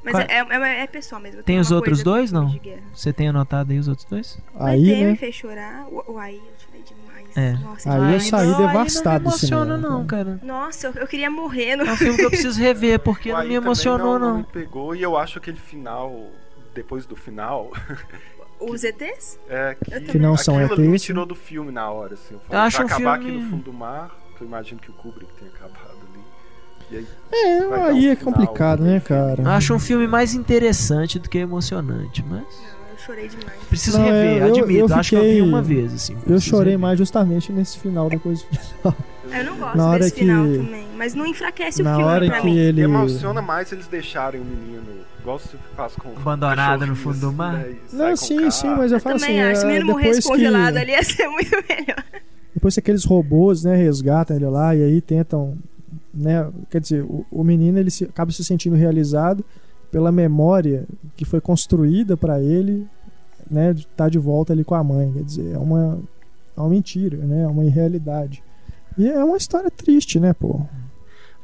Mas 0.03 0.13
Qual- 0.13 0.27
é, 0.27 0.79
é, 0.79 0.83
é 0.83 0.87
pessoal 0.87 1.19
mesmo. 1.19 1.39
eu 1.39 1.43
Tem 1.43 1.59
os 1.59 1.71
outros 1.71 2.03
dois, 2.03 2.31
não? 2.31 2.59
Você 2.93 3.11
tem 3.11 3.27
anotado 3.27 3.71
aí 3.71 3.79
os 3.79 3.87
outros 3.87 4.07
dois? 4.07 4.37
Aí, 4.59 4.83
o 4.83 4.91
ET 4.91 4.97
me 4.97 5.05
né? 5.05 5.15
fez 5.15 5.35
chorar. 5.35 5.87
O, 5.87 6.13
o 6.13 6.19
aí 6.19 6.35
eu 6.35 6.53
chorei 6.63 6.83
demais. 6.83 7.05
É. 7.35 7.51
Nossa, 7.53 7.89
Aí 7.89 7.97
eu 7.97 8.05
demais. 8.05 8.27
saí 8.27 8.47
não, 8.47 8.57
devastado 8.67 9.07
não 9.07 9.19
me 9.19 9.27
emociona, 9.27 9.75
cinema, 9.75 9.89
não, 9.89 10.05
cara. 10.05 10.39
Nossa, 10.43 10.87
eu, 10.87 10.93
eu 10.93 11.07
queria 11.07 11.29
morrer. 11.29 11.75
No... 11.75 11.85
É 11.85 11.91
um 11.91 11.95
filme 11.97 12.17
que 12.17 12.23
eu 12.23 12.29
preciso 12.29 12.59
rever, 12.59 12.99
porque 12.99 13.33
não 13.33 13.43
me 13.43 13.55
emocionou, 13.55 14.19
não, 14.19 14.29
não. 14.29 14.37
me 14.37 14.43
pegou 14.43 14.95
e 14.95 15.01
eu 15.01 15.17
acho 15.17 15.39
aquele 15.39 15.57
final, 15.57 16.29
depois 16.75 17.05
do 17.07 17.15
final, 17.15 17.71
Os 18.59 18.83
ETs? 18.83 19.37
é 19.49 19.75
que, 19.83 19.93
Eu 19.93 20.01
Que 20.01 20.17
não 20.19 20.37
são 20.37 20.57
ali 20.57 20.87
me 20.87 20.95
ETs, 20.95 21.03
tirou 21.03 21.25
do 21.25 21.35
filme 21.35 21.71
na 21.71 21.89
hora, 21.89 22.13
assim. 22.13 22.35
Eu, 22.35 22.39
Eu 22.39 22.41
falei, 22.47 22.61
acho 22.67 22.77
vai 22.77 22.85
um 22.85 22.87
acabar 22.89 23.17
filme- 23.19 23.29
aqui 23.35 23.43
no 23.43 23.49
fundo 23.51 23.63
do 23.63 23.73
mar, 23.73 24.15
que 24.37 24.43
eu 24.43 24.47
imagino 24.47 24.79
que 24.79 24.89
o 24.89 24.93
Kubrick 24.93 25.31
tenha 25.33 25.51
acabado 25.51 25.97
ali. 26.13 26.23
E 26.91 26.97
aí, 26.97 27.07
É, 27.33 27.57
aí 27.57 28.07
um 28.07 28.11
é 28.11 28.15
final 28.15 28.33
complicado, 28.33 28.83
né, 28.83 28.99
cara? 28.99 29.41
Eu 29.41 29.49
acho 29.49 29.73
um 29.73 29.79
filme 29.79 30.07
mais 30.07 30.33
interessante 30.33 31.17
do 31.19 31.27
que 31.29 31.37
emocionante, 31.39 32.23
mas 32.23 32.43
eu 32.91 32.97
chorei 32.97 33.27
demais. 33.27 33.59
preciso 33.67 33.97
Não, 33.97 34.05
rever, 34.05 34.37
eu- 34.37 34.47
eu- 34.47 34.55
admito. 34.63 34.79
eu 34.93 34.95
acho 34.95 35.09
que 35.09 35.15
eu 35.15 35.21
vi 35.21 35.27
fiquei- 35.27 35.41
uma 35.41 35.61
vez, 35.61 35.93
assim. 35.93 36.17
Eu 36.27 36.39
chorei 36.39 36.71
rever. 36.73 36.79
mais 36.79 36.97
justamente 36.97 37.51
nesse 37.51 37.79
final 37.79 38.09
depois 38.09 38.41
do 38.43 38.57
final. 38.57 38.95
Eu 39.31 39.43
não 39.43 39.57
gosto 39.57 39.77
Na 39.77 39.89
hora 39.89 39.99
desse 39.99 40.13
que- 40.13 40.19
final 40.21 40.43
também. 40.45 40.84
Mas 40.95 41.13
não 41.13 41.25
enfraquece 41.25 41.83
Na 41.83 41.93
o 41.93 41.95
filme 41.97 42.11
hora 42.11 42.25
pra 42.27 42.39
que 42.41 42.47
mim. 42.47 42.57
ele. 42.57 42.81
emociona 42.81 43.41
mais 43.41 43.71
eles 43.71 43.87
deixarem 43.87 44.39
o 44.41 44.45
menino, 44.45 44.83
igual 45.19 45.37
você 45.39 45.57
faz 45.75 45.93
com 45.95 46.09
o 46.09 46.17
Abandonado 46.17 46.85
no 46.87 46.95
fundo 46.95 47.19
do 47.19 47.31
mar? 47.33 47.53
né, 47.53 47.75
Não, 47.91 48.15
sim, 48.15 48.37
carro. 48.37 48.51
sim, 48.51 48.67
mas 48.69 48.91
eu 48.91 48.97
Eu 48.97 49.01
falo 49.01 49.19
também 49.19 49.41
assim. 49.41 49.51
acho. 49.51 49.59
Se 49.61 49.65
o 49.65 49.69
é, 49.69 49.73
menino 49.73 49.91
morresse 49.91 50.19
depois 50.21 50.25
congelado 50.39 50.73
que, 50.73 50.79
ali 50.79 50.91
ia 50.91 51.03
ser 51.03 51.27
muito 51.27 51.51
melhor. 51.69 52.03
depois 52.53 52.73
que 52.73 52.79
aqueles 52.79 53.03
robôs, 53.03 53.63
né, 53.63 53.75
resgatam 53.75 54.35
ele 54.35 54.45
lá 54.47 54.75
e 54.75 54.81
aí 54.83 55.01
tentam, 55.01 55.57
né, 56.13 56.49
quer 56.69 56.79
dizer, 56.79 57.03
o, 57.03 57.25
o 57.29 57.43
menino 57.43 57.77
ele 57.77 57.91
se- 57.91 58.05
acaba 58.05 58.31
se 58.31 58.43
sentindo 58.43 58.75
realizado 58.75 59.43
pela 59.91 60.11
memória 60.11 60.85
que 61.15 61.25
foi 61.25 61.39
construída 61.41 62.15
pra 62.17 62.41
ele, 62.41 62.87
né, 63.51 63.73
de 63.73 63.81
estar 63.81 64.09
de 64.09 64.17
volta 64.17 64.53
ali 64.53 64.63
com 64.63 64.75
a 64.75 64.83
mãe, 64.83 65.11
quer 65.11 65.23
dizer, 65.23 65.53
é 65.53 65.57
uma 65.57 65.99
é 66.57 66.59
uma 66.61 66.69
mentira, 66.69 67.17
né, 67.17 67.43
é 67.43 67.47
uma 67.47 67.65
irrealidade. 67.65 68.41
E 68.97 69.09
é 69.09 69.21
uma 69.21 69.35
história 69.35 69.69
triste, 69.69 70.21
né, 70.21 70.31
pô? 70.33 70.61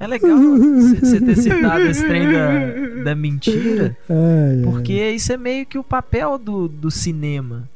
É 0.02 0.08
legal 0.08 0.38
você 0.38 1.22
ter 1.22 1.36
citado 1.38 1.84
esse 1.84 2.06
trem 2.06 2.24
da, 2.32 3.04
da 3.04 3.16
mentira, 3.16 3.96
é. 4.10 4.62
porque 4.64 5.12
isso 5.12 5.32
é 5.32 5.38
meio 5.38 5.66
que 5.66 5.78
o 5.78 5.84
papel 5.84 6.38
do, 6.38 6.68
do 6.68 6.90
cinema. 6.90 7.70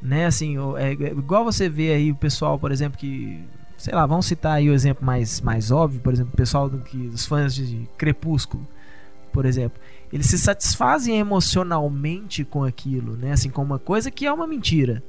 Né, 0.00 0.26
assim, 0.26 0.56
é, 0.76 0.90
é 0.92 1.10
igual 1.12 1.44
você 1.44 1.66
vê 1.68 1.92
aí 1.94 2.12
o 2.12 2.14
pessoal, 2.14 2.58
por 2.58 2.70
exemplo, 2.70 2.98
que. 2.98 3.40
Sei 3.78 3.92
lá, 3.94 4.06
vamos 4.06 4.26
citar 4.26 4.52
aí 4.52 4.68
o 4.70 4.74
exemplo 4.74 5.04
mais, 5.04 5.40
mais 5.40 5.70
óbvio, 5.70 6.00
por 6.00 6.12
exemplo, 6.12 6.32
o 6.32 6.36
pessoal 6.36 6.68
do 6.68 6.78
que. 6.78 7.08
Os 7.08 7.24
fãs 7.26 7.54
de 7.54 7.88
Crepúsculo, 7.96 8.66
por 9.32 9.44
exemplo. 9.46 9.80
Eles 10.12 10.26
se 10.26 10.38
satisfazem 10.38 11.18
emocionalmente 11.18 12.44
com 12.44 12.62
aquilo, 12.64 13.16
né? 13.16 13.32
Assim, 13.32 13.48
com 13.50 13.62
uma 13.62 13.78
coisa 13.78 14.10
que 14.10 14.26
é 14.26 14.32
uma 14.32 14.46
mentira. 14.46 15.02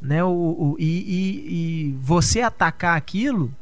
Né? 0.00 0.24
O, 0.24 0.28
o- 0.30 0.76
e, 0.78 0.84
e- 0.84 1.88
e 1.90 1.92
você 2.00 2.40
atacar 2.40 2.96
aquilo 2.96 3.52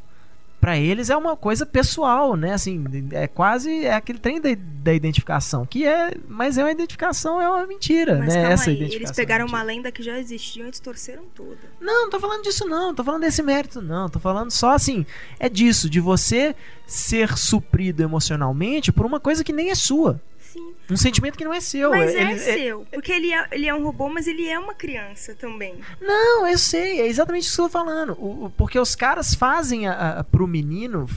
Pra 0.65 0.78
eles 0.78 1.11
é 1.11 1.16
uma 1.16 1.36
coisa 1.36 1.66
pessoal, 1.66 2.36
né? 2.36 2.55
Assim, 2.55 2.82
é 3.12 3.27
quase 3.27 3.85
é 3.85 3.93
aquele 3.93 4.19
trem 4.19 4.41
da, 4.41 4.49
da 4.57 4.95
identificação, 4.95 5.66
que 5.66 5.85
é, 5.86 6.15
mas 6.27 6.57
é 6.57 6.65
uma 6.65 6.73
identificação, 6.73 7.39
é 7.39 7.47
uma 7.47 7.66
mentira, 7.66 8.16
Mas 8.16 8.35
né? 8.35 8.51
Essa 8.51 8.70
aí, 8.70 8.77
identificação. 8.77 8.97
eles 8.97 9.11
pegaram 9.11 9.45
é 9.45 9.47
uma 9.47 9.62
lenda 9.62 9.93
que 9.93 10.03
já 10.03 10.19
existia 10.19 10.66
e 10.66 10.70
distorceram 10.70 11.24
toda. 11.35 11.59
Não, 11.78 12.05
não 12.05 12.11
tô 12.11 12.19
falando 12.19 12.43
disso 12.45 12.65
não, 12.66 12.86
não 12.86 12.95
tô 12.95 13.05
falando 13.05 13.20
desse 13.20 13.43
mérito 13.43 13.82
não, 13.82 14.09
tô 14.09 14.19
falando 14.19 14.51
só 14.51 14.70
assim, 14.70 15.05
é 15.39 15.51
disso, 15.51 15.91
de 15.91 16.01
você 16.01 16.57
ser 16.86 17.36
suprido 17.36 18.03
emocionalmente 18.03 18.91
por 18.91 19.05
uma 19.05 19.20
coisa 19.20 19.45
que 19.45 19.53
nem 19.53 19.69
é 19.69 19.74
sua, 19.74 20.19
Sim. 20.55 20.72
um 20.89 20.97
sentimento 20.97 21.36
que 21.36 21.44
não 21.44 21.52
é 21.52 21.60
seu. 21.60 21.90
Mas 21.90 22.14
é 22.14 22.20
Ele- 22.22 22.39
seu. 22.39 22.86
Porque 22.93 23.10
ele 23.12 23.32
é, 23.32 23.47
ele 23.51 23.66
é 23.66 23.74
um 23.74 23.82
robô, 23.82 24.09
mas 24.09 24.26
ele 24.28 24.48
é 24.48 24.56
uma 24.59 24.72
criança 24.74 25.35
também. 25.35 25.81
Não, 26.01 26.47
eu 26.47 26.56
sei, 26.56 27.01
é 27.01 27.06
exatamente 27.09 27.44
isso 27.44 27.56
que 27.56 27.60
eu 27.62 27.66
tô 27.66 27.70
falando. 27.72 28.12
O- 28.12 28.44
o- 28.47 28.51
porque 28.51 28.78
os 28.78 28.94
caras 28.94 29.35
fazem 29.35 29.89
a, 29.89 30.20
a, 30.20 30.24
pro 30.24 30.47
menino, 30.47 31.09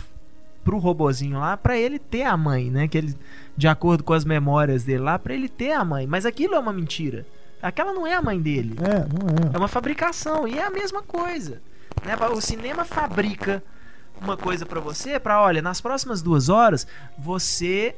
pro 0.64 0.77
robozinho 0.80 1.39
lá, 1.39 1.55
pra 1.55 1.77
ele 1.77 1.99
ter 1.99 2.23
a 2.23 2.35
mãe, 2.35 2.72
né? 2.72 2.88
Que 2.88 2.97
ele, 2.97 3.15
de 3.55 3.68
acordo 3.68 4.03
com 4.03 4.14
as 4.14 4.26
memórias 4.26 4.84
dele 4.84 4.99
lá, 5.03 5.19
pra 5.19 5.34
ele 5.34 5.47
ter 5.47 5.72
a 5.72 5.85
mãe. 5.85 6.07
Mas 6.07 6.26
aquilo 6.26 6.55
é 6.55 6.59
uma 6.59 6.73
mentira. 6.73 7.26
Aquela 7.61 7.93
não 7.93 8.05
é 8.07 8.14
a 8.15 8.22
mãe 8.22 8.39
dele. 8.41 8.76
É, 8.81 8.99
não 8.99 9.51
é. 9.51 9.55
É 9.55 9.57
uma 9.57 9.68
fabricação 9.68 10.47
e 10.47 10.57
é 10.57 10.64
a 10.64 10.69
mesma 10.69 11.01
coisa. 11.03 11.61
Né? 12.05 12.15
O 12.31 12.41
cinema 12.41 12.84
fabrica 12.85 13.64
uma 14.22 14.35
coisa 14.35 14.65
pra 14.65 14.80
você, 14.80 15.19
pra 15.19 15.41
olha, 15.41 15.61
nas 15.61 15.80
próximas 15.80 16.22
duas 16.23 16.49
horas 16.49 16.88
você 17.18 17.95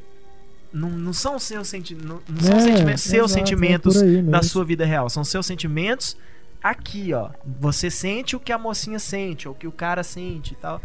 não, 0.71 0.89
não 0.89 1.13
são 1.13 1.39
seus 1.39 1.67
sentimentos, 1.67 2.07
não, 2.09 2.21
não 2.27 2.41
são 2.41 2.57
É, 2.57 2.61
sentimentos, 2.61 3.01
seus 3.01 3.31
exato, 3.31 3.31
é 3.31 3.45
sentimentos 3.45 4.01
aí 4.01 4.21
da 4.21 4.43
sua 4.43 4.63
vida 4.65 4.85
real, 4.85 5.09
são 5.09 5.23
seus 5.23 5.45
sentimentos 5.45 6.15
aqui, 6.61 7.13
ó. 7.13 7.29
Você 7.59 7.89
sente 7.89 8.35
o 8.35 8.39
que 8.39 8.51
a 8.51 8.57
mocinha 8.57 8.99
sente, 8.99 9.47
ou 9.47 9.53
o 9.53 9.57
que 9.57 9.67
o 9.67 9.71
cara 9.71 10.03
sente 10.03 10.53
e 10.53 10.57
tal. 10.57 10.81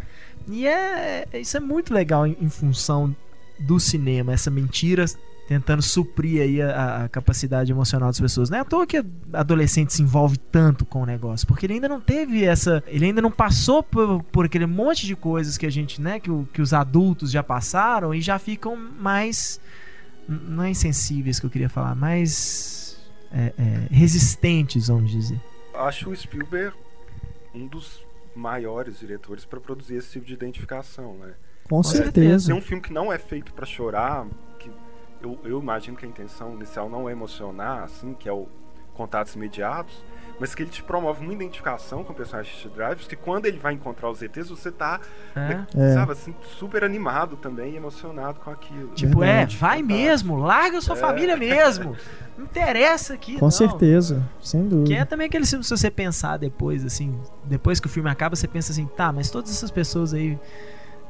E 0.47 0.67
é 0.67 1.27
isso 1.33 1.57
é 1.57 1.59
muito 1.59 1.93
legal 1.93 2.25
em, 2.25 2.37
em 2.41 2.49
função 2.49 3.15
do 3.59 3.79
cinema, 3.79 4.33
essa 4.33 4.51
mentira 4.51 5.05
tentando 5.47 5.81
suprir 5.81 6.41
aí 6.41 6.61
a, 6.61 7.03
a 7.05 7.09
capacidade 7.09 7.71
emocional 7.71 8.09
das 8.09 8.19
pessoas. 8.19 8.49
Não 8.49 8.57
é 8.57 8.61
à 8.61 8.65
toa 8.65 8.87
que 8.87 9.03
adolescente 9.31 9.93
se 9.93 10.01
envolve 10.01 10.37
tanto 10.37 10.85
com 10.85 11.03
o 11.03 11.05
negócio, 11.05 11.45
porque 11.47 11.65
ele 11.65 11.73
ainda 11.73 11.87
não 11.87 12.01
teve 12.01 12.43
essa, 12.43 12.83
ele 12.87 13.05
ainda 13.05 13.21
não 13.21 13.29
passou 13.31 13.83
por, 13.83 14.23
por 14.23 14.45
aquele 14.45 14.65
monte 14.65 15.05
de 15.05 15.15
coisas 15.15 15.57
que 15.57 15.65
a 15.65 15.69
gente, 15.69 16.01
né, 16.01 16.19
que, 16.19 16.31
o- 16.31 16.47
que 16.51 16.61
os 16.61 16.73
adultos 16.73 17.29
já 17.31 17.43
passaram 17.43 18.13
e 18.13 18.21
já 18.21 18.39
ficam 18.39 18.75
mais 18.75 19.59
não 20.27 20.63
é 20.63 20.71
insensíveis 20.71 21.39
que 21.39 21.45
eu 21.45 21.49
queria 21.51 21.69
falar, 21.69 21.93
mais 21.93 22.99
é, 23.31 23.53
é, 23.57 23.87
resistentes, 23.93 24.87
vamos 24.87 25.11
dizer. 25.11 25.39
Acho 25.75 26.09
o 26.09 26.15
Spielberg 26.15 26.75
um 27.53 27.67
dos 27.67 28.03
maiores 28.35 28.99
diretores 28.99 29.45
para 29.45 29.59
produzir 29.59 29.95
esse 29.95 30.11
tipo 30.13 30.25
de 30.25 30.33
identificação, 30.33 31.13
né? 31.19 31.33
Com 31.69 31.81
certeza. 31.83 32.47
Tem 32.47 32.55
um 32.55 32.61
filme 32.61 32.81
que 32.81 32.91
não 32.91 33.13
é 33.13 33.17
feito 33.17 33.53
para 33.53 33.65
chorar, 33.65 34.25
eu, 35.21 35.39
eu 35.43 35.59
imagino 35.59 35.97
que 35.97 36.05
a 36.05 36.09
intenção 36.09 36.53
inicial 36.53 36.89
não 36.89 37.07
é 37.09 37.11
emocionar, 37.11 37.83
assim, 37.83 38.13
que 38.13 38.27
é 38.29 38.33
o 38.33 38.47
Contatos 38.93 39.35
Imediatos, 39.35 40.03
mas 40.39 40.53
que 40.55 40.63
ele 40.63 40.69
te 40.69 40.81
promove 40.83 41.21
uma 41.23 41.33
identificação 41.33 42.03
com 42.03 42.13
o 42.13 42.15
personagem 42.15 42.53
de 42.61 42.69
Drives, 42.69 43.07
que 43.07 43.15
quando 43.15 43.45
ele 43.45 43.57
vai 43.57 43.73
encontrar 43.73 44.09
os 44.09 44.21
ETs, 44.21 44.49
você 44.49 44.71
tá, 44.71 44.99
É. 45.35 45.65
É. 45.77 45.93
sabe, 45.93 46.11
assim, 46.13 46.33
super 46.57 46.83
animado 46.83 47.35
também 47.37 47.73
e 47.73 47.75
emocionado 47.77 48.39
com 48.39 48.49
aquilo. 48.49 48.89
Tipo, 48.89 49.19
Verdade. 49.19 49.55
é, 49.55 49.59
vai 49.59 49.81
mesmo, 49.81 50.37
larga 50.37 50.77
a 50.77 50.81
sua 50.81 50.95
É. 50.95 50.99
família 50.99 51.35
mesmo. 51.37 51.95
Não 52.37 52.43
interessa 52.45 53.13
aqui, 53.13 53.35
Com 53.39 53.45
não. 53.45 53.51
certeza, 53.51 54.21
sem 54.41 54.67
dúvida. 54.67 54.87
Que 54.89 54.95
é 54.95 55.05
também 55.05 55.27
aquele 55.27 55.45
filme, 55.45 55.63
se 55.63 55.69
você 55.69 55.89
pensar 55.89 56.35
depois, 56.35 56.83
assim, 56.85 57.17
depois 57.45 57.79
que 57.79 57.87
o 57.87 57.89
filme 57.89 58.09
acaba, 58.09 58.35
você 58.35 58.45
pensa 58.47 58.73
assim, 58.73 58.85
tá, 58.87 59.09
mas 59.13 59.29
todas 59.31 59.49
essas 59.51 59.71
pessoas 59.71 60.13
aí, 60.13 60.37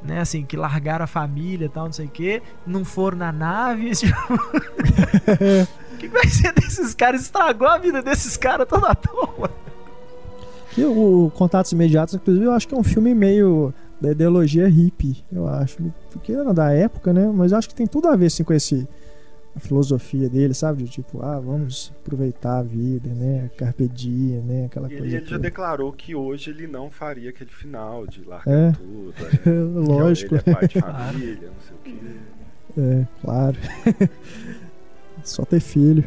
né, 0.06 0.22
assim, 0.22 0.44
que 0.44 0.56
largaram 0.56 1.04
a 1.04 1.08
família 1.08 1.66
e 1.66 1.70
tal, 1.70 1.86
não 1.86 1.94
sei 1.94 2.06
o 2.06 2.10
quê, 2.10 2.42
não 2.66 2.86
foram 2.86 3.18
na 3.18 3.32
nave, 3.32 3.92
tipo... 3.96 4.16
O 5.94 5.98
que 5.98 6.08
vai 6.08 6.28
ser 6.28 6.54
desses 6.54 6.94
caras? 6.94 7.22
Estragou 7.22 7.68
a 7.68 7.78
vida 7.78 8.02
desses 8.02 8.38
caras 8.38 8.68
toda 8.68 8.90
à 8.90 8.96
toa. 8.96 9.50
Que 10.72 10.84
o 10.84 11.32
Contatos 11.36 11.72
Imediatos, 11.72 12.16
inclusive, 12.16 12.46
eu 12.46 12.52
acho 12.52 12.68
que 12.68 12.76
é 12.76 12.78
um 12.78 12.84
filme 12.84 13.16
meio 13.16 13.74
da 14.00 14.12
ideologia 14.12 14.68
hippie, 14.68 15.24
eu 15.32 15.48
acho. 15.48 15.78
Porque 16.12 16.34
era 16.34 16.54
da 16.54 16.72
época, 16.72 17.14
né? 17.14 17.32
Mas 17.34 17.52
eu 17.52 17.58
acho 17.58 17.70
que 17.70 17.76
tem 17.76 17.88
tudo 17.88 18.10
a 18.10 18.16
ver, 18.16 18.26
assim, 18.26 18.44
com 18.44 18.54
esse 18.54 18.88
a 19.56 19.60
filosofia 19.60 20.28
dele, 20.30 20.54
sabe? 20.54 20.84
De 20.84 20.90
tipo, 20.90 21.22
ah, 21.24 21.40
vamos 21.40 21.94
aproveitar 22.04 22.58
a 22.60 22.64
vida, 22.64 23.10
né? 23.10 23.50
Carpe 23.58 23.88
diem, 23.88 24.42
né? 24.42 24.66
Aquela 24.66 24.92
E 24.92 24.98
coisa. 24.98 25.16
ele, 25.18 25.26
já 25.26 25.38
declarou 25.38 25.92
que 25.94 26.14
hoje 26.14 26.50
ele 26.50 26.68
não 26.68 26.90
faria 26.92 27.30
aquele 27.30 27.50
final 27.52 28.06
de 28.06 28.24
largar 28.26 28.54
É. 28.54 28.72
tudo. 28.74 29.14
é, 29.46 29.50
Lógico. 29.88 30.36
Ele 30.36 30.44
é 30.46 30.54
pai 30.54 30.68
de 30.68 30.82
família, 30.82 31.50
não 31.50 31.62
sei 31.62 31.76
o 31.76 31.98
quê. 31.98 32.16
É, 32.78 33.08
claro. 33.22 33.56
só 35.24 35.46
ter 35.46 35.62
filho. 35.62 36.04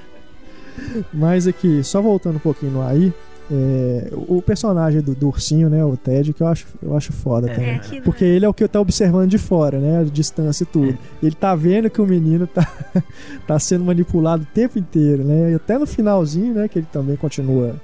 Mas 1.12 1.46
aqui, 1.46 1.82
só 1.82 2.00
voltando 2.02 2.36
um 2.36 2.40
pouquinho 2.40 2.72
no 2.72 2.82
aí, 2.82 3.12
é, 3.50 4.10
o 4.14 4.40
personagem 4.40 5.00
do, 5.02 5.14
do 5.14 5.28
ursinho, 5.28 5.68
né, 5.68 5.84
o 5.84 5.96
Ted, 5.96 6.32
que 6.32 6.42
eu 6.42 6.46
acho, 6.46 6.66
eu 6.82 6.96
acho 6.96 7.12
foda 7.12 7.50
É. 7.50 7.54
também. 7.54 7.70
É 7.70 7.74
aquilo. 7.74 8.02
Porque 8.02 8.24
ele 8.24 8.44
é 8.44 8.48
o 8.48 8.54
que 8.54 8.66
tá 8.66 8.80
observando 8.80 9.28
de 9.28 9.38
fora, 9.38 9.78
né? 9.78 10.00
A 10.00 10.04
distância 10.04 10.64
e 10.64 10.66
tudo. 10.66 10.96
Ele 11.22 11.34
tá 11.34 11.54
vendo 11.54 11.90
que 11.90 12.00
o 12.00 12.06
menino 12.06 12.46
tá, 12.46 12.66
tá 13.46 13.58
sendo 13.58 13.84
manipulado 13.84 14.44
o 14.44 14.46
tempo 14.54 14.78
inteiro, 14.78 15.24
né? 15.24 15.52
E 15.52 15.54
até 15.54 15.76
no 15.76 15.86
finalzinho, 15.86 16.54
né? 16.54 16.68
Que 16.68 16.78
ele 16.78 16.88
também 16.92 17.16
continua. 17.16 17.74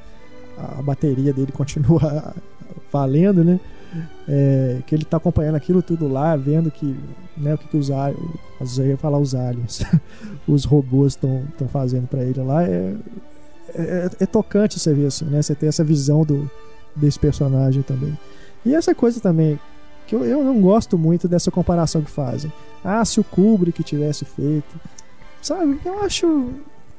A 0.56 0.82
bateria 0.82 1.32
dele 1.32 1.52
continua 1.52 2.32
valendo, 2.92 3.44
né? 3.44 3.60
É, 4.28 4.78
que 4.86 4.94
ele 4.94 5.04
tá 5.04 5.16
acompanhando 5.16 5.54
aquilo 5.54 5.80
tudo 5.82 6.08
lá, 6.08 6.36
vendo 6.36 6.70
que, 6.70 6.94
né, 7.36 7.54
o 7.54 7.58
que, 7.58 7.68
que 7.68 7.76
os 7.78 7.90
aliens, 7.90 8.20
eu 8.78 8.86
ia 8.86 8.96
falar 8.98 9.18
os 9.18 9.34
aliens, 9.34 9.82
os 10.46 10.64
robôs 10.66 11.14
estão 11.14 11.42
fazendo 11.68 12.06
pra 12.06 12.22
ele 12.22 12.38
lá, 12.42 12.64
é, 12.64 12.92
é, 13.74 14.10
é 14.20 14.26
tocante 14.26 14.78
você 14.78 14.92
ver 14.94 15.06
assim, 15.06 15.24
né? 15.26 15.40
Você 15.42 15.54
ter 15.54 15.66
essa 15.66 15.82
visão 15.84 16.24
do, 16.24 16.50
desse 16.96 17.18
personagem 17.18 17.82
também. 17.82 18.16
E 18.64 18.74
essa 18.74 18.94
coisa 18.94 19.20
também, 19.20 19.58
que 20.06 20.14
eu, 20.14 20.24
eu 20.24 20.42
não 20.44 20.60
gosto 20.60 20.96
muito 20.98 21.28
dessa 21.28 21.50
comparação 21.50 22.02
que 22.02 22.10
fazem. 22.10 22.52
Ah, 22.84 23.04
se 23.04 23.20
o 23.20 23.24
Kubrick 23.24 23.82
tivesse 23.82 24.24
feito. 24.24 24.80
Sabe? 25.42 25.78
Eu 25.84 26.02
acho. 26.02 26.50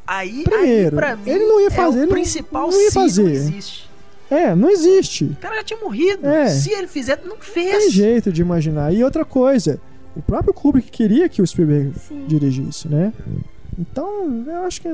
Aí, 0.07 0.43
Primeiro, 0.43 0.95
aí 0.97 1.01
pra 1.01 1.15
mim, 1.15 1.29
ele 1.29 1.45
não 1.45 1.61
ia 1.61 1.69
fazer, 1.69 1.99
é 1.99 2.01
ele 2.01 2.05
o 2.05 2.09
não- 2.09 2.13
principal 2.15 2.71
não 2.71 2.81
ia 2.81 2.89
se 2.89 2.95
não 2.95 3.03
fazer. 3.03 3.31
existe. 3.31 3.89
É, 4.31 4.55
não 4.55 4.69
existe. 4.69 5.25
O 5.25 5.35
cara 5.35 5.55
já 5.57 5.63
tinha 5.63 5.79
morrido. 5.79 6.27
É. 6.27 6.47
Se 6.49 6.71
ele 6.71 6.87
fizer, 6.87 7.19
não 7.25 7.35
Tem 7.37 7.41
fez. 7.41 7.91
jeito 7.91 8.31
de 8.31 8.41
imaginar. 8.41 8.93
E 8.93 9.03
outra 9.03 9.25
coisa, 9.25 9.79
o 10.15 10.21
próprio 10.21 10.53
Kubrick 10.53 10.89
queria 10.91 11.27
que 11.29 11.41
o 11.41 11.47
Spielberg 11.47 11.93
Sim. 12.07 12.25
dirigisse, 12.27 12.87
né? 12.87 13.11
Então, 13.77 14.43
eu 14.47 14.63
acho 14.65 14.81
que 14.81 14.87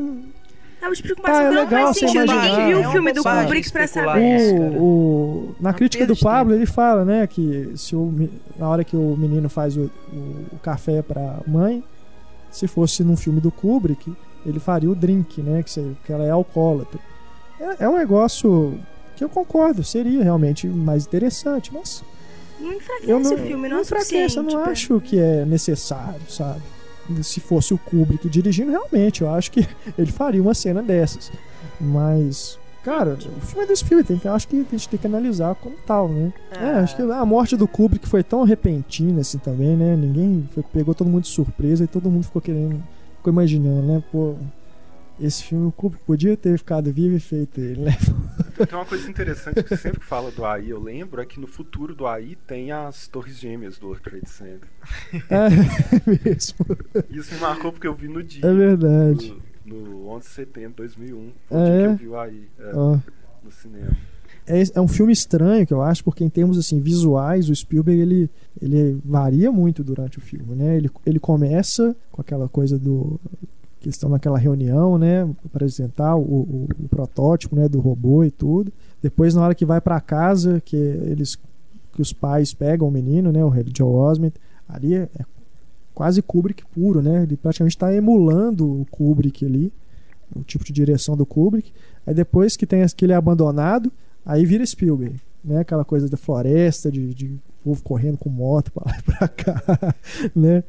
É 0.85 0.89
o 0.89 0.93
tipo 0.93 1.07
de 1.07 1.15
Tá, 1.15 1.31
é 1.43 1.49
que 1.49 1.55
não 1.55 1.63
legal 1.63 1.83
faz 1.85 1.97
sentido. 1.97 2.23
imaginar. 2.25 2.49
Ninguém 2.51 2.67
viu 2.67 2.79
É 2.83 2.87
o 2.87 2.91
filme 2.91 3.13
do 3.13 3.23
Kubrick 3.23 3.71
pra 3.71 3.87
saber. 3.87 4.37
isso. 4.37 4.55
o, 4.55 4.83
o- 4.83 5.55
na 5.59 5.73
crítica 5.73 6.05
do 6.05 6.15
Pablo, 6.15 6.53
ele 6.53 6.65
fala, 6.67 7.03
né, 7.03 7.25
que 7.27 7.71
se 7.75 7.95
o, 7.95 8.29
na 8.57 8.69
hora 8.69 8.83
que 8.83 8.95
o 8.95 9.15
menino 9.17 9.49
faz 9.49 9.75
o, 9.75 9.89
o- 10.13 10.45
o 10.53 10.59
café 10.61 11.01
pra 11.01 11.39
mãe, 11.47 11.83
se 12.51 12.67
fosse 12.67 13.03
num 13.03 13.17
filme 13.17 13.41
do 13.41 13.51
Kubrick, 13.51 14.13
ele 14.45 14.59
faria 14.59 14.89
o 14.89 14.95
drink, 14.95 15.41
né, 15.41 15.63
que, 15.63 15.95
que 16.05 16.13
ela 16.13 16.23
é 16.23 16.29
alcoólatra. 16.29 16.99
É, 17.59 17.85
é 17.85 17.89
um 17.89 17.97
negócio 17.97 18.77
que 19.15 19.23
eu 19.23 19.29
concordo, 19.29 19.83
seria 19.83 20.23
realmente 20.23 20.67
mais 20.67 21.05
interessante, 21.07 21.71
mas 21.73 22.03
Não 22.59 22.71
enfraquece 22.73 23.09
eu 23.11 23.19
não, 23.19 23.33
o 23.33 23.37
filme, 23.37 23.63
não, 23.63 23.69
não 23.69 23.77
é 23.79 23.81
enfraquece, 23.81 24.37
eu 24.37 24.43
não 24.43 24.63
acho 24.65 24.99
que 25.01 25.17
é 25.19 25.45
necessário, 25.45 26.21
sabe? 26.29 26.61
Se 27.21 27.39
fosse 27.39 27.73
o 27.73 27.77
Kubrick 27.77 28.27
dirigindo, 28.29 28.71
realmente, 28.71 29.21
eu 29.21 29.29
acho 29.29 29.51
que 29.51 29.67
ele 29.97 30.11
faria 30.11 30.41
uma 30.41 30.53
cena 30.53 30.81
dessas. 30.81 31.31
Mas, 31.79 32.57
cara, 32.83 33.13
o 33.13 33.41
filme 33.41 33.63
é 33.63 33.67
do 33.67 33.75
Spielberg, 33.75 34.19
tem 34.21 34.31
acho 34.31 34.47
que 34.47 34.55
a 34.57 34.71
gente 34.71 34.89
tem 34.89 34.99
que 34.99 35.07
analisar 35.07 35.53
como 35.55 35.75
tal, 35.85 36.07
né? 36.07 36.33
É, 36.51 36.69
acho 36.79 36.95
que 36.95 37.01
a 37.01 37.25
morte 37.25 37.55
do 37.55 37.67
Kubrick 37.67 38.07
foi 38.07 38.23
tão 38.23 38.43
repentina 38.43 39.21
assim 39.21 39.37
também, 39.37 39.75
né? 39.75 39.95
Ninguém 39.95 40.47
foi- 40.53 40.63
pegou 40.73 40.93
todo 40.95 41.07
mundo 41.09 41.23
de 41.23 41.29
surpresa 41.29 41.83
e 41.83 41.87
todo 41.87 42.09
mundo 42.09 42.23
ficou 42.23 42.41
querendo, 42.41 42.81
ficou 43.17 43.31
imaginando, 43.31 43.81
né? 43.85 44.03
Pô, 44.11 44.35
esse 45.19 45.43
filme 45.43 45.67
o 45.67 45.71
Kubrick 45.71 46.03
podia 46.05 46.35
ter 46.35 46.57
ficado 46.57 46.91
vivo 46.91 47.15
e 47.15 47.19
feito 47.19 47.59
ele, 47.59 47.81
né? 47.81 47.97
Tem 48.55 48.77
uma 48.77 48.85
coisa 48.85 49.09
interessante 49.09 49.63
que 49.63 49.75
sempre 49.75 49.99
que 49.99 50.05
fala 50.05 50.31
do 50.31 50.45
AI, 50.45 50.69
eu 50.69 50.81
lembro, 50.81 51.21
é 51.21 51.25
que 51.25 51.39
no 51.39 51.47
futuro 51.47 51.93
do 51.93 52.07
AI 52.07 52.37
tem 52.47 52.71
as 52.71 53.07
torres 53.07 53.37
gêmeas 53.37 53.77
do 53.77 53.87
World 53.87 54.03
Trade 54.03 54.29
Center. 54.29 54.69
É 55.29 55.49
mesmo, 56.29 56.55
Isso 57.09 57.33
me 57.33 57.39
marcou 57.41 57.71
porque 57.71 57.87
eu 57.87 57.93
vi 57.93 58.07
no 58.07 58.23
dia. 58.23 58.45
é 58.45 58.53
verdade. 58.53 59.35
No, 59.65 59.75
no 59.75 60.07
11 60.09 60.27
de 60.27 60.33
setembro 60.33 60.69
de 60.71 60.75
2001. 60.77 61.31
Foi 61.49 61.57
o 61.57 61.63
dia 61.63 61.73
é? 61.73 61.81
que 61.81 61.87
eu 61.87 61.97
vi 61.97 62.07
o 62.07 62.17
AI 62.17 62.41
é, 62.59 62.71
Ó. 62.75 62.99
no 63.43 63.51
cinema. 63.51 63.97
É, 64.47 64.61
é 64.75 64.81
um 64.81 64.87
filme 64.87 65.11
estranho 65.11 65.65
que 65.65 65.73
eu 65.73 65.81
acho, 65.81 66.03
porque 66.03 66.23
em 66.23 66.29
termos 66.29 66.57
assim 66.57 66.79
visuais, 66.79 67.49
o 67.49 67.55
Spielberg 67.55 67.99
ele, 67.99 68.29
ele 68.61 68.99
varia 69.03 69.51
muito 69.51 69.83
durante 69.83 70.19
o 70.19 70.21
filme, 70.21 70.55
né? 70.55 70.77
Ele, 70.77 70.89
ele 71.05 71.19
começa 71.19 71.95
com 72.11 72.21
aquela 72.21 72.47
coisa 72.47 72.77
do 72.77 73.19
que 73.85 73.89
eles 73.89 73.95
estão 73.97 74.09
naquela 74.09 74.39
reunião, 74.39 74.97
né, 74.97 75.25
pra 75.25 75.33
apresentar 75.45 76.15
o, 76.15 76.21
o, 76.21 76.67
o 76.83 76.89
protótipo, 76.89 77.55
né, 77.55 77.69
do 77.69 77.79
robô 77.79 78.23
e 78.23 78.31
tudo. 78.31 78.73
Depois 78.99 79.35
na 79.35 79.43
hora 79.43 79.53
que 79.53 79.65
vai 79.65 79.79
pra 79.79 80.01
casa, 80.01 80.59
que 80.59 80.75
eles 80.75 81.37
que 81.93 82.01
os 82.01 82.11
pais 82.11 82.53
pegam 82.53 82.87
o 82.87 82.91
menino, 82.91 83.31
né, 83.31 83.45
o 83.45 83.53
Joe 83.73 83.87
Osment, 83.87 84.33
ali 84.67 84.95
é, 84.95 85.09
é 85.17 85.25
quase 85.93 86.21
Kubrick 86.21 86.65
puro, 86.65 87.01
né? 87.01 87.23
Ele 87.23 87.37
praticamente 87.37 87.75
está 87.77 87.93
emulando 87.93 88.81
o 88.81 88.85
Kubrick 88.91 89.45
ali, 89.45 89.71
o 90.35 90.43
tipo 90.43 90.65
de 90.65 90.73
direção 90.73 91.15
do 91.15 91.25
Kubrick. 91.25 91.71
Aí 92.05 92.13
depois 92.13 92.57
que 92.57 92.65
tem 92.65 92.83
aquele 92.83 93.13
abandonado, 93.13 93.89
Aí 94.25 94.43
vira 94.43 94.65
Spielberg, 94.65 95.21
né? 95.43 95.59
Aquela 95.59 95.85
coisa 95.85 96.09
da 96.09 96.17
floresta, 96.17 96.91
de, 96.91 97.13
de 97.13 97.37
povo 97.65 97.83
correndo 97.83 98.17
com 98.17 98.29
moto 98.29 98.71
pra 98.71 98.83
lá 98.85 98.97
e 98.97 99.01
pra 99.03 99.27
cá, 99.27 99.95
né? 100.35 100.63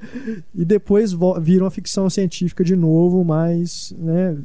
E 0.55 0.65
depois 0.65 1.13
vira 1.41 1.63
uma 1.65 1.71
ficção 1.71 2.09
científica 2.11 2.65
de 2.65 2.75
novo, 2.75 3.23
mas, 3.25 3.95
né? 3.99 4.37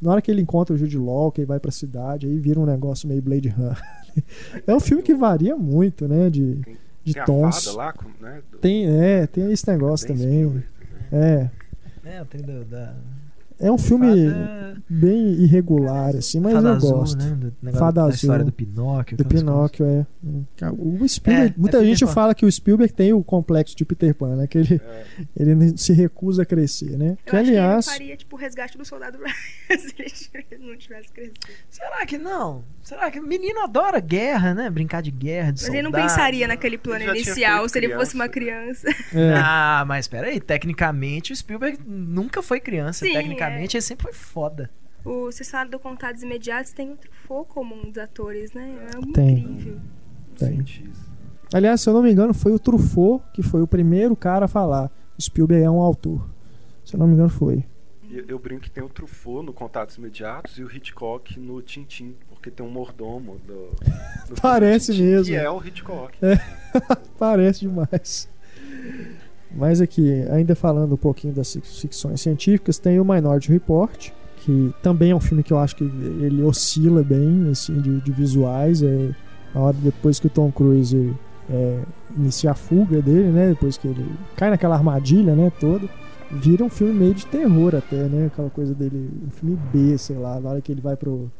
Na 0.00 0.12
hora 0.12 0.22
que 0.22 0.30
ele 0.30 0.40
encontra 0.42 0.74
o 0.74 0.78
Jude 0.78 0.96
Law, 0.98 1.30
que 1.32 1.40
ele 1.40 1.46
vai 1.46 1.58
pra 1.60 1.70
cidade, 1.70 2.26
aí 2.26 2.38
vira 2.38 2.58
um 2.60 2.64
negócio 2.66 3.08
meio 3.08 3.20
Blade 3.22 3.48
Runner. 3.48 3.80
É 4.66 4.74
um 4.74 4.80
filme 4.80 5.00
que 5.02 5.14
varia 5.14 5.56
muito, 5.56 6.08
né? 6.08 6.28
De, 6.28 6.56
de 7.04 7.12
Tem 7.14 7.22
a 7.22 7.24
tons. 7.24 7.64
fada 7.66 7.76
lá, 7.76 7.92
com- 7.92 8.08
né? 8.20 8.40
do- 8.50 8.58
Tem, 8.58 8.84
é, 8.86 9.28
tem 9.28 9.52
esse 9.52 9.68
negócio 9.70 10.08
bem 10.08 10.16
também. 10.16 10.32
Spielberg. 10.44 10.66
É. 11.12 11.50
É, 12.04 12.24
tem 12.24 12.40
da. 12.42 12.96
É 13.60 13.72
um 13.72 13.78
filme 13.78 14.06
fada, 14.30 14.82
bem 14.88 15.32
irregular, 15.42 16.14
assim, 16.16 16.38
mas 16.40 16.52
fada 16.52 16.68
eu 16.68 16.72
azul, 16.74 16.92
gosto. 16.92 17.18
né? 17.18 17.30
Do, 17.62 17.72
Fada 17.72 17.92
da 17.92 18.02
azul. 18.02 18.14
história 18.14 18.44
do 18.44 18.52
Pinóquio. 18.52 19.16
Do 19.16 19.24
Pinóquio, 19.24 19.84
é. 19.84 20.06
O 20.78 21.08
Spielberg, 21.08 21.54
É, 21.56 21.60
muita 21.60 21.78
é 21.78 21.84
gente 21.84 22.04
Pan. 22.06 22.12
fala 22.12 22.34
que 22.34 22.46
o 22.46 22.52
Spielberg 22.52 22.92
tem 22.92 23.12
o 23.12 23.22
complexo 23.24 23.76
de 23.76 23.84
Peter 23.84 24.14
Pan, 24.14 24.36
né? 24.36 24.46
Que 24.46 24.58
ele, 24.58 24.80
É. 24.84 25.04
ele 25.36 25.76
se 25.76 25.92
recusa 25.92 26.42
a 26.42 26.46
crescer, 26.46 26.96
né? 26.96 27.10
Eu 27.10 27.30
que 27.30 27.36
acho 27.36 27.48
aliás. 27.50 27.84
que 27.86 27.90
ele 27.92 27.98
faria, 27.98 28.16
tipo, 28.16 28.36
o 28.36 28.38
resgate 28.38 28.78
do 28.78 28.84
soldado 28.84 29.18
Ryan 29.68 29.78
se 29.78 30.30
ele 30.34 30.64
não 30.64 30.76
tivesse 30.76 31.08
crescido. 31.12 31.38
coisas. 31.44 31.62
Será 31.68 32.06
que 32.06 32.16
não? 32.18 32.62
Será 32.82 33.10
que 33.10 33.20
menino 33.20 33.60
adora 33.64 33.98
guerra, 34.00 34.54
né? 34.54 34.70
Brincar 34.70 35.02
de 35.02 35.10
guerra, 35.10 35.50
de 35.52 35.62
Mas 35.62 35.68
ele 35.68 35.82
não 35.82 35.90
soldado. 35.90 36.08
pensaria 36.08 36.46
naquele 36.48 36.78
plano 36.78 37.04
inicial 37.04 37.68
se 37.68 37.76
ele 37.78 37.94
fosse 37.94 38.14
uma 38.14 38.28
criança, 38.28 38.86
criança. 38.86 39.18
é, 39.18 39.34
Ah, 39.36 39.84
mas 39.86 40.06
peraí, 40.08 40.40
tecnicamente 40.40 41.32
o 41.32 41.36
Spielberg 41.36 41.78
nunca 41.86 42.40
foi 42.42 42.60
criança. 42.60 43.04
Sim, 43.04 43.12
tecnicamente 43.12 43.47
ele 43.56 43.80
sempre 43.80 44.04
foi 44.04 44.12
foda. 44.12 44.70
O, 45.04 45.26
vocês 45.26 45.50
falaram 45.50 45.70
do 45.70 45.78
Contatos 45.78 46.22
Imediatos, 46.22 46.72
tem 46.72 46.90
outro 46.90 47.10
foco 47.26 47.54
comum 47.54 47.88
dos 47.88 47.98
atores, 47.98 48.52
né? 48.52 48.74
É 48.86 49.12
Tem. 49.12 49.38
incrível. 49.38 49.80
Tem. 50.36 50.64
Aliás, 51.52 51.80
se 51.80 51.88
eu 51.88 51.94
não 51.94 52.02
me 52.02 52.12
engano, 52.12 52.34
foi 52.34 52.52
o 52.52 52.58
Truffaut 52.58 53.24
que 53.32 53.42
foi 53.42 53.62
o 53.62 53.66
primeiro 53.66 54.14
cara 54.14 54.44
a 54.44 54.48
falar. 54.48 54.90
O 55.18 55.22
Spielberg 55.22 55.64
é 55.64 55.70
um 55.70 55.80
autor. 55.80 56.28
Se 56.84 56.94
eu 56.94 57.00
não 57.00 57.06
me 57.06 57.14
engano, 57.14 57.28
foi. 57.30 57.64
E 58.10 58.24
Eu 58.28 58.38
brinco 58.38 58.62
que 58.62 58.70
tem 58.70 58.82
o 58.82 58.88
Truffaut 58.88 59.44
no 59.44 59.52
Contatos 59.52 59.96
Imediatos 59.96 60.58
e 60.58 60.62
o 60.62 60.74
Hitchcock 60.74 61.38
no 61.38 61.60
Tintim, 61.62 62.14
porque 62.28 62.50
tem 62.50 62.64
um 62.64 62.70
mordomo 62.70 63.38
do, 63.46 63.68
do 64.28 64.34
Parece 64.40 64.92
Tintim, 64.92 65.04
mesmo. 65.04 65.34
Que 65.34 65.36
é 65.36 65.50
o 65.50 65.66
Hitchcock. 65.66 66.18
Parece 67.18 67.60
demais. 67.60 68.28
Mas 69.56 69.80
aqui, 69.80 70.22
ainda 70.30 70.54
falando 70.54 70.92
um 70.94 70.98
pouquinho 70.98 71.32
das 71.32 71.52
fic- 71.52 71.66
ficções 71.66 72.20
científicas, 72.20 72.78
tem 72.78 73.00
o 73.00 73.04
Minority 73.04 73.50
Report, 73.50 74.10
que 74.38 74.72
também 74.82 75.10
é 75.10 75.16
um 75.16 75.20
filme 75.20 75.42
que 75.42 75.52
eu 75.52 75.58
acho 75.58 75.74
que 75.76 75.84
ele 75.84 76.42
oscila 76.42 77.02
bem, 77.02 77.48
assim, 77.50 77.80
de, 77.80 78.00
de 78.00 78.12
visuais. 78.12 78.82
É 78.82 79.10
a 79.54 79.60
hora 79.60 79.76
depois 79.82 80.20
que 80.20 80.26
o 80.26 80.30
Tom 80.30 80.52
Cruise 80.52 81.14
é, 81.50 81.80
inicia 82.16 82.50
a 82.50 82.54
fuga 82.54 83.00
dele, 83.00 83.30
né? 83.30 83.48
Depois 83.48 83.78
que 83.78 83.88
ele 83.88 84.04
cai 84.36 84.50
naquela 84.50 84.74
armadilha, 84.76 85.34
né? 85.34 85.50
Toda. 85.58 85.88
Vira 86.30 86.62
um 86.62 86.68
filme 86.68 86.92
meio 86.92 87.14
de 87.14 87.24
terror 87.26 87.74
até, 87.74 88.04
né? 88.04 88.26
Aquela 88.26 88.50
coisa 88.50 88.74
dele, 88.74 89.10
um 89.26 89.30
filme 89.30 89.58
B, 89.72 89.96
sei 89.96 90.16
lá, 90.16 90.38
na 90.38 90.50
hora 90.50 90.60
que 90.60 90.70
ele 90.70 90.82
vai 90.82 90.94
pro, 90.94 91.30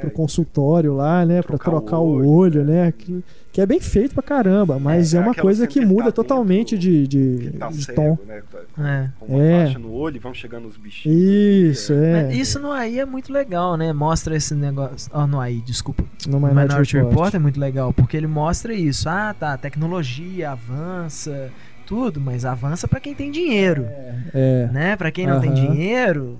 pro 0.00 0.10
consultório 0.10 0.94
lá, 0.94 1.24
né? 1.24 1.42
Pra 1.42 1.56
trocar 1.58 1.70
o 1.70 1.80
trocar 1.80 1.98
o 1.98 2.08
olho, 2.14 2.28
olho, 2.28 2.64
né? 2.64 2.84
né? 2.86 2.92
Que, 2.96 3.24
que 3.52 3.60
é 3.60 3.66
bem 3.66 3.80
feito 3.80 4.14
pra 4.14 4.22
caramba, 4.22 4.78
mas 4.78 5.14
É, 5.14 5.18
é, 5.18 5.20
uma 5.20 5.34
coisa 5.34 5.66
que 5.66 5.84
muda 5.84 6.04
tá 6.06 6.12
totalmente 6.12 6.76
dentro, 6.76 7.06
de, 7.08 7.08
de, 7.08 7.50
tá 7.58 7.68
de 7.68 7.84
cego, 7.84 7.96
tom. 7.96 8.18
né? 8.26 8.42
É. 8.78 9.08
Com 9.18 9.34
uma 9.34 9.42
É. 9.44 9.64
faixa 9.66 9.78
no 9.78 9.92
olho 9.92 10.16
e 10.16 10.18
vão 10.18 10.32
chegando 10.34 10.68
os 10.68 10.76
bichinhos. 10.76 11.18
Isso, 11.18 11.92
é. 11.92 12.24
Mas 12.26 12.36
Isso 12.36 12.58
no 12.60 12.70
AI 12.70 13.00
é 13.00 13.04
muito 13.06 13.32
legal, 13.32 13.76
né? 13.76 13.92
Mostra 13.92 14.36
esse 14.36 14.54
negócio. 14.54 15.10
Oh, 15.14 15.26
no 15.26 15.40
AI, 15.40 15.62
desculpa. 15.64 16.04
No 16.26 16.38
Minority, 16.38 16.54
Minority 16.68 16.96
Report. 16.96 17.12
Report 17.14 17.34
é 17.34 17.38
muito 17.38 17.58
legal, 17.60 17.92
porque 17.92 18.16
ele 18.16 18.26
mostra 18.26 18.72
isso. 18.74 19.08
Ah, 19.08 19.34
tá, 19.38 19.54
a 19.54 19.58
tecnologia 19.58 20.50
avança, 20.52 21.50
tudo, 21.86 22.20
mas 22.20 22.44
avança 22.44 22.86
pra 22.86 23.00
quem 23.00 23.14
tem 23.14 23.30
dinheiro, 23.30 23.86
É. 24.34 24.68
né? 24.72 24.96
Para 24.96 25.10
quem 25.10 25.26
não 25.26 25.40
tem 25.40 25.50
Aham. 25.50 25.72
dinheiro, 25.72 26.38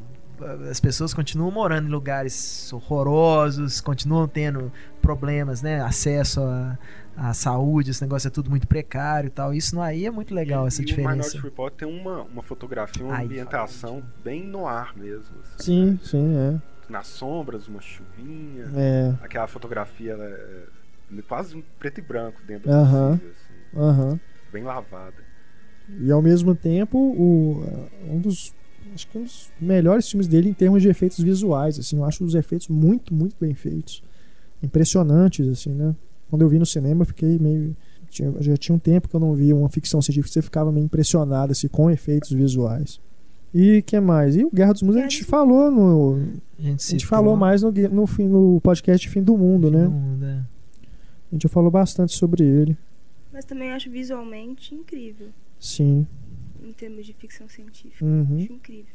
as 0.70 0.80
pessoas 0.80 1.12
continuam 1.14 1.50
morando 1.50 1.88
em 1.88 1.90
lugares 1.90 2.72
horrorosos, 2.72 3.80
continuam 3.80 4.26
tendo 4.28 4.72
problemas, 5.02 5.62
né? 5.62 5.80
Acesso 5.80 6.40
à, 6.40 6.78
à 7.16 7.34
saúde, 7.34 7.90
esse 7.90 8.02
negócio 8.02 8.28
é 8.28 8.30
tudo 8.30 8.50
muito 8.50 8.66
precário 8.66 9.28
e 9.28 9.30
tal. 9.30 9.52
Isso 9.54 9.74
não 9.74 9.82
aí 9.82 10.06
é 10.06 10.10
muito 10.10 10.34
legal 10.34 10.66
essa 10.66 10.82
e 10.82 10.84
diferença. 10.84 11.10
o 11.10 11.16
Minority 11.16 11.38
Report 11.38 11.74
tem 11.74 11.88
uma, 11.88 12.22
uma 12.22 12.42
fotografia, 12.42 13.04
uma 13.04 13.14
Ai, 13.14 13.24
ambientação 13.24 14.02
bem 14.22 14.44
no 14.44 14.66
ar 14.66 14.96
mesmo. 14.96 15.34
assim. 15.58 15.98
Sim, 15.98 16.00
sim, 16.02 16.36
é. 16.36 16.60
Nas 16.88 17.06
sombras, 17.06 17.68
uma 17.68 17.80
chuvinha. 17.80 18.70
É. 18.74 19.14
Aquela 19.22 19.46
fotografia 19.46 20.12
ela 20.12 20.24
é 20.24 21.22
quase 21.26 21.56
um 21.56 21.62
preto 21.78 21.98
e 21.98 22.02
branco 22.02 22.40
dentro 22.46 22.68
do 22.70 22.74
Aham. 22.74 23.10
possível, 23.16 23.32
assim, 23.32 23.78
Aham. 23.80 24.20
bem 24.52 24.62
lavada. 24.64 25.28
E 26.00 26.10
ao 26.12 26.20
mesmo 26.20 26.54
tempo, 26.54 26.98
o, 26.98 27.64
um 28.06 28.20
dos. 28.20 28.54
Acho 28.94 29.06
que 29.08 29.18
um 29.18 29.22
dos 29.22 29.50
melhores 29.60 30.08
filmes 30.10 30.26
dele 30.26 30.48
em 30.48 30.52
termos 30.52 30.82
de 30.82 30.88
efeitos 30.88 31.18
visuais. 31.20 31.78
Assim, 31.78 31.96
eu 31.96 32.04
acho 32.04 32.24
os 32.24 32.34
efeitos 32.34 32.68
muito, 32.68 33.14
muito 33.14 33.36
bem 33.40 33.54
feitos. 33.54 34.02
Impressionantes, 34.62 35.46
assim, 35.48 35.70
né? 35.70 35.94
Quando 36.28 36.42
eu 36.42 36.48
vi 36.48 36.58
no 36.58 36.66
cinema, 36.66 37.02
eu 37.02 37.06
fiquei 37.06 37.38
meio. 37.38 37.76
tinha- 38.10 38.32
já 38.40 38.56
tinha 38.56 38.74
um 38.74 38.78
tempo 38.78 39.06
que 39.06 39.14
eu 39.14 39.20
não 39.20 39.34
via 39.34 39.54
uma 39.54 39.68
ficção 39.68 40.00
científica, 40.00 40.32
você 40.32 40.40
ficava 40.40 40.72
meio 40.72 40.84
impressionado 40.86 41.52
assim, 41.52 41.68
com 41.68 41.90
efeitos 41.90 42.30
visuais. 42.32 42.98
E 43.54 43.82
que 43.82 44.00
mais? 44.00 44.34
E 44.34 44.44
o 44.44 44.50
Guerra 44.50 44.72
dos 44.72 44.80
Mundos 44.82 44.96
a 44.98 45.02
gente 45.02 45.24
falou 45.24 45.70
no. 45.70 46.14
A 46.58 46.62
gente, 46.62 46.86
A 46.86 46.90
gente 46.90 47.06
falou 47.06 47.36
mais 47.36 47.60
no, 47.62 47.70
no, 47.70 48.06
fim- 48.06 48.26
no 48.28 48.60
podcast 48.62 49.06
Fim 49.10 49.22
do 49.22 49.36
Mundo, 49.36 49.68
Fim 49.68 49.74
né? 49.76 49.84
do 49.84 49.90
Mundo, 49.90 50.24
é. 50.24 50.32
A 50.32 51.34
gente 51.34 51.42
já 51.42 51.48
falou 51.50 51.70
bastante 51.70 52.14
sobre 52.14 52.42
ele. 52.44 52.76
Mas 53.30 53.44
também 53.44 53.72
acho 53.72 53.90
visualmente 53.90 54.74
incrível, 54.74 55.28
Sim. 55.60 56.06
Em 56.68 56.72
termos 56.72 57.06
de 57.06 57.12
ficção 57.14 57.48
científica. 57.48 58.04
Uhum. 58.04 58.36
Acho 58.42 58.52
incrível. 58.52 58.92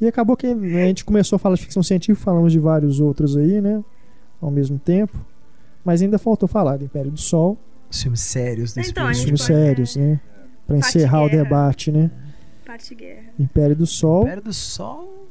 E 0.00 0.06
acabou 0.08 0.36
que 0.36 0.52
né, 0.52 0.82
a 0.82 0.86
gente 0.86 1.04
começou 1.04 1.36
a 1.36 1.38
falar 1.38 1.54
de 1.54 1.62
ficção 1.62 1.82
científica, 1.82 2.24
falamos 2.24 2.52
de 2.52 2.58
vários 2.58 3.00
outros 3.00 3.36
aí, 3.36 3.60
né? 3.60 3.82
Ao 4.40 4.50
mesmo 4.50 4.78
tempo. 4.78 5.16
Mas 5.84 6.02
ainda 6.02 6.18
faltou 6.18 6.48
falar 6.48 6.76
do 6.78 6.84
Império 6.84 7.10
do 7.10 7.20
Sol, 7.20 7.56
Os 7.90 8.02
filmes 8.02 8.20
sérios 8.20 8.72
desse 8.74 8.90
Então, 8.90 9.06
a 9.06 9.10
os 9.10 9.16
gente 9.18 9.26
filmes 9.26 9.40
pode- 9.42 9.52
sérios, 9.52 9.96
né? 9.96 10.20
Pra 10.66 10.76
Parte 10.78 10.88
encerrar 10.98 11.22
o 11.24 11.28
guerra. 11.28 11.42
debate, 11.44 11.92
né? 11.92 12.10
Parte 12.66 12.94
guerra. 12.94 13.24
Império 13.38 13.76
do 13.76 13.86
Sol, 13.86 14.22
Império 14.24 14.42
do 14.42 14.52
Sol 14.52 15.28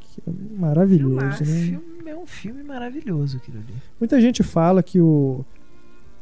maravilhoso, 0.58 1.20
Filmaço. 1.20 1.44
né? 1.44 1.50
filme, 1.60 2.10
é 2.12 2.16
um 2.16 2.26
filme 2.26 2.64
maravilhoso 2.64 3.38
aquilo 3.38 3.58
ali. 3.58 3.74
Muita 4.00 4.22
gente 4.22 4.44
fala 4.44 4.82
que 4.84 5.00
o 5.02 5.44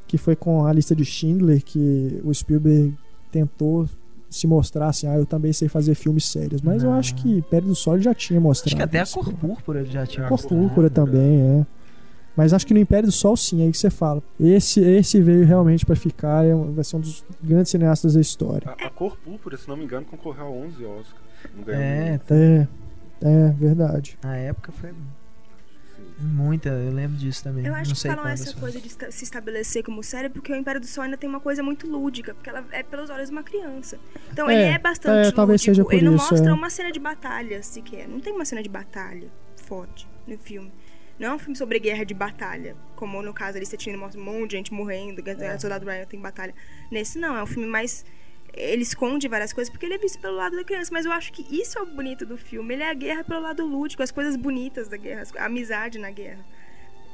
que 0.07 0.17
foi 0.17 0.35
com 0.35 0.65
a 0.65 0.73
lista 0.73 0.95
de 0.95 1.05
Schindler 1.05 1.61
que 1.63 2.19
o 2.23 2.33
Spielberg 2.33 2.93
tentou 3.31 3.87
se 4.31 4.47
mostrar 4.47 4.87
assim, 4.87 5.05
ah, 5.07 5.15
eu 5.17 5.25
também 5.25 5.51
sei 5.53 5.67
fazer 5.67 5.93
filmes 5.93 6.25
sérios, 6.25 6.61
mas 6.61 6.81
eu 6.81 6.89
Não. 6.89 6.97
acho 6.97 7.13
que 7.15 7.29
Império 7.37 7.67
do 7.67 7.75
Sol 7.75 7.95
ele 7.95 8.03
já 8.03 8.13
tinha 8.15 8.39
mostrado. 8.39 8.69
Acho 8.69 8.75
que 8.77 8.81
até 8.81 8.99
a 8.99 9.03
isso. 9.03 9.13
cor 9.19 9.31
púrpura 9.33 9.81
ele 9.81 9.91
já 9.91 10.05
tinha 10.07 10.25
A 10.25 10.29
Cor 10.29 10.37
mostrado. 10.39 10.61
púrpura 10.63 10.89
também, 10.89 11.41
é. 11.41 11.65
Mas 12.35 12.53
acho 12.53 12.65
que 12.65 12.73
no 12.73 12.79
Império 12.79 13.09
do 13.09 13.11
Sol 13.11 13.35
sim, 13.35 13.61
é 13.61 13.65
aí 13.65 13.71
que 13.71 13.77
você 13.77 13.89
fala. 13.89 14.23
Esse, 14.39 14.79
esse 14.79 15.19
veio 15.21 15.45
realmente 15.45 15.85
pra 15.85 15.97
ficar, 15.97 16.45
é 16.45 16.55
um- 16.55 16.71
vai 16.71 16.83
ser 16.83 16.95
um 16.95 17.01
dos 17.01 17.25
grandes 17.43 17.69
cineastas 17.71 18.13
da 18.13 18.21
história. 18.21 18.69
A, 18.69 18.87
a 18.87 18.89
cor 18.89 19.17
púrpura, 19.17 19.57
se 19.57 19.67
não 19.67 19.75
me 19.75 19.83
engano, 19.83 20.05
concorreu 20.05 20.45
a 20.45 20.49
11 20.49 20.83
Oscars. 20.85 21.21
Não 21.55 21.63
ganhou 21.65 21.81
É, 21.81 22.19
É, 22.29 22.67
é 23.21 23.49
verdade. 23.51 24.17
na 24.23 24.37
época 24.37 24.71
foi. 24.71 24.91
Muita, 26.23 26.69
eu 26.69 26.91
lembro 26.91 27.17
disso 27.17 27.43
também. 27.43 27.65
Eu 27.65 27.73
acho 27.73 27.89
não 27.89 27.95
que 27.95 28.01
sei 28.01 28.11
falam 28.11 28.27
essa 28.27 28.53
coisa 28.53 28.79
de 28.79 28.89
se 28.89 29.23
estabelecer 29.23 29.83
como 29.83 30.01
série 30.03 30.29
porque 30.29 30.51
o 30.51 30.55
Império 30.55 30.79
do 30.79 30.87
Sol 30.87 31.03
ainda 31.03 31.17
tem 31.17 31.29
uma 31.29 31.39
coisa 31.39 31.61
muito 31.63 31.87
lúdica, 31.87 32.33
porque 32.33 32.49
ela 32.49 32.65
é 32.71 32.83
pelos 32.83 33.09
olhos 33.09 33.27
de 33.29 33.31
uma 33.35 33.43
criança. 33.43 33.99
Então 34.31 34.49
É, 34.49 34.53
ele 34.53 34.63
é 34.75 34.79
bastante 34.79 35.27
é, 35.29 35.31
talvez 35.31 35.61
lúdico. 35.61 35.75
seja 35.75 35.83
por 35.83 35.93
ele 35.93 36.05
não 36.05 36.15
isso, 36.15 36.29
mostra 36.31 36.49
é. 36.49 36.53
uma 36.53 36.69
cena 36.69 36.91
de 36.91 36.99
batalha 36.99 37.61
sequer. 37.63 38.07
Não 38.07 38.19
tem 38.19 38.33
uma 38.33 38.45
cena 38.45 38.61
de 38.63 38.69
batalha 38.69 39.29
forte 39.65 40.07
no 40.27 40.37
filme. 40.37 40.71
Não 41.19 41.27
é 41.29 41.33
um 41.35 41.39
filme 41.39 41.55
sobre 41.55 41.77
guerra 41.79 42.03
de 42.03 42.13
batalha, 42.15 42.75
como 42.95 43.21
no 43.21 43.33
caso 43.33 43.57
ali 43.57 43.65
você 43.65 43.77
tinha 43.77 43.95
mostra 43.97 44.19
um 44.19 44.23
monte 44.23 44.51
de 44.51 44.57
gente 44.57 44.73
morrendo, 44.73 45.21
É. 45.27 45.55
o 45.55 45.59
Soldado 45.59 45.85
Ryan 45.85 46.05
tem 46.05 46.19
batalha. 46.19 46.53
Nesse 46.91 47.19
não, 47.19 47.35
é 47.37 47.43
um 47.43 47.45
filme 47.45 47.67
mais 47.67 48.03
ele 48.53 48.81
esconde 48.83 49.27
várias 49.27 49.53
coisas 49.53 49.69
porque 49.71 49.85
ele 49.85 49.95
é 49.95 49.97
visto 49.97 50.19
pelo 50.19 50.35
lado 50.35 50.55
da 50.55 50.63
criança, 50.63 50.89
mas 50.93 51.05
eu 51.05 51.11
acho 51.11 51.31
que 51.31 51.45
isso 51.55 51.77
é 51.77 51.81
o 51.81 51.85
bonito 51.85 52.25
do 52.25 52.37
filme. 52.37 52.73
Ele 52.73 52.83
é 52.83 52.89
a 52.89 52.93
guerra 52.93 53.23
pelo 53.23 53.41
lado 53.41 53.65
lúdico, 53.65 54.03
as 54.03 54.11
coisas 54.11 54.35
bonitas 54.35 54.87
da 54.87 54.97
guerra, 54.97 55.23
a 55.37 55.45
amizade 55.45 55.97
na 55.99 56.11
guerra. 56.11 56.39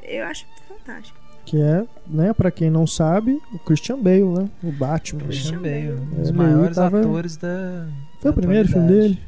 Eu 0.04 0.26
acho 0.26 0.46
fantástico. 0.68 1.18
Que 1.46 1.62
é, 1.62 1.86
né, 2.06 2.34
pra 2.34 2.52
quem 2.52 2.70
não 2.70 2.86
sabe, 2.86 3.42
o 3.54 3.60
Christian 3.60 3.98
Bale, 4.00 4.24
né? 4.24 4.50
O 4.64 4.72
Batman. 4.72 5.22
Christian 5.24 5.60
Bale, 5.62 5.92
um 5.92 6.12
Ele 6.14 6.22
dos 6.22 6.32
maiores 6.32 6.76
tava- 6.76 7.00
atores 7.00 7.38
da. 7.38 7.88
Foi 8.22 8.32
o 8.32 8.34
primeiro 8.34 8.68
filme 8.68 8.88
dele? 8.88 9.20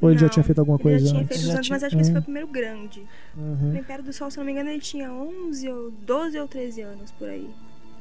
Ou 0.00 0.10
ele 0.10 0.18
já 0.18 0.26
Não, 0.26 0.30
tinha 0.32 0.44
feito 0.44 0.58
alguma 0.58 0.76
Ele 0.76 0.82
coisa 0.82 0.98
já 1.06 1.10
tinha 1.10 1.22
antes? 1.22 1.36
feito 1.36 1.46
Já 1.48 1.52
antes, 1.58 1.66
tinha- 1.66 1.74
mas 1.76 1.82
acho 1.84 1.96
que 1.96 2.02
esse 2.02 2.10
É. 2.10 2.12
foi 2.12 2.20
o 2.20 2.24
primeiro 2.24 2.48
grande. 2.48 3.02
Uhum. 3.36 3.70
No 3.72 3.78
Império 3.78 4.04
do 4.04 4.12
Sol, 4.12 4.30
se 4.30 4.36
não 4.38 4.44
me 4.44 4.52
engano, 4.52 4.68
ele 4.70 4.80
tinha 4.80 5.10
11 5.10 5.68
ou 5.68 5.90
12 5.90 6.38
ou 6.38 6.46
13 6.46 6.82
anos 6.82 7.10
por 7.12 7.28
aí. 7.28 7.48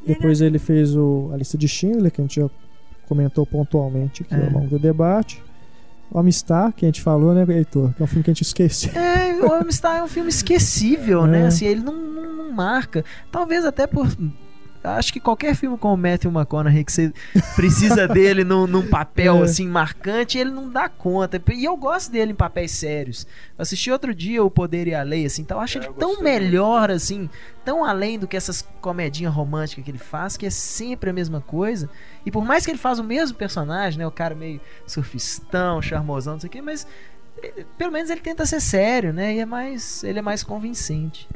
E 0.04 0.08
Depois 0.10 0.42
é 0.42 0.46
ele 0.46 0.60
fez 0.60 0.96
o, 0.96 1.30
a 1.34 1.38
lista 1.38 1.58
de 1.58 1.68
Schindler, 1.68 2.12
que 2.12 2.20
a 2.22 2.24
gente 2.24 2.36
já 2.42 2.50
comentou 3.08 3.46
pontualmente 3.46 4.24
aqui 4.24 4.34
É. 4.36 4.46
ao 4.46 4.52
longo 4.52 4.68
do 4.68 4.80
debate. 4.80 5.42
O 6.12 6.20
Amistar, 6.20 6.72
que 6.74 6.86
a 6.86 6.88
gente 6.88 7.02
falou, 7.02 7.34
né, 7.34 7.44
Heitor? 7.48 7.92
Que 7.96 8.02
é 8.02 8.06
um 8.06 8.08
filme 8.08 8.24
que 8.24 8.30
a 8.30 8.34
gente 8.34 8.44
esqueceu. 8.44 8.92
É, 8.94 9.34
o 9.42 9.52
Amistad 9.54 9.98
é 9.98 10.04
um 10.04 10.08
filme 10.08 10.30
esquecível, 10.30 11.26
né? 11.26 11.42
É. 11.42 11.48
Assim, 11.48 11.66
ele 11.66 11.82
não, 11.82 11.94
não, 11.96 12.34
não 12.36 12.52
marca. 12.52 13.04
Talvez 13.32 13.66
até 13.66 13.88
por. 13.88 14.08
Acho 14.84 15.14
que 15.14 15.20
qualquer 15.20 15.56
filme 15.56 15.78
com 15.78 15.94
o 15.94 15.98
Matthew 15.98 16.30
McConaughey 16.32 16.84
que 16.84 16.92
você 16.92 17.14
precisa 17.56 18.06
dele 18.10 18.44
num, 18.44 18.68
num 18.68 18.88
papel 18.88 19.38
É. 19.38 19.44
assim 19.44 19.68
marcante, 19.68 20.38
ele 20.38 20.52
não 20.52 20.70
dá 20.70 20.90
conta. 20.90 21.42
E 21.54 21.64
eu 21.64 21.78
gosto 21.78 22.12
dele 22.12 22.32
em 22.34 22.36
papéis 22.36 22.72
sérios. 22.72 23.26
Eu 23.58 23.62
assisti 23.64 23.90
outro 23.90 24.14
dia 24.14 24.44
O 24.44 24.52
Poder 24.52 24.88
e 24.88 24.94
a 24.94 25.02
Lei, 25.02 25.26
assim, 25.26 25.42
então 25.44 25.58
eu 25.58 25.62
acho 25.64 25.78
É, 25.78 25.82
ele 25.82 25.88
eu 25.88 25.94
tão 25.94 26.22
melhor, 26.22 26.92
assim, 26.92 27.30
tão 27.64 27.84
além 27.86 28.20
do 28.20 28.28
que 28.28 28.36
essas 28.36 28.62
comedinhas 28.82 29.34
românticas 29.34 29.86
que 29.86 29.92
ele 29.92 29.98
faz, 29.98 30.36
que 30.36 30.46
é 30.46 30.50
sempre 30.50 31.10
a 31.10 31.14
mesma 31.14 31.40
coisa. 31.40 31.90
E 32.26 32.32
por 32.32 32.44
mais 32.44 32.66
que 32.66 32.72
ele 32.72 32.78
faz 32.78 33.00
o 33.00 33.04
mesmo 33.04 33.38
personagem, 33.38 34.00
né? 34.00 34.06
O 34.06 34.12
cara 34.12 34.36
meio 34.36 34.60
surfistão, 34.86 35.82
charmosão, 35.82 36.34
não 36.34 36.40
sei 36.40 36.48
o 36.50 36.52
quê, 36.52 36.62
mas 36.62 36.86
eh, 37.42 37.66
pelo 37.78 37.92
menos 37.92 38.10
ele 38.10 38.22
tenta 38.22 38.46
ser 38.46 38.60
sério, 38.60 39.14
né? 39.14 39.34
E 39.36 39.40
é 39.40 39.46
mais, 39.46 40.04
ele 40.04 40.20
é 40.20 40.22
mais 40.22 40.44
convincente. 40.44 41.28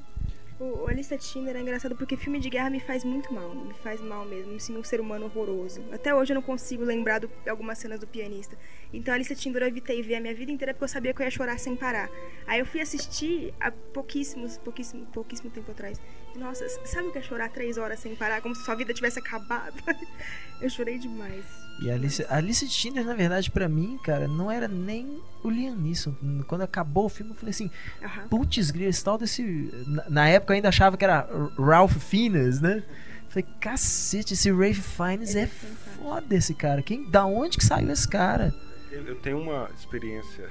O, 0.60 0.84
o 0.84 0.88
A 0.88 0.94
Lista 0.94 1.16
de 1.16 1.24
Schindler 1.24 1.56
é 1.56 1.62
engraçado 1.62 1.96
porque 1.96 2.18
filme 2.18 2.40
de 2.40 2.50
guerra 2.50 2.70
me 2.70 2.80
faz 2.80 3.04
muito 3.04 3.32
mal. 3.32 3.54
Me 3.54 3.74
faz 3.76 4.02
mal 4.02 4.26
mesmo. 4.26 4.54
Me 4.54 4.60
sinto 4.60 4.80
um 4.80 4.84
ser 4.84 5.00
humano 5.00 5.26
horroroso. 5.26 5.84
Até 5.92 6.16
hoje 6.16 6.34
eu 6.34 6.36
não 6.36 6.42
consigo 6.42 6.84
lembrar 6.84 7.20
de 7.20 7.30
algumas 7.48 7.78
cenas 7.78 8.00
do 8.00 8.08
pianista. 8.08 8.58
Então 8.92 9.14
a 9.14 9.18
Lista 9.18 9.36
de 9.36 9.42
Schindler 9.42 9.64
eu 9.64 9.68
evitei 9.68 10.02
ver 10.02 10.16
a 10.16 10.20
minha 10.20 10.34
vida 10.34 10.52
inteira 10.52 10.74
porque 10.74 10.86
eu 10.86 10.88
sabia 10.88 11.14
que 11.14 11.22
eu 11.22 11.26
ia 11.26 11.32
chorar 11.32 11.60
sem 11.60 11.76
parar. 11.76 12.10
Aí 12.48 12.60
eu 12.60 12.66
fui 12.66 12.82
assistir 12.82 13.54
há 13.60 13.72
pouquíssimos, 13.72 14.58
pouquíssimo, 14.58 15.06
pouquíssimo 15.08 15.52
tempo 15.52 15.70
atrás. 15.72 16.02
Nossa, 16.36 16.68
sabe 16.86 17.10
o 17.10 17.12
que 17.12 17.20
é 17.20 17.22
chorar 17.22 17.50
três 17.50 17.78
horas 17.78 18.00
sem 18.00 18.16
parar? 18.16 18.42
Como 18.42 18.56
se 18.56 18.64
sua 18.64 18.76
vida 18.76 18.94
tivesse 18.94 19.20
acabado. 19.20 19.76
eu 20.60 20.70
chorei 20.70 20.98
demais. 20.98 21.67
E 21.80 21.92
a 21.92 21.94
Alice, 21.94 22.26
a 22.28 22.36
Alice 22.38 22.66
de 22.66 22.74
Schindler, 22.74 23.06
na 23.06 23.14
verdade, 23.14 23.52
pra 23.52 23.70
mim, 23.70 24.00
cara, 24.04 24.28
não 24.28 24.50
era 24.50 24.68
nem 24.68 25.22
o 25.44 25.50
Liam 25.50 25.76
Neeson. 25.76 26.16
Quando 26.48 26.62
acabou 26.62 27.06
o 27.06 27.10
filme, 27.10 27.32
eu 27.32 27.36
falei 27.36 27.52
assim, 27.52 27.70
Aham. 28.04 28.28
putz, 28.30 28.72
grilo, 28.72 28.90
esse 28.90 29.04
tal 29.04 29.18
desse... 29.18 29.72
Na, 29.86 30.10
na 30.10 30.28
época 30.28 30.54
eu 30.54 30.56
ainda 30.56 30.70
achava 30.70 30.98
que 30.98 31.04
era 31.04 31.30
Ralph 31.58 31.98
Fiennes, 31.98 32.60
né? 32.60 32.84
Falei, 33.30 33.46
cacete, 33.60 34.34
esse 34.34 34.52
Ralph 34.52 34.78
Fiennes 34.78 35.36
é 35.36 35.42
é 35.42 35.48
foda 35.48 36.36
esse 36.36 36.54
cara. 36.56 36.82
Quem, 36.82 37.08
da 37.10 37.26
onde 37.26 37.58
que 37.58 37.66
saiu 37.66 37.92
esse 37.92 38.08
cara? 38.08 38.54
Eu, 38.92 39.06
eu 39.06 39.16
tenho 39.16 39.40
uma 39.40 39.70
experiência 39.78 40.50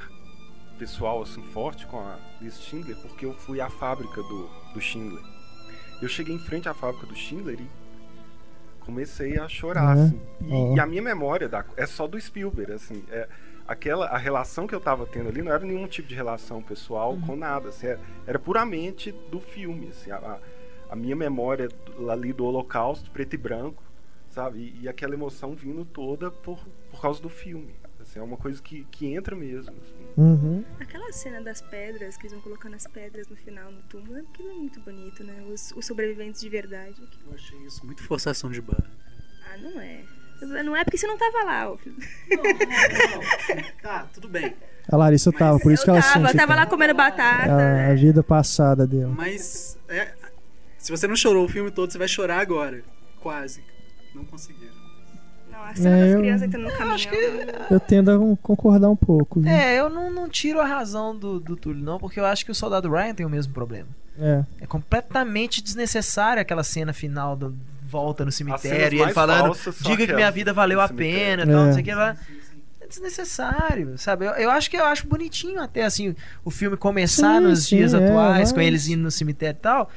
pessoal 0.78 1.22
assim 1.22 1.42
forte 1.52 1.86
com 1.86 1.98
a 1.98 2.18
Liz 2.40 2.60
Schindler, 2.60 2.96
porque 2.98 3.24
eu 3.26 3.34
fui 3.34 3.60
à 3.60 3.68
fábrica 3.68 4.22
do, 4.22 4.48
do 4.74 4.80
Schindler. 4.80 5.22
Eu 6.00 6.08
cheguei 6.08 6.34
em 6.34 6.38
frente 6.38 6.68
à 6.68 6.74
fábrica 6.74 7.06
do 7.06 7.16
Schindler 7.16 7.58
e 7.60 7.66
comecei 8.86 9.38
a 9.38 9.48
chorar, 9.48 9.96
É? 9.96 10.00
assim. 10.00 10.20
E, 10.40 10.52
Ó. 10.52 10.76
e 10.76 10.80
a 10.80 10.86
minha 10.86 11.02
memória 11.02 11.48
da- 11.48 11.64
é 11.76 11.84
só 11.86 12.06
do 12.06 12.18
Spielberg, 12.20 12.72
assim. 12.72 13.02
É, 13.10 13.28
aquela, 13.68 14.06
a 14.06 14.16
relação 14.16 14.66
que 14.66 14.74
eu 14.74 14.80
tava 14.80 15.04
tendo 15.06 15.28
ali 15.28 15.42
não 15.42 15.52
era 15.52 15.64
nenhum 15.64 15.86
tipo 15.86 16.08
de 16.08 16.14
relação 16.14 16.62
pessoal 16.62 17.16
com 17.26 17.36
nada, 17.36 17.68
assim, 17.68 17.88
era, 17.88 18.00
era 18.26 18.38
puramente 18.38 19.12
do 19.30 19.40
filme, 19.40 19.88
assim. 19.88 20.10
A, 20.12 20.38
a- 20.88 20.96
minha 20.96 21.16
memória 21.16 21.68
do- 21.68 22.10
ali 22.10 22.32
do 22.32 22.44
Holocausto, 22.46 23.10
preto 23.10 23.34
e 23.34 23.36
branco, 23.36 23.82
sabe? 24.30 24.58
E, 24.80 24.84
e 24.84 24.88
aquela 24.88 25.14
emoção 25.14 25.54
vindo 25.54 25.84
toda 25.84 26.30
por, 26.30 26.58
por 26.90 27.00
causa 27.02 27.20
do 27.20 27.28
filme. 27.28 27.74
Assim, 28.16 28.18
é 28.18 28.22
uma 28.22 28.36
coisa 28.36 28.62
que, 28.62 28.84
que 28.90 29.06
entra 29.06 29.36
mesmo. 29.36 29.70
assim. 29.70 29.94
Uhum. 30.16 30.64
Aquela 30.80 31.12
cena 31.12 31.40
das 31.42 31.60
pedras, 31.60 32.16
que 32.16 32.22
eles 32.22 32.32
vão 32.32 32.40
colocando 32.40 32.74
as 32.74 32.86
pedras 32.86 33.28
no 33.28 33.36
final 33.36 33.70
no 33.70 33.82
túmulo, 33.82 34.18
aquilo 34.18 34.50
é 34.50 34.54
muito 34.54 34.80
bonito, 34.80 35.22
né? 35.22 35.44
Os, 35.52 35.72
os 35.76 35.86
sobreviventes 35.86 36.40
de 36.40 36.48
verdade. 36.48 37.00
Eu 37.26 37.34
achei 37.34 37.58
isso 37.60 37.84
muito 37.84 38.02
forçação 38.02 38.50
de 38.50 38.60
barra. 38.60 38.90
Ah, 39.52 39.58
não 39.58 39.80
é. 39.80 40.04
Não 40.62 40.76
é 40.76 40.84
porque 40.84 40.98
você 40.98 41.06
não 41.06 41.16
tava 41.16 41.44
lá, 41.44 41.70
ó. 41.70 41.76
filho. 41.76 41.96
Tá, 43.82 44.06
tudo 44.12 44.28
bem. 44.28 44.54
A 44.90 44.96
Larissa 44.96 45.32
tava, 45.32 45.58
por 45.58 45.72
isso 45.72 45.82
que 45.82 45.90
eu 45.90 45.94
ela 45.94 46.02
tava, 46.02 46.26
sente 46.26 46.36
tava 46.36 46.54
lá 46.54 46.66
comendo 46.66 46.94
batata. 46.94 47.50
a, 47.52 47.90
a 47.90 47.94
vida 47.94 48.22
passada 48.22 48.86
dele. 48.86 49.06
Mas 49.16 49.78
é, 49.88 50.12
se 50.78 50.90
você 50.90 51.06
não 51.06 51.16
chorou 51.16 51.44
o 51.44 51.48
filme 51.48 51.70
todo, 51.70 51.90
você 51.90 51.98
vai 51.98 52.08
chorar 52.08 52.40
agora. 52.40 52.82
Quase. 53.20 53.64
Não 54.14 54.24
conseguiram. 54.24 54.75
A 55.70 55.74
cena 55.74 55.96
É, 55.96 56.00
das 56.00 56.10
eu- 56.12 56.18
crianças 56.20 56.42
entrando 56.48 56.64
no 56.64 56.70
caminhão. 56.72 56.94
acho 56.94 57.08
que- 57.08 57.46
Eu 57.70 57.80
tendo 57.80 58.10
a 58.10 58.36
concordar 58.42 58.88
um 58.90 58.96
pouco. 58.96 59.40
viu? 59.40 59.50
É, 59.50 59.78
eu 59.78 59.88
não, 59.90 60.10
não 60.10 60.28
tiro 60.28 60.60
a 60.60 60.64
razão 60.66 61.16
do, 61.16 61.40
do 61.40 61.56
Túlio, 61.56 61.82
não, 61.82 61.98
porque 61.98 62.20
eu 62.20 62.24
acho 62.26 62.44
que 62.44 62.50
o 62.50 62.54
Soldado 62.54 62.90
Ryan 62.90 63.14
tem 63.14 63.26
o 63.26 63.30
mesmo 63.30 63.52
problema. 63.52 63.88
É. 64.18 64.44
É 64.62 64.66
completamente 64.66 65.62
desnecessária 65.62 66.40
aquela 66.40 66.62
cena 66.64 66.92
final 66.92 67.36
da 67.36 67.50
volta 67.88 68.24
no 68.24 68.32
cemitério 68.32 68.98
e 68.98 69.02
ele 69.02 69.12
falando 69.12 69.54
falsas 69.54 69.78
diga 69.80 70.06
que 70.06 70.12
minha 70.14 70.30
vida 70.30 70.52
valeu 70.52 70.80
a 70.80 70.88
pena 70.88 71.42
e 71.42 71.46
tal, 71.46 71.62
É. 71.62 71.66
não 71.66 71.72
sei 71.72 71.82
o 71.82 71.84
que 71.84 71.94
lá. 71.94 72.16
É 72.80 72.86
desnecessário, 72.86 73.98
sabe? 73.98 74.24
Eu, 74.26 74.32
eu 74.32 74.50
acho 74.50 74.70
que 74.70 74.76
eu 74.76 74.84
acho 74.84 75.06
bonitinho 75.06 75.60
até 75.60 75.84
assim 75.84 76.14
o 76.44 76.50
filme 76.50 76.76
começar 76.76 77.38
Sim, 77.40 77.46
nos 77.46 77.64
sim, 77.66 77.76
dias 77.76 77.92
é, 77.94 78.04
atuais, 78.04 78.52
com 78.52 78.58
mas- 78.58 78.66
eles 78.66 78.88
indo 78.88 79.02
no 79.02 79.10
cemitério 79.10 79.56
e 79.58 79.60
tal. 79.60 79.90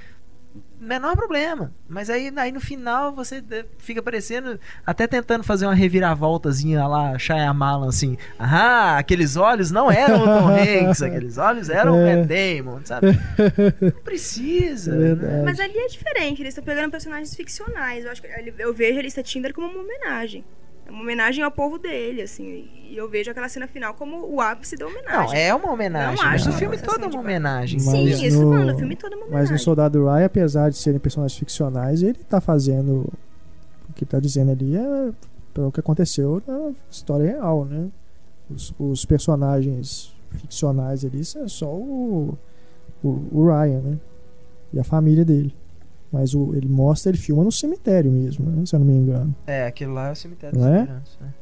Menor 0.79 1.15
problema. 1.15 1.73
Mas 1.87 2.09
aí, 2.09 2.31
aí 2.37 2.51
no 2.51 2.61
final 2.61 3.13
você 3.13 3.43
fica 3.77 4.01
parecendo, 4.01 4.57
até 4.85 5.05
tentando 5.07 5.43
fazer 5.43 5.65
uma 5.65 5.73
reviravoltazinha 5.75 6.87
lá, 6.87 7.17
Shyamalan, 7.19 7.89
assim. 7.89 8.17
Ah, 8.39 8.97
aqueles 8.97 9.35
olhos 9.35 9.71
não 9.71 9.91
eram 9.91 10.21
o 10.21 10.25
Tom 10.25 10.47
Hanks, 10.87 11.01
aqueles 11.01 11.37
olhos 11.37 11.69
eram 11.69 11.95
o 11.95 12.07
É. 12.07 12.15
Matt 12.15 12.27
Damon, 12.29 12.79
sabe? 12.85 13.07
Não 13.81 13.91
precisa. 14.03 14.93
É 14.95 15.15
né? 15.15 15.41
Mas 15.43 15.59
ali 15.59 15.77
é 15.77 15.87
diferente, 15.87 16.41
eles 16.41 16.51
estão 16.53 16.63
pegando 16.63 16.89
personagens 16.91 17.35
ficcionais. 17.35 18.05
Eu 18.05 18.11
acho 18.11 18.21
que 18.21 18.27
ele- 18.27 18.53
eu 18.57 18.73
vejo 18.73 18.99
a 18.99 19.01
lista 19.01 19.21
Tinder 19.21 19.53
como 19.53 19.67
uma 19.67 19.81
homenagem. 19.81 20.45
É 20.89 20.91
uma 20.91 21.01
homenagem 21.03 21.43
ao 21.43 21.51
povo 21.51 21.77
dele, 21.77 22.23
assim. 22.23 22.67
E 22.89 22.97
eu 22.97 23.07
vejo 23.07 23.29
aquela 23.29 23.47
cena 23.47 23.67
final 23.67 23.93
como 23.93 24.25
o 24.25 24.41
ápice 24.41 24.75
da 24.75 24.87
homenagem. 24.87 25.27
Não, 25.27 25.33
é 25.35 25.53
uma 25.53 25.71
homenagem, 25.71 26.15
Não 26.17 26.23
mas 26.25 26.41
acho 26.41 26.49
o 26.49 26.53
filme 26.53 26.77
sensação 26.77 26.99
todo 26.99 27.05
é 27.05 27.15
uma 27.15 27.19
homenagem. 27.21 27.79
Sim, 27.79 28.07
Mas 28.07 28.19
isso 28.19 28.21
que 28.21 28.25
eu 28.27 28.31
tô 28.39 28.45
no- 28.45 28.51
falando, 28.57 28.73
o 28.75 28.77
filme 28.79 28.95
todo 28.95 29.13
é 29.13 29.15
uma 29.15 29.21
Mas 29.25 29.29
homenagem. 29.31 29.53
no 29.53 29.59
Soldado 29.59 30.03
Ryan, 30.05 30.25
apesar 30.25 30.69
de 30.71 30.77
serem 30.77 30.99
personagens 30.99 31.37
ficcionais, 31.37 32.01
ele 32.01 32.15
tá 32.27 32.41
fazendo. 32.41 33.07
O 33.89 33.93
que 33.93 34.03
tá 34.05 34.19
dizendo 34.19 34.51
ali 34.51 34.75
é 34.75 35.11
pelo 35.53 35.71
que 35.71 35.79
aconteceu 35.79 36.41
na 36.47 36.71
história 36.89 37.25
real, 37.33 37.65
né? 37.65 37.87
Os, 38.49 38.73
os 38.79 39.05
personagens 39.05 40.11
ficcionais 40.31 41.05
ali 41.05 41.21
é 41.21 41.47
só 41.47 41.67
o, 41.71 42.35
o, 43.03 43.07
o 43.31 43.45
Ryan, 43.47 43.81
né? 43.81 43.97
E 44.73 44.79
a 44.79 44.83
família 44.83 45.23
dele. 45.23 45.53
Mas 46.11 46.33
o, 46.33 46.55
ele 46.55 46.67
mostra, 46.67 47.11
ele 47.11 47.17
filma 47.19 47.43
no 47.43 47.51
cemitério 47.51 48.11
mesmo, 48.11 48.49
né? 48.49 48.65
Se 48.65 48.75
eu 48.75 48.79
não 48.79 48.87
me 48.87 48.93
engano. 48.93 49.35
É, 49.45 49.65
aquele 49.67 49.91
lá 49.91 50.09
é 50.09 50.11
o 50.11 50.15
cemitério 50.15 50.57
Não 50.59 50.67
dos 50.67 50.75
é? 50.75 50.85
né? 51.23 51.33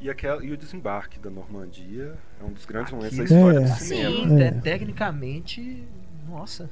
E, 0.00 0.10
aquela, 0.10 0.44
e 0.44 0.50
o 0.52 0.56
desembarque 0.56 1.18
da 1.18 1.30
Normandia 1.30 2.14
é 2.40 2.44
um 2.44 2.52
dos 2.52 2.64
grandes 2.66 2.92
momentos 2.92 3.16
da 3.16 3.24
história 3.24 3.58
É. 3.58 3.62
do 3.62 3.74
cinema. 3.76 4.10
Sim, 4.10 4.40
É. 4.42 4.50
te- 4.52 4.60
tecnicamente, 4.60 5.84
nossa. 6.28 6.68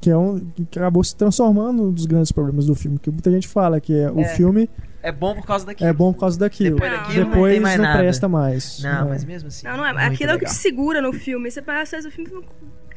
Que 0.00 0.10
é 0.10 0.16
um 0.16 0.40
que 0.70 0.78
acabou 0.78 1.02
se 1.04 1.14
transformando 1.14 1.84
num 1.84 1.92
dos 1.92 2.06
grandes 2.06 2.32
problemas 2.32 2.66
do 2.66 2.74
filme. 2.74 2.98
Que 2.98 3.10
muita 3.10 3.30
gente 3.30 3.46
fala 3.46 3.80
que 3.80 3.94
é, 3.94 4.10
o 4.10 4.20
É. 4.20 4.24
filme 4.24 4.68
É 5.02 5.12
bom 5.12 5.34
por 5.34 5.46
causa 5.46 5.64
daquilo. 5.66 5.88
é 5.88 5.92
bom 5.92 6.12
por 6.12 6.20
causa 6.20 6.38
daquilo. 6.38 6.74
Depois 6.76 6.92
Não, 6.92 6.98
daquilo 6.98 7.24
Depois 7.26 7.42
não 7.42 7.50
tem 7.50 7.60
mais 7.60 7.80
nada. 7.80 7.98
presta 7.98 8.28
mais. 8.28 8.82
Não, 8.82 9.06
É. 9.06 9.08
mas 9.08 9.24
mesmo 9.24 9.48
assim. 9.48 9.66
Não, 9.66 9.76
não 9.76 9.86
é. 9.86 10.06
Aquilo 10.06 10.32
é 10.32 10.34
o 10.34 10.38
que 10.38 10.50
segura 10.50 11.00
no 11.00 11.12
filme. 11.12 11.50
Você 11.50 11.62
passa 11.62 11.98
o 11.98 12.10
filme 12.10 12.30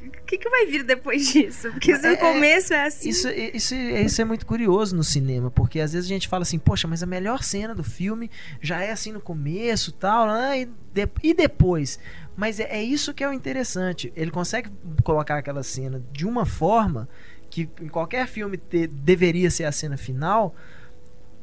o 0.08 0.26
que, 0.26 0.38
que 0.38 0.50
vai 0.50 0.66
vir 0.66 0.84
depois 0.84 1.28
disso? 1.32 1.70
Porque 1.72 1.96
se 1.96 2.06
É, 2.06 2.12
no 2.12 2.18
começo 2.18 2.74
é 2.74 2.86
assim. 2.86 3.10
Isso, 3.10 3.28
isso, 3.30 3.76
isso 3.76 4.22
é 4.22 4.26
muito 4.26 4.46
curioso 4.46 4.96
no 4.96 5.04
cinema, 5.04 5.50
porque 5.52 5.80
às 5.80 5.94
vezes 5.94 6.10
a 6.10 6.14
gente 6.14 6.28
fala 6.28 6.44
assim, 6.44 6.58
poxa, 6.60 6.88
mas 6.88 7.02
a 7.04 7.06
melhor 7.06 7.44
cena 7.44 7.74
do 7.76 7.84
filme 7.84 8.30
já 8.62 8.82
é 8.82 8.92
assim 8.92 9.12
no 9.12 9.20
começo 9.22 9.92
tal, 9.92 10.28
né? 10.28 10.62
e, 10.62 10.66
de- 10.94 11.10
e 11.24 11.34
depois. 11.34 12.00
Mas 12.38 12.60
é, 12.60 12.64
é 12.78 12.84
isso 12.84 13.14
que 13.14 13.24
é 13.24 13.30
o 13.30 13.34
interessante. 13.34 14.12
Ele 14.16 14.32
consegue 14.32 14.70
colocar 15.04 15.38
aquela 15.38 15.64
cena 15.64 16.04
de 16.12 16.26
uma 16.26 16.46
forma 16.46 17.08
que 17.50 17.70
em 17.82 17.88
qualquer 17.88 18.28
filme 18.28 18.58
te- 18.58 18.88
deveria 18.88 19.50
ser 19.50 19.64
a 19.66 19.72
cena 19.72 19.96
final, 19.98 20.54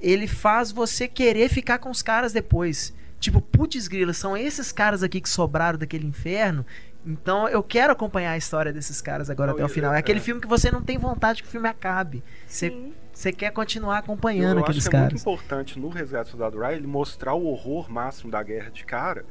ele 0.00 0.26
faz 0.26 0.70
você 0.72 1.06
querer 1.08 1.48
ficar 1.48 1.78
com 1.78 1.90
os 1.90 2.02
caras 2.02 2.32
depois. 2.32 2.92
Tipo, 3.20 3.40
putz 3.40 3.86
grila, 3.86 4.12
são 4.12 4.36
esses 4.36 4.72
caras 4.72 5.02
aqui 5.02 5.20
que 5.20 5.28
sobraram 5.30 5.78
daquele 5.78 6.06
inferno. 6.06 6.66
Então 7.04 7.48
eu 7.48 7.62
quero 7.62 7.92
acompanhar 7.92 8.32
a 8.32 8.36
história 8.36 8.72
desses 8.72 9.00
caras 9.00 9.28
agora 9.28 9.48
Não, 9.50 9.56
até 9.58 9.64
o 9.64 9.68
final. 9.68 9.92
É 9.92 9.96
é- 9.96 9.98
aquele 9.98 10.20
filme 10.20 10.40
que 10.40 10.46
você 10.46 10.70
não 10.70 10.80
tem 10.82 10.98
vontade 10.98 11.42
que 11.42 11.48
o 11.48 11.50
filme 11.50 11.68
acabe. 11.68 12.22
Você 12.46 12.70
Sim. 12.70 12.92
você 13.12 13.32
quer 13.32 13.50
continuar 13.50 13.94
Eu 13.96 13.98
acompanhando 14.00 14.58
acho 14.58 14.64
aqueles 14.66 14.86
que 14.88 14.94
é 14.94 14.98
muito 15.00 15.08
caras. 15.10 15.20
importante 15.20 15.78
no 15.80 15.88
Resgate 15.88 16.28
do 16.28 16.30
Soldado 16.30 16.58
Ryan 16.60 16.72
ele 16.76 16.86
mostrar 16.86 17.34
o 17.34 17.44
horror 17.46 17.90
máximo 17.90 18.30
da 18.30 18.40
guerra 18.42 18.70
de 18.70 18.84
cara, 18.84 19.24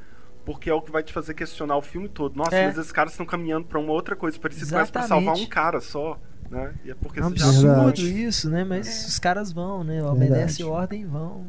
porque 0.46 0.70
é 0.70 0.74
o 0.74 0.82
que 0.82 0.92
vai 0.92 1.02
te 1.02 1.14
fazer 1.14 1.34
questionar 1.34 1.78
o 1.78 1.82
filme 1.82 2.10
todo. 2.10 2.36
Nossa, 2.36 2.56
É. 2.56 2.66
mas 2.68 2.78
esses 2.78 2.92
caras 2.92 3.14
estão 3.14 3.26
caminhando 3.26 3.66
pra 3.68 3.80
uma 3.80 3.94
outra 3.94 4.16
coisa 4.18 4.38
parecida, 4.38 4.78
mas 4.78 4.92
pra 4.92 5.02
Exatamente. 5.02 5.26
salvar 5.28 5.42
um 5.44 5.48
cara 5.50 5.80
só, 5.80 6.20
né? 6.50 6.74
E 6.84 6.92
é 6.92 6.96
porque 6.96 7.22
É 7.22 7.26
um 7.26 7.36
já 7.38 7.50
Verdade. 7.50 7.80
absurdo 7.90 8.02
isso, 8.02 8.50
né? 8.50 8.66
Mas 8.66 9.08
os 9.08 9.18
caras 9.18 9.54
vão, 9.54 9.82
né? 9.84 10.04
Obedece 10.04 10.62
ordem 10.64 11.04
e 11.04 11.06
vão. 11.06 11.46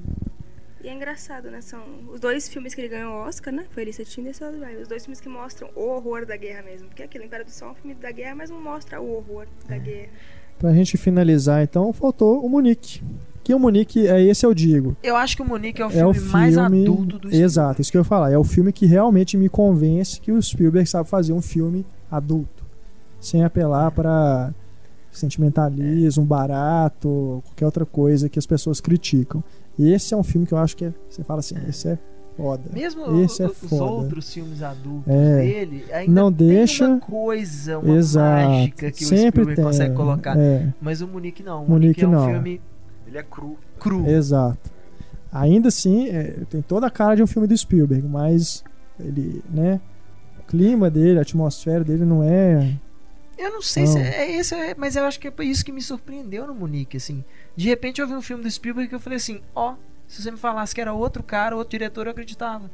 E 0.82 0.88
é 0.88 0.92
engraçado, 0.92 1.48
né? 1.50 1.60
São 1.60 1.80
os 2.12 2.18
dois 2.18 2.48
filmes 2.48 2.74
que 2.74 2.80
ele 2.80 2.88
ganhou 2.88 3.12
o 3.12 3.28
Oscar, 3.28 3.54
né? 3.54 3.64
Foi 3.70 3.84
Lista 3.84 4.04
Tinder 4.04 4.32
e 4.32 4.34
Soldado 4.34 4.64
Ryan. 4.64 4.80
Os 4.80 4.88
dois 4.88 5.04
filmes 5.04 5.20
que 5.20 5.28
mostram 5.28 5.70
o 5.76 5.88
horror 5.88 6.26
da 6.26 6.36
guerra 6.36 6.62
mesmo. 6.62 6.88
Porque 6.88 7.02
aquilo, 7.04 7.24
Império 7.24 7.44
do 7.44 7.52
Sol 7.52 7.68
é 7.68 7.70
um 7.70 7.74
filme 7.74 7.94
da 7.94 8.10
guerra, 8.10 8.34
mas 8.34 8.50
não 8.50 8.60
mostra 8.60 9.00
o 9.00 9.14
horror 9.14 9.46
da 9.68 9.78
guerra. 9.78 10.10
Pra 10.58 10.72
gente 10.72 10.96
finalizar, 10.96 11.62
então, 11.62 11.92
faltou 11.92 12.44
o 12.44 12.48
Munique. 12.48 13.00
Que 13.44 13.54
o 13.54 13.58
Munique, 13.58 14.06
é 14.06 14.22
esse 14.22 14.46
eu 14.46 14.54
digo. 14.54 14.96
Eu 15.02 15.16
acho 15.16 15.36
que 15.36 15.42
o 15.42 15.44
Monique 15.44 15.82
é 15.82 15.86
o 15.86 15.88
é 15.88 15.92
filme, 15.92 16.10
o 16.10 16.14
filme 16.14 16.28
mais 16.30 16.58
adulto 16.58 17.18
do 17.18 17.28
Spielberg. 17.28 17.44
Exato, 17.44 17.80
isso 17.80 17.90
que 17.90 17.96
eu 17.96 18.00
ia 18.00 18.04
falar. 18.04 18.30
É 18.30 18.38
o 18.38 18.44
filme 18.44 18.72
que 18.72 18.86
realmente 18.86 19.36
me 19.36 19.48
convence 19.48 20.20
que 20.20 20.30
o 20.30 20.40
Spielberg 20.40 20.88
sabe 20.88 21.08
fazer 21.08 21.32
um 21.32 21.42
filme 21.42 21.84
adulto, 22.10 22.64
sem 23.20 23.42
apelar 23.42 23.90
para 23.90 24.52
sentimentalismo, 25.12 26.24
barato, 26.24 27.42
qualquer 27.46 27.64
outra 27.66 27.86
coisa 27.86 28.28
que 28.28 28.38
as 28.38 28.46
pessoas 28.46 28.80
criticam. 28.80 29.42
E 29.78 29.92
esse 29.92 30.12
é 30.14 30.16
um 30.16 30.22
filme 30.22 30.46
que 30.46 30.52
eu 30.54 30.58
acho 30.58 30.76
que 30.76 30.86
é, 30.86 30.92
você 31.08 31.22
fala 31.22 31.40
assim, 31.40 31.54
esse 31.68 31.88
é 31.88 31.98
foda. 32.36 32.62
Mesmo 32.72 33.20
Esse 33.22 33.42
é 33.42 33.46
os 33.46 33.58
foda. 33.58 33.84
outros 33.84 34.32
filmes 34.32 34.62
adultos 34.62 35.06
É. 35.12 35.36
dele, 35.42 35.84
ainda 35.92 36.12
Não 36.12 36.32
tem 36.32 36.48
deixa- 36.48 36.88
uma 36.88 36.98
coisa, 37.00 37.78
uma 37.78 37.94
Exato. 37.96 38.48
mágica 38.48 38.90
que 38.90 39.04
o 39.04 39.06
Sempre 39.08 39.28
Spielberg 39.28 39.56
tem. 39.56 39.64
consegue 39.64 39.94
colocar. 39.94 40.38
É, 40.38 40.72
Mas 40.80 41.00
o 41.02 41.06
Munique 41.06 41.42
não. 41.42 41.64
O 41.64 41.68
Munique 41.68 42.02
Munique 42.02 42.04
é 42.04 42.08
um 42.08 42.10
não. 42.10 42.26
filme 42.32 42.60
Ele 43.06 43.18
é 43.18 43.22
cru. 43.22 43.58
cru. 43.78 44.06
exato. 44.08 44.70
Ainda 45.30 45.68
assim, 45.68 46.08
é, 46.08 46.38
tem 46.48 46.60
toda 46.62 46.86
a 46.86 46.90
cara 46.90 47.14
de 47.16 47.22
um 47.22 47.26
filme 47.26 47.46
do 47.48 47.56
Spielberg, 47.56 48.06
mas 48.06 48.62
ele, 49.00 49.42
né, 49.50 49.80
o 50.40 50.46
clima 50.46 50.90
dele, 50.90 51.18
a 51.18 51.22
atmosfera 51.22 51.82
dele 51.84 52.04
não 52.04 52.22
é 52.22 52.74
Eu 53.42 53.50
não 53.52 53.62
sei 53.62 53.84
Não. 53.84 53.92
se 53.92 53.98
é 53.98 54.30
esse, 54.36 54.54
é- 54.54 54.74
mas 54.76 54.94
eu 54.96 55.04
acho 55.04 55.18
que 55.18 55.28
é 55.28 55.32
isso 55.44 55.64
que 55.64 55.72
me 55.72 55.82
surpreendeu 55.82 56.46
no 56.46 56.54
Munique, 56.54 56.96
assim. 56.96 57.24
De 57.56 57.68
repente 57.68 58.00
eu 58.00 58.06
vi 58.06 58.14
um 58.14 58.22
filme 58.22 58.42
do 58.42 58.50
Spielberg 58.50 58.88
que 58.88 58.94
eu 58.94 59.00
falei 59.00 59.16
assim, 59.16 59.40
ó, 59.54 59.74
se 60.06 60.22
você 60.22 60.30
me 60.30 60.36
falasse 60.38 60.74
que 60.74 60.80
era 60.80 60.92
outro 60.92 61.22
cara, 61.22 61.56
outro 61.56 61.70
diretor, 61.70 62.06
eu 62.06 62.12
acreditava. 62.12 62.70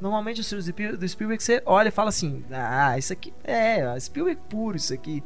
Normalmente 0.00 0.40
os 0.40 0.48
filmes 0.48 0.64
do 0.66 0.70
Spiel- 0.72 0.96
do 0.96 1.08
Spielberg 1.08 1.42
você 1.42 1.62
olha 1.66 1.88
e 1.88 1.92
fala 1.92 2.08
assim, 2.10 2.44
ah, 2.50 2.96
isso 2.98 3.12
aqui 3.12 3.32
é 3.44 3.98
Spielberg 3.98 4.40
puro, 4.48 4.76
isso 4.76 4.92
aqui. 4.94 5.22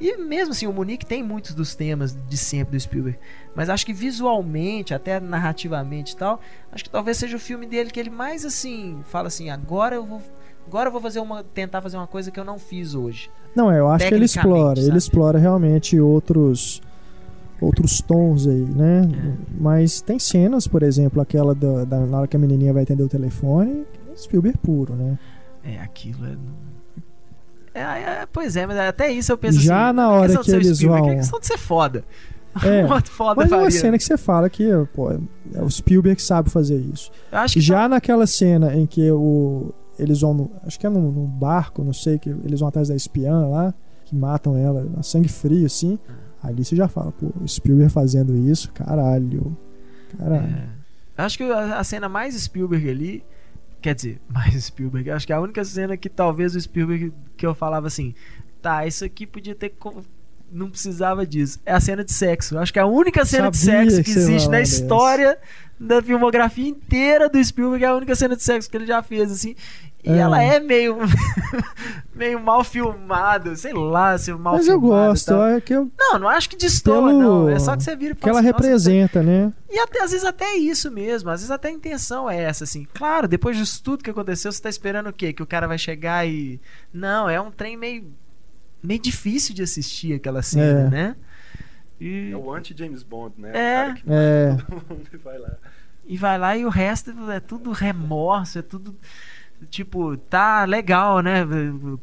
E 0.00 0.16
mesmo 0.16 0.52
assim, 0.52 0.66
o 0.66 0.72
Munique 0.72 1.04
tem 1.04 1.22
muitos 1.22 1.54
dos 1.54 1.74
temas 1.74 2.16
de 2.26 2.36
sempre 2.38 2.72
do 2.72 2.80
Spielberg. 2.80 3.18
Mas 3.54 3.68
acho 3.68 3.84
que 3.84 3.92
visualmente, 3.92 4.94
até 4.94 5.20
narrativamente 5.20 6.14
e 6.14 6.16
tal, 6.16 6.40
acho 6.72 6.84
que 6.84 6.90
talvez 6.90 7.18
seja 7.18 7.36
o 7.36 7.40
filme 7.40 7.66
dele 7.66 7.90
que 7.90 8.00
ele 8.00 8.08
mais 8.08 8.44
assim, 8.46 9.02
fala 9.06 9.28
assim, 9.28 9.50
agora 9.50 9.96
eu 9.96 10.04
vou. 10.06 10.22
Agora 10.66 10.88
eu 10.88 10.92
vou 10.92 11.00
fazer 11.00 11.20
uma. 11.20 11.42
tentar 11.44 11.82
fazer 11.82 11.96
uma 11.96 12.06
coisa 12.06 12.30
que 12.30 12.38
eu 12.40 12.44
não 12.44 12.58
fiz 12.58 12.94
hoje. 12.94 13.30
Não, 13.54 13.72
eu 13.72 13.88
acho 13.88 14.06
que 14.06 14.14
ele 14.14 14.24
explora, 14.24 14.78
ele 14.78 14.86
sabe? 14.86 14.98
explora 14.98 15.38
realmente 15.38 15.98
outros 16.00 16.80
outros 17.60 18.00
tons 18.00 18.46
aí, 18.46 18.60
né? 18.64 19.02
É. 19.12 19.32
Mas 19.60 20.00
tem 20.00 20.18
cenas, 20.18 20.66
por 20.66 20.82
exemplo, 20.82 21.20
aquela 21.20 21.54
da, 21.54 21.84
da- 21.84 22.06
na 22.06 22.18
hora 22.20 22.26
que 22.26 22.36
a 22.36 22.40
menininha 22.40 22.72
vai 22.72 22.84
atender 22.84 23.02
o 23.02 23.08
telefone, 23.08 23.84
é 24.12 24.16
Spielberg 24.16 24.56
puro, 24.58 24.94
né? 24.94 25.18
É, 25.62 25.78
aquilo 25.80 26.24
é. 26.26 26.36
É, 27.74 27.80
é, 27.82 28.26
pois 28.32 28.56
é, 28.56 28.66
mas 28.66 28.78
até 28.78 29.12
isso 29.12 29.30
eu 29.30 29.38
penso 29.38 29.60
Já 29.60 29.88
assim. 29.88 29.96
na 29.96 30.02
é 30.02 30.06
hora 30.06 30.38
que 30.38 30.50
eles 30.50 30.76
Spielberg, 30.78 31.02
vão- 31.02 31.12
É 31.12 31.16
questão 31.16 31.38
de 31.40 31.46
ser 31.46 31.58
foda. 31.58 32.04
É, 32.64 32.84
foda 33.04 33.42
Mas 33.42 33.52
é 33.52 33.56
uma 33.56 33.70
cena 33.70 33.96
que 33.96 34.02
você 34.02 34.16
fala 34.18 34.50
que, 34.50 34.68
pô, 34.92 35.12
é 35.12 35.62
o 35.62 35.70
Spielberg 35.70 36.16
que 36.16 36.22
sabe 36.22 36.50
fazer 36.50 36.78
isso. 36.92 37.08
Eu 37.30 37.38
acho 37.38 37.54
que 37.54 37.60
Já 37.60 37.88
naquela 37.88 38.26
cena 38.26 38.74
em 38.74 38.86
que 38.86 39.08
o 39.12 39.72
eles 40.00 40.20
vão, 40.20 40.34
no- 40.34 40.50
acho 40.64 40.78
que 40.78 40.86
é 40.86 40.90
num, 40.90 41.10
num 41.10 41.26
barco, 41.26 41.82
não 41.84 41.92
sei, 41.92 42.18
que 42.18 42.30
eles 42.30 42.60
vão 42.60 42.68
atrás 42.68 42.88
da 42.88 42.96
espiã 42.96 43.46
lá, 43.46 43.74
que 44.04 44.14
matam 44.16 44.56
ela 44.56 44.86
a 44.98 45.02
sangue 45.02 45.28
frio, 45.28 45.66
assim. 45.66 45.98
Ali 46.42 46.64
você 46.64 46.74
já 46.74 46.88
fala, 46.88 47.12
pô, 47.12 47.30
o 47.40 47.46
Spielberg 47.46 47.92
fazendo 47.92 48.34
isso, 48.36 48.72
caralho. 48.72 49.56
Caralho. 50.18 50.46
É. 50.46 51.22
Acho 51.22 51.36
que 51.36 51.44
a, 51.44 51.84
cena 51.84 52.08
mais 52.08 52.34
Spielberg 52.34 52.88
ali. 52.88 53.22
Quer 53.82 53.94
dizer, 53.94 54.20
mais 54.28 54.64
Spielberg. 54.64 55.10
Acho 55.10 55.26
que 55.26 55.32
a 55.32 55.40
única 55.40 55.62
cena 55.64 55.96
que 55.96 56.08
talvez 56.08 56.54
o 56.54 56.60
Spielberg 56.60 57.12
que 57.36 57.46
eu 57.46 57.54
falava 57.54 57.86
assim. 57.86 58.14
Tá, 58.62 58.86
isso 58.86 59.04
aqui 59.04 59.26
podia 59.26 59.54
ter. 59.54 59.74
Não 60.52 60.68
precisava 60.68 61.24
disso. 61.26 61.60
É 61.64 61.72
a 61.72 61.80
cena 61.80 62.02
de 62.02 62.12
sexo. 62.12 62.58
Acho 62.58 62.72
que 62.72 62.78
é 62.78 62.82
a 62.82 62.86
única 62.86 63.24
cena 63.24 63.50
de 63.50 63.56
sexo 63.56 64.02
que 64.02 64.10
existe 64.10 64.48
na 64.48 64.58
dessa. 64.58 64.80
história 64.82 65.38
da 65.78 66.02
filmografia 66.02 66.68
inteira 66.68 67.28
do 67.28 67.42
Spielberg. 67.42 67.84
É 67.84 67.88
a 67.88 67.94
única 67.94 68.14
cena 68.14 68.34
de 68.34 68.42
sexo 68.42 68.68
que 68.68 68.76
ele 68.76 68.86
já 68.86 69.02
fez, 69.02 69.30
assim. 69.30 69.54
E 70.02 70.10
É. 70.10 70.16
ela 70.16 70.42
é 70.42 70.58
meio 70.58 70.96
meio 72.14 72.40
mal 72.40 72.64
filmado, 72.64 73.54
sei 73.56 73.72
lá, 73.72 74.16
se 74.16 74.32
mal 74.32 74.54
Mas 74.54 74.66
eu 74.66 74.80
filmado 74.80 75.06
gosto, 75.10 75.34
é 75.42 75.60
que, 75.60 75.74
eu- 75.74 75.90
Não, 75.98 76.18
não 76.18 76.28
acho 76.28 76.48
que 76.48 76.56
destoa, 76.56 77.08
Pelo- 77.08 77.20
não. 77.20 77.48
É 77.50 77.58
só 77.58 77.76
que 77.76 77.82
você 77.82 77.94
vira 77.96 78.12
e 78.12 78.16
que 78.16 78.28
ela 78.28 78.40
assim, 78.40 78.48
"Nossa, 78.48 78.56
representa, 78.62 79.22
né? 79.22 79.52
E 79.70 79.78
até, 79.78 80.02
às 80.02 80.10
vezes 80.10 80.26
até 80.26 80.44
é 80.44 80.56
isso 80.56 80.90
mesmo. 80.90 81.30
Às 81.30 81.40
vezes 81.40 81.50
até 81.50 81.68
a 81.68 81.72
intenção 81.72 82.28
é 82.30 82.40
essa, 82.42 82.64
assim. 82.64 82.86
Claro, 82.94 83.28
depois 83.28 83.56
disso 83.56 83.82
tudo 83.82 84.02
que 84.02 84.10
aconteceu, 84.10 84.50
você 84.50 84.60
tá 84.62 84.68
esperando 84.68 85.08
o 85.08 85.12
quê? 85.12 85.32
Que 85.32 85.42
o 85.42 85.46
cara 85.46 85.66
vai 85.68 85.78
chegar 85.78 86.26
e. 86.26 86.60
Não, 86.92 87.28
é 87.28 87.40
um 87.40 87.50
trem 87.50 87.76
meio. 87.76 88.10
meio 88.82 89.00
difícil 89.00 89.54
de 89.54 89.62
assistir 89.62 90.14
aquela 90.14 90.40
cena, 90.42 90.86
É. 90.86 90.90
né? 90.90 91.16
E, 92.00 92.30
É 92.32 92.36
o 92.36 92.50
anti-James 92.54 93.02
Bond, 93.02 93.34
né? 93.38 93.50
É. 93.50 93.52
O 93.52 93.86
cara 93.86 93.94
que 93.94 94.02
É. 94.08 94.50
mata 94.52 94.64
todo 94.70 94.84
mundo 94.88 95.08
vai 95.22 95.38
lá. 95.38 95.50
e 96.06 96.16
vai 96.16 96.38
lá 96.38 96.56
e 96.56 96.64
o 96.64 96.70
resto 96.70 97.12
é 97.30 97.38
tudo 97.40 97.70
remorso, 97.72 98.58
é 98.58 98.62
tudo. 98.62 98.96
Tipo, 99.68 100.16
tá 100.16 100.64
legal, 100.64 101.20
né? 101.20 101.44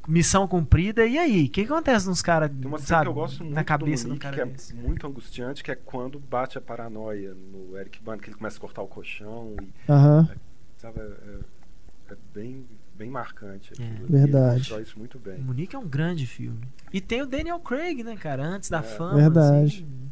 Missão 0.07 0.47
cumprida. 0.47 1.05
E 1.05 1.17
aí? 1.17 1.45
O 1.45 1.49
que 1.49 1.61
acontece 1.61 2.07
nos 2.07 2.21
caras, 2.21 2.49
Tem 2.51 2.67
uma 2.67 2.77
cena 2.77 2.87
sabe? 2.87 3.03
que 3.05 3.09
eu 3.09 3.13
gosto 3.13 3.43
muito 3.43 3.55
na 3.55 3.63
cabeça 3.63 4.03
do 4.03 4.07
do, 4.07 4.09
Monique, 4.09 4.23
cara 4.23 4.35
que 4.35 4.41
é 4.41 4.45
desse. 4.45 4.75
muito 4.75 5.07
angustiante, 5.07 5.63
que 5.63 5.71
é 5.71 5.75
quando 5.75 6.19
bate 6.19 6.57
a 6.57 6.61
paranoia 6.61 7.33
no 7.33 7.77
Eric 7.77 8.01
Bana, 8.03 8.21
que 8.21 8.29
ele 8.29 8.37
começa 8.37 8.57
a 8.57 8.61
cortar 8.61 8.81
o 8.83 8.87
colchão 8.87 9.55
e, 9.61 9.91
Aham. 9.91 10.29
sabe, 10.77 10.99
é, 10.99 12.13
é 12.13 12.15
bem, 12.33 12.65
bem 12.95 13.09
marcante. 13.09 13.71
É. 13.81 13.83
aquilo. 13.85 14.07
Verdade. 14.07 14.73
Ele 14.73 14.83
isso 14.83 14.97
muito 14.99 15.17
bem. 15.19 15.39
Munique 15.39 15.75
é 15.75 15.79
um 15.79 15.87
grande 15.87 16.25
filme. 16.27 16.61
E 16.93 17.01
tem 17.01 17.21
o 17.21 17.25
Daniel 17.25 17.59
Craig, 17.59 18.03
né, 18.03 18.15
cara? 18.15 18.45
Antes 18.45 18.69
da 18.69 18.79
É. 18.79 18.83
fama. 18.83 19.15
Verdade. 19.15 19.83
assim. 19.83 20.06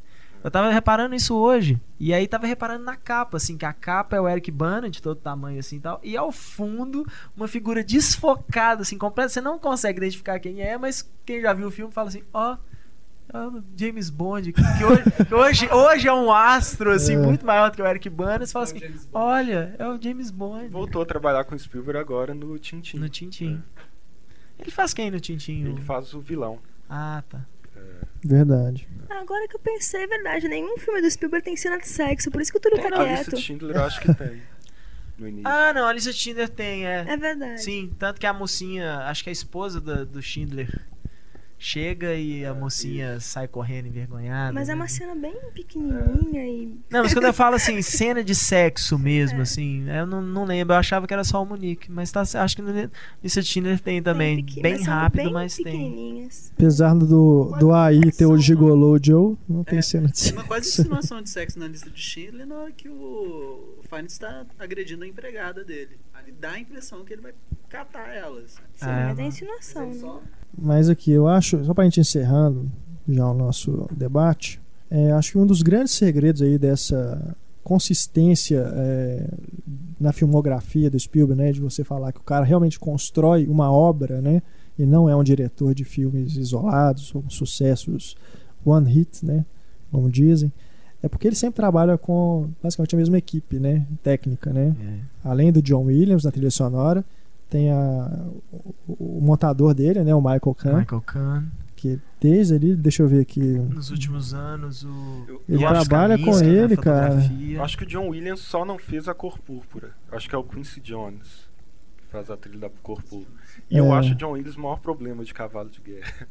Eu 0.46 0.52
tava 0.52 0.70
reparando 0.70 1.16
isso 1.16 1.36
hoje. 1.36 1.82
E 2.00 2.14
aí 2.14 2.28
tava 2.28 2.46
reparando 2.46 2.84
na 2.86 2.96
capa, 2.96 3.38
assim, 3.38 3.58
que 3.58 3.66
a 3.66 3.74
capa 3.74 4.16
é 4.16 4.22
o 4.22 4.30
Eric 4.30 4.52
Bana, 4.52 4.88
de 4.92 5.02
todo 5.02 5.16
tamanho, 5.20 5.58
assim 5.60 5.78
e 5.78 5.80
tal. 5.80 6.00
E 6.04 6.16
ao 6.16 6.32
fundo, 6.32 7.04
uma 7.36 7.48
figura 7.48 7.84
desfocada, 7.84 8.84
assim, 8.84 8.96
completa. 8.96 9.30
Você 9.30 9.42
não 9.42 9.58
consegue 9.58 9.98
identificar 9.98 10.40
quem 10.40 10.62
é, 10.62 10.78
mas 10.78 11.12
quem 11.26 11.42
já 11.42 11.52
viu 11.52 11.68
o 11.68 11.72
filme 11.72 11.92
fala 11.92 12.10
assim, 12.10 12.22
ó. 12.32 12.58
é 13.34 13.38
o 13.40 13.64
James 13.76 14.12
Bond, 14.12 14.54
que, 14.54 14.62
que 14.62 14.84
hoje, 14.86 15.04
que 15.28 15.34
hoje, 15.34 15.70
hoje 15.74 16.08
é 16.08 16.14
um 16.14 16.32
astro 16.32 16.92
assim, 16.92 17.16
É. 17.16 17.18
muito 17.18 17.44
maior 17.44 17.72
do 17.72 17.76
que 17.78 17.82
o 17.82 17.88
Eric 17.88 18.08
Bana. 18.08 18.46
Você 18.46 18.54
fala 18.54 18.66
assim: 18.66 18.80
olha, 19.12 19.76
é 19.80 19.88
o 19.88 20.00
James 20.00 20.30
Bond. 20.30 20.68
Voltou 20.68 21.02
a 21.02 21.06
trabalhar 21.08 21.44
com 21.46 21.56
o 21.56 21.60
Spielberg 21.60 22.00
agora 22.00 22.36
no 22.36 22.60
Tintin. 22.60 23.00
No 23.00 23.10
Tintin. 23.10 23.64
Ele 24.60 24.70
faz 24.70 24.94
quem 24.94 25.10
no 25.10 25.20
Tintin? 25.20 25.64
Ele 25.64 25.82
faz 25.82 26.14
o 26.14 26.20
vilão. 26.22 26.60
Ah, 26.88 27.24
tá. 27.28 27.42
Verdade. 28.26 28.88
Agora 29.08 29.48
que 29.48 29.56
eu 29.56 29.60
pensei, 29.60 30.04
é 30.04 30.08
verdade. 30.08 30.48
Nenhum 30.48 30.78
filme 30.78 31.00
do 31.02 31.10
Spielberg 31.10 31.46
tem 31.46 31.56
cena 31.56 31.78
de 31.78 31.88
sexo, 31.88 32.32
por 32.32 32.42
isso 32.42 32.52
que 32.52 32.58
o 32.58 32.62
Túlio 32.62 32.78
tá 32.82 32.90
lista 32.90 33.06
quieto. 33.06 33.36
de 33.36 33.42
Schindler 33.42 33.76
eu 33.76 33.84
acho 33.84 34.02
que 34.02 34.14
tem. 34.14 34.42
No 35.18 35.28
início. 35.28 35.48
Ah, 35.48 35.72
não, 35.74 35.86
a 35.86 35.90
Alicia 35.90 36.12
Schindler 36.12 36.50
tem, 36.50 36.86
é. 36.86 37.06
É 37.08 37.16
verdade. 37.16 37.64
Sim, 37.64 37.94
tanto 37.98 38.20
que 38.20 38.28
a 38.28 38.34
mocinha, 38.34 38.98
acho 39.06 39.24
que 39.24 39.30
a 39.30 39.34
esposa 39.34 39.80
do, 39.80 40.06
do 40.06 40.22
Schindler 40.22 40.68
chega 41.58 42.14
e 42.16 42.46
a 42.46 42.54
mocinha 42.54 43.20
sai 43.20 43.48
correndo 43.48 43.88
envergonhada. 43.88 44.54
Mas 44.54 44.70
é 44.70 44.74
né? 44.74 44.76
uma 44.82 44.88
cena 44.88 45.16
bem 45.16 45.36
pequenininha 45.54 46.46
e. 46.46 46.80
Não, 46.90 47.02
mas 47.04 47.14
quando 47.14 47.26
eu 47.26 47.34
falo 47.34 47.56
assim, 47.56 47.82
cena 47.84 48.24
de 48.24 48.36
sexo 48.36 49.00
mesmo, 49.00 49.42
assim, 49.42 49.90
eu 49.90 50.06
não, 50.06 50.22
não 50.22 50.46
lembro, 50.46 50.74
eu 50.74 50.80
achava 50.80 51.08
que 51.08 51.14
era 51.14 51.24
só 51.24 51.42
o 51.42 51.46
Monique, 51.46 51.92
mas 51.92 52.12
tá, 52.12 52.22
acho 52.22 52.56
que 52.56 52.62
no 52.62 52.90
Alicia 53.22 53.42
Schindler 53.42 53.80
tem 53.80 54.02
também, 54.02 54.44
pequ- 54.44 54.62
bem 54.62 54.74
mas 54.78 54.86
rápido, 54.86 55.24
bem 55.24 55.34
mas 55.34 55.56
tem. 55.56 55.64
pequenininhas. 55.66 56.52
Apesar 56.56 56.94
do, 56.96 57.56
do 57.60 57.74
AI 57.74 58.12
ter 58.12 58.26
o 58.26 58.38
Gigolô 58.38 58.98
Joe, 59.02 59.36
não 59.48 59.64
tem 59.64 59.80
É, 59.80 59.82
cena 59.82 60.08
de 60.10 60.22
Tem 60.24 60.34
uma 60.34 60.44
quase 60.44 60.70
insinuação 60.70 61.22
de 61.22 61.30
sexo 61.30 61.58
na 61.58 61.68
lista 61.68 61.90
de 61.90 62.00
Schindler 62.00 62.46
na 62.46 62.56
hora 62.56 62.72
que 62.72 62.88
o 62.90 63.80
Fiennes 63.90 64.14
está 64.14 64.46
agredindo 64.60 65.04
a 65.04 65.08
empregada 65.08 65.64
dele. 65.64 65.98
Ali 66.14 66.32
dá 66.32 66.52
a 66.52 66.60
impressão 66.60 67.04
que 67.04 67.14
ele 67.14 67.22
vai 67.22 67.34
catar 67.70 68.08
elas. 68.14 68.52
Sim, 68.76 68.86
Ah, 68.86 69.06
mas 69.10 69.20
é 69.20 69.24
insinuação, 69.24 69.84
Ele 69.84 69.94
né? 69.96 70.00
só- 70.00 70.22
Mas 70.58 70.90
aqui, 70.90 71.12
eu 71.12 71.28
acho, 71.28 71.64
só 71.66 71.74
pra 71.74 71.84
gente 71.84 72.00
encerrando 72.00 72.70
já 73.08 73.30
o 73.30 73.34
nosso 73.34 73.88
debate, 73.92 74.60
é, 74.90 75.12
acho 75.12 75.34
que 75.34 75.38
um 75.38 75.46
dos 75.46 75.62
grandes 75.62 75.94
segredos 75.94 76.42
aí 76.42 76.58
dessa 76.58 77.36
consistência 77.64 78.64
é, 78.76 79.28
na 80.00 80.14
filmografia 80.14 80.90
do 80.90 81.00
Spielberg, 81.00 81.42
né, 81.42 81.52
de 81.52 81.60
você 81.60 81.84
falar 81.84 82.12
que 82.14 82.20
o 82.20 82.24
cara 82.24 82.46
realmente 82.46 82.80
constrói 82.80 83.48
uma 83.48 83.72
obra, 83.72 84.22
né, 84.22 84.42
e 84.78 84.86
não 84.86 85.10
é 85.10 85.16
um 85.16 85.24
diretor 85.24 85.74
de 85.74 85.84
filmes 85.84 86.36
isolados 86.36 87.14
ou 87.16 87.24
sucessos 87.28 88.16
one 88.64 88.90
hit, 88.92 89.26
né, 89.26 89.46
como 89.92 90.10
dizem, 90.10 90.52
é 91.02 91.08
porque 91.10 91.28
ele 91.28 91.36
sempre 91.36 91.56
trabalha 91.56 91.98
com 91.98 92.48
basicamente 92.62 92.96
a 92.96 92.98
mesma 92.98 93.18
equipe, 93.18 93.60
né, 93.60 93.86
técnica, 94.04 94.54
né, 94.54 94.76
É. 94.80 95.00
além 95.28 95.52
do 95.52 95.62
John 95.62 95.86
Williams 95.86 96.24
na 96.24 96.32
trilha 96.32 96.52
sonora, 96.52 97.04
tem 97.50 97.72
a, 97.72 98.28
o, 98.88 99.18
o 99.18 99.22
montador 99.22 99.74
dele, 99.74 100.04
né, 100.04 100.14
o 100.16 100.20
Michael 100.22 100.56
Kahn, 100.56 100.80
Michael 100.80 101.02
Kahn. 101.02 101.44
que 101.76 102.00
desde 102.20 102.56
ali, 102.56 102.76
deixa 102.76 103.04
eu 103.04 103.08
ver 103.08 103.22
aqui, 103.22 103.40
Nos 103.40 103.92
últimos 103.92 104.34
anos, 104.34 104.84
o. 104.84 105.26
Eu- 105.28 105.42
Ele 105.48 105.60
trabalha 105.66 106.18
com 106.18 106.40
ele, 106.40 106.76
cara. 106.76 107.16
Eu 107.50 107.64
acho 107.64 107.78
que 107.78 107.84
o 107.84 107.88
John 107.88 108.10
Williams 108.10 108.40
só 108.42 108.66
não 108.66 108.78
fez 108.80 109.08
a 109.08 109.14
cor 109.14 109.38
púrpura. 109.40 109.92
Eu 110.12 110.18
acho 110.18 110.28
que 110.28 110.34
é 110.36 110.38
o 110.38 110.44
Quincy 110.44 110.80
Jones 110.82 111.48
que 111.98 112.06
faz 112.12 112.30
a 112.32 112.36
trilha 112.38 112.60
da 112.60 112.70
cor 112.82 113.02
púrpura. 113.04 113.36
E 113.70 113.78
eu 113.78 113.86
É. 113.88 113.92
acho 114.00 114.14
o 114.14 114.16
John 114.16 114.32
Williams 114.32 114.56
o 114.58 114.62
maior 114.62 114.80
problema 114.80 115.24
de 115.24 115.34
cavalo 115.34 115.70
de 115.70 115.80
guerra. 115.82 116.28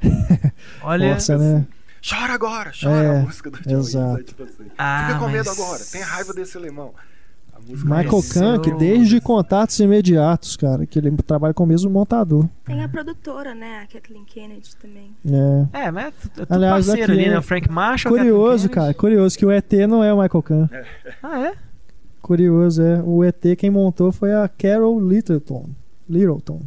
Olha. 0.82 1.12
força, 1.12 1.38
né? 1.38 1.66
Chora 2.08 2.34
agora, 2.34 2.70
chora 2.78 3.02
É, 3.02 3.18
a 3.18 3.22
música 3.22 3.50
do 3.50 3.58
John 3.62 3.78
exato. 3.78 4.06
Williams. 4.06 4.20
É 4.20 4.24
tipo 4.24 4.42
assim. 4.44 4.70
Ah, 4.78 5.06
Fica 5.06 5.18
com 5.18 5.28
medo 5.28 5.46
mas- 5.48 5.58
agora, 5.60 5.82
tem 5.90 6.00
raiva 6.02 6.32
desse 6.34 6.56
alemão. 6.56 6.94
Michael 7.68 8.10
Mas 8.12 8.32
Kahn, 8.32 8.60
que 8.60 8.70
eu- 8.70 8.76
desde 8.78 9.20
contatos 9.20 9.78
imediatos, 9.80 10.56
cara, 10.56 10.86
que 10.86 10.98
ele 10.98 11.10
trabalha 11.18 11.52
com 11.52 11.64
o 11.64 11.66
mesmo 11.66 11.90
montador. 11.90 12.46
Tem 12.64 12.82
a 12.82 12.88
produtora, 12.88 13.54
né? 13.54 13.80
A 13.82 13.86
Kathleen 13.92 14.24
Kennedy 14.24 14.70
também. 14.76 15.10
É. 15.72 15.86
É, 15.86 15.90
mas 15.90 16.06
é 16.06 16.10
tu- 16.10 16.26
é 16.42 16.44
tudo 16.46 16.54
Aliás, 16.54 16.86
parceiro 16.86 17.12
aqui 17.12 17.20
ali, 17.22 17.28
é 17.28 17.32
né? 17.32 17.38
O 17.38 17.42
Frank 17.42 17.70
Marshall. 17.70 18.16
Curioso, 18.16 18.68
cara, 18.68 18.94
curioso 18.94 19.36
que 19.38 19.44
o 19.44 19.50
ET 19.50 19.72
não 19.88 20.02
é 20.04 20.12
o 20.14 20.20
Michael 20.22 20.42
Kahn. 20.42 20.68
Ah, 21.22 21.40
é? 21.40 21.52
Curioso, 22.22 22.82
é. 22.82 23.02
O 23.04 23.22
ET 23.24 23.56
quem 23.56 23.70
montou 23.70 24.10
foi 24.12 24.32
a 24.32 24.48
Carol 24.48 24.98
Littleton. 25.00 25.68
Littleton. 26.08 26.60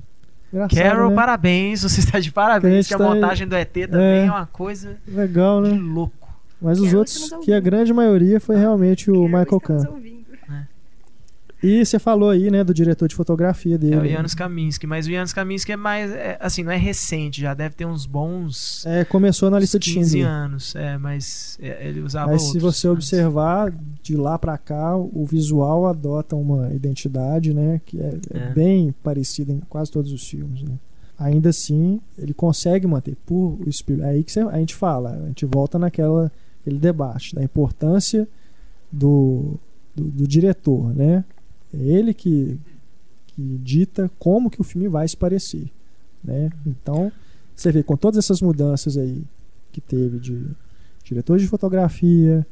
Engraçado, 0.52 0.82
Carol, 0.84 1.10
né? 1.10 1.16
parabéns. 1.16 1.84
Você 1.84 2.00
está 2.00 2.20
de 2.20 2.32
parabéns. 2.32 2.88
Que 2.88 2.96
Que 2.96 3.02
a 3.02 3.06
tá- 3.06 3.14
montagem 3.14 3.48
do 3.48 3.56
ET 3.56 3.88
também 3.88 4.02
É. 4.06 4.26
é, 4.26 4.32
uma 4.32 4.46
coisa 4.48 4.98
Legal, 5.08 5.62
né? 5.62 5.70
louco. 5.70 6.14
Mas 6.62 6.80
os 6.80 6.86
Carol, 6.88 7.00
outros, 7.00 7.16
estamos 7.18 7.46
que 7.46 7.54
a 7.54 7.60
grande 7.60 7.94
maioria 7.94 8.40
foi 8.40 8.58
realmente 8.58 9.10
o 9.10 9.14
Carol, 9.14 9.28
Michael 9.28 9.60
Kahn. 9.62 9.78
E 11.62 11.86
você 11.86 12.00
falou 12.00 12.30
aí, 12.30 12.50
né, 12.50 12.64
do 12.64 12.74
diretor 12.74 13.08
de 13.08 13.16
fotografia 13.16 13.78
dele. 13.78 13.96
É 13.96 14.00
o 14.00 14.08
Janusz 14.08 14.34
Kaminski. 14.34 14.88
Mas 14.88 15.06
o 15.08 15.12
Janusz 15.12 15.34
Kaminski 15.34 15.74
é 15.74 15.76
mais. 15.76 16.10
é, 16.12 16.38
assim, 16.40 16.64
não 16.64 16.72
é 16.72 16.78
recente. 16.78 17.42
Já 17.42 17.54
deve 17.54 17.76
ter 17.76 17.86
uns 17.86 18.06
bons. 18.06 18.86
É, 18.86 19.04
começou 19.04 19.50
na 19.50 19.60
lista 19.60 19.78
de 19.78 19.94
15 19.94 20.10
Schindler. 20.12 20.28
anos. 20.32 20.74
É, 20.76 20.98
mas 20.98 21.58
é, 21.62 21.88
ele 21.88 22.00
usava 22.02 22.32
Mas 22.32 22.44
se 22.44 22.48
outros 22.58 22.64
você 22.64 22.88
antes. 22.88 22.98
observar 22.98 23.74
de 24.02 24.16
lá 24.16 24.40
pra 24.40 24.58
cá, 24.58 24.96
o 24.96 25.26
visual 25.26 25.86
adota 25.86 26.36
uma 26.36 26.74
identidade, 26.74 27.54
né, 27.54 27.82
que 27.86 28.00
é, 28.00 28.18
é 28.34 28.38
É. 28.38 28.54
bem 28.54 28.94
parecida 29.04 29.52
em 29.52 29.60
quase 29.70 29.92
todos 29.92 30.14
os 30.14 30.26
filmes, 30.30 30.64
né? 30.64 30.76
Ainda 31.20 31.50
assim, 31.50 32.00
ele 32.18 32.34
consegue 32.34 32.88
manter 32.88 33.18
por 33.26 33.58
o 33.60 33.68
espírito. 33.68 34.06
É 34.06 34.12
aí 34.12 34.24
que 34.24 34.32
você- 34.32 34.40
a 34.40 34.58
gente 34.58 34.74
fala, 34.74 35.12
a 35.12 35.28
gente 35.28 35.46
volta 35.46 35.78
naquela 35.78 36.32
aquele 36.62 36.80
debate 36.80 37.36
da 37.36 37.44
importância 37.44 38.26
do, 38.92 39.56
do, 39.96 40.04
do 40.06 40.28
diretor, 40.28 40.96
né? 40.96 41.24
É 41.74 41.78
ele 41.78 42.14
que, 42.14 42.60
que 43.28 43.58
dita 43.60 44.10
como 44.18 44.50
que 44.50 44.62
o 44.62 44.64
filme 44.64 44.88
vai 44.88 45.08
se 45.08 45.16
parecer, 45.16 45.70
né? 46.24 46.52
Então, 46.66 47.12
você 47.56 47.72
vê 47.72 47.84
com 47.84 47.96
todas 47.96 48.18
essas 48.18 48.42
mudanças 48.42 48.98
aí 48.98 49.24
que 49.72 49.82
teve 49.82 50.20
de 50.20 50.46
diretor 51.04 51.38
de 51.38 51.48
fotografia, 51.48 52.46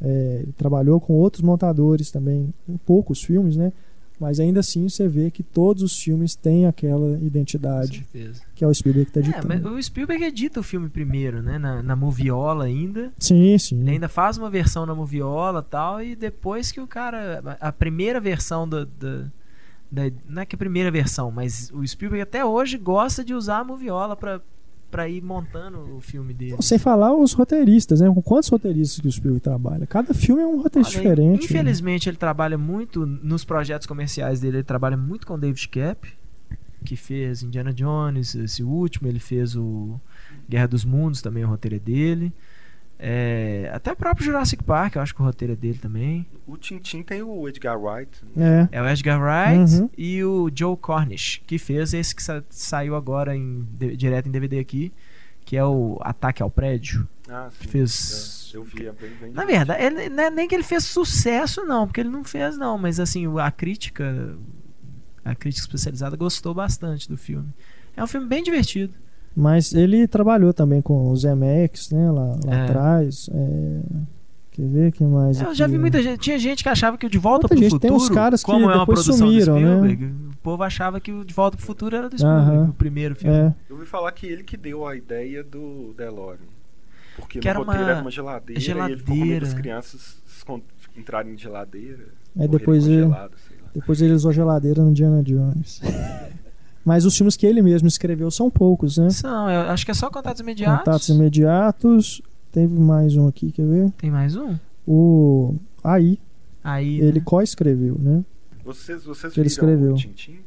é, 0.00 0.40
ele 0.42 0.52
trabalhou 0.52 1.00
com 1.00 1.14
outros 1.14 1.42
montadores 1.42 2.10
também, 2.10 2.52
em 2.68 2.76
poucos 2.76 3.22
filmes, 3.22 3.56
né? 3.56 3.72
Mas 4.18 4.38
ainda 4.38 4.60
assim 4.60 4.88
você 4.88 5.08
vê 5.08 5.30
que 5.30 5.42
todos 5.42 5.82
os 5.82 5.98
filmes 6.00 6.36
têm 6.36 6.66
aquela 6.66 7.18
Com 7.18 7.26
identidade 7.26 7.98
certeza. 8.12 8.42
que 8.54 8.62
é 8.64 8.66
o 8.66 8.72
Spielberg 8.72 9.10
que 9.10 9.18
está 9.18 9.30
É, 9.38 9.42
mas 9.42 9.56
editando. 9.56 9.74
o 9.76 9.82
Spielberg 9.82 10.24
edita 10.24 10.60
o 10.60 10.62
filme 10.62 10.88
primeiro, 10.88 11.42
né? 11.42 11.58
Na, 11.58 11.82
na 11.82 11.96
Moviola 11.96 12.64
ainda. 12.64 13.12
Sim, 13.18 13.58
sim. 13.58 13.80
Ele 13.80 13.90
ainda 13.90 14.08
faz 14.08 14.38
uma 14.38 14.48
versão 14.48 14.86
na 14.86 14.94
Moviola 14.94 15.64
e 15.66 15.70
tal, 15.70 16.02
e 16.02 16.14
depois 16.14 16.70
que 16.70 16.80
o 16.80 16.86
cara. 16.86 17.56
A 17.60 17.72
primeira 17.72 18.20
versão 18.20 18.68
do. 18.68 18.86
do- 18.86 19.30
da- 19.90 20.10
não 20.28 20.42
é 20.42 20.46
que 20.46 20.54
a 20.54 20.58
primeira 20.58 20.90
versão, 20.90 21.30
mas 21.30 21.70
o 21.72 21.86
Spielberg 21.86 22.22
até 22.22 22.44
hoje 22.44 22.78
gosta 22.78 23.24
de 23.24 23.34
usar 23.34 23.58
a 23.58 23.64
Moviola 23.64 24.16
pra, 24.16 24.40
pra 24.94 25.08
ir 25.08 25.20
montando 25.20 25.96
o 25.96 26.00
filme 26.00 26.32
dele. 26.32 26.54
Sem 26.60 26.78
falar 26.78 27.12
os 27.12 27.32
roteiristas, 27.32 28.00
né? 28.00 28.06
Com 28.06 28.22
quantos 28.22 28.48
roteiristas 28.48 29.00
que 29.00 29.08
o 29.08 29.10
Spielberg 29.10 29.40
trabalha? 29.42 29.88
Cada 29.88 30.14
filme 30.14 30.40
é 30.40 30.46
um 30.46 30.62
roteirista 30.62 31.00
Olha, 31.00 31.10
diferente. 31.10 31.38
né? 31.40 31.44
Infelizmente, 31.44 32.08
ele 32.08 32.16
trabalha 32.16 32.56
muito 32.56 33.04
nos 33.04 33.44
projetos 33.44 33.88
comerciais 33.88 34.38
dele. 34.38 34.58
Ele 34.58 34.62
trabalha 34.62 34.96
muito 34.96 35.26
com 35.26 35.34
o 35.34 35.38
David 35.38 35.68
Cap, 35.68 36.08
que 36.84 36.94
fez 36.94 37.42
Indiana 37.42 37.72
Jones, 37.72 38.36
esse 38.36 38.62
último. 38.62 39.08
Ele 39.08 39.18
fez 39.18 39.56
o 39.56 40.00
Guerra 40.48 40.68
dos 40.68 40.84
Mundos, 40.84 41.20
também 41.20 41.44
o 41.44 41.48
roteiro 41.48 41.74
é 41.74 41.80
dele. 41.80 42.32
É, 43.06 43.70
até 43.74 43.92
o 43.92 43.96
próprio 43.96 44.24
Jurassic 44.24 44.64
Park, 44.64 44.96
eu 44.96 45.02
acho 45.02 45.14
que 45.14 45.20
o 45.20 45.24
roteiro 45.26 45.52
é 45.52 45.56
dele 45.56 45.76
também. 45.78 46.26
O 46.46 46.56
Tintin 46.56 47.02
tem 47.02 47.22
o 47.22 47.46
Edgar 47.46 47.78
Wright. 47.78 48.10
né? 48.34 48.66
É. 48.72 48.78
É 48.78 48.82
o 48.82 48.88
Edgar 48.88 49.20
Wright 49.20 49.74
Uhum. 49.74 49.90
e 49.98 50.24
o 50.24 50.50
Joe 50.54 50.74
Cornish, 50.76 51.42
que 51.46 51.58
fez 51.58 51.92
esse 51.92 52.14
que 52.14 52.22
sa- 52.22 52.42
saiu 52.48 52.96
agora 52.96 53.36
em, 53.36 53.68
de- 53.72 53.94
direto 53.94 54.26
em 54.26 54.30
DVD 54.32 54.58
aqui, 54.58 54.90
que 55.44 55.54
é 55.54 55.62
o 55.64 55.98
Ataque 56.00 56.42
ao 56.42 56.50
Prédio. 56.50 57.06
Ah, 57.28 57.50
sim. 57.60 57.68
Fez- 57.68 58.50
Eu, 58.54 58.60
eu 58.62 58.64
vi, 58.64 58.86
é 58.86 58.92
bem, 58.92 59.10
bem 59.20 59.32
Na 59.32 59.44
verdade, 59.44 59.82
ele, 59.84 60.08
não 60.08 60.24
é 60.24 60.30
nem 60.30 60.48
que 60.48 60.54
ele 60.54 60.64
fez 60.64 60.84
sucesso, 60.84 61.62
não, 61.66 61.86
porque 61.86 62.00
ele 62.00 62.08
não 62.08 62.24
fez, 62.24 62.56
não, 62.56 62.78
mas 62.78 62.98
assim, 62.98 63.26
a 63.38 63.50
crítica, 63.50 64.34
a 65.22 65.34
crítica 65.34 65.62
especializada 65.66 66.16
gostou 66.16 66.54
bastante 66.54 67.06
do 67.06 67.18
filme. 67.18 67.48
É 67.94 68.02
um 68.02 68.06
filme 68.06 68.26
bem 68.26 68.42
divertido. 68.42 68.94
Mas 69.36 69.72
ele 69.74 70.06
trabalhou 70.06 70.52
também 70.54 70.80
com 70.80 71.10
os 71.10 71.22
Zemeckis, 71.22 71.90
né? 71.90 72.10
Lá, 72.10 72.36
lá 72.44 72.54
É. 72.56 72.64
atrás. 72.64 73.28
É, 73.32 73.80
Quer 74.52 74.68
ver 74.68 74.92
quem 74.92 75.08
mais? 75.08 75.40
Eu 75.40 75.48
aqui? 75.48 75.56
já 75.56 75.66
vi 75.66 75.76
muita 75.76 76.00
gente. 76.00 76.20
Tinha 76.20 76.38
gente 76.38 76.62
que 76.62 76.68
achava 76.68 76.96
que 76.96 77.04
o 77.06 77.10
De 77.10 77.18
Volta 77.18 77.48
Muita 77.48 77.56
pro 77.56 77.58
gente, 77.64 77.80
tem 77.80 77.90
Futuro, 77.90 77.96
uns 78.04 78.08
caras 78.08 78.40
que 78.40 78.46
como 78.48 78.70
é 78.70 78.74
uma 78.76 78.78
depois 78.86 79.02
produção 79.02 79.26
sumiram, 79.26 79.54
do 79.54 79.60
né? 79.60 79.76
Spielberg, 79.78 80.04
o 80.04 80.36
povo 80.44 80.62
achava 80.62 81.00
que 81.00 81.10
o 81.10 81.24
De 81.24 81.34
Volta 81.34 81.56
pro 81.56 81.66
Futuro 81.66 81.96
era 81.96 82.08
do 82.08 82.16
Spielberg, 82.16 82.50
Aham. 82.52 82.70
o 82.70 82.72
primeiro 82.74 83.16
filme. 83.16 83.36
É, 83.36 83.54
Eu 83.68 83.74
ouvi 83.74 83.84
falar 83.84 84.12
que 84.12 84.26
ele 84.28 84.44
que 84.44 84.56
deu 84.56 84.86
a 84.86 84.94
ideia 84.94 85.42
do 85.42 85.92
DeLorean. 85.98 86.38
Porque 87.16 87.40
Que 87.40 87.46
no 87.46 87.50
era 87.50 87.58
uma 87.58 87.66
roteiro 87.72 87.90
era 87.90 88.00
uma 88.00 88.10
geladeira, 88.12 88.60
e 88.60 88.64
ele 88.70 88.96
ficou 88.98 89.14
geladeira. 89.16 89.54
crianças 89.54 90.16
entrarem 90.96 91.34
em 91.34 91.36
geladeira. 91.38 92.04
Morrerem 92.36 92.56
depois 92.58 92.86
ele- 92.86 93.06
lá. 93.06 93.28
depois 93.74 94.00
ele 94.02 94.12
usou 94.12 94.32
geladeira 94.32 94.82
no 94.84 94.90
Indiana 94.90 95.20
Jones. 95.20 95.80
Mas 96.84 97.04
os 97.06 97.16
filmes 97.16 97.36
que 97.36 97.46
ele 97.46 97.62
mesmo 97.62 97.88
escreveu 97.88 98.30
são 98.30 98.50
poucos, 98.50 98.98
né? 98.98 99.08
São, 99.10 99.48
eu 99.48 99.70
acho 99.70 99.84
que 99.84 99.90
é 99.90 99.94
só 99.94 100.10
Contatos 100.10 100.40
Imediatos. 100.40 100.84
Contatos 100.84 101.08
imediatos. 101.08 102.22
Teve 102.52 102.78
mais 102.78 103.16
um 103.16 103.26
aqui, 103.26 103.50
quer 103.50 103.66
ver? 103.66 103.90
Tem 103.92 104.10
mais 104.10 104.36
um? 104.36 104.56
O. 104.86 105.54
Aí, 105.82 106.20
Aí. 106.62 107.00
ele 107.00 107.18
né? 107.18 107.24
co-escreveu, 107.24 107.96
né? 107.98 108.24
Vocês, 108.64 109.04
vocês 109.04 109.24
ele 109.24 109.32
viram 109.32 109.46
escreveu. 109.46 109.92
o 109.94 109.96
Tintin? 109.96 110.38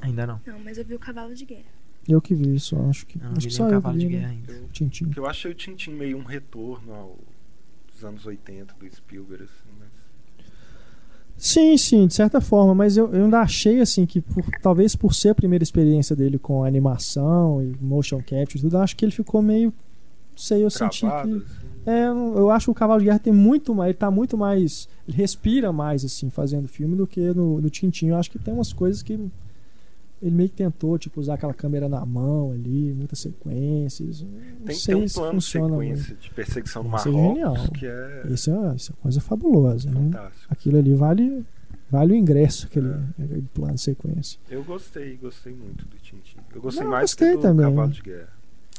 Ainda 0.00 0.26
não. 0.26 0.40
Não, 0.46 0.58
mas 0.60 0.78
eu 0.78 0.84
vi 0.84 0.94
o 0.94 0.98
Cavalo 0.98 1.34
de 1.34 1.44
Guerra. 1.44 1.80
Eu 2.08 2.20
que 2.20 2.34
vi 2.34 2.54
isso, 2.54 2.76
acho 2.88 3.04
que. 3.06 3.18
Não, 3.18 3.32
acho 3.32 3.40
vi 3.40 3.48
que 3.48 3.54
só 3.54 3.64
o 3.64 3.66
eu 3.66 3.72
Cavalo 3.72 3.94
que 3.94 4.00
de 4.00 4.06
vi, 4.06 4.12
Guerra 4.14 4.28
né? 4.28 4.34
ainda. 4.48 4.62
Tintim. 4.72 5.08
Que 5.10 5.18
eu 5.18 5.26
achei 5.26 5.50
o 5.50 5.54
Tintin 5.54 5.90
meio 5.90 6.16
um 6.16 6.24
retorno 6.24 6.92
ao, 6.94 7.18
dos 7.92 8.04
anos 8.04 8.24
80 8.24 8.74
do 8.74 8.94
Spielberg, 8.94 9.44
assim. 9.44 9.79
Sim, 11.42 11.74
sim, 11.78 12.06
de 12.06 12.12
certa 12.12 12.38
forma, 12.38 12.74
mas 12.74 12.98
eu, 12.98 13.10
eu 13.14 13.24
ainda 13.24 13.40
achei 13.40 13.80
assim 13.80 14.04
que 14.04 14.20
por- 14.20 14.44
talvez 14.60 14.94
por 14.94 15.14
ser 15.14 15.30
a 15.30 15.34
primeira 15.34 15.62
experiência 15.62 16.14
dele 16.14 16.38
com 16.38 16.62
animação 16.64 17.62
e 17.62 17.74
motion 17.82 18.18
capture 18.18 18.58
e 18.58 18.60
tudo, 18.60 18.76
eu 18.76 18.80
acho 18.80 18.94
que 18.94 19.04
ele 19.06 19.12
ficou 19.12 19.40
meio. 19.40 19.70
Não 20.32 20.36
sei, 20.38 20.62
eu 20.62 20.70
senti 20.70 21.00
que. 21.00 21.06
assim. 21.06 21.42
É, 21.86 22.08
eu 22.08 22.50
acho 22.50 22.66
que 22.66 22.70
o 22.70 22.74
Cavalo 22.74 23.00
de 23.00 23.06
Guerra 23.06 23.18
tem 23.18 23.32
muito 23.32 23.74
mais. 23.74 23.88
Ele 23.88 23.98
tá 23.98 24.10
muito 24.10 24.36
mais. 24.36 24.86
Ele 25.08 25.16
respira 25.16 25.72
mais, 25.72 26.04
assim, 26.04 26.28
fazendo 26.28 26.68
filme 26.68 26.94
do 26.94 27.06
que 27.06 27.20
no, 27.32 27.58
no 27.58 27.70
Tintin. 27.70 28.08
Eu 28.08 28.16
acho 28.16 28.30
que 28.30 28.38
tem 28.38 28.52
umas 28.52 28.72
coisas 28.74 29.02
que. 29.02 29.18
Ele 30.22 30.34
meio 30.34 30.48
que 30.50 30.56
tentou, 30.56 30.98
tipo, 30.98 31.18
usar 31.18 31.34
aquela 31.34 31.54
câmera 31.54 31.88
na 31.88 32.04
mão 32.04 32.52
ali, 32.52 32.92
muitas 32.92 33.20
sequências. 33.20 34.20
Não 34.20 34.66
Tem, 34.66 34.76
sei 34.76 34.94
tem 34.94 35.04
um 35.04 35.08
se 35.08 35.14
plano 35.14 35.32
funciona 35.32 35.68
sequência 35.78 36.16
de 36.16 36.30
perseguição 36.30 36.82
no 36.82 36.96
Isso 36.96 37.08
é 37.08 37.12
Marrocos 37.12 37.34
genial. 37.34 37.70
que 37.72 37.86
é 37.86 38.22
Isso 38.28 38.50
é, 38.50 38.74
isso 38.76 38.92
é 38.92 39.02
coisa 39.02 39.20
fabulosa, 39.20 39.90
né? 39.90 39.98
fantástico. 39.98 40.46
Aquilo 40.52 40.78
ali 40.78 40.94
vale, 40.94 41.42
vale 41.90 42.12
o 42.12 42.16
ingresso, 42.16 42.66
aquele, 42.66 42.88
É. 42.90 43.22
aquele 43.24 43.46
plano 43.54 43.74
de 43.76 43.80
sequência. 43.80 44.38
Eu 44.50 44.62
gostei, 44.62 45.16
gostei 45.16 45.54
muito 45.54 45.86
do 45.86 45.96
Tintin. 45.96 46.36
Eu 46.54 46.60
gostei 46.60 46.82
Não, 46.84 46.90
eu 46.90 46.96
mais 46.98 47.10
gostei 47.14 47.34
do 47.36 47.40
também. 47.40 47.64
Cavalo 47.66 47.90
de 47.90 48.02
Guerra. 48.02 48.28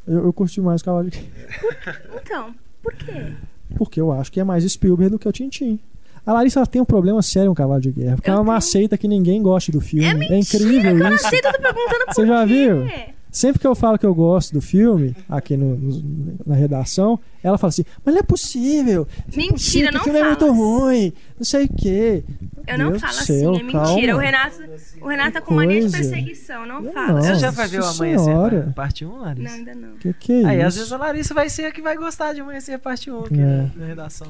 Eu, 0.05 0.23
eu 0.25 0.33
curti 0.33 0.61
mais 0.61 0.81
o 0.81 0.85
Cavalo 0.85 1.09
de 1.09 1.19
Guerra, 1.21 2.01
Então, 2.21 2.55
por 2.83 2.93
quê? 2.93 3.33
porque 3.77 3.99
eu 3.99 4.11
acho 4.11 4.31
que 4.31 4.39
é 4.39 4.43
mais 4.43 4.63
Spielberg 4.71 5.11
do 5.11 5.17
que 5.17 5.27
o 5.27 5.31
Tintin. 5.31 5.79
A 6.25 6.33
Larissa 6.33 6.59
ela 6.59 6.67
tem 6.67 6.81
um 6.81 6.85
problema 6.85 7.21
sério 7.21 7.47
com 7.47 7.53
o 7.53 7.55
Cavalo 7.55 7.81
de 7.81 7.91
Guerra, 7.91 8.15
porque 8.15 8.29
Eu 8.29 8.33
ela 8.33 8.41
não 8.41 8.45
tenho. 8.47 8.57
aceita 8.57 8.97
que 8.97 9.07
ninguém 9.07 9.41
goste 9.41 9.71
do 9.71 9.81
filme. 9.81 10.05
É 10.05 10.09
É, 10.11 10.13
mentira, 10.13 10.37
incrível 10.63 10.91
eu 10.91 10.97
não 11.09 11.15
isso. 11.15 11.29
sei, 11.29 11.39
eu 11.39 11.43
tô 11.43 11.51
perguntando 11.59 12.05
por 12.05 12.13
Você 12.15 12.27
já 12.27 12.41
quê. 12.47 12.53
viu? 12.53 13.11
Sempre 13.33 13.59
que 13.61 13.65
eu 13.67 13.73
falo 13.73 13.97
que 13.97 14.05
eu 14.05 14.13
gosto 14.13 14.51
do 14.53 14.59
filme, 14.61 15.15
aqui 15.29 15.55
no- 15.55 15.77
no- 15.77 16.35
na 16.45 16.53
redação, 16.53 17.17
ela 17.41 17.57
fala 17.57 17.69
assim: 17.69 17.85
Mas 18.03 18.13
não 18.13 18.19
é 18.19 18.23
possível. 18.23 19.07
É 19.19 19.23
Mentira, 19.37 19.45
impossível, 19.47 19.87
que 19.87 19.93
não 19.93 20.01
O 20.01 20.03
filme 20.03 20.19
é 20.19 20.21
fala 20.21 20.31
muito 20.33 20.45
assim. 20.45 20.57
ruim, 20.61 21.13
não 21.39 21.45
sei 21.45 21.65
o 21.65 21.69
quê. 21.69 22.23
Eu 22.67 22.77
não 22.77 22.89
Deus 22.89 23.01
falo 23.01 23.13
do 23.13 23.23
céu, 23.23 23.51
assim, 23.51 23.59
é 23.59 23.63
mentira. 23.63 23.81
calma. 23.81 24.13
O 24.13 24.17
Renato, 24.17 24.55
o 25.01 25.07
Renato 25.07 25.31
tá 25.31 25.41
com 25.41 25.53
mania 25.53 25.75
de 25.75 25.81
coisa. 25.91 25.97
perseguição, 25.97 26.65
não 26.67 26.83
Eu 26.83 26.91
fala. 26.91 27.13
não. 27.13 27.21
Você 27.21 27.35
já 27.35 27.51
vai 27.51 27.67
ver 27.69 27.79
o 27.79 27.85
Amanhecer 27.85 28.73
parte 28.75 29.05
1, 29.05 29.17
Larissa? 29.21 29.49
Não, 29.49 29.55
ainda 29.57 29.75
não. 29.75 29.93
Que 29.97 30.13
que 30.13 30.33
é 30.33 30.45
Aí, 30.45 30.57
isso? 30.57 30.67
às 30.67 30.75
vezes 30.75 30.91
a 30.91 30.97
Larissa 30.97 31.33
vai 31.33 31.49
ser 31.49 31.65
a 31.65 31.71
que 31.71 31.81
vai 31.81 31.95
gostar 31.95 32.33
de 32.33 32.41
Amanhecer 32.41 32.77
parte 32.79 33.09
1 33.09 33.19
aqui 33.23 33.39
É. 33.39 33.69
na 33.77 33.85
redação. 33.85 34.27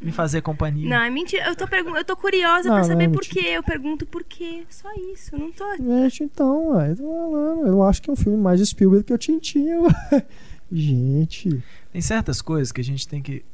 Me 0.00 0.12
fazer 0.12 0.42
companhia. 0.42 0.88
Não, 0.90 1.02
é 1.02 1.08
mentira. 1.10 1.46
Eu 1.48 1.56
tô, 1.56 1.66
pergun 1.66 1.96
eu 1.96 2.04
tô 2.04 2.14
curiosa 2.16 2.68
Não, 2.68 2.76
pra 2.76 2.84
saber 2.84 3.04
é 3.04 3.08
por 3.08 3.22
quê. 3.22 3.40
Eu 3.48 3.62
pergunto 3.62 4.04
por 4.06 4.22
quê. 4.22 4.64
Só 4.68 4.88
isso. 5.12 5.34
Eu 5.34 5.38
não 5.38 5.50
tô. 5.52 5.64
Gente, 5.76 6.22
então, 6.22 6.68
ué, 6.74 6.94
tô 6.94 7.02
falando. 7.02 7.66
Eu 7.66 7.82
acho 7.82 8.02
que 8.02 8.10
é 8.10 8.12
um 8.12 8.16
filme 8.16 8.36
mais 8.38 8.60
Spielberg 8.60 9.02
do 9.04 9.06
que 9.06 9.12
o 9.14 9.18
Tintin. 9.18 9.66
ué. 9.70 10.26
Gente, 10.70 11.62
Tem 11.92 12.00
certas 12.02 12.42
coisas 12.42 12.72
que 12.72 12.80
a 12.80 12.84
gente 12.84 13.06
tem 13.06 13.22
que. 13.22 13.44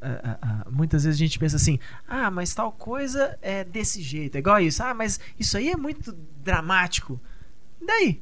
ah, 0.00 0.20
ah, 0.22 0.38
ah, 0.42 0.66
muitas 0.70 1.04
vezes 1.04 1.18
a 1.20 1.24
gente 1.24 1.38
pensa 1.38 1.56
assim: 1.56 1.78
ah, 2.08 2.30
mas 2.30 2.54
tal 2.54 2.70
coisa 2.72 3.36
é 3.42 3.64
desse 3.64 4.00
jeito, 4.00 4.36
é 4.36 4.38
igual 4.38 4.60
isso. 4.60 4.82
Ah, 4.82 4.94
mas 4.94 5.18
isso 5.38 5.56
aí 5.56 5.68
é 5.70 5.76
muito 5.76 6.14
dramático. 6.44 7.20
E 7.82 7.86
daí? 7.86 8.20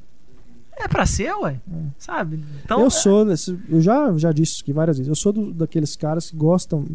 É 0.77 0.87
pra 0.89 1.05
ser, 1.05 1.31
ué? 1.37 1.61
Sabe? 1.97 2.43
Então, 2.63 2.81
eu 2.81 2.89
sou 2.89 3.23
desse, 3.23 3.57
eu 3.69 3.79
já, 3.79 4.11
já 4.17 4.31
disse 4.33 4.53
isso 4.55 4.61
aqui 4.63 4.73
várias 4.73 4.97
vezes. 4.97 5.07
Eu 5.07 5.15
sou 5.15 5.31
do- 5.31 5.53
daqueles 5.53 5.95
caras 5.95 6.29
que 6.29 6.35
gostam, 6.35 6.85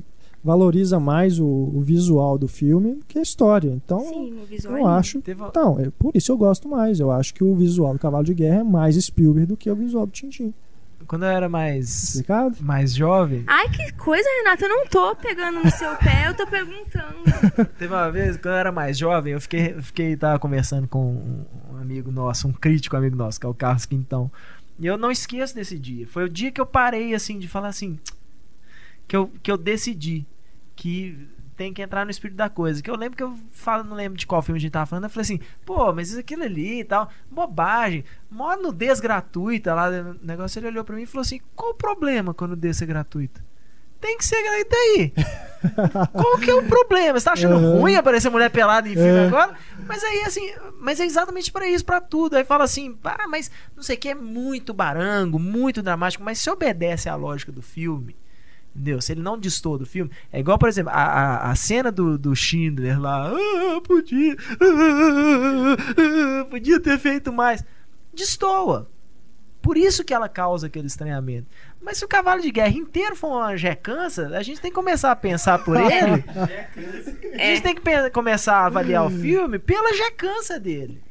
valoriza 0.43 0.99
mais 0.99 1.39
o, 1.39 1.47
o 1.47 1.81
visual 1.83 2.39
do 2.39 2.49
filme 2.49 3.01
que 3.07 3.19
a 3.19 3.23
história. 3.23 3.71
Então, 3.71 4.01
Sim, 4.01 4.41
o 4.43 4.47
visual. 4.47 4.79
eu 4.79 4.89
é 4.89 4.93
acho. 4.93 5.21
Teve- 5.21 5.45
Então, 5.45 5.79
é 5.79 5.91
por 5.91 6.12
isso 6.15 6.33
eu 6.33 6.37
gosto 6.39 6.69
mais. 6.69 6.99
Eu 7.01 7.11
acho 7.11 7.35
que 7.35 7.45
o 7.45 7.55
visual 7.55 7.93
do 7.93 7.99
Cavalo 7.99 8.25
de 8.25 8.35
Guerra 8.35 8.61
é 8.61 8.65
mais 8.65 8.97
Spielberg 8.97 9.47
do 9.49 9.57
que 9.57 9.71
o 9.71 9.77
visual 9.77 10.07
do 10.07 10.12
Tintin. 10.12 10.55
Quando 11.07 11.25
eu 11.25 11.31
era 11.31 11.49
mais, 11.49 12.05
Explicado? 12.05 12.57
mais 12.61 12.95
jovem, 12.95 13.43
Ai, 13.47 13.69
que 13.71 13.91
coisa, 13.95 14.29
Renato. 14.39 14.65
Eu 14.65 14.69
não 14.69 14.87
tô 14.87 15.17
pegando 15.17 15.59
no 15.65 15.71
seu 15.71 15.97
pé, 15.97 16.29
eu 16.29 16.35
tô 16.35 16.47
perguntando. 16.47 17.15
Teve 17.79 17.93
uma 17.93 18.11
vez, 18.11 18.37
quando 18.37 18.53
eu 18.55 18.59
era 18.61 18.71
mais 18.71 18.97
jovem, 18.99 19.33
eu 19.33 19.41
fiquei, 19.41 19.75
fiquei 19.81 20.15
tava 20.17 20.39
conversando 20.39 20.87
com 20.87 21.05
um 21.15 21.45
um 21.73 21.77
amigo 21.83 22.12
nosso, 22.12 22.47
um 22.47 22.53
crítico 22.53 22.97
amigo 22.97 23.17
nosso, 23.17 23.41
que 23.41 23.47
é 23.47 23.49
o 23.49 23.55
Carlos 23.55 23.87
Quintão. 23.87 24.31
E 24.79 24.87
eu 24.87 24.97
não 24.99 25.11
esqueço 25.11 25.55
desse 25.55 25.79
dia. 25.79 26.07
Foi 26.07 26.25
o 26.25 26.29
dia 26.29 26.53
que 26.53 26.61
eu 26.61 26.67
parei, 26.67 27.15
assim, 27.15 27.39
de 27.39 27.49
falar 27.49 27.69
assim. 27.69 27.99
Que 29.09 29.17
eu, 29.17 29.31
que 29.43 29.51
eu 29.51 29.57
decidi 29.57 30.25
que 30.81 31.28
tem 31.57 31.74
que 31.74 31.82
entrar 31.82 32.07
no 32.07 32.11
espírito 32.11 32.39
da 32.39 32.48
coisa. 32.48 32.82
Que 32.82 32.90
eu 32.90 32.97
lembro 32.97 33.16
que 33.19 33.23
eu 33.23 33.36
falo, 33.51 33.85
não 33.85 33.94
lembro 33.94 34.16
de 34.19 34.27
qual 34.27 34.40
filme 34.40 34.57
a 34.59 34.61
gente 34.61 34.73
tava 34.73 34.86
falando. 34.86 35.05
Eu 35.05 35.11
falei 35.11 35.23
assim, 35.23 35.40
pô, 35.65 35.93
mas 35.93 36.09
isso 36.09 36.19
aquilo 36.19 36.43
ali 36.43 36.81
e 36.81 36.85
tal, 36.85 37.11
bobagem, 37.31 38.02
mó 38.31 38.57
nudez 38.57 38.98
gratuita 38.98 39.74
lá 39.74 39.90
no 39.90 40.16
negócio. 40.23 40.59
Ele 40.59 40.69
olhou 40.69 40.82
pra 40.85 40.97
mim 40.97 41.02
e 41.02 41.07
falou 41.07 41.20
assim: 41.20 41.39
qual 41.55 41.73
o 41.73 41.74
problema 41.74 42.32
quando 42.32 42.52
nudez 42.52 42.78
ser 42.78 42.86
gratuita? 42.86 43.44
Tem 44.01 44.16
que 44.16 44.24
ser 44.24 44.43
gratuita 44.43 44.74
aí. 44.77 45.12
Qual 46.15 46.39
que 46.39 46.51
é 46.51 46.55
o 46.55 46.62
problema? 46.66 47.20
Você 47.20 47.24
tá 47.27 47.32
achando 47.35 47.57
Uhum. 47.57 47.81
ruim 47.81 47.97
aparecer 47.97 48.31
mulher 48.31 48.48
pelada 48.48 48.89
em 48.89 48.94
filme 48.94 49.11
É. 49.11 49.27
agora? 49.27 49.55
Mas 49.86 50.02
aí, 50.02 50.23
assim, 50.23 50.51
mas 50.78 50.98
é 51.01 51.05
exatamente 51.05 51.52
pra 51.52 51.69
isso, 51.69 51.85
pra 51.85 52.01
tudo. 52.01 52.35
Aí 52.35 52.43
fala 52.44 52.65
assim, 52.65 52.97
ah, 53.05 53.27
mas 53.28 53.51
não 53.77 53.82
sei 53.82 53.97
o 53.97 53.98
que, 53.98 54.09
é 54.09 54.15
muito 54.15 54.73
barango, 54.73 55.39
muito 55.39 55.82
dramático, 55.82 56.24
mas 56.24 56.39
se 56.39 56.48
obedece 56.48 57.11
à 57.11 57.15
lógica 57.15 57.52
do 57.52 57.61
filme, 57.61 58.16
entendeu? 58.75 59.01
Se 59.01 59.13
ele 59.13 59.21
não 59.21 59.39
distor 59.39 59.79
do 59.79 59.87
filme, 59.87 60.11
é 60.33 60.41
igual, 60.41 60.59
por 60.59 60.69
exemplo, 60.69 60.93
a, 60.93 61.03
a, 61.03 61.51
a 61.51 61.55
cena 61.55 61.91
do, 61.91 62.19
do 62.19 62.35
Schindler 62.35 63.01
lá, 63.01 63.31
ah, 63.31 63.81
podia, 63.81 64.37
ah, 64.61 66.45
podia 66.49 66.81
ter 66.81 66.99
feito 66.99 67.33
mais. 67.33 67.65
Destoa. 68.13 68.89
Por 69.63 69.77
isso 69.77 70.03
que 70.03 70.15
ela 70.15 70.29
causa 70.29 70.69
aquele 70.69 70.87
estranhamento. 70.87 71.47
Mas 71.83 71.99
se 71.99 72.05
o 72.05 72.09
cavalo 72.09 72.41
de 72.41 72.51
guerra 72.51 72.77
inteiro 72.77 73.15
for 73.15 73.29
uma 73.29 73.57
jecança, 73.57 74.29
a 74.29 74.43
gente 74.43 74.61
tem 74.61 74.71
que 74.71 74.75
começar 74.75 75.11
a 75.11 75.17
pensar 75.17 75.63
por 75.63 75.77
ele. 75.81 76.25
A 77.35 77.39
gente 77.39 77.63
tem 77.63 77.75
que 77.75 78.11
começar 78.11 78.57
a 78.57 78.67
avaliar 78.67 79.07
o 79.07 79.11
filme 79.11 79.59
pela 79.59 79.93
jecança 79.93 80.59
dele. 80.59 81.03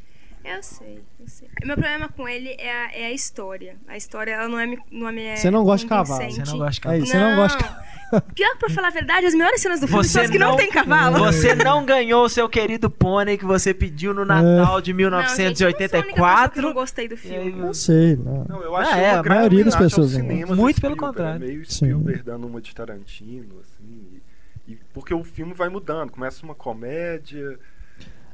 Eu 0.43 0.63
sei, 0.63 1.01
eu 1.19 1.27
sei. 1.27 1.47
Meu 1.63 1.75
problema 1.75 2.07
com 2.09 2.27
ele 2.27 2.55
é 2.57 2.71
a, 2.71 2.91
é 2.93 3.05
a 3.07 3.11
história. 3.11 3.75
A 3.87 3.97
história, 3.97 4.31
ela 4.31 4.47
não 4.47 4.59
é, 4.59 4.77
não 4.91 5.09
é 5.09 5.35
Você 5.35 5.51
não 5.51 5.63
gosta 5.63 5.85
de 5.85 5.89
cavalo. 5.89 6.31
Você 6.31 6.43
não 6.43 6.57
gosta 6.57 6.71
de 6.71 6.77
É 6.79 6.81
cavalo. 6.81 7.03
isso, 7.03 7.11
você 7.11 7.17
não 7.19 7.35
gosta. 7.35 7.89
Pior 8.33 8.51
que 8.53 8.57
pra 8.57 8.69
falar 8.71 8.87
a 8.87 8.91
verdade, 8.91 9.27
as 9.27 9.35
melhores 9.35 9.61
cenas 9.61 9.79
do 9.81 9.87
filme 9.87 10.03
Você 10.03 10.09
são 10.09 10.21
as 10.23 10.31
que 10.31 10.39
não, 10.39 10.49
não- 10.51 10.57
tem 10.57 10.69
cavalo. 10.71 11.19
Você 11.31 11.53
não 11.53 11.85
ganhou 11.85 12.25
o 12.25 12.29
seu 12.29 12.49
querido 12.49 12.89
pônei 12.89 13.37
que 13.37 13.45
você 13.45 13.71
pediu 13.71 14.15
no 14.15 14.25
Natal 14.25 14.81
de 14.81 14.91
Não, 14.93 14.99
gente, 14.99 15.03
eu 15.03 15.11
não 15.11 15.27
sou 15.27 15.45
a 15.45 15.67
única 15.67 15.77
pessoa 15.77 16.01
que 16.03 16.07
1984. 16.13 16.61
não 16.63 16.73
gostei 16.73 17.07
do 17.07 17.15
filme. 17.17 17.51
Não 17.51 17.71
sei, 17.73 18.15
não. 18.15 18.45
Não, 18.49 18.63
eu 18.63 18.75
Ah, 18.75 18.79
acho 18.81 18.95
é, 18.95 19.11
uma 19.11 19.19
a 19.19 19.21
grande 19.21 19.37
maioria 19.39 19.63
das 19.65 19.75
pessoas 19.75 20.09
cinema 20.11 20.55
Muito 20.55 20.81
pelo 20.81 20.93
Spielberg, 20.95 20.99
contrário. 20.99 21.43
É 21.43 21.47
meio 21.47 21.65
Sim. 21.65 21.71
Spielberg 21.85 22.23
dando 22.23 22.47
uma 22.47 22.59
de 22.59 22.73
Tarantino, 22.73 23.59
assim. 23.61 24.21
E, 24.67 24.71
e- 24.71 24.79
porque 24.91 25.13
o 25.13 25.23
filme 25.23 25.53
vai 25.53 25.69
mudando. 25.69 26.09
Começa 26.11 26.43
uma 26.43 26.55
comédia. 26.55 27.59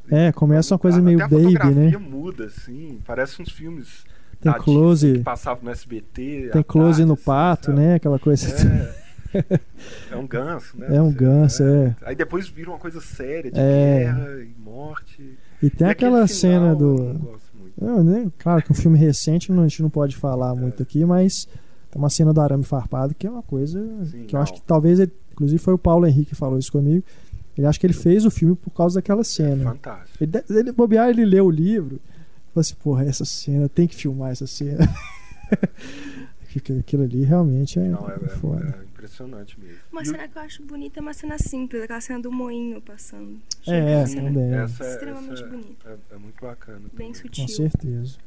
É, 0.10 0.32
começa 0.32 0.74
uma 0.74 0.80
coisa 0.80 0.98
Até 0.98 1.06
meio 1.06 1.24
a 1.24 1.28
baby, 1.28 1.76
né? 1.76 1.98
muda, 1.98 2.46
assim. 2.46 3.00
Parece 3.06 3.42
uns 3.42 3.52
filmes 3.52 4.04
Tem 4.40 4.52
close- 4.54 5.14
que 5.14 5.20
passavam 5.20 5.64
no 5.64 5.72
SBT. 5.72 6.50
Tem 6.54 6.64
close 6.64 6.90
tarde, 7.00 7.06
no 7.06 7.14
assim, 7.14 7.24
pato, 7.24 7.66
sabe? 7.68 7.80
né? 7.80 7.96
Aquela 7.96 8.20
coisa. 8.20 8.48
É. 8.48 9.06
É 10.10 10.16
um 10.16 10.26
ganso, 10.26 10.78
né? 10.78 10.96
É 10.96 11.02
um 11.02 11.10
Você- 11.12 11.18
ganso, 11.18 11.64
é. 11.64 11.96
Aí 12.04 12.16
depois 12.16 12.48
vira 12.48 12.70
uma 12.70 12.80
coisa 12.80 13.02
séria 13.02 13.52
de 13.52 13.60
É. 13.60 14.00
guerra 14.00 14.30
e 14.44 14.56
morte. 14.64 15.38
E 15.62 15.70
tem 15.70 15.88
E 15.88 15.90
aquela 15.90 16.24
aquele 16.24 16.40
cena 16.40 16.54
final 16.54 16.70
eu 16.72 16.78
do. 16.78 17.04
não 17.04 17.14
gosto 17.20 17.52
muito. 17.60 17.74
Não, 17.86 18.02
né, 18.02 18.32
Claro 18.40 18.64
que 18.64 18.72
um 18.72 18.76
filme 18.76 18.98
recente 18.98 19.52
a 19.52 19.56
gente 19.64 19.82
não 19.82 19.90
pode 19.90 20.16
falar 20.16 20.52
É. 20.52 20.56
muito 20.58 20.82
aqui, 20.82 21.04
mas 21.04 21.50
tem 21.92 22.02
uma 22.02 22.10
cena 22.10 22.32
do 22.32 22.40
arame 22.40 22.64
farpado 22.64 23.14
que 23.14 23.28
é 23.28 23.30
uma 23.30 23.44
coisa 23.44 23.86
Sim, 24.06 24.24
que 24.26 24.38
eu 24.38 24.40
acho 24.40 24.54
não. 24.54 24.60
que 24.62 24.66
talvez, 24.66 25.02
ele, 25.02 25.12
inclusive 25.34 25.60
foi 25.62 25.74
o 25.74 25.78
Paulo 25.78 26.08
Henrique 26.08 26.30
que 26.30 26.36
falou 26.36 26.58
isso 26.58 26.72
comigo. 26.72 27.04
Ele 27.58 27.66
acha 27.68 27.80
que 27.80 27.86
ele 27.86 27.94
fez 27.94 28.26
o 28.26 28.32
filme 28.32 28.56
por 28.56 28.70
causa 28.72 28.96
daquela 29.00 29.24
cena. 29.24 29.64
Fantástico. 29.72 30.24
Ele, 30.24 30.32
ele 30.50 30.72
bobear, 30.72 31.10
ele 31.10 31.24
leu 31.26 31.46
o 31.46 31.52
livro. 31.52 32.00
Falou 32.54 32.62
assim, 32.62 32.76
porra, 32.76 33.06
essa 33.06 33.24
cena, 33.26 33.68
tem 33.70 33.88
que 33.88 33.96
filmar 33.96 34.32
essa 34.32 34.46
cena. 34.48 34.80
Aquilo 36.80 37.04
ali 37.04 37.24
realmente 37.26 37.78
é, 37.80 37.84
Não, 37.90 38.10
é, 38.10 38.16
é- 38.16 38.30
foda. 38.30 38.78
é 38.80 38.84
impressionante 38.86 39.60
mesmo. 39.60 39.78
Uma 39.92 40.02
E 40.02 40.04
o- 40.04 40.12
cena 40.12 40.28
que 40.28 40.38
eu 40.38 40.42
acho 40.42 40.64
bonita 40.64 41.00
é 41.00 41.02
uma 41.02 41.14
cena 41.14 41.38
simples, 41.38 41.84
aquela 41.84 42.00
cena 42.00 42.20
do 42.22 42.32
moinho 42.32 42.82
passando. 42.82 43.38
É, 43.68 43.92
é, 44.02 44.06
cena 44.06 44.30
também. 44.30 44.54
essa, 44.54 44.84
é- 44.86 44.92
extremamente 44.94 45.34
essa 45.34 45.44
é- 45.44 45.48
bonita. 45.50 45.90
É, 46.12 46.16
é 46.16 46.18
muito 46.18 46.42
bacana. 46.42 46.80
Bem 46.80 47.12
também. 47.12 47.14
sutil. 47.14 47.44
Com 47.46 47.48
certeza. 47.52 48.18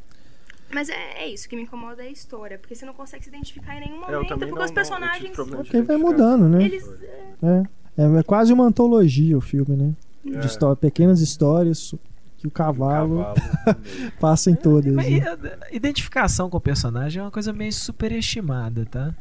Mas 0.71 0.91
é, 0.91 1.23
é 1.23 1.29
isso, 1.29 1.47
o 1.47 1.49
que 1.49 1.57
me 1.57 1.63
incomoda 1.63 2.03
é 2.05 2.09
a 2.09 2.11
história, 2.11 2.59
porque 2.59 2.75
você 2.75 2.85
não 2.85 2.93
consegue 2.93 3.23
se 3.25 3.31
identificar 3.31 3.75
em 3.79 3.81
nenhum 3.89 4.05
É, 4.05 4.13
momento, 4.13 4.39
porque 4.39 4.53
não- 4.53 4.63
os 4.63 4.71
personagens. 4.71 5.31
de 5.31 5.35
Porque 5.35 5.81
vai 5.81 5.97
mudando, 5.97 6.47
né? 6.51 6.63
Eles. 6.65 6.87
É, 7.03 7.47
é, 7.47 7.63
é 7.99 8.23
quase 8.23 8.53
uma 8.53 8.65
antologia 8.65 9.37
o 9.37 9.41
filme, 9.41 9.77
né? 9.77 9.93
É, 10.27 10.39
De 10.39 10.47
história, 10.47 10.77
pequenas 10.77 11.21
histórias 11.21 11.95
que 12.37 12.47
o 12.47 12.49
o 12.49 12.51
cavalo, 12.51 13.19
cavalo 13.19 13.35
no 13.67 13.75
meio. 13.75 14.13
passa 14.21 14.51
em 14.51 14.55
todas. 14.55 14.95
Mas 14.95 15.11
né? 15.11 15.37
identificação 15.73 16.49
com 16.49 16.57
o 16.57 16.61
personagem 16.61 17.21
é 17.21 17.25
uma 17.25 17.31
coisa 17.31 17.53
meio 17.53 17.73
superestimada, 17.73 18.87
tá? 18.87 19.15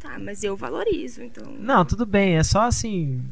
Tá, 0.00 0.18
mas 0.18 0.42
eu 0.42 0.56
valorizo, 0.56 1.22
então. 1.22 1.52
Não, 1.58 1.84
tudo 1.84 2.04
bem, 2.04 2.36
é 2.36 2.42
só 2.42 2.62
assim. 2.62 3.22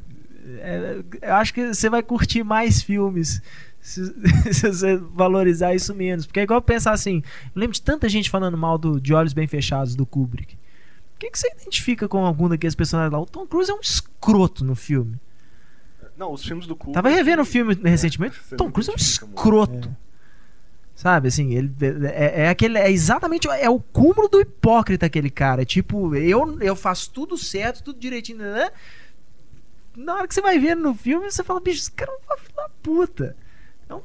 é, 0.61 1.03
eu 1.23 1.35
acho 1.35 1.53
que 1.53 1.75
você 1.75 1.91
vai 1.91 2.03
curtir 2.03 2.45
mais 2.45 2.83
filmes 2.83 3.41
se, 3.81 4.03
se 4.53 4.69
você 4.69 4.97
valorizar 4.97 5.75
isso 5.75 5.95
menos. 5.95 6.27
Porque 6.27 6.41
é 6.41 6.43
igual 6.43 6.61
pensar 6.61 6.93
assim: 6.93 7.23
eu 7.45 7.61
lembro 7.61 7.75
de 7.75 7.83
tanta 7.83 8.09
gente 8.09 8.29
falando 8.29 8.57
mal 8.57 8.77
do, 8.77 9.01
de 9.01 9.15
Olhos 9.15 9.33
Bem 9.33 9.47
Fechados 9.47 9.95
do 9.95 10.05
Kubrick. 10.05 10.57
O 11.17 11.19
que, 11.19 11.31
que 11.31 11.39
você 11.39 11.51
identifica 11.51 12.07
com 12.07 12.27
algum 12.27 12.47
daqueles 12.47 12.75
personagens 12.75 13.11
lá? 13.11 13.19
O 13.19 13.25
Tom 13.25 13.47
Cruise 13.47 13.71
é 13.71 13.75
um 13.75 13.81
escroto 13.81 14.65
no 14.65 14.77
filme. 14.77 15.19
Não, 16.17 16.33
os 16.33 16.45
filmes 16.45 16.67
do 16.67 16.77
Kubrick... 16.77 16.95
Tava 16.95 17.09
revendo 17.09 17.43
o 17.43 17.45
filme 17.47 17.75
recentemente. 17.75 18.39
você 18.39 18.57
Tom 18.57 18.71
Cruise 18.71 18.91
é 18.91 18.93
um 18.93 18.97
escroto. 18.97 19.97
Sabe, 20.95 21.29
assim, 21.29 21.55
ele 21.55 21.71
é, 22.11 22.45
é 22.45 22.49
aquele. 22.49 22.79
É 22.79 22.91
exatamente. 22.91 23.47
É 23.49 23.69
o 23.69 23.79
cúmulo 23.79 24.29
do 24.29 24.41
hipócrita 24.41 25.05
aquele 25.05 25.29
cara. 25.29 25.63
Tipo, 25.65 26.15
eu, 26.15 26.59
eu 26.61 26.75
faço 26.75 27.11
tudo 27.11 27.37
certo, 27.37 27.83
tudo 27.83 28.01
direitinho, 28.01 28.39
né? 28.39 28.71
Na 29.95 30.15
hora 30.15 30.29
que 30.29 30.35
você 30.35 30.41
vai 30.41 30.59
ver 30.59 30.75
no 30.75 30.95
filme, 30.95 31.31
você 31.31 31.45
fala, 31.45 31.61
bicho, 31.61 31.81
esse 31.81 31.91
cara 31.91 32.11
é 32.11 32.15
um 32.15 32.39
filho 32.39 32.57
da 32.57 32.69
puta. 32.83 33.37
É 33.89 33.95
um, 33.95 34.03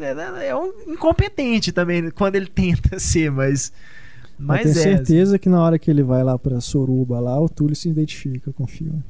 é, 0.00 0.48
é 0.48 0.56
um 0.56 0.72
incompetente 0.86 1.72
também 1.72 2.10
quando 2.10 2.36
ele 2.36 2.46
tenta 2.50 2.98
ser, 2.98 3.30
mas. 3.30 3.72
Mas 4.40 4.64
Mas 4.64 4.74
tenho 4.74 4.78
é. 4.78 4.96
certeza 4.96 5.38
que 5.38 5.48
na 5.48 5.62
hora 5.62 5.78
que 5.78 5.90
ele 5.90 6.02
vai 6.02 6.24
lá 6.24 6.38
pra 6.38 6.60
Soruba 6.60 7.20
lá, 7.20 7.38
o 7.38 7.48
Túlio 7.48 7.76
se 7.76 7.88
identifica 7.90 8.50
com 8.52 8.64
o 8.64 8.66
filme. 8.66 9.02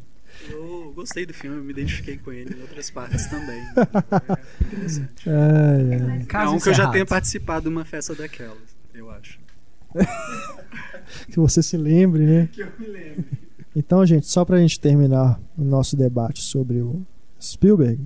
Eu 0.48 0.92
gostei 0.94 1.24
do 1.24 1.32
filme, 1.32 1.56
eu 1.58 1.62
me 1.62 1.70
identifiquei 1.72 2.16
com 2.16 2.32
ele 2.32 2.54
em 2.56 2.62
outras 2.62 2.90
partes 2.90 3.26
também. 3.26 3.62
É 4.60 4.66
interessante. 4.66 5.28
Ai. 5.28 6.20
É 6.20 6.24
Caso 6.24 6.54
um 6.54 6.58
que 6.58 6.68
eu 6.68 6.74
já 6.74 6.90
tenha 6.90 7.06
participado 7.06 7.62
de 7.62 7.68
uma 7.68 7.84
festa 7.84 8.14
daquelas, 8.14 8.58
eu 8.94 9.10
acho. 9.10 9.38
Que 11.28 11.38
você 11.38 11.62
se 11.62 11.76
lembre, 11.76 12.24
né? 12.24 12.48
Que 12.52 12.60
eu 12.62 12.68
me 12.78 12.86
lembro. 12.86 13.24
Então, 13.74 14.04
gente, 14.06 14.26
só 14.26 14.44
pra 14.44 14.58
gente 14.58 14.78
terminar 14.78 15.40
o 15.56 15.62
nosso 15.62 15.96
debate 15.96 16.42
sobre 16.42 16.80
o 16.80 17.02
Spielberg, 17.40 18.00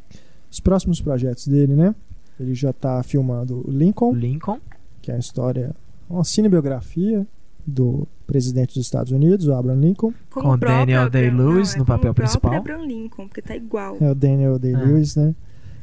os 0.51 0.60
próximos 0.60 1.01
projetos 1.01 1.46
dele, 1.48 1.74
né? 1.74 1.94
Ele 2.38 2.55
já 2.55 2.72
tá 2.72 3.02
filmando 3.02 3.62
o 3.66 3.70
Lincoln, 3.70 4.12
Lincoln. 4.14 4.59
que 5.02 5.10
é 5.10 5.16
a 5.16 5.18
história, 5.18 5.74
uma 6.09 6.24
cinebiografia 6.24 7.26
do 7.66 8.06
presidente 8.26 8.74
dos 8.74 8.85
Estados 8.85 9.12
Unidos, 9.12 9.47
o 9.47 9.55
Abraham 9.55 9.81
Lincoln. 9.81 10.12
Como 10.31 10.47
Com 10.48 10.52
o 10.55 10.56
Daniel 10.56 11.09
Day-Lewis 11.10 11.74
é 11.74 11.78
no 11.78 11.85
papel 11.85 12.12
principal. 12.14 12.55
Abraham 12.55 12.86
Lincoln, 12.86 13.26
porque 13.26 13.43
tá 13.43 13.56
igual. 13.56 13.97
É 14.01 14.10
o 14.10 14.14
Daniel 14.14 14.59
Day-Lewis, 14.59 15.16
né? 15.16 15.35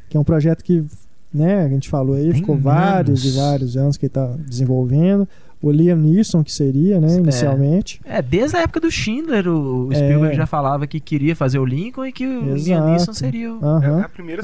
Que 0.08 0.16
é 0.16 0.20
um 0.20 0.24
projeto 0.24 0.62
que, 0.62 0.84
né, 1.32 1.64
a 1.64 1.68
gente 1.68 1.88
falou 1.88 2.14
aí, 2.16 2.24
Tem 2.30 2.34
ficou 2.34 2.56
vários 2.56 3.24
e 3.24 3.30
vários 3.36 3.76
anos 3.76 3.96
que 3.96 4.06
ele 4.06 4.10
tá 4.12 4.26
desenvolvendo. 4.46 5.26
O 5.60 5.70
Liam 5.70 5.96
Neeson, 5.96 6.42
que 6.42 6.52
seria, 6.52 7.00
né, 7.00 7.14
É. 7.14 7.16
inicialmente. 7.18 8.00
É, 8.04 8.20
desde 8.20 8.56
a 8.56 8.62
época 8.62 8.80
do 8.80 8.90
Schindler, 8.90 9.46
o, 9.48 9.92
É. 9.92 9.96
Spielberg 9.96 10.36
já 10.36 10.46
falava 10.46 10.88
que 10.88 10.98
queria 10.98 11.36
fazer 11.36 11.60
o 11.60 11.64
Lincoln 11.64 12.04
e 12.06 12.12
que 12.12 12.26
o 12.26 12.42
Liam 12.54 12.56
Exato. 12.56 12.86
Neeson 12.88 13.12
seria 13.12 13.54
o. 13.54 13.64
Aham. 13.64 14.00
É 14.00 14.04
a 14.04 14.08
primeira 14.08 14.42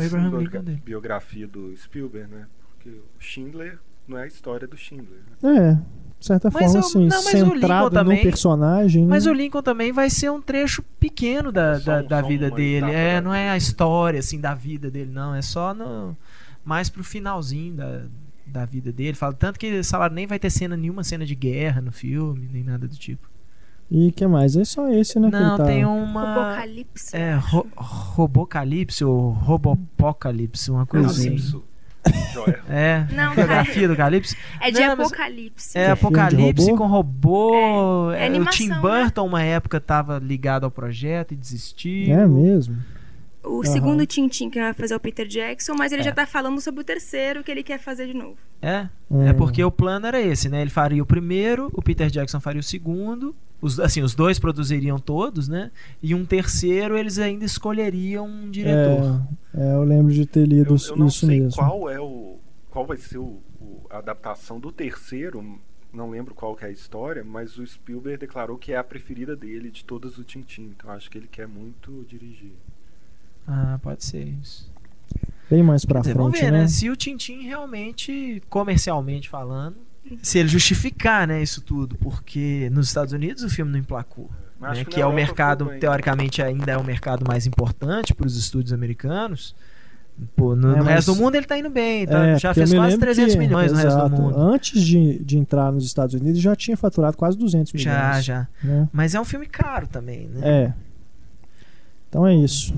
biografia 0.85 1.47
do 1.47 1.77
Spielberg, 1.77 2.31
né? 2.33 2.47
Porque 2.77 2.91
o 2.91 3.03
Schindler 3.19 3.79
não 4.09 4.19
é 4.19 4.23
a 4.25 4.27
história 4.27 4.67
do 4.67 4.77
Schindler. 4.77 5.21
né? 5.43 5.57
É, 5.57 5.75
de 6.19 6.27
certa 6.27 6.51
Mas 6.53 6.65
forma, 6.65 6.77
o- 6.77 6.81
assim, 6.81 7.07
não, 7.07 7.23
mas 7.25 7.35
o 7.35 7.37
Lincoln 7.39 7.53
centrado 7.55 7.91
também- 7.91 8.17
no 8.17 8.23
personagem. 8.23 9.03
né? 9.03 9.09
Mas 9.11 9.27
o 9.27 9.33
Lincoln 9.33 9.63
também 9.63 9.93
vai 9.93 10.11
ser 10.11 10.31
um 10.31 10.41
trecho 10.41 10.83
pequeno 10.99 11.53
da, 11.53 11.79
Só 11.79 11.93
da, 11.93 12.03
um- 12.03 12.07
da 12.09 12.23
vida 12.23 12.51
dele. 12.51 12.79
etapa 12.87 12.93
É, 12.93 13.21
não 13.21 13.33
é 13.35 13.51
a 13.51 13.57
história 13.57 14.19
assim 14.19 14.41
da 14.41 14.55
vida 14.55 14.91
dele, 14.91 15.11
não. 15.13 15.35
É 15.35 15.43
só 15.43 15.73
no, 15.75 16.17
mais 16.65 16.89
pro 16.89 17.05
finalzinho 17.05 17.75
da, 17.75 18.03
da 18.47 18.65
vida 18.65 18.91
dele. 18.91 19.15
Fala 19.15 19.33
tanto 19.35 19.59
que 19.59 19.83
salário 19.85 20.15
nem 20.15 20.27
vai 20.27 20.39
ter 20.39 20.51
cena 20.51 20.77
nenhuma 20.77 21.05
cena 21.05 21.25
de 21.25 21.35
guerra 21.35 21.81
no 21.81 21.93
filme, 21.93 22.49
nem 22.53 22.65
nada 22.65 22.89
do 22.89 22.97
tipo. 22.97 23.29
E 23.91 24.13
que 24.13 24.27
mais? 24.27 24.55
É 24.57 24.65
só 24.65 24.87
esse, 24.91 25.19
né? 25.19 25.31
que 25.31 25.37
Não, 25.39 25.57
tá... 25.57 25.65
tem 25.65 25.83
uma. 25.87 26.53
Apocalipse. 26.53 27.17
É, 27.17 27.35
ro 27.37 27.67
Robocalipse 27.75 29.03
ou 29.05 29.31
Robopocalipse, 29.31 30.71
uma 30.71 30.85
coisa 30.85 31.07
assim. 31.07 31.63
Calypso. 32.45 32.63
Joia. 32.69 32.79
É, 32.79 33.07
Não, 33.13 33.35
biografia 33.35 33.89
do 33.89 33.97
Calypse. 33.97 34.37
É 34.61 34.71
de 34.71 34.81
Não, 34.81 34.93
Apocalipse. 34.93 35.79
É, 35.79 35.83
é 35.83 35.91
Apocalipse 35.91 36.71
robô? 36.71 36.77
com 36.79 36.87
robô. 36.87 38.13
É, 38.13 38.27
é 38.29 38.37
É, 38.37 38.41
o 38.41 38.47
Tim 38.47 38.69
né? 38.69 38.79
Burton, 38.81 39.27
uma 39.27 39.43
época, 39.43 39.81
tava 39.81 40.19
ligado 40.19 40.65
ao 40.65 40.71
projeto 40.71 41.33
e 41.33 41.37
desistiu. 41.37 42.13
É 42.15 42.27
mesmo. 42.27 42.77
O 43.45 43.63
Aham. 43.63 43.73
segundo 43.73 44.05
Tintin 44.07 44.51
que 44.51 44.61
vai 44.61 44.75
fazer 44.75 44.93
é 44.95 44.97
o 44.97 45.01
Peter 45.01 45.27
Jackson, 45.27 45.73
mas 45.75 45.93
ele 45.93 46.03
É. 46.03 46.05
já 46.05 46.13
tá 46.13 46.27
falando 46.27 46.61
sobre 46.61 46.81
o 46.81 46.85
terceiro 46.85 47.43
que 47.43 47.51
ele 47.51 47.63
quer 47.63 47.79
fazer 47.79 48.07
de 48.07 48.13
novo. 48.15 48.37
É, 48.61 48.89
Hum. 49.11 49.27
é 49.27 49.33
porque 49.33 49.63
o 49.65 49.71
plano 49.71 50.07
era 50.07 50.21
esse, 50.21 50.49
né? 50.49 50.61
Ele 50.61 50.71
faria 50.71 51.03
o 51.03 51.07
primeiro, 51.07 51.71
o 51.73 51.81
Peter 51.81 52.11
Jackson 52.11 52.41
faria 52.41 52.61
o 52.61 52.63
segundo. 52.65 53.35
Os, 53.61 53.81
assim, 53.81 54.03
os 54.03 54.15
dois 54.15 54.39
produziriam 54.39 54.99
todos, 54.99 55.49
né? 55.49 55.71
E 56.03 56.15
um 56.15 56.25
terceiro 56.25 56.97
eles 56.97 57.19
ainda 57.19 57.45
escolheriam 57.45 58.25
um 58.27 58.51
diretor. 58.51 59.21
É, 59.55 59.71
é, 59.71 59.75
eu 59.75 59.83
lembro 59.83 60.13
de 60.13 60.25
ter 60.27 60.47
lido 60.47 60.77
Eu, 60.77 60.91
eu 60.91 60.97
não 60.97 61.07
isso 61.09 61.27
sei 61.27 61.41
mesmo. 61.41 61.61
qual 61.61 61.91
é 61.91 61.99
o. 62.01 62.37
qual 62.71 62.87
vai 62.87 62.97
ser 62.97 63.19
o, 63.19 63.41
o- 63.61 63.87
a 63.91 63.99
adaptação 63.99 64.61
do 64.61 64.71
terceiro. 64.71 65.59
Não 65.93 66.11
lembro 66.11 66.35
qual 66.35 66.55
que 66.55 66.65
é 66.65 66.69
a 66.69 66.71
história, 66.71 67.25
mas 67.25 67.57
o 67.59 67.67
Spielberg 67.67 68.19
declarou 68.21 68.59
que 68.59 68.73
é 68.73 68.77
a 68.77 68.85
preferida 68.85 69.35
dele 69.35 69.71
de 69.71 69.85
todas 69.85 70.13
do 70.17 70.23
Tintin. 70.23 70.73
Então 70.77 70.91
acho 70.91 71.11
que 71.11 71.17
ele 71.19 71.27
quer 71.27 71.49
muito 71.49 72.05
dirigir. 72.09 72.53
Ah, 73.47 73.81
pode 73.83 74.05
ser 74.05 74.23
isso. 74.41 74.71
Bem 75.51 75.63
mais 75.63 75.87
pra 75.87 76.01
dizer, 76.01 76.13
frente, 76.13 76.23
vamos 76.23 76.39
ver, 76.39 76.53
né? 76.53 76.61
né? 76.61 76.69
Se 76.69 76.91
o 76.91 76.95
Tintin 76.95 77.41
realmente, 77.43 78.43
comercialmente 78.51 79.29
falando, 79.31 79.77
se 80.23 80.39
ele 80.39 80.49
justificar, 80.49 81.27
né, 81.27 81.43
isso 81.43 81.61
tudo, 81.61 81.97
porque 81.97 82.69
nos 82.73 82.87
Estados 82.89 83.13
Unidos 83.13 83.43
o 83.43 83.49
filme 83.51 83.71
não 83.73 83.79
emplacou. 83.79 84.31
Mas 84.61 84.79
né, 84.79 84.85
que, 84.85 84.97
na 84.99 85.03
é 85.03 85.07
o 85.07 85.13
mercado, 85.13 85.71
teoricamente, 85.79 86.43
ainda 86.43 86.73
é 86.73 86.77
o 86.77 86.83
mercado 86.85 87.25
mais 87.27 87.47
importante 87.47 88.13
para 88.15 88.27
os 88.27 88.37
estúdios 88.37 88.73
americanos. 88.73 89.55
Pô, 90.35 90.57
no, 90.57 90.75
É, 90.75 90.79
no 90.79 90.83
resto 90.85 91.15
do 91.15 91.21
mundo 91.23 91.37
ele 91.37 91.47
tá 91.47 91.57
indo 91.57 91.71
bem, 91.71 92.05
tá- 92.05 92.27
É, 92.27 92.39
já 92.41 92.53
fez 92.53 92.71
quase 92.75 92.91
lembro 92.91 93.07
300 93.07 93.35
que- 93.35 93.39
milhões 93.39 93.71
no 93.71 93.79
resto 93.79 93.91
do 93.97 94.07
exato, 94.07 94.21
mundo. 94.21 94.37
Antes 94.37 94.83
de, 94.83 95.23
de 95.23 95.39
entrar 95.39 95.71
nos 95.71 95.85
Estados 95.85 96.13
Unidos, 96.17 96.41
já 96.41 96.57
tinha 96.57 96.77
faturado 96.77 97.17
quase 97.17 97.39
200 97.39 97.73
milhões. 97.73 97.95
Já, 97.95 98.21
já. 98.21 98.49
né? 98.65 98.89
Mas 98.93 99.15
é 99.15 99.21
um 99.21 99.25
filme 99.25 99.47
caro 99.47 99.87
também, 99.87 100.27
né? 100.27 100.41
É. 100.43 100.73
Então 102.09 102.27
é 102.27 102.35
isso. 102.35 102.75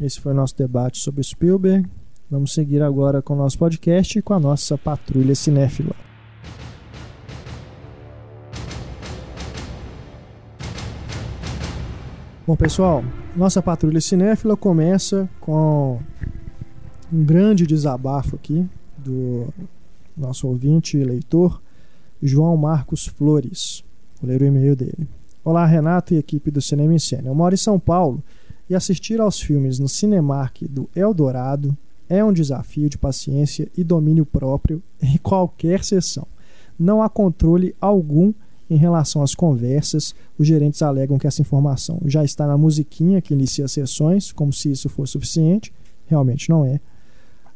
Esse 0.00 0.20
foi 0.20 0.30
o 0.32 0.34
nosso 0.34 0.56
debate 0.56 0.98
sobre 0.98 1.20
o 1.20 1.24
Spielberg. 1.24 1.88
Vamos 2.30 2.52
seguir 2.54 2.80
agora 2.82 3.20
com 3.20 3.34
o 3.34 3.36
nosso 3.36 3.58
podcast 3.58 4.16
e 4.16 4.22
com 4.22 4.32
a 4.32 4.38
nossa 4.38 4.78
patrulha 4.78 5.34
cinéfila. 5.34 5.92
Bom, 12.50 12.56
pessoal, 12.56 13.04
nossa 13.36 13.62
patrulha 13.62 14.00
cinéfila 14.00 14.56
começa 14.56 15.30
com 15.38 16.00
um 17.12 17.24
grande 17.24 17.64
desabafo 17.64 18.34
aqui 18.34 18.68
do 18.98 19.46
nosso 20.16 20.48
ouvinte 20.48 20.98
e 20.98 21.04
leitor, 21.04 21.62
João 22.20 22.56
Marcos 22.56 23.06
Flores. 23.06 23.84
Vou 24.20 24.28
ler 24.28 24.42
o 24.42 24.46
e-mail 24.46 24.74
dele. 24.74 25.08
Olá, 25.44 25.64
Renato 25.64 26.12
e 26.12 26.16
equipe 26.16 26.50
do 26.50 26.60
Cinema 26.60 26.92
em 26.92 26.98
Cena. 26.98 27.28
Eu 27.28 27.36
moro 27.36 27.54
em 27.54 27.56
São 27.56 27.78
Paulo 27.78 28.20
e 28.68 28.74
assistir 28.74 29.20
aos 29.20 29.40
filmes 29.40 29.78
no 29.78 29.88
Cinemark 29.88 30.62
do 30.68 30.90
Eldorado 30.92 31.78
é 32.08 32.24
um 32.24 32.32
desafio 32.32 32.90
de 32.90 32.98
paciência 32.98 33.68
e 33.76 33.84
domínio 33.84 34.26
próprio 34.26 34.82
em 35.00 35.18
qualquer 35.18 35.84
sessão. 35.84 36.26
Não 36.76 37.00
há 37.00 37.08
controle 37.08 37.76
algum 37.80 38.32
Em 38.70 38.76
relação 38.76 39.20
às 39.20 39.34
conversas, 39.34 40.14
os 40.38 40.46
gerentes 40.46 40.80
alegam 40.80 41.18
que 41.18 41.26
essa 41.26 41.42
informação 41.42 42.00
já 42.06 42.22
está 42.22 42.46
na 42.46 42.56
musiquinha 42.56 43.20
que 43.20 43.34
inicia 43.34 43.64
as 43.64 43.72
sessões, 43.72 44.30
como 44.30 44.52
se 44.52 44.70
isso 44.70 44.88
fosse 44.88 45.12
suficiente. 45.12 45.72
Realmente 46.06 46.48
não 46.48 46.64
é. 46.64 46.80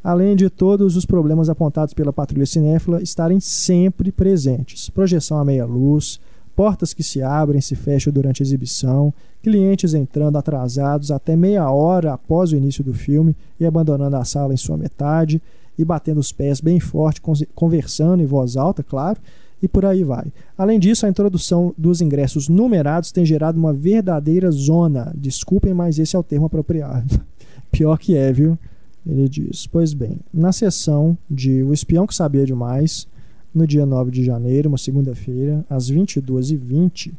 Além 0.03 0.35
de 0.35 0.51
todos 0.51 0.97
os 0.97 1.07
problemas 1.07 1.49
apontados 1.49 1.95
pela 1.95 2.12
patrulha 2.12 2.45
cinéfila 2.45 3.01
estarem 3.01 3.39
sempre 3.39 4.11
presentes: 4.11 4.91
projeção 4.91 5.39
à 5.39 5.45
meia 5.45 5.65
luz, 5.65 6.19
portas 6.57 6.93
que 6.93 7.05
se 7.05 7.23
abrem 7.23 7.61
e 7.61 7.62
se 7.62 7.77
fecham 7.77 8.12
durante 8.12 8.43
a 8.43 8.45
exibição, 8.45 9.15
clientes 9.41 9.95
entrando 9.95 10.36
atrasados 10.36 11.12
até 11.12 11.36
meia 11.36 11.70
hora 11.70 12.12
após 12.12 12.53
o 12.53 12.57
início 12.57 12.82
do 12.82 12.93
filme 12.93 13.36
e 13.59 13.65
abandonando 13.65 14.16
a 14.16 14.24
sala 14.24 14.53
em 14.53 14.57
sua 14.57 14.77
metade 14.77 15.41
e 15.78 15.85
batendo 15.85 16.19
os 16.19 16.32
pés 16.32 16.61
bem 16.61 16.81
forte, 16.81 17.20
conversando 17.55 18.23
em 18.23 18.27
voz 18.27 18.57
alta, 18.57 18.82
claro, 18.82 19.19
e 19.62 19.68
por 19.68 19.85
aí 19.85 20.05
vai. 20.05 20.26
Além 20.56 20.78
disso, 20.78 21.06
a 21.06 21.09
introdução 21.09 21.74
dos 21.76 22.01
ingressos 22.01 22.48
numerados 22.48 23.12
tem 23.12 23.24
gerado 23.24 23.59
uma 23.59 23.72
verdadeira 23.72 24.51
zona. 24.51 25.12
Desculpem, 25.16 25.72
mas 25.72 25.98
esse 25.98 26.14
é 26.16 26.18
o 26.18 26.22
termo 26.22 26.47
apropriado. 26.47 27.20
Pior 27.72 27.98
que 27.98 28.16
é, 28.16 28.32
viu? 28.32 28.59
Ele 29.06 29.28
diz: 29.28 29.66
Pois 29.66 29.93
bem, 29.93 30.18
na 30.32 30.52
sessão 30.52 31.16
de 31.31 31.62
O 31.62 31.72
Espião 31.72 32.06
que 32.06 32.14
Sabia 32.14 32.47
Demais, 32.47 33.06
no 33.55 33.66
dia 33.66 33.86
9 33.86 34.10
de 34.10 34.24
janeiro, 34.24 34.68
uma 34.68 34.78
segunda-feira, 34.78 35.64
às 35.68 35.90
22h20, 35.90 37.12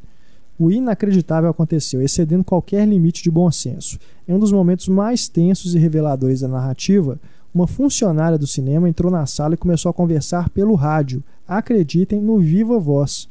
o 0.57 0.71
inacreditável 0.71 1.49
aconteceu, 1.49 2.01
excedendo 2.01 2.43
qualquer 2.43 2.87
limite 2.87 3.21
de 3.21 3.29
bom 3.29 3.51
senso. 3.51 3.99
Em 4.27 4.33
um 4.33 4.39
dos 4.39 4.51
momentos 4.51 4.87
mais 4.87 5.27
tensos 5.27 5.75
e 5.75 5.79
reveladores 5.79 6.41
da 6.41 6.47
narrativa, 6.47 7.19
uma 7.55 7.67
funcionária 7.67 8.37
do 8.37 8.45
cinema 8.45 8.89
entrou 8.89 9.09
na 9.09 9.25
sala 9.25 9.53
e 9.53 9.57
começou 9.57 9.89
a 9.89 9.93
conversar 9.93 10.49
pelo 10.49 10.75
rádio. 10.75 11.23
Acreditem 11.47 12.21
no 12.21 12.37
viva 12.37 12.77
voz. 12.77 13.29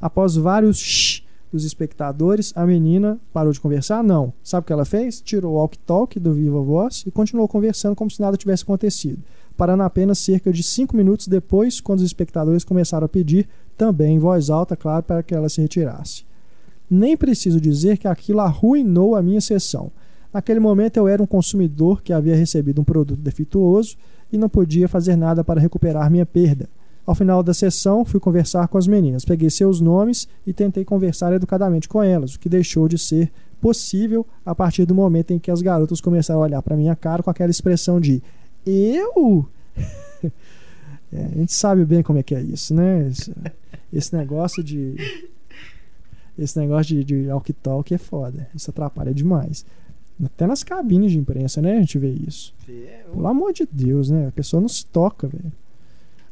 Após 0.00 0.36
vários 0.36 0.78
shh 0.78 1.24
dos 1.52 1.64
espectadores, 1.64 2.52
a 2.54 2.64
menina 2.64 3.18
parou 3.32 3.52
de 3.52 3.60
conversar? 3.60 4.04
Não. 4.04 4.32
Sabe 4.42 4.62
o 4.62 4.66
que 4.66 4.72
ela 4.72 4.84
fez? 4.84 5.20
Tirou 5.20 5.54
o 5.54 5.56
walk-talk 5.56 6.20
do 6.20 6.32
viva 6.32 6.60
voz 6.60 7.02
e 7.06 7.10
continuou 7.10 7.48
conversando 7.48 7.96
como 7.96 8.10
se 8.10 8.20
nada 8.20 8.36
tivesse 8.36 8.62
acontecido. 8.62 9.18
Parando 9.56 9.82
apenas 9.82 10.18
cerca 10.18 10.52
de 10.52 10.62
cinco 10.62 10.96
minutos 10.96 11.26
depois, 11.26 11.80
quando 11.80 11.98
os 12.00 12.04
espectadores 12.04 12.62
começaram 12.62 13.06
a 13.06 13.08
pedir, 13.08 13.48
também 13.76 14.14
em 14.14 14.18
voz 14.20 14.48
alta, 14.48 14.76
claro, 14.76 15.02
para 15.02 15.24
que 15.24 15.34
ela 15.34 15.48
se 15.48 15.60
retirasse. 15.60 16.24
Nem 16.88 17.16
preciso 17.16 17.60
dizer 17.60 17.98
que 17.98 18.06
aquilo 18.06 18.40
arruinou 18.40 19.16
a 19.16 19.22
minha 19.22 19.40
sessão. 19.40 19.90
Naquele 20.36 20.60
momento 20.60 20.98
eu 20.98 21.08
era 21.08 21.22
um 21.22 21.26
consumidor 21.26 22.02
que 22.02 22.12
havia 22.12 22.36
recebido 22.36 22.78
um 22.78 22.84
produto 22.84 23.18
defeituoso 23.18 23.96
e 24.30 24.36
não 24.36 24.50
podia 24.50 24.86
fazer 24.86 25.16
nada 25.16 25.42
para 25.42 25.58
recuperar 25.58 26.10
minha 26.10 26.26
perda. 26.26 26.68
Ao 27.06 27.14
final 27.14 27.42
da 27.42 27.54
sessão, 27.54 28.04
fui 28.04 28.20
conversar 28.20 28.68
com 28.68 28.76
as 28.76 28.86
meninas, 28.86 29.24
peguei 29.24 29.48
seus 29.48 29.80
nomes 29.80 30.28
e 30.46 30.52
tentei 30.52 30.84
conversar 30.84 31.32
educadamente 31.32 31.88
com 31.88 32.02
elas, 32.02 32.34
o 32.34 32.38
que 32.38 32.50
deixou 32.50 32.86
de 32.86 32.98
ser 32.98 33.32
possível 33.62 34.26
a 34.44 34.54
partir 34.54 34.84
do 34.84 34.94
momento 34.94 35.30
em 35.30 35.38
que 35.38 35.50
as 35.50 35.62
garotas 35.62 36.02
começaram 36.02 36.40
a 36.40 36.44
olhar 36.44 36.60
para 36.60 36.76
minha 36.76 36.94
cara 36.94 37.22
com 37.22 37.30
aquela 37.30 37.50
expressão 37.50 37.98
de 37.98 38.22
eu? 38.66 39.48
é, 41.10 41.24
a 41.32 41.38
gente 41.38 41.54
sabe 41.54 41.82
bem 41.86 42.02
como 42.02 42.18
é 42.18 42.22
que 42.22 42.34
é 42.34 42.42
isso, 42.42 42.74
né? 42.74 43.08
Esse, 43.08 43.34
esse 43.90 44.14
negócio 44.14 44.62
de 44.62 44.96
esse 46.38 46.58
negócio 46.58 46.94
de, 46.94 47.02
de 47.02 47.28
walk-talk 47.30 47.94
é 47.94 47.96
foda. 47.96 48.50
Isso 48.54 48.68
atrapalha 48.68 49.14
demais. 49.14 49.64
Até 50.24 50.46
nas 50.46 50.62
cabines 50.62 51.12
de 51.12 51.18
imprensa, 51.18 51.60
né? 51.60 51.76
A 51.76 51.80
gente 51.80 51.98
vê 51.98 52.10
isso. 52.10 52.54
Pelo 53.12 53.26
amor 53.26 53.52
de 53.52 53.68
Deus, 53.70 54.10
né? 54.10 54.28
A 54.28 54.32
pessoa 54.32 54.60
não 54.60 54.68
se 54.68 54.86
toca, 54.86 55.28
velho. 55.28 55.52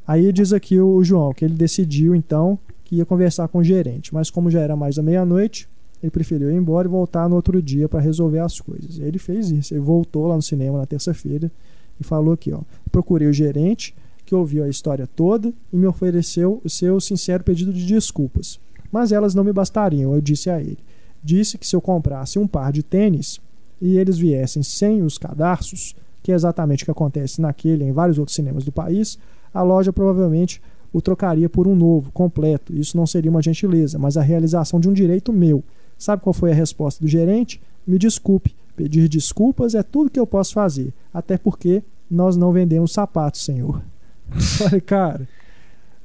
Aí 0.06 0.32
diz 0.32 0.52
aqui 0.52 0.78
o 0.80 1.02
João 1.02 1.32
que 1.32 1.44
ele 1.44 1.54
decidiu 1.54 2.14
então 2.14 2.58
que 2.84 2.96
ia 2.96 3.04
conversar 3.04 3.48
com 3.48 3.58
o 3.58 3.64
gerente, 3.64 4.12
mas 4.12 4.30
como 4.30 4.50
já 4.50 4.60
era 4.60 4.76
mais 4.76 4.96
da 4.96 5.02
meia-noite, 5.02 5.68
ele 6.02 6.10
preferiu 6.10 6.50
ir 6.50 6.54
embora 6.54 6.86
e 6.86 6.90
voltar 6.90 7.28
no 7.28 7.36
outro 7.36 7.62
dia 7.62 7.88
para 7.88 8.00
resolver 8.00 8.40
as 8.40 8.60
coisas. 8.60 8.98
E 8.98 9.02
ele 9.02 9.18
fez 9.18 9.50
isso. 9.50 9.72
Ele 9.72 9.80
voltou 9.80 10.26
lá 10.26 10.36
no 10.36 10.42
cinema 10.42 10.78
na 10.78 10.86
terça-feira 10.86 11.50
e 11.98 12.04
falou 12.04 12.34
aqui, 12.34 12.52
ó: 12.52 12.60
"Procurei 12.90 13.28
o 13.28 13.32
gerente 13.32 13.94
que 14.24 14.34
ouviu 14.34 14.64
a 14.64 14.68
história 14.68 15.06
toda 15.06 15.52
e 15.72 15.76
me 15.76 15.86
ofereceu 15.86 16.60
o 16.64 16.68
seu 16.68 17.00
sincero 17.00 17.44
pedido 17.44 17.72
de 17.72 17.86
desculpas. 17.86 18.58
Mas 18.90 19.12
elas 19.12 19.34
não 19.34 19.44
me 19.44 19.52
bastariam, 19.52 20.14
eu 20.14 20.20
disse 20.20 20.48
a 20.48 20.60
ele. 20.60 20.78
Disse 21.22 21.58
que 21.58 21.66
se 21.66 21.74
eu 21.74 21.80
comprasse 21.80 22.38
um 22.38 22.46
par 22.46 22.72
de 22.72 22.82
tênis 22.82 23.40
e 23.84 23.98
eles 23.98 24.16
viessem 24.16 24.62
sem 24.62 25.02
os 25.02 25.18
cadarços, 25.18 25.94
que 26.22 26.32
é 26.32 26.34
exatamente 26.34 26.82
o 26.82 26.86
que 26.86 26.90
acontece 26.90 27.38
naquele 27.38 27.84
e 27.84 27.88
em 27.88 27.92
vários 27.92 28.18
outros 28.18 28.34
cinemas 28.34 28.64
do 28.64 28.72
país, 28.72 29.18
a 29.52 29.60
loja 29.60 29.92
provavelmente 29.92 30.62
o 30.90 31.02
trocaria 31.02 31.50
por 31.50 31.68
um 31.68 31.76
novo, 31.76 32.10
completo. 32.10 32.74
Isso 32.74 32.96
não 32.96 33.06
seria 33.06 33.30
uma 33.30 33.42
gentileza, 33.42 33.98
mas 33.98 34.16
a 34.16 34.22
realização 34.22 34.80
de 34.80 34.88
um 34.88 34.92
direito 34.94 35.34
meu. 35.34 35.62
Sabe 35.98 36.22
qual 36.22 36.32
foi 36.32 36.50
a 36.50 36.54
resposta 36.54 37.04
do 37.04 37.08
gerente? 37.08 37.60
Me 37.86 37.98
desculpe. 37.98 38.56
Pedir 38.74 39.06
desculpas 39.06 39.74
é 39.74 39.82
tudo 39.82 40.10
que 40.10 40.18
eu 40.18 40.26
posso 40.26 40.54
fazer, 40.54 40.90
até 41.12 41.36
porque 41.36 41.82
nós 42.10 42.38
não 42.38 42.52
vendemos 42.52 42.90
sapatos, 42.90 43.44
senhor. 43.44 43.82
Olha, 44.64 44.80
cara. 44.80 45.28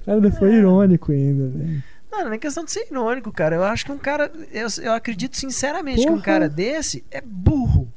Cara, 0.05 0.31
foi 0.33 0.55
irônico 0.55 1.13
ainda, 1.13 1.47
velho. 1.47 1.83
Não, 2.11 2.25
não 2.25 2.33
é 2.33 2.37
questão 2.37 2.63
de 2.63 2.71
ser 2.71 2.87
irônico, 2.89 3.31
cara. 3.31 3.55
Eu 3.55 3.63
acho 3.63 3.85
que 3.85 3.91
um 3.91 3.97
cara. 3.97 4.31
Eu, 4.51 4.67
eu 4.81 4.93
acredito 4.93 5.37
sinceramente 5.37 6.01
Porra. 6.01 6.07
que 6.07 6.19
um 6.19 6.21
cara 6.21 6.49
desse 6.49 7.03
é 7.11 7.21
burro. 7.21 7.91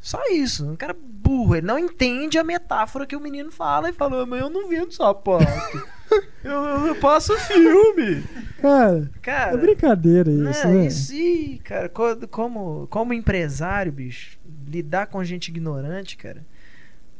Só 0.00 0.20
isso. 0.30 0.66
Um 0.66 0.76
cara 0.76 0.96
burro. 0.98 1.56
Ele 1.56 1.66
não 1.66 1.78
entende 1.78 2.38
a 2.38 2.44
metáfora 2.44 3.06
que 3.06 3.16
o 3.16 3.20
menino 3.20 3.50
fala 3.50 3.90
e 3.90 3.92
fala, 3.92 4.24
mas 4.24 4.40
eu 4.40 4.48
não 4.48 4.68
vendo 4.68 4.92
sapato. 4.92 5.44
eu, 6.42 6.52
eu 6.86 6.94
passo 6.96 7.36
filme. 7.40 8.24
Cara, 8.60 9.10
cara, 9.20 9.54
é 9.54 9.56
brincadeira 9.56 10.30
isso, 10.30 10.66
é, 10.66 10.70
né? 10.70 10.86
Isso, 10.86 11.14
e, 11.14 11.58
cara, 11.62 11.90
como, 12.30 12.86
como 12.88 13.12
empresário, 13.12 13.92
bicho, 13.92 14.38
lidar 14.66 15.06
com 15.06 15.22
gente 15.22 15.48
ignorante, 15.48 16.16
cara. 16.16 16.44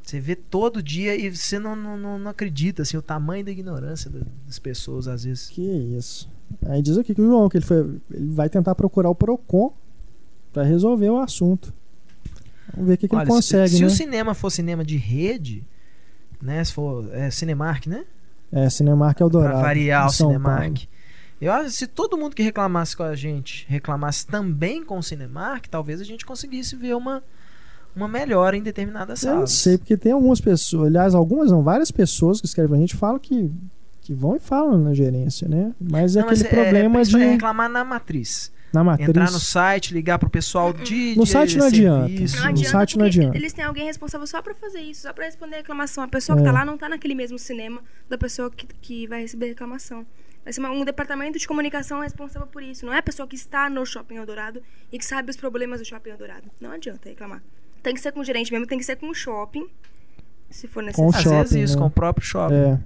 Você 0.08 0.20
vê 0.20 0.34
todo 0.34 0.82
dia 0.82 1.14
e 1.14 1.28
você 1.28 1.58
não, 1.58 1.76
não, 1.76 2.18
não 2.18 2.30
acredita, 2.30 2.80
assim, 2.80 2.96
o 2.96 3.02
tamanho 3.02 3.44
da 3.44 3.50
ignorância 3.50 4.10
das 4.46 4.58
pessoas, 4.58 5.06
às 5.06 5.24
vezes. 5.24 5.50
Que 5.50 5.60
isso. 5.60 6.30
Aí 6.64 6.80
diz 6.80 6.96
aqui 6.96 7.14
que 7.14 7.20
o 7.20 7.26
João, 7.26 7.46
que 7.46 7.58
ele, 7.58 7.66
foi, 7.66 8.00
ele 8.10 8.32
vai 8.32 8.48
tentar 8.48 8.74
procurar 8.74 9.10
o 9.10 9.14
PROCON 9.14 9.70
para 10.50 10.62
resolver 10.62 11.10
o 11.10 11.18
assunto. 11.18 11.74
Vamos 12.72 12.88
ver 12.88 12.94
o 12.94 12.96
que, 12.96 13.06
que 13.06 13.14
Olha, 13.14 13.24
ele 13.24 13.30
consegue, 13.30 13.68
se, 13.68 13.76
se 13.76 13.82
né? 13.82 13.86
o 13.86 13.90
cinema 13.90 14.32
for 14.32 14.48
cinema 14.48 14.82
de 14.82 14.96
rede, 14.96 15.62
né? 16.40 16.64
Se 16.64 16.72
for 16.72 17.06
é, 17.12 17.30
Cinemark, 17.30 17.86
né? 17.86 18.06
É, 18.50 18.70
Cinemark 18.70 19.20
é 19.20 19.24
o 19.26 19.28
Dourado. 19.28 19.56
Pra 19.56 19.62
variar 19.62 20.06
o 20.06 20.10
Cinemark. 20.10 20.84
Eu 21.38 21.52
acho 21.52 21.68
se 21.68 21.86
todo 21.86 22.16
mundo 22.16 22.34
que 22.34 22.42
reclamasse 22.42 22.96
com 22.96 23.02
a 23.02 23.14
gente 23.14 23.66
reclamasse 23.68 24.26
também 24.26 24.82
com 24.82 24.96
o 24.96 25.02
Cinemark, 25.02 25.66
talvez 25.66 26.00
a 26.00 26.04
gente 26.04 26.24
conseguisse 26.24 26.74
ver 26.76 26.96
uma, 26.96 27.22
uma 27.98 28.08
melhora 28.08 28.56
em 28.56 28.62
determinadas 28.62 29.20
salas. 29.20 29.34
Eu 29.34 29.40
não 29.40 29.46
sei, 29.46 29.78
porque 29.78 29.96
tem 29.96 30.12
algumas 30.12 30.40
pessoas, 30.40 30.88
aliás, 30.88 31.14
algumas 31.14 31.50
não, 31.50 31.62
várias 31.62 31.90
pessoas 31.90 32.40
que 32.40 32.46
escrevem 32.46 32.70
pra 32.70 32.78
gente 32.78 32.96
falam 32.96 33.18
que, 33.18 33.50
que 34.00 34.14
vão 34.14 34.36
e 34.36 34.38
falam 34.38 34.78
na 34.78 34.94
gerência, 34.94 35.48
né? 35.48 35.72
Mas 35.80 36.16
é 36.16 36.20
não, 36.20 36.28
aquele 36.28 36.42
mas 36.42 36.52
é, 36.52 36.62
problema 36.62 37.00
é, 37.00 37.02
de. 37.02 37.16
reclamar 37.16 37.68
na 37.68 37.84
matriz 37.84 38.52
na 38.72 38.84
matriz. 38.84 39.08
Entrar 39.08 39.30
no 39.30 39.40
site, 39.40 39.94
ligar 39.94 40.18
pro 40.18 40.28
pessoal 40.28 40.72
de. 40.72 41.14
No 41.16 41.24
de 41.24 41.30
site 41.30 41.56
não 41.56 41.66
adianta. 41.66 42.08
Não 42.08 42.14
adianta. 42.14 42.52
No 42.52 42.64
site 42.64 42.98
não 42.98 43.06
adianta. 43.06 43.36
Eles 43.36 43.52
têm 43.52 43.64
alguém 43.64 43.86
responsável 43.86 44.26
só 44.26 44.42
pra 44.42 44.54
fazer 44.54 44.80
isso, 44.80 45.02
só 45.02 45.12
pra 45.12 45.24
responder 45.24 45.56
a 45.56 45.58
reclamação. 45.58 46.04
A 46.04 46.08
pessoa 46.08 46.36
é. 46.36 46.38
que 46.38 46.44
tá 46.44 46.52
lá 46.52 46.64
não 46.64 46.76
tá 46.76 46.88
naquele 46.88 47.14
mesmo 47.14 47.38
cinema 47.38 47.82
da 48.08 48.18
pessoa 48.18 48.50
que, 48.50 48.66
que 48.66 49.06
vai 49.06 49.22
receber 49.22 49.46
a 49.46 49.48
reclamação. 49.50 50.06
Vai 50.44 50.52
ser 50.52 50.60
um 50.62 50.84
departamento 50.84 51.38
de 51.38 51.46
comunicação 51.46 52.00
responsável 52.00 52.46
por 52.46 52.62
isso. 52.62 52.86
Não 52.86 52.92
é 52.92 52.98
a 52.98 53.02
pessoa 53.02 53.26
que 53.26 53.36
está 53.36 53.68
no 53.68 53.84
Shopping 53.84 54.16
Eldorado 54.16 54.62
e 54.90 54.98
que 54.98 55.04
sabe 55.04 55.30
os 55.30 55.36
problemas 55.36 55.80
do 55.80 55.86
Shopping 55.86 56.10
Eldorado. 56.10 56.50
Não 56.60 56.70
adianta 56.70 57.08
reclamar. 57.08 57.42
Tem 57.82 57.94
que 57.94 58.00
ser 58.00 58.12
com 58.12 58.20
o 58.20 58.24
gerente 58.24 58.52
mesmo, 58.52 58.66
tem 58.66 58.78
que 58.78 58.84
ser 58.84 58.96
com 58.96 59.08
o 59.08 59.14
shopping. 59.14 59.66
Se 60.50 60.66
for 60.66 60.82
necessário. 60.82 61.12
Com 61.12 61.18
o 61.18 61.22
shopping, 61.22 61.36
Às 61.36 61.52
vezes 61.52 61.70
isso, 61.70 61.76
né? 61.76 61.82
com 61.82 61.88
o 61.88 61.90
próprio 61.90 62.26
shopping. 62.26 62.54
É. 62.54 62.78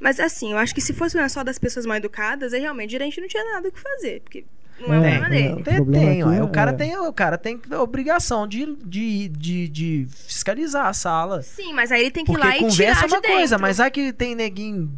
Mas 0.00 0.20
assim, 0.20 0.52
eu 0.52 0.58
acho 0.58 0.74
que 0.74 0.80
se 0.80 0.92
fosse 0.92 1.16
só 1.28 1.42
das 1.42 1.58
pessoas 1.58 1.86
mal 1.86 1.96
educadas, 1.96 2.52
aí 2.52 2.60
realmente 2.60 2.90
o 2.90 2.92
gerente 2.92 3.20
não 3.20 3.28
tinha 3.28 3.44
nada 3.44 3.68
o 3.68 3.72
que 3.72 3.80
fazer. 3.80 4.20
Porque 4.20 4.44
não 4.80 4.92
é, 4.92 5.16
é, 5.16 5.28
dele. 5.28 5.62
Tem, 5.62 5.84
tem, 5.84 6.24
ó, 6.24 6.32
é, 6.32 6.42
o, 6.42 6.48
cara 6.48 6.72
é. 6.72 6.74
tem, 6.74 6.96
o 6.96 7.12
cara 7.12 7.38
tem 7.38 7.60
a 7.70 7.80
obrigação 7.80 8.46
de, 8.46 8.76
de, 8.84 9.28
de, 9.28 9.68
de, 9.68 10.06
fiscalizar 10.10 10.86
a 10.86 10.92
sala. 10.92 11.42
Sim, 11.42 11.72
mas 11.72 11.92
aí 11.92 12.02
ele 12.02 12.10
tem 12.10 12.24
que 12.24 12.32
ir 12.32 12.36
lá 12.36 12.56
e 12.56 12.68
tirar 12.68 13.02
é 13.02 13.06
uma 13.06 13.20
de 13.20 13.28
coisa, 13.28 13.56
mas 13.56 13.78
aqui 13.78 14.12
tem 14.12 14.34
neguinho 14.34 14.90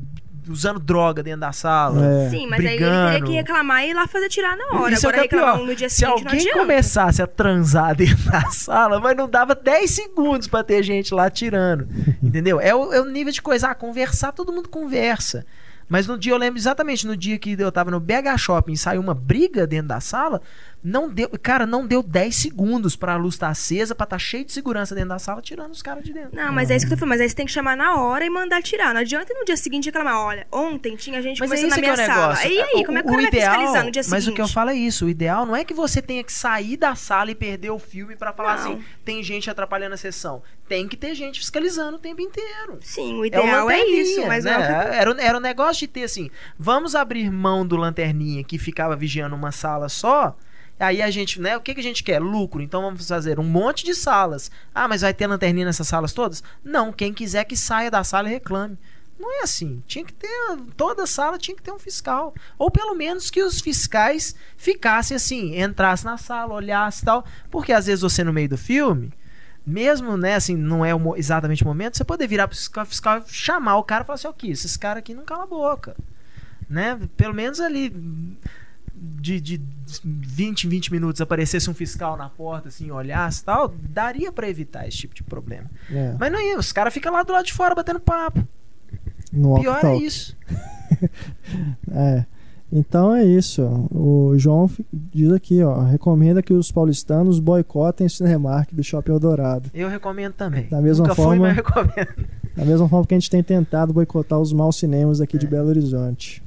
usando 0.48 0.78
droga 0.78 1.23
dentro 1.23 1.40
da 1.40 1.52
sala. 1.52 2.05
É. 2.05 2.31
Sim, 2.31 2.47
mas 2.47 2.59
brigando. 2.59 2.93
aí 2.93 2.98
ele 2.98 3.10
teria 3.10 3.27
que 3.27 3.32
reclamar 3.32 3.85
e 3.85 3.90
ir 3.90 3.94
lá 3.94 4.06
fazer 4.06 4.28
tirar 4.28 4.56
na 4.56 4.78
hora. 4.78 4.94
Isso 4.94 5.06
Agora 5.06 5.18
é 5.18 5.23
reclamar 5.23 5.60
um 5.60 5.66
no 5.66 5.74
dia 5.74 5.89
Se 5.89 6.05
alguém 6.05 6.52
começasse 6.52 7.23
a 7.23 7.27
transar 7.27 7.94
dentro 7.97 8.31
da 8.31 8.43
sala, 8.51 9.01
mas 9.01 9.16
não 9.16 9.28
dava 9.28 9.55
10 9.55 9.90
segundos 9.90 10.48
para 10.48 10.64
ter 10.64 10.82
gente 10.82 11.14
lá 11.14 11.31
tirando. 11.31 11.89
entendeu? 12.23 12.60
É 12.60 12.74
o, 12.74 12.93
é 12.93 13.01
o 13.01 13.06
nível 13.06 13.32
de 13.32 13.43
coisa. 13.43 13.68
Ah, 13.68 13.74
conversar, 13.74 14.32
todo 14.32 14.52
mundo 14.52 14.68
conversa. 14.68 15.44
Mas 15.89 16.06
no 16.06 16.18
dia, 16.18 16.32
eu 16.32 16.36
lembro 16.36 16.59
exatamente, 16.59 17.06
no 17.06 17.16
dia 17.16 17.39
que 17.39 17.52
eu 17.59 17.70
tava 17.70 17.90
no 17.90 18.01
BH 18.01 18.36
Shopping 18.39 18.73
e 18.73 18.77
saiu 18.77 19.01
uma 19.01 19.14
briga 19.14 19.66
dentro 19.66 19.89
da 19.89 20.01
sala, 20.01 20.43
não 20.89 21.11
deu, 21.11 21.29
cara, 21.43 21.67
não 21.67 21.85
deu 21.87 22.03
10 22.03 22.35
segundos 22.37 22.95
pra 22.95 23.17
luz 23.17 23.35
estar 23.35 23.49
acesa, 23.49 23.95
pra 23.95 24.05
estar 24.05 24.19
cheio 24.19 24.45
de 24.45 24.53
segurança 24.53 24.95
dentro 24.95 25.11
da 25.11 25.19
sala, 25.19 25.43
tirando 25.43 25.73
os 25.73 25.83
caras 25.83 26.05
de 26.05 26.13
dentro. 26.13 26.37
Não, 26.37 26.53
mas 26.53 26.71
é 26.71 26.77
isso 26.77 26.87
que 26.87 26.93
eu 26.93 26.97
tô 26.97 27.01
falando. 27.01 27.11
Mas 27.11 27.21
aí 27.21 27.29
você 27.29 27.35
tem 27.35 27.47
que 27.47 27.53
chamar 27.53 27.77
na 27.77 28.01
hora 28.01 28.25
e 28.25 28.31
mandar 28.31 28.63
tirar. 28.63 28.95
Não 28.95 29.01
adianta 29.01 29.35
no 29.35 29.45
dia 29.45 29.57
seguinte 29.57 29.87
reclamar. 29.87 30.17
Olha, 30.19 30.47
ontem 30.53 30.95
tinha 30.97 31.21
gente 31.21 31.41
Mas 31.41 31.51
é 31.51 31.55
conversando 31.57 31.71
na 31.71 31.77
é 31.77 31.81
minha 31.81 31.93
o 31.93 31.97
sala. 31.97 32.23
negócio. 32.35 32.51
E 32.51 32.61
aí, 32.61 32.83
O- 32.83 32.85
como 32.87 32.99
é 32.99 33.03
que 33.03 33.09
o 33.09 33.11
o 33.11 33.13
cara 33.17 33.23
vai 33.23 33.29
ideal- 33.31 33.53
fiscalizar 33.55 33.85
no 33.85 33.91
dia 33.91 34.03
seguinte? 34.03 34.17
Mas 34.17 34.29
o 34.29 34.33
que 34.33 34.41
eu 34.41 34.49
falo 34.49 34.71
é 34.71 34.75
isso, 34.77 35.07
o 35.07 35.09
ideal 35.09 35.45
não 35.45 35.57
é 35.57 35.65
que 35.65 35.75
você 35.75 36.01
tenha 36.01 36.23
que 36.23 36.33
sair 36.33 36.77
da 36.77 36.95
sala 36.95 37.31
e 37.31 37.35
perder 37.35 37.71
o 37.71 37.79
filme 37.79 38.15
pra 38.15 38.33
falar 38.33 38.57
Não. 38.57 38.63
assim, 38.73 38.85
tem 39.05 39.23
gente 39.23 39.51
atrapalhando 39.51 39.95
a 39.95 39.99
sessão. 39.99 40.43
Tem 40.69 40.87
que 40.87 40.97
ter 40.97 41.15
gente 41.15 41.39
fiscalizando 41.41 41.97
o 41.97 42.01
tempo 42.01 42.21
inteiro. 42.21 42.79
Sim, 42.81 43.19
o 43.19 43.25
É 43.25 43.29
ideal 43.29 43.71
é, 43.71 43.77
lanterninha, 43.77 44.03
isso, 44.03 44.27
mas 44.27 44.45
né? 44.45 44.53
não 44.57 44.65
é 44.65 44.97
era, 44.99 45.11
o- 45.13 45.21
era 45.21 45.37
o 45.39 45.41
negócio 45.41 45.81
de 45.81 45.89
ter 45.89 46.05
assim, 46.05 46.31
vamos 46.59 46.95
abrir 46.95 47.31
mão 47.31 47.67
do 47.67 47.77
lanterninha 47.77 48.45
que 48.45 48.59
ficava 48.59 48.95
vigiando 48.95 49.35
uma 49.35 49.51
sala 49.53 49.89
só. 49.89 50.37
Aí 50.78 51.01
a 51.01 51.11
gente, 51.11 51.40
né? 51.40 51.57
O 51.57 51.61
que, 51.61 51.74
que 51.74 51.81
a 51.81 51.82
gente 51.82 52.05
quer? 52.05 52.20
Lucro. 52.20 52.61
Então 52.62 52.82
vamos 52.82 53.09
fazer 53.09 53.40
um 53.40 53.44
monte 53.44 53.85
de 53.85 53.94
salas. 53.94 54.51
Ah, 54.74 54.86
mas 54.86 55.01
vai 55.01 55.15
ter 55.15 55.27
lanterninha 55.27 55.66
nessas 55.66 55.89
salas 55.89 56.12
todas? 56.12 56.43
Não, 56.62 56.93
quem 56.93 57.15
quiser 57.15 57.44
que 57.44 57.57
saia 57.57 57.90
da 57.90 58.05
sala 58.05 58.28
e 58.28 58.32
reclame. 58.32 58.78
Não 59.19 59.40
é 59.40 59.43
assim. 59.43 59.82
Tinha 59.86 60.05
que 60.05 60.12
ter. 60.12 60.28
Toda 60.77 61.07
sala 61.07 61.39
tinha 61.39 61.57
que 61.57 61.62
ter 61.62 61.73
um 61.73 61.78
fiscal. 61.78 62.35
Ou 62.59 62.70
pelo 62.70 62.94
menos 62.94 63.31
que 63.31 63.43
os 63.43 63.61
fiscais 63.61 64.35
ficassem 64.57 65.16
assim, 65.16 65.59
entrassem 65.61 66.11
na 66.11 66.19
sala, 66.19 66.55
olhassem 66.55 67.03
e 67.03 67.07
tal. 67.07 67.24
Porque 67.51 67.73
às 67.73 67.86
vezes 67.86 68.03
você 68.03 68.23
no 68.23 68.32
meio 68.32 68.51
do 68.51 68.59
filme, 68.59 69.11
mesmo, 69.66 70.16
né, 70.16 70.35
assim, 70.35 70.55
não 70.55 70.85
é 70.85 70.90
exatamente 71.16 71.65
o 71.65 71.66
momento, 71.66 71.97
você 71.97 72.05
pode 72.05 72.24
virar 72.27 72.47
pro 72.47 72.57
fiscal, 72.57 72.86
fiscal 72.86 73.24
chamar 73.27 73.78
o 73.78 73.82
cara 73.82 74.05
e 74.05 74.07
falar 74.07 74.15
assim, 74.15 74.28
ok, 74.28 74.51
esses 74.51 74.77
caras 74.77 74.98
aqui 74.98 75.15
não 75.15 75.24
calam 75.24 75.44
a 75.44 75.48
boca. 75.48 75.97
Né? 76.69 77.01
Pelo 77.16 77.35
menos 77.35 77.59
ali 77.59 77.93
de, 79.20 79.40
de 79.40 79.60
20 80.05 80.64
em 80.64 80.68
20 80.70 80.93
minutos 80.93 81.20
aparecesse 81.20 81.68
um 81.70 81.74
fiscal 81.74 82.16
na 82.16 82.28
porta, 82.28 82.68
assim, 82.68 82.90
olhasse 82.90 83.43
e 83.43 83.44
tal, 83.44 83.68
daria 83.90 84.32
pra 84.32 84.48
evitar 84.48 84.86
esse 84.89 84.97
tipo 84.98 85.14
de 85.14 85.23
problema. 85.23 85.70
É, 85.90 86.14
Mas 86.18 86.32
não 86.32 86.39
é, 86.39 86.56
os 86.59 86.73
caras 86.73 86.93
ficam 86.94 87.12
lá 87.12 87.23
do 87.23 87.32
lado 87.32 87.44
de 87.47 87.52
fora 87.52 87.74
batendo 87.74 88.01
papo. 88.01 88.47
no 89.32 89.60
Pior 89.60 89.85
é 89.85 89.97
isso. 89.97 90.36
É. 91.90 92.24
Então 92.73 93.14
é 93.14 93.24
isso. 93.24 93.62
O 93.93 94.35
João 94.36 94.68
diz 94.93 95.31
aqui, 95.32 95.62
ó, 95.62 95.82
recomenda 95.85 96.43
que 96.43 96.52
os 96.52 96.73
paulistanos 96.73 97.39
boicotem 97.39 98.06
o 98.06 98.10
Cinemark 98.10 98.73
do 98.74 98.82
Shopping 98.82 99.12
Eldorado. 99.12 99.70
Eu 99.73 99.89
recomendo 99.89 100.32
também. 100.35 100.68
Da 100.68 100.81
mesma 100.81 101.05
Nunca 101.05 101.14
forma- 101.14 101.43
mas 101.48 101.56
eu 101.59 101.64
recomendo. 101.64 102.27
Da 102.56 102.64
mesma 102.64 102.89
forma 102.89 103.06
que 103.06 103.14
a 103.14 103.18
gente 103.18 103.31
tem 103.31 103.43
tentado 103.43 103.93
boicotar 103.93 104.40
os 104.40 104.52
maus 104.52 104.77
cinemas 104.77 105.20
aqui 105.20 105.36
É. 105.36 105.39
de 105.39 105.47
Belo 105.47 105.68
Horizonte. 105.68 106.43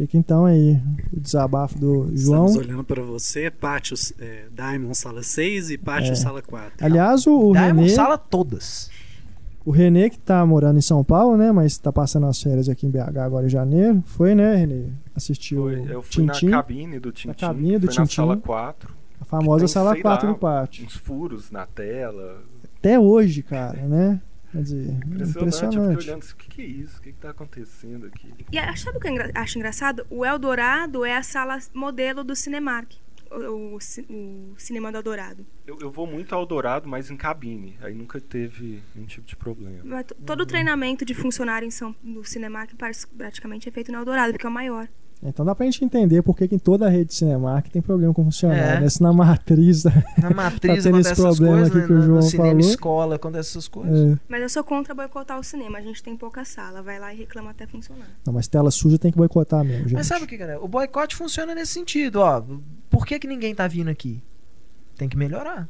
Fica 0.00 0.16
então 0.16 0.46
aí 0.46 0.80
o 1.12 1.20
desabafo 1.20 1.78
do 1.78 2.10
João. 2.16 2.46
Estamos 2.46 2.56
olhando 2.66 2.84
para 2.84 3.02
você, 3.02 3.50
Pátio 3.50 3.94
é, 4.18 4.44
Diamond 4.50 4.96
Sala 4.96 5.22
6 5.22 5.72
e 5.72 5.76
Pátio 5.76 6.12
É. 6.12 6.14
Sala 6.14 6.40
4. 6.40 6.86
Aliás, 6.86 7.26
o, 7.26 7.50
o 7.50 7.52
Diamond 7.52 7.82
Renê, 7.82 7.88
sala 7.90 8.16
todas. 8.16 8.90
o 9.62 9.70
Renê 9.70 10.08
que 10.08 10.18
tá 10.18 10.46
morando 10.46 10.78
em 10.78 10.80
São 10.80 11.04
Paulo, 11.04 11.36
né, 11.36 11.52
mas 11.52 11.76
tá 11.76 11.92
passando 11.92 12.24
as 12.24 12.42
férias 12.42 12.66
aqui 12.70 12.86
em 12.86 12.90
BH 12.90 13.18
agora 13.18 13.44
em 13.44 13.50
janeiro, 13.50 14.02
foi, 14.06 14.34
né, 14.34 14.56
Renê? 14.56 14.84
Assistiu 15.14 15.64
Foi, 15.64 15.84
eu 15.86 16.00
fui 16.00 16.24
Tintim, 16.24 16.46
na 16.46 16.56
cabine 16.56 16.98
do 16.98 17.12
Tintim, 17.12 17.38
cabine 17.38 17.78
do 17.78 17.86
foi 17.92 18.02
na 18.02 18.06
sala 18.06 18.36
4, 18.38 18.94
a 19.20 19.24
famosa 19.26 19.66
tem, 19.66 19.68
sala 19.68 19.92
sei 19.92 20.00
4 20.00 20.26
lá, 20.28 20.32
do 20.32 20.38
pátio. 20.38 20.86
uns 20.86 20.96
furos 20.96 21.50
na 21.50 21.66
tela. 21.66 22.42
Até 22.78 22.98
hoje, 22.98 23.42
cara, 23.42 23.82
né? 23.82 24.18
Impressionante. 24.54 25.12
Eu 25.20 25.28
impressionante. 25.28 25.98
fiquei 25.98 26.10
olhando, 26.10 26.22
o 26.22 26.36
que, 26.36 26.48
que 26.48 26.62
é 26.62 26.64
isso? 26.64 26.98
O 26.98 27.02
que, 27.02 27.12
que 27.12 27.18
tá 27.18 27.30
acontecendo 27.30 28.06
aqui? 28.06 28.32
E 28.50 28.76
sabe 28.76 28.98
o 28.98 29.00
que 29.00 29.08
eu 29.08 29.14
acho 29.34 29.58
engraçado? 29.58 30.06
O 30.10 30.24
Eldorado 30.24 31.04
é 31.04 31.16
a 31.16 31.22
sala 31.22 31.58
modelo 31.72 32.24
do 32.24 32.34
Cinemark. 32.34 32.94
O, 33.30 33.76
o 33.76 33.78
o 34.10 34.54
cinema 34.58 34.90
do 34.90 34.98
Eldorado. 34.98 35.46
Eu, 35.64 35.78
eu 35.80 35.90
vou 35.90 36.04
muito 36.06 36.34
ao 36.34 36.44
Dourado, 36.44 36.88
mas 36.88 37.10
em 37.10 37.16
cabine. 37.16 37.76
Aí 37.80 37.94
nunca 37.94 38.20
teve 38.20 38.82
nenhum 38.94 39.06
tipo 39.06 39.26
de 39.26 39.36
problema. 39.36 39.80
Mas 39.84 40.06
Todo 40.26 40.40
o 40.40 40.46
treinamento 40.46 41.04
de 41.04 41.14
funcionário 41.14 41.66
em 41.66 41.70
São, 41.70 41.94
no 42.02 42.24
Cinemark 42.24 42.72
praticamente 43.16 43.68
é 43.68 43.72
feito 43.72 43.92
no 43.92 43.98
Eldorado, 43.98 44.32
porque 44.32 44.46
é 44.46 44.48
o 44.48 44.52
maior. 44.52 44.88
Então 45.22 45.44
dá 45.44 45.54
pra 45.54 45.66
gente 45.66 45.84
entender 45.84 46.22
por 46.22 46.34
que 46.34 46.48
que 46.48 46.54
em 46.54 46.58
toda 46.58 46.86
a 46.86 46.88
rede 46.88 47.12
Cinemark 47.12 47.68
tem 47.68 47.82
problema 47.82 48.12
com 48.14 48.24
funcionário. 48.24 48.78
É. 48.78 48.80
né? 48.80 48.88
Se 48.88 49.02
na 49.02 49.12
matriz. 49.12 49.84
Na 50.16 50.30
matriz 50.30 50.84
Tá 50.84 50.90
tendo 50.90 50.98
esse 51.00 51.14
problema 51.14 51.56
coisas, 51.58 51.68
aqui 51.68 51.78
né? 51.78 51.86
que 51.86 51.92
o 51.92 52.00
João 52.00 52.16
no 52.16 52.22
cinema 52.22 52.48
falou. 52.48 52.60
escola 52.70 53.14
acontece 53.16 53.50
essas 53.50 53.68
coisas. 53.68 54.16
é, 54.16 54.18
Mas 54.28 54.40
eu 54.42 54.48
sou 54.48 54.64
contra 54.64 54.94
boicotar 54.94 55.38
o 55.38 55.44
cinema. 55.44 55.76
A 55.78 55.82
gente 55.82 56.02
tem 56.02 56.16
pouca 56.16 56.42
sala. 56.46 56.80
Vai 56.82 56.98
lá 56.98 57.12
e 57.12 57.18
reclama 57.18 57.50
até 57.50 57.66
funcionar. 57.66 58.06
não, 58.24 58.32
mas 58.32 58.48
tela 58.48 58.70
suja 58.70 58.98
tem 58.98 59.12
que 59.12 59.18
boicotar 59.18 59.62
mesmo, 59.62 59.82
gente. 59.84 59.94
Mas 59.94 60.06
sabe 60.06 60.24
o 60.24 60.26
que, 60.26 60.38
cara? 60.38 60.58
O 60.64 60.66
boicote 60.66 61.14
funciona 61.14 61.54
nesse 61.54 61.72
sentido, 61.74 62.16
ó. 62.20 62.42
Por 62.88 63.04
que, 63.04 63.18
que 63.18 63.26
ninguém 63.26 63.54
tá 63.54 63.68
vindo 63.68 63.88
aqui? 63.90 64.22
Tem 64.96 65.06
que 65.08 65.18
melhorar. 65.18 65.68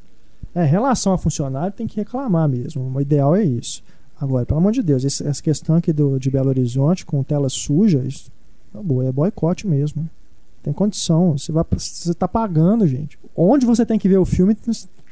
É, 0.55 0.65
em 0.65 0.69
relação 0.69 1.13
a 1.13 1.19
funcionário, 1.19 1.73
tem 1.73 1.89
que 1.89 1.97
reclamar 1.97 2.49
mesmo. 2.49 2.89
O 2.97 3.01
ideal 3.01 3.35
é 3.35 3.43
isso. 3.43 3.83
Agora, 4.21 4.47
pelo 4.47 4.59
amor 4.61 4.71
de 4.73 4.83
Deus, 4.83 5.05
essa 5.05 5.43
questão 5.43 5.75
aqui 5.77 5.93
do, 5.93 6.19
de 6.21 6.31
Belo 6.31 6.49
Horizonte 6.51 7.05
com 7.07 7.23
tela 7.25 7.49
suja, 7.49 7.99
isso 8.05 8.31
tá 8.73 8.83
boa, 8.83 9.07
é 9.07 9.13
boicote 9.13 9.67
mesmo. 9.67 10.09
Tem 10.63 10.73
condição. 10.73 11.37
Você, 11.37 11.53
vai, 11.53 11.65
você 11.77 12.15
tá 12.15 12.29
pagando, 12.29 12.87
gente. 12.87 13.19
Onde 13.35 13.65
você 13.65 13.87
tem 13.87 13.99
que 13.99 14.09
ver 14.09 14.19
o 14.19 14.25
filme, 14.25 14.57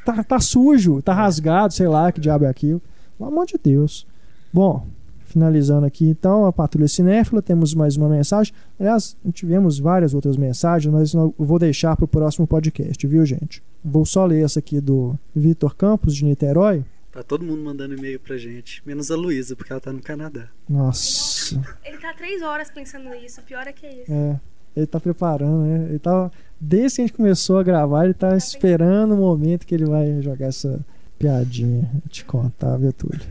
tá, 0.05 0.23
tá 0.23 0.41
sujo, 0.41 1.01
tá 1.03 1.15
rasgado, 1.15 1.73
sei 1.73 1.89
lá 1.89 2.13
que 2.13 2.21
diabo 2.21 2.45
é 2.45 2.49
aquilo. 2.49 2.83
Pelo 3.17 3.31
amor 3.31 3.47
de 3.47 3.59
Deus. 3.63 4.07
Bom, 4.53 4.87
finalizando 5.29 5.87
aqui 5.87 6.09
então 6.09 6.47
a 6.47 6.53
Patrulha 6.53 6.89
Cinéfila, 6.89 7.43
temos 7.43 7.75
mais 7.75 7.97
uma 7.97 8.09
mensagem. 8.09 8.53
Aliás, 8.79 9.17
tivemos 9.33 9.79
várias 9.79 10.15
outras 10.15 10.37
mensagens, 10.37 10.93
mas 10.93 11.15
eu 11.15 11.35
vou 11.39 11.59
deixar 11.59 11.97
para 11.97 12.05
o 12.05 12.09
próximo 12.09 12.47
podcast, 12.47 13.07
viu, 13.07 13.25
gente? 13.25 13.63
Vou 13.85 14.05
só 14.05 14.25
ler 14.27 14.45
essa 14.45 14.59
aqui 14.59 14.81
do 14.81 15.19
Vitor 15.35 15.75
Campos, 15.75 16.15
de 16.15 16.25
Niterói. 16.25 16.85
Tá 17.13 17.23
todo 17.23 17.45
mundo 17.45 17.63
mandando 17.63 17.95
e-mail 17.97 18.21
pra 18.21 18.37
gente, 18.37 18.83
menos 18.87 19.11
a 19.11 19.17
Luísa, 19.17 19.57
porque 19.57 19.73
ela 19.73 19.81
tá 19.81 19.93
no 19.93 20.01
Canadá. 20.03 20.49
Nossa, 20.69 21.61
Ele 21.85 21.97
tá 21.99 22.13
três 22.15 22.43
horas 22.43 22.71
pensando 22.71 23.09
nisso. 23.11 23.41
O 23.41 23.45
pior 23.45 23.67
é 23.67 23.73
que 23.73 23.87
é 23.87 24.03
isso. 24.03 24.13
é. 24.13 24.41
Ele 24.77 24.87
tá 24.87 25.01
preparando, 25.01 25.65
né? 25.65 25.87
Ele 25.89 25.99
tá. 25.99 26.31
Desde 26.61 26.97
que 26.97 27.03
a 27.03 27.07
gente 27.07 27.17
começou 27.17 27.59
a 27.59 27.63
gravar, 27.65 28.05
ele 28.05 28.15
tá 28.15 28.37
esperando 28.37 29.15
o 29.15 29.17
momento 29.17 29.67
que 29.67 29.75
ele 29.75 29.87
vai 29.87 30.23
jogar 30.23 30.47
essa 30.47 30.79
piadinha. 31.19 31.89
Vou 31.95 32.03
te 32.09 32.25
contar, 32.25 32.77
viu, 32.77 32.93
Túlio? 32.93 33.27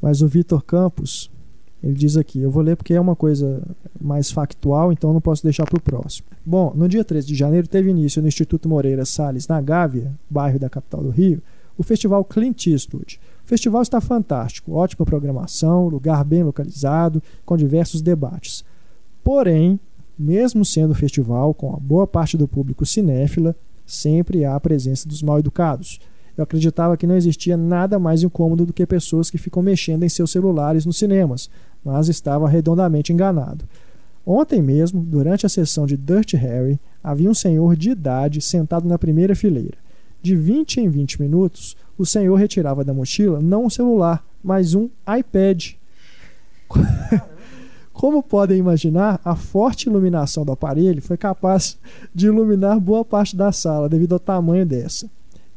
Mas 0.00 0.22
o 0.22 0.26
Vitor 0.26 0.60
Campos, 0.64 1.30
ele 1.80 1.92
diz 1.92 2.16
aqui: 2.16 2.40
eu 2.40 2.50
vou 2.50 2.62
ler 2.64 2.74
porque 2.76 2.94
é 2.94 3.00
uma 3.00 3.14
coisa 3.14 3.62
mais 4.00 4.32
factual, 4.32 4.90
então 4.90 5.10
eu 5.10 5.14
não 5.14 5.20
posso 5.20 5.44
deixar 5.44 5.66
para 5.66 5.76
o 5.78 5.80
próximo. 5.80 6.26
Bom, 6.44 6.72
no 6.74 6.88
dia 6.88 7.04
13 7.04 7.28
de 7.28 7.34
janeiro 7.36 7.68
teve 7.68 7.90
início 7.90 8.20
no 8.20 8.26
Instituto 8.26 8.68
Moreira 8.68 9.04
Salles, 9.04 9.46
na 9.46 9.60
Gávea, 9.60 10.12
bairro 10.28 10.58
da 10.58 10.68
capital 10.68 11.02
do 11.04 11.10
Rio, 11.10 11.40
o 11.76 11.82
festival 11.82 12.24
Clint 12.24 12.66
Eastwood. 12.66 13.20
O 13.44 13.48
festival 13.48 13.82
está 13.82 14.00
fantástico, 14.00 14.72
ótima 14.72 15.04
programação, 15.04 15.88
lugar 15.88 16.24
bem 16.24 16.42
localizado, 16.42 17.22
com 17.44 17.56
diversos 17.56 18.00
debates. 18.00 18.64
Porém, 19.22 19.78
mesmo 20.18 20.64
sendo 20.64 20.94
festival 20.94 21.54
com 21.54 21.74
a 21.74 21.78
boa 21.78 22.06
parte 22.06 22.36
do 22.36 22.46
público 22.46 22.86
cinéfila, 22.86 23.56
sempre 23.86 24.44
há 24.44 24.54
a 24.54 24.60
presença 24.60 25.08
dos 25.08 25.22
mal 25.22 25.38
educados. 25.38 25.98
Eu 26.36 26.44
acreditava 26.44 26.96
que 26.96 27.06
não 27.06 27.16
existia 27.16 27.56
nada 27.56 27.98
mais 27.98 28.22
incômodo 28.22 28.64
do 28.64 28.72
que 28.72 28.86
pessoas 28.86 29.30
que 29.30 29.36
ficam 29.36 29.62
mexendo 29.62 30.02
em 30.02 30.08
seus 30.08 30.30
celulares 30.30 30.86
nos 30.86 30.96
cinemas, 30.96 31.50
mas 31.84 32.08
estava 32.08 32.48
redondamente 32.48 33.12
enganado. 33.12 33.64
Ontem 34.24 34.62
mesmo, 34.62 35.02
durante 35.02 35.44
a 35.44 35.48
sessão 35.48 35.84
de 35.84 35.96
Dirty 35.96 36.36
Harry, 36.36 36.78
havia 37.02 37.28
um 37.28 37.34
senhor 37.34 37.76
de 37.76 37.90
idade 37.90 38.40
sentado 38.40 38.88
na 38.88 38.98
primeira 38.98 39.34
fileira. 39.34 39.76
De 40.22 40.36
20 40.36 40.80
em 40.80 40.88
20 40.88 41.20
minutos, 41.20 41.76
o 41.98 42.06
senhor 42.06 42.36
retirava 42.36 42.84
da 42.84 42.94
mochila 42.94 43.40
não 43.40 43.64
um 43.64 43.70
celular, 43.70 44.24
mas 44.42 44.74
um 44.74 44.88
iPad. 45.18 45.72
Como 47.92 48.22
podem 48.22 48.58
imaginar, 48.58 49.20
a 49.24 49.34
forte 49.34 49.88
iluminação 49.88 50.44
do 50.44 50.52
aparelho 50.52 51.02
foi 51.02 51.16
capaz 51.16 51.76
de 52.14 52.26
iluminar 52.26 52.80
boa 52.80 53.04
parte 53.04 53.36
da 53.36 53.52
sala 53.52 53.88
devido 53.88 54.14
ao 54.14 54.18
tamanho 54.18 54.64
dessa. 54.64 55.10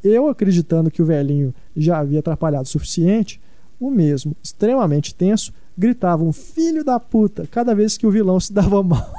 Eu, 0.04 0.28
acreditando 0.28 0.92
que 0.92 1.02
o 1.02 1.06
velhinho 1.06 1.54
já 1.76 2.00
havia 2.00 2.20
atrapalhado 2.20 2.66
o 2.66 2.70
suficiente, 2.70 3.40
o 3.80 3.90
mesmo, 3.90 4.36
extremamente 4.44 5.16
tenso, 5.16 5.54
gritava 5.78 6.24
um 6.24 6.34
filho 6.34 6.84
da 6.84 7.00
puta 7.00 7.48
cada 7.50 7.74
vez 7.74 7.98
que 7.98 8.06
o 8.08 8.12
vilão 8.12 8.40
se 8.40 8.52
dava 8.52 8.82
mal. 8.84 9.14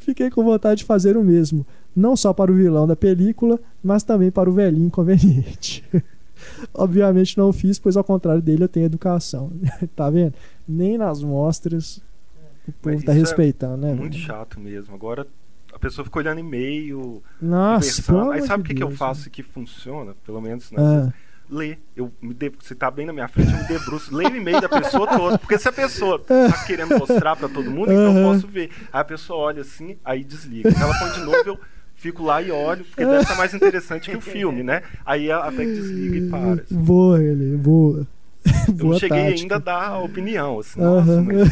Fiquei 0.00 0.30
com 0.30 0.42
vontade 0.42 0.78
de 0.78 0.84
fazer 0.84 1.16
o 1.16 1.24
mesmo, 1.24 1.66
não 1.94 2.16
só 2.16 2.32
para 2.32 2.50
o 2.50 2.54
vilão 2.54 2.86
da 2.86 2.96
película, 2.96 3.58
mas 3.82 4.02
também 4.02 4.30
para 4.30 4.48
o 4.48 4.52
velhinho 4.52 4.86
inconveniente. 4.86 5.84
Obviamente 6.72 7.36
não 7.36 7.52
fiz, 7.52 7.78
pois 7.78 7.96
ao 7.96 8.04
contrário 8.04 8.40
dele 8.40 8.64
eu 8.64 8.68
tenho 8.68 8.86
educação. 8.86 9.52
tá 9.94 10.08
vendo? 10.08 10.34
Nem 10.66 10.96
nas 10.96 11.22
mostras 11.22 12.02
o 12.66 12.72
povo 12.72 13.04
tá 13.04 13.12
é 13.12 13.16
respeitando, 13.16 13.76
né? 13.76 13.92
Muito 13.92 14.14
velho? 14.14 14.24
chato 14.24 14.60
mesmo. 14.60 14.94
Agora 14.94 15.26
a 15.72 15.78
pessoa 15.78 16.04
fica 16.04 16.18
olhando 16.18 16.40
e-mail, 16.40 17.22
Nossa, 17.40 18.30
Aí 18.32 18.42
sabe 18.42 18.62
o 18.62 18.66
que, 18.66 18.74
que 18.74 18.82
eu 18.82 18.90
faço 18.90 19.30
que 19.30 19.42
funciona? 19.42 20.14
Pelo 20.24 20.40
menos, 20.40 20.70
né? 20.70 20.78
Ah, 20.80 21.12
lê. 21.48 21.78
Eu 21.96 22.12
me 22.20 22.34
de... 22.34 22.50
Você 22.60 22.74
tá 22.74 22.90
bem 22.90 23.06
na 23.06 23.12
minha 23.12 23.28
frente, 23.28 23.52
eu 23.52 23.58
me 23.58 23.64
debruço, 23.64 24.14
leio 24.14 24.30
o 24.30 24.36
e-mail 24.36 24.60
da 24.60 24.68
pessoa 24.68 25.06
toda. 25.06 25.38
Porque 25.38 25.58
se 25.58 25.68
a 25.68 25.72
pessoa 25.72 26.18
tá 26.20 26.64
querendo 26.66 26.98
mostrar 26.98 27.36
pra 27.36 27.48
todo 27.48 27.70
mundo, 27.70 27.92
então 27.92 28.18
eu 28.18 28.32
posso 28.32 28.46
ver. 28.46 28.70
Aí 28.92 29.00
a 29.00 29.04
pessoa 29.04 29.38
olha 29.40 29.62
assim, 29.62 29.96
aí 30.04 30.24
desliga. 30.24 30.70
Se 30.70 30.82
ela 30.82 30.98
põe 30.98 31.12
de 31.12 31.20
novo, 31.20 31.42
eu 31.46 31.58
fico 32.00 32.24
lá 32.24 32.40
e 32.40 32.50
olho, 32.50 32.84
porque 32.84 33.04
deve 33.04 33.20
estar 33.22 33.36
mais 33.36 33.52
interessante 33.52 34.10
que 34.10 34.16
o 34.16 34.20
filme, 34.20 34.62
né? 34.62 34.82
Aí 35.04 35.28
ela 35.28 35.46
até 35.46 35.64
que 35.66 35.72
desliga 35.72 36.16
e 36.16 36.30
para. 36.30 36.62
assim. 36.62 36.74
Boa, 36.74 37.22
ele, 37.22 37.56
boa. 37.56 38.06
Eu 38.68 38.72
boa 38.74 38.92
não 38.92 38.98
cheguei 38.98 39.18
tática. 39.18 39.42
ainda 39.42 39.56
a 39.56 39.58
dar 39.58 39.88
a 39.88 39.98
opinião, 39.98 40.58
assim, 40.58 40.80
Aham. 40.80 41.04
nossa, 41.04 41.20
mas 41.20 41.48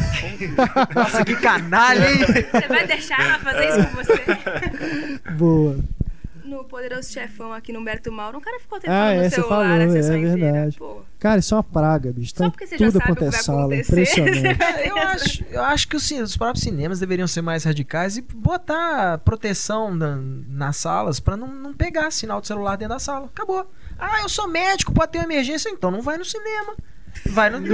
Nossa, 0.95 1.23
que 1.25 1.35
canalha, 1.35 2.11
hein? 2.11 2.17
Você 2.51 2.67
vai 2.67 2.87
deixar 2.87 3.19
ela 3.21 3.37
fazer 3.39 3.69
isso 3.69 3.87
com 3.89 3.95
você? 3.95 5.31
Boa. 5.37 5.77
No 6.49 6.63
Poderoso 6.65 7.11
Chefão 7.11 7.53
aqui 7.53 7.71
no 7.71 7.79
Humberto 7.79 8.11
Mauro, 8.11 8.37
um 8.37 8.41
cara 8.41 8.59
ficou 8.59 8.79
tentando 8.79 8.95
Ah, 8.95 9.13
no 9.15 9.21
é, 9.21 9.29
você 9.29 9.35
celular 9.35 9.49
falou, 9.79 9.87
a 9.87 9.91
sessão 9.91 10.15
é 10.15 10.17
inteira. 10.19 10.37
verdade. 10.51 10.77
Pô, 10.77 11.01
Cara, 11.19 11.39
isso 11.39 11.53
é 11.53 11.57
uma 11.57 11.63
praga, 11.63 12.11
bicho. 12.13 12.31
Só 12.35 12.43
Tem 12.43 12.49
porque 12.51 12.65
você 12.67 12.77
já 12.77 12.85
tudo 12.87 12.99
sabe 12.99 13.03
o 13.03 13.07
quanto 13.15 13.23
é 13.23 13.25
que 13.27 13.31
vai 13.35 13.43
sala. 13.43 13.59
acontecer. 13.61 13.91
Impressionante. 13.91 14.89
Eu 14.89 14.97
acho, 14.97 15.45
eu 15.51 15.63
acho 15.63 15.87
que 15.87 15.95
os, 15.95 16.11
os 16.11 16.37
próprios 16.37 16.63
cinemas 16.63 16.99
deveriam 16.99 17.27
ser 17.27 17.41
mais 17.41 17.63
radicais 17.65 18.17
e 18.17 18.21
botar 18.21 19.17
proteção 19.19 19.93
na- 19.93 20.17
nas 20.47 20.77
salas 20.77 21.19
pra 21.19 21.35
não, 21.37 21.47
não 21.47 21.73
pegar 21.73 22.09
sinal 22.11 22.39
de 22.41 22.47
celular 22.47 22.75
dentro 22.77 22.93
da 22.95 22.99
sala. 22.99 23.25
Acabou. 23.27 23.69
Ah, 23.97 24.21
eu 24.21 24.29
sou 24.29 24.47
médico, 24.47 24.93
pode 24.93 25.11
ter 25.11 25.17
uma 25.19 25.25
emergência, 25.25 25.69
então 25.69 25.91
não 25.91 26.01
vai 26.01 26.17
no 26.17 26.25
cinema. 26.25 26.75
Vai 27.27 27.49
no. 27.49 27.59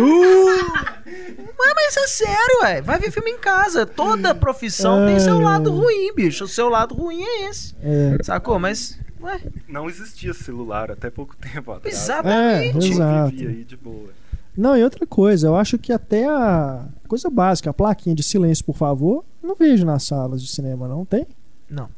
Ué, 1.06 1.74
mas 1.76 1.98
é 1.98 2.07
sério, 2.07 2.60
ué. 2.64 2.82
Vai 2.82 2.99
ver 2.99 3.12
filme 3.12 3.32
em 3.32 3.38
casa. 3.38 3.86
Toda 3.86 4.34
profissão 4.36 5.06
tem 5.06 5.20
seu 5.20 5.40
lado 5.40 5.72
ruim, 5.72 6.14
bicho. 6.16 6.44
O 6.45 6.48
seu 6.48 6.70
lado 6.70 6.95
ruim 6.95 7.22
é 7.24 7.49
esse. 7.49 7.76
É, 7.82 8.18
Sacou? 8.24 8.60
Mas. 8.60 8.99
Ué, 9.22 9.41
não 9.68 9.90
existia 9.90 10.34
celular 10.34 10.91
até 10.91 11.10
pouco 11.10 11.36
tempo 11.38 11.72
atrás. 11.72 11.95
exatamente. 11.95 12.86
É, 12.86 12.90
exato. 12.90 13.32
Vivia 13.32 13.49
aí 13.49 13.64
de 13.64 13.78
boa. 13.78 14.10
Não, 14.57 14.78
e 14.78 14.84
outra 14.84 15.06
coisa, 15.06 15.48
eu 15.48 15.56
acho 15.56 15.78
que 15.78 15.91
até 15.91 16.26
a 16.28 16.86
coisa 17.07 17.30
básica, 17.30 17.70
a 17.70 17.74
plaquinha 17.74 18.16
de 18.16 18.24
silêncio, 18.24 18.64
por 18.64 18.76
favor, 18.78 19.24
não 19.44 19.53
vejo 19.56 19.86
nas 19.86 20.03
salas 20.03 20.41
de 20.41 20.48
cinema, 20.49 20.88
não 20.88 21.03
tem? 21.06 21.28
Não. 21.70 21.90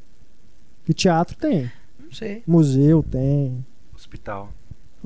E 0.89 0.93
teatro 0.93 1.35
tem, 1.37 1.71
Não 1.99 2.11
sei. 2.11 2.41
museu 2.47 3.03
tem, 3.03 3.63
Hospital. 3.95 4.51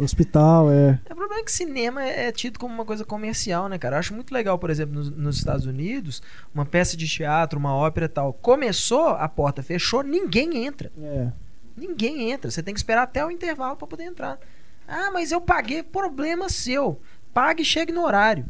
Hospital 0.04 0.72
é. 0.72 1.00
O 1.10 1.16
problema 1.16 1.42
é 1.42 1.44
que 1.44 1.52
cinema 1.52 2.04
é 2.04 2.28
é 2.28 2.32
tido 2.32 2.60
como 2.60 2.74
uma 2.74 2.86
coisa 2.86 3.04
comercial, 3.04 3.68
né, 3.68 3.78
cara? 3.78 3.96
Eu 3.96 4.00
acho 4.00 4.14
muito 4.14 4.34
legal, 4.34 4.58
por 4.60 4.70
exemplo, 4.70 4.96
nos, 4.96 5.10
nos 5.10 5.38
Estados 5.38 5.66
Unidos, 5.66 6.22
uma 6.54 6.66
peça 6.66 6.96
de 6.96 7.08
teatro, 7.08 7.58
uma 7.58 7.74
ópera 7.76 8.08
tal. 8.08 8.34
Começou, 8.34 9.10
a 9.10 9.28
porta 9.28 9.64
fechou, 9.64 10.04
ninguém 10.04 10.66
entra. 10.66 10.92
É. 11.02 11.32
Ninguém 11.76 12.32
entra. 12.32 12.52
Você 12.52 12.62
tem 12.62 12.74
que 12.74 12.80
esperar 12.80 13.04
até 13.04 13.26
o 13.26 13.32
intervalo 13.32 13.76
pra 13.76 13.88
poder 13.88 14.04
entrar. 14.04 14.40
Ah, 14.88 15.10
mas 15.12 15.32
eu 15.32 15.42
paguei, 15.42 15.82
problema 15.82 16.50
seu. 16.50 17.00
Pague 17.34 17.64
e 17.64 17.66
chegue 17.66 17.92
no 17.92 18.04
horário. 18.04 18.46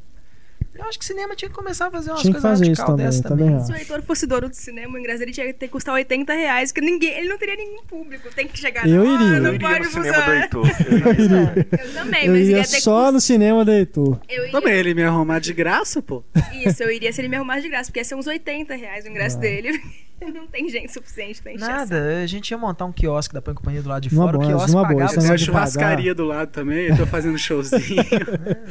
Eu 0.82 0.88
acho 0.90 0.98
que 1.00 1.06
cinema 1.06 1.36
tinha 1.36 1.48
que 1.50 1.56
começar 1.56 1.88
a 1.88 1.92
fazer 1.92 2.10
umas 2.10 2.22
Tinha 2.22 2.34
coisas 2.34 2.60
radicais 2.60 2.78
também, 2.90 3.06
dessas 3.06 3.22
também 3.22 3.46
também. 3.46 3.56
acho. 3.58 3.66
se 3.68 3.72
o 3.72 3.76
Heitor 3.76 4.02
fosse 4.02 4.26
dono 4.26 4.50
do 4.50 4.56
cinema, 4.56 4.96
o 4.96 4.98
ingresso 5.00 5.20
dele 5.20 5.32
tinha 5.32 5.46
que 5.46 5.54
ter 5.54 5.68
que 5.68 5.72
custar 5.72 5.94
80 5.94 6.34
reais, 6.34 6.72
que 6.72 6.82
ninguém, 6.82 7.12
ele 7.20 7.30
não 7.30 7.38
teria 7.38 7.56
nenhum 7.56 7.84
público. 7.84 8.30
Tem 8.36 8.48
que 8.48 8.58
chegar 8.58 8.88
Eu 8.88 9.04
na 9.06 9.12
hora, 9.14 9.24
iria. 9.24 9.40
não 9.40 9.50
Eu 9.50 9.56
iria 9.56 9.68
pode 9.70 9.80
no 9.80 9.92
cinema 9.92 10.12
do 10.12 10.14
funcionar. 10.24 10.42
Heitor. 10.42 10.68
Eu 10.92 11.14
iria. 11.14 11.68
Eu 11.72 11.94
também, 11.94 12.26
Eu 12.26 12.32
mas 12.34 12.48
ia 12.48 12.58
ia 12.58 12.64
ter 12.64 12.82
só 12.82 13.06
que 13.08 13.12
no 13.14 13.22
cinema 13.22 13.64
do 13.64 13.72
Heitor. 13.72 14.20
Eu 14.28 14.40
iria... 14.48 14.52
Também 14.52 14.74
ele 14.74 14.94
me 14.96 15.04
arrumar 15.04 15.40
de 15.40 15.54
graça, 15.54 16.02
pô. 16.02 16.24
Isso, 16.66 16.82
eu 16.84 16.92
iria 16.92 17.14
se 17.14 17.22
ele 17.22 17.28
me 17.28 17.36
arrumasse 17.36 17.62
de 17.62 17.70
graça, 17.70 17.86
porque 17.92 18.00
ia 18.00 18.04
ser 18.04 18.16
uns 18.16 18.26
80 18.28 18.74
reais 18.76 19.06
o 19.06 19.10
ingresso 19.10 19.38
Ah. 19.38 19.42
dele. 19.42 19.80
não 20.34 20.46
tem 20.48 20.70
gente 20.70 20.92
suficiente 20.94 21.42
pra 21.42 21.52
encher 21.54 21.64
essa- 21.64 21.76
Nada, 21.78 22.22
a 22.24 22.28
gente 22.28 22.50
ia 22.52 22.58
montar 22.58 22.86
um 22.86 22.92
quiosque 22.92 23.34
da 23.34 23.42
Pan 23.42 23.54
Companhia 23.56 23.82
do 23.82 23.90
lado 23.90 24.02
de 24.08 24.14
Numa 24.14 24.26
fora. 24.26 24.38
boa, 24.38 24.46
o 24.46 24.50
quiosque 24.50 24.72
boa, 24.72 24.84
pagava 24.88 25.06
esse 25.06 25.14
Tem 25.16 25.24
negócio 25.24 25.34
a 25.34 25.36
de 25.38 25.46
churrascaria 25.46 26.14
do 26.16 26.26
lado 26.26 26.50
também, 26.52 26.88
eu 26.88 26.98
tô 26.98 27.06
fazendo 27.08 27.38
showzinho. 27.40 28.04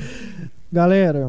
Galera, 0.72 1.28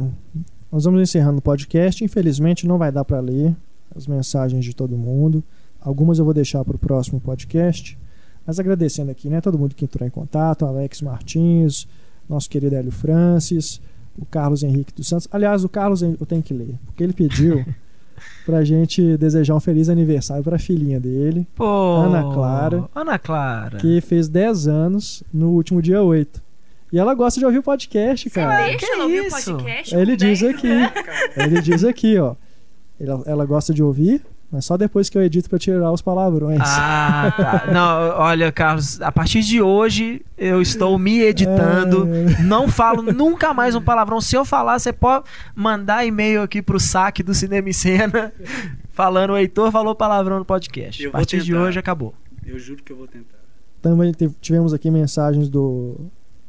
nós 0.72 0.84
vamos 0.86 1.02
encerrando 1.02 1.40
o 1.40 1.42
podcast. 1.42 2.04
Infelizmente 2.04 2.68
não 2.68 2.78
vai 2.78 2.92
dar 2.92 3.04
para 3.06 3.20
ler 3.20 3.56
as 3.96 4.08
mensagens 4.08 4.64
de 4.64 4.74
todo 4.76 4.98
mundo. 4.98 5.44
Algumas 5.80 6.20
eu 6.20 6.26
vou 6.26 6.34
deixar 6.34 6.64
para 6.64 6.76
o 6.76 6.80
próximo 6.80 7.20
podcast. 7.20 7.98
Mas 8.46 8.60
agradecendo 8.60 9.12
aqui, 9.12 9.30
né, 9.30 9.42
todo 9.42 9.58
mundo 9.58 9.76
que 9.76 9.86
entrou 9.86 10.08
em 10.08 10.12
contato, 10.12 10.66
Alex 10.66 11.02
Martins, 11.02 11.88
nosso 12.28 12.50
querido 12.50 12.76
Hélio 12.76 12.92
Francis, 12.92 13.80
o 14.18 14.26
Carlos 14.26 14.64
Henrique 14.64 14.94
dos 14.94 15.08
Santos. 15.08 15.28
Aliás, 15.32 15.64
o 15.64 15.70
Carlos 15.70 16.02
eu 16.02 16.26
tenho 16.26 16.42
que 16.42 16.54
ler, 16.54 16.76
porque 16.86 17.04
ele 17.04 17.14
pediu 17.14 17.64
pra 18.46 18.64
gente 18.64 19.16
desejar 19.18 19.56
um 19.56 19.60
feliz 19.60 19.90
aniversário 19.90 20.44
pra 20.44 20.58
filhinha 20.58 21.00
dele, 21.00 21.48
Pô, 21.56 21.98
Ana 21.98 22.34
Clara. 22.34 22.90
Ana 22.96 23.20
Clara. 23.20 23.78
que 23.78 24.02
fez 24.02 24.28
10 24.28 24.68
anos 24.68 25.24
no 25.34 25.50
último 25.52 25.82
dia 25.82 26.02
8. 26.02 26.42
E 26.92 27.00
ela 27.00 27.14
gosta 27.14 27.40
de 27.40 27.46
ouvir 27.46 27.60
o 27.60 27.64
podcast, 27.64 28.30
cara. 28.30 28.66
Deixa 28.66 28.80
que 28.80 28.86
ela 28.86 29.04
ouvir 29.04 29.22
o 29.22 29.28
isso? 29.28 29.54
podcast. 29.54 29.96
Ele 29.96 30.16
diz 30.18 30.40
10. 30.42 30.56
aqui. 30.56 30.68
Ele 31.38 31.62
diz 31.62 31.84
aqui, 31.84 32.18
ó. 32.18 32.36
Ela, 33.00 33.24
ela 33.26 33.46
gosta 33.46 33.74
de 33.74 33.82
ouvir, 33.82 34.22
mas 34.52 34.66
só 34.66 34.76
depois 34.76 35.10
que 35.10 35.18
eu 35.18 35.24
edito 35.24 35.50
pra 35.50 35.58
tirar 35.58 35.92
os 35.92 36.02
palavrões. 36.02 36.60
Ah, 36.62 37.34
tá. 37.36 37.72
Não, 37.72 38.20
olha, 38.20 38.52
Carlos, 38.52 39.02
a 39.02 39.12
partir 39.12 39.42
de 39.42 39.62
hoje 39.62 40.22
eu 40.38 40.62
estou 40.62 41.00
me 41.00 41.22
editando. 41.22 42.08
É. 42.38 42.44
Não 42.44 42.68
falo 42.68 43.02
nunca 43.02 43.54
mais 43.54 43.74
um 43.74 43.82
palavrão. 43.82 44.20
Se 44.20 44.36
eu 44.36 44.44
falar, 44.44 44.78
você 44.78 44.92
pode 44.92 45.24
mandar 45.56 46.06
e-mail 46.06 46.42
aqui 46.42 46.62
pro 46.62 46.80
saque 46.80 47.24
do 47.24 47.34
Cinema 47.34 47.70
e 47.70 47.74
Cena 47.74 48.34
falando 48.92 49.32
o 49.32 49.38
Heitor 49.38 49.72
falou 49.72 49.96
palavrão 49.96 50.40
no 50.40 50.46
podcast. 50.46 51.02
Eu 51.02 51.10
A 51.10 51.14
partir 51.14 51.42
de 51.42 51.56
hoje 51.56 51.80
acabou. 51.80 52.14
Eu 52.46 52.60
juro 52.60 52.84
que 52.84 52.92
eu 52.92 52.98
vou 52.98 53.08
tentar. 53.08 53.40
Também 53.82 54.14
tivemos 54.42 54.74
aqui 54.74 54.92
mensagens 54.92 55.48
do 55.50 55.96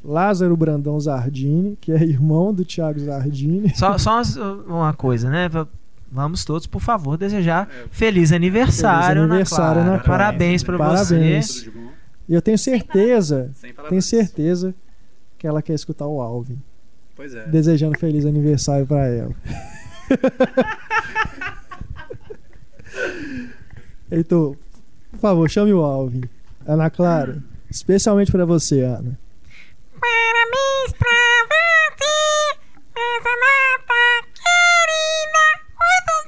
Lázaro 0.04 0.56
Brandão 0.56 0.98
Zardini, 0.98 1.78
que 1.80 1.92
é 1.92 2.02
irmão 2.02 2.52
do 2.52 2.64
Thiago 2.64 2.98
Zardini. 2.98 3.72
Só, 3.76 3.96
só 3.98 4.20
uma 4.66 4.92
coisa, 4.92 5.30
né? 5.30 5.48
Va- 5.48 5.68
Vamos 6.14 6.44
todos, 6.44 6.66
por 6.66 6.82
favor, 6.82 7.16
desejar 7.16 7.66
É. 7.70 7.84
feliz 7.90 8.32
aniversário, 8.32 9.22
Feliz 9.22 9.30
aniversário, 9.30 9.80
Ana 9.80 9.92
Ana 9.94 10.02
Clara. 10.02 10.04
Clara. 10.04 10.24
Parabéns 10.24 10.62
pra 10.62 10.76
Parabéns. 10.76 11.62
você. 11.64 11.70
Bom? 11.70 11.88
E 12.28 12.34
eu 12.34 12.42
tenho 12.42 12.58
certeza, 12.58 13.50
tenho 13.88 14.02
certeza 14.02 14.74
que 15.38 15.46
ela 15.46 15.62
quer 15.62 15.72
escutar 15.72 16.06
o 16.06 16.20
Alvin. 16.20 16.58
Pois 17.16 17.34
é. 17.34 17.46
Desejando 17.46 17.98
feliz 17.98 18.26
aniversário 18.26 18.86
pra 18.86 19.06
ela. 19.06 19.34
Heitor, 24.10 24.56
por 25.12 25.18
favor, 25.20 25.48
chame 25.50 25.72
o 25.72 25.80
Alvin. 25.82 26.22
Ana 26.66 26.90
Clara, 26.90 27.42
especialmente 27.70 28.30
pra 28.30 28.44
você, 28.44 28.82
Ana. 28.82 29.18
Parabéns 30.02 30.90
pra 30.98 31.20
você, 31.46 32.18
essa 32.98 33.34
nota 33.42 34.02
querida, 34.34 35.44
muitos 35.78 36.22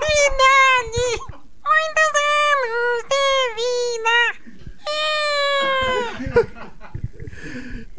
felicidade, 0.00 1.06
muitos 1.64 2.12
anos 2.34 2.98
de 3.12 3.24
vida. 3.60 4.18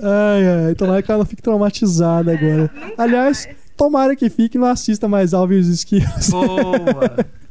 Ai, 0.03 0.43
ai, 0.67 0.75
tomara 0.75 1.01
que 1.01 1.09
ela 1.09 1.19
não 1.19 1.25
fique 1.25 1.41
traumatizada 1.41 2.33
agora. 2.33 2.69
Aliás, 2.97 3.47
tomara 3.77 4.17
que 4.17 4.29
fique 4.29 4.57
e 4.57 4.59
não 4.59 4.67
assista 4.67 5.07
mais 5.07 5.33
Alvin 5.33 5.55
e 5.55 5.59
os 5.59 5.67
Esquilos. 5.69 6.29
Boa. 6.29 7.25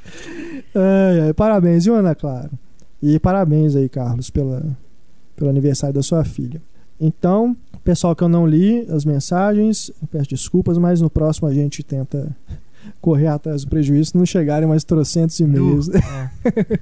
Ai, 0.77 1.21
ai, 1.21 1.33
parabéns, 1.33 1.85
viu, 1.85 1.95
Ana 1.95 2.17
Clara? 2.17 2.51
E 3.01 3.17
parabéns 3.21 3.77
aí, 3.77 3.89
Carlos, 3.89 4.29
pela, 4.29 4.77
pelo 5.37 5.49
aniversário 5.49 5.95
da 5.95 6.03
sua 6.03 6.25
filha. 6.25 6.61
Então, 7.01 7.57
pessoal 7.83 8.15
que 8.15 8.23
eu 8.23 8.29
não 8.29 8.47
li 8.47 8.87
as 8.91 9.05
mensagens, 9.05 9.91
eu 10.01 10.09
peço 10.09 10.29
desculpas, 10.31 10.79
mas 10.79 11.01
no 11.01 11.11
próximo 11.11 11.49
a 11.49 11.53
gente 11.55 11.83
tenta 11.83 12.35
correr 13.01 13.27
atrás 13.27 13.65
do 13.65 13.71
prejuízo, 13.71 14.13
não 14.17 14.25
chegarem 14.27 14.69
mais 14.69 14.85
trocentos 14.85 15.39
e-mails. 15.41 15.89
É. 15.89 16.31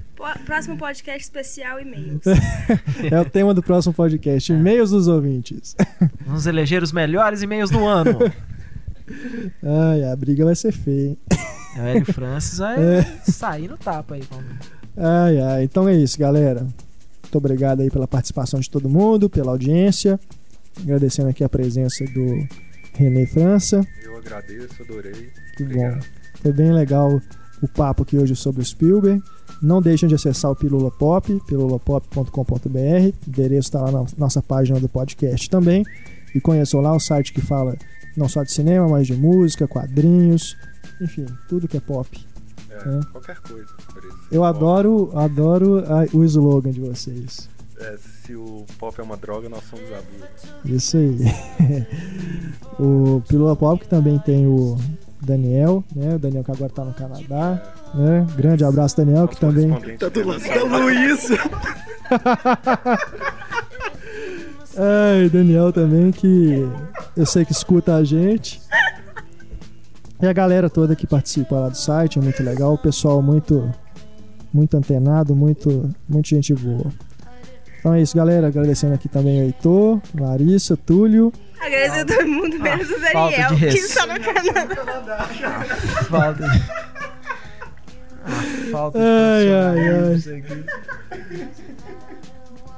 Próximo 0.45 0.77
podcast 0.77 1.21
especial 1.23 1.79
e-mails. 1.79 2.21
É 3.11 3.19
o 3.19 3.25
tema 3.25 3.53
do 3.53 3.61
próximo 3.63 3.93
podcast, 3.93 4.51
e-mails 4.51 4.91
dos 4.91 5.07
ouvintes. 5.07 5.75
Vamos 6.25 6.45
eleger 6.45 6.81
os 6.83 6.91
melhores 6.91 7.41
e-mails 7.41 7.69
do 7.69 7.85
ano. 7.85 8.19
Ai, 9.61 10.03
a 10.05 10.15
briga 10.15 10.45
vai 10.45 10.55
ser 10.55 10.71
feia, 10.71 11.09
hein? 11.09 11.17
É, 11.75 11.81
O 11.81 11.87
Hélio 11.87 12.05
Francis 12.13 12.57
vai 12.59 12.81
É. 12.99 13.03
sair 13.23 13.67
no 13.67 13.77
tapa 13.77 14.15
aí. 14.15 14.23
Vamos. 14.29 14.45
Ai, 14.95 15.39
ai. 15.41 15.63
Então 15.63 15.87
é 15.89 15.95
isso, 15.95 16.17
galera. 16.19 16.65
Muito 17.33 17.45
obrigado 17.47 17.81
aí 17.81 17.89
pela 17.89 18.07
participação 18.07 18.59
de 18.59 18.69
todo 18.69 18.87
mundo, 18.87 19.27
pela 19.27 19.51
audiência. 19.53 20.19
Agradecendo 20.79 21.29
aqui 21.29 21.43
a 21.43 21.49
presença 21.49 22.05
do 22.05 22.47
René 22.93 23.25
França. 23.25 23.81
Eu 24.03 24.15
agradeço, 24.17 24.83
adorei. 24.83 25.31
Que 25.57 25.63
bom. 25.63 25.71
Obrigado. 25.71 26.05
Foi 26.43 26.51
bem 26.51 26.71
legal 26.71 27.19
o 27.59 27.67
papo 27.67 28.03
aqui 28.03 28.19
hoje 28.19 28.35
sobre 28.35 28.61
o 28.61 28.63
Spielberg. 28.65 29.19
Não 29.63 29.81
deixem 29.81 30.07
de 30.07 30.13
acessar 30.13 30.51
o 30.51 30.55
Pilula 30.55 30.91
Pop, 30.91 31.41
pilulapop.com.br. 31.47 32.29
O 32.29 33.29
endereço 33.29 33.69
está 33.69 33.81
lá 33.81 33.91
na 33.91 34.05
nossa 34.15 34.39
página 34.39 34.79
do 34.79 34.87
podcast 34.87 35.49
também. 35.49 35.83
E 36.35 36.39
conheçam 36.39 36.81
lá 36.81 36.95
o 36.95 36.99
site 36.99 37.33
que 37.33 37.41
fala 37.41 37.75
não 38.15 38.29
só 38.29 38.43
de 38.43 38.51
cinema, 38.51 38.87
mas 38.87 39.07
de 39.07 39.15
música, 39.15 39.67
quadrinhos, 39.67 40.55
enfim, 41.01 41.25
tudo 41.49 41.67
que 41.67 41.77
é 41.77 41.81
pop. 41.81 42.15
É, 42.73 42.89
É. 42.89 42.99
Qualquer 43.11 43.37
coisa. 43.39 43.67
por 43.93 44.03
isso. 44.03 44.17
Eu 44.31 44.43
adoro, 44.43 45.11
adoro 45.15 45.79
a- 45.87 46.05
o 46.15 46.23
slogan 46.23 46.71
de 46.71 46.79
vocês. 46.81 47.49
É, 47.79 47.95
se 47.97 48.35
o 48.35 48.65
pop 48.79 48.99
é 48.99 49.03
uma 49.03 49.17
droga, 49.17 49.49
nós 49.49 49.63
somos 49.69 49.85
adultos. 49.91 50.43
Isso 50.65 50.97
aí. 50.97 51.17
o 52.79 53.21
Pílula 53.27 53.55
Pop 53.55 53.81
que 53.81 53.87
também 53.89 54.17
tem 54.19 54.47
o 54.47 54.77
Daniel, 55.21 55.83
né? 55.95 56.15
O 56.15 56.19
Daniel 56.19 56.43
que 56.43 56.51
agora 56.51 56.69
tá 56.71 56.85
no 56.85 56.93
Canadá, 56.93 57.61
né? 57.93 58.25
Grande 58.37 58.63
abraço, 58.63 58.95
Daniel, 58.97 59.27
que 59.27 59.33
Nosso 59.43 59.55
também. 59.55 59.69
correspondente 59.69 59.99
Tá 59.99 60.09
do 60.09 60.27
lado 60.27 60.69
da. 60.69 60.77
Luiz. 60.77 61.29
Ai, 64.75 65.29
Daniel 65.29 65.71
também, 65.71 66.11
que 66.11 66.67
eu 67.15 67.25
sei 67.25 67.45
que 67.45 67.51
escuta 67.51 67.95
a 67.95 68.03
gente. 68.03 68.61
E 70.23 70.25
a 70.25 70.31
galera 70.31 70.69
toda 70.69 70.95
que 70.95 71.05
participa 71.05 71.59
lá 71.59 71.67
do 71.67 71.75
site, 71.75 72.17
é 72.17 72.21
muito 72.21 72.41
legal. 72.41 72.75
O 72.75 72.77
pessoal 72.77 73.21
muito, 73.21 73.69
muito 74.53 74.77
antenado, 74.77 75.35
muito, 75.35 75.93
muito 76.07 76.29
gente 76.29 76.53
boa. 76.53 76.85
Então 77.77 77.93
é 77.93 78.01
isso, 78.01 78.15
galera. 78.15 78.47
Agradecendo 78.47 78.93
aqui 78.93 79.09
também 79.09 79.41
o 79.41 79.43
Heitor, 79.43 79.99
Larissa, 80.17 80.77
Túlio. 80.77 81.29
Agradecer 81.59 81.99
a 81.99 82.05
todo 82.05 82.25
mundo, 82.25 82.57
menos 82.57 82.89
o 82.89 82.99
falta 83.11 83.35
Daniel, 83.35 83.49
de 83.55 83.67
que 83.67 83.77
está 83.79 84.07
no 84.07 84.17
Canadá. 84.21 85.27
Falta. 86.09 86.45
A 88.23 88.71
falta 88.71 88.99
de 88.99 89.03
Ai, 89.03 89.53
ai, 89.53 90.13
aqui. 90.15 90.65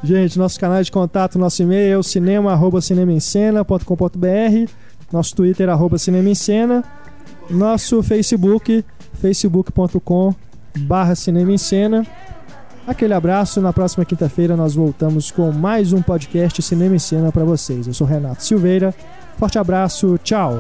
Gente, 0.04 0.40
nosso 0.40 0.60
canal 0.60 0.82
de 0.82 0.92
contato, 0.92 1.38
nosso 1.38 1.62
e-mail 1.62 1.94
é 1.94 1.98
o 2.00 2.02
cinema, 2.02 2.52
arroba 2.52 2.82
cinemaencena.com.br 2.82 4.72
Nosso 5.12 5.36
Twitter, 5.36 5.70
arroba 5.70 6.00
cinema 6.00 6.28
em 6.28 6.34
cena 6.34 6.84
Nosso 7.50 8.02
Facebook, 8.04 8.84
facebook.com 9.22 10.34
barra 10.78 11.16
cinema 11.16 11.52
em 11.52 11.58
cena 11.58 12.06
Aquele 12.88 13.16
abraço, 13.16 13.60
na 13.62 13.74
próxima 13.74 14.06
quinta-feira 14.06 14.56
nós 14.56 14.76
voltamos 14.76 15.32
com 15.32 15.52
mais 15.52 15.92
um 15.92 16.04
podcast 16.04 16.62
Cinema 16.62 16.96
em 16.96 17.00
Cena 17.00 17.32
para 17.32 17.44
vocês. 17.44 17.88
Eu 17.88 17.94
sou 17.96 18.06
Renato 18.06 18.44
Silveira, 18.44 18.94
forte 19.38 19.58
abraço, 19.58 20.20
tchau! 20.24 20.60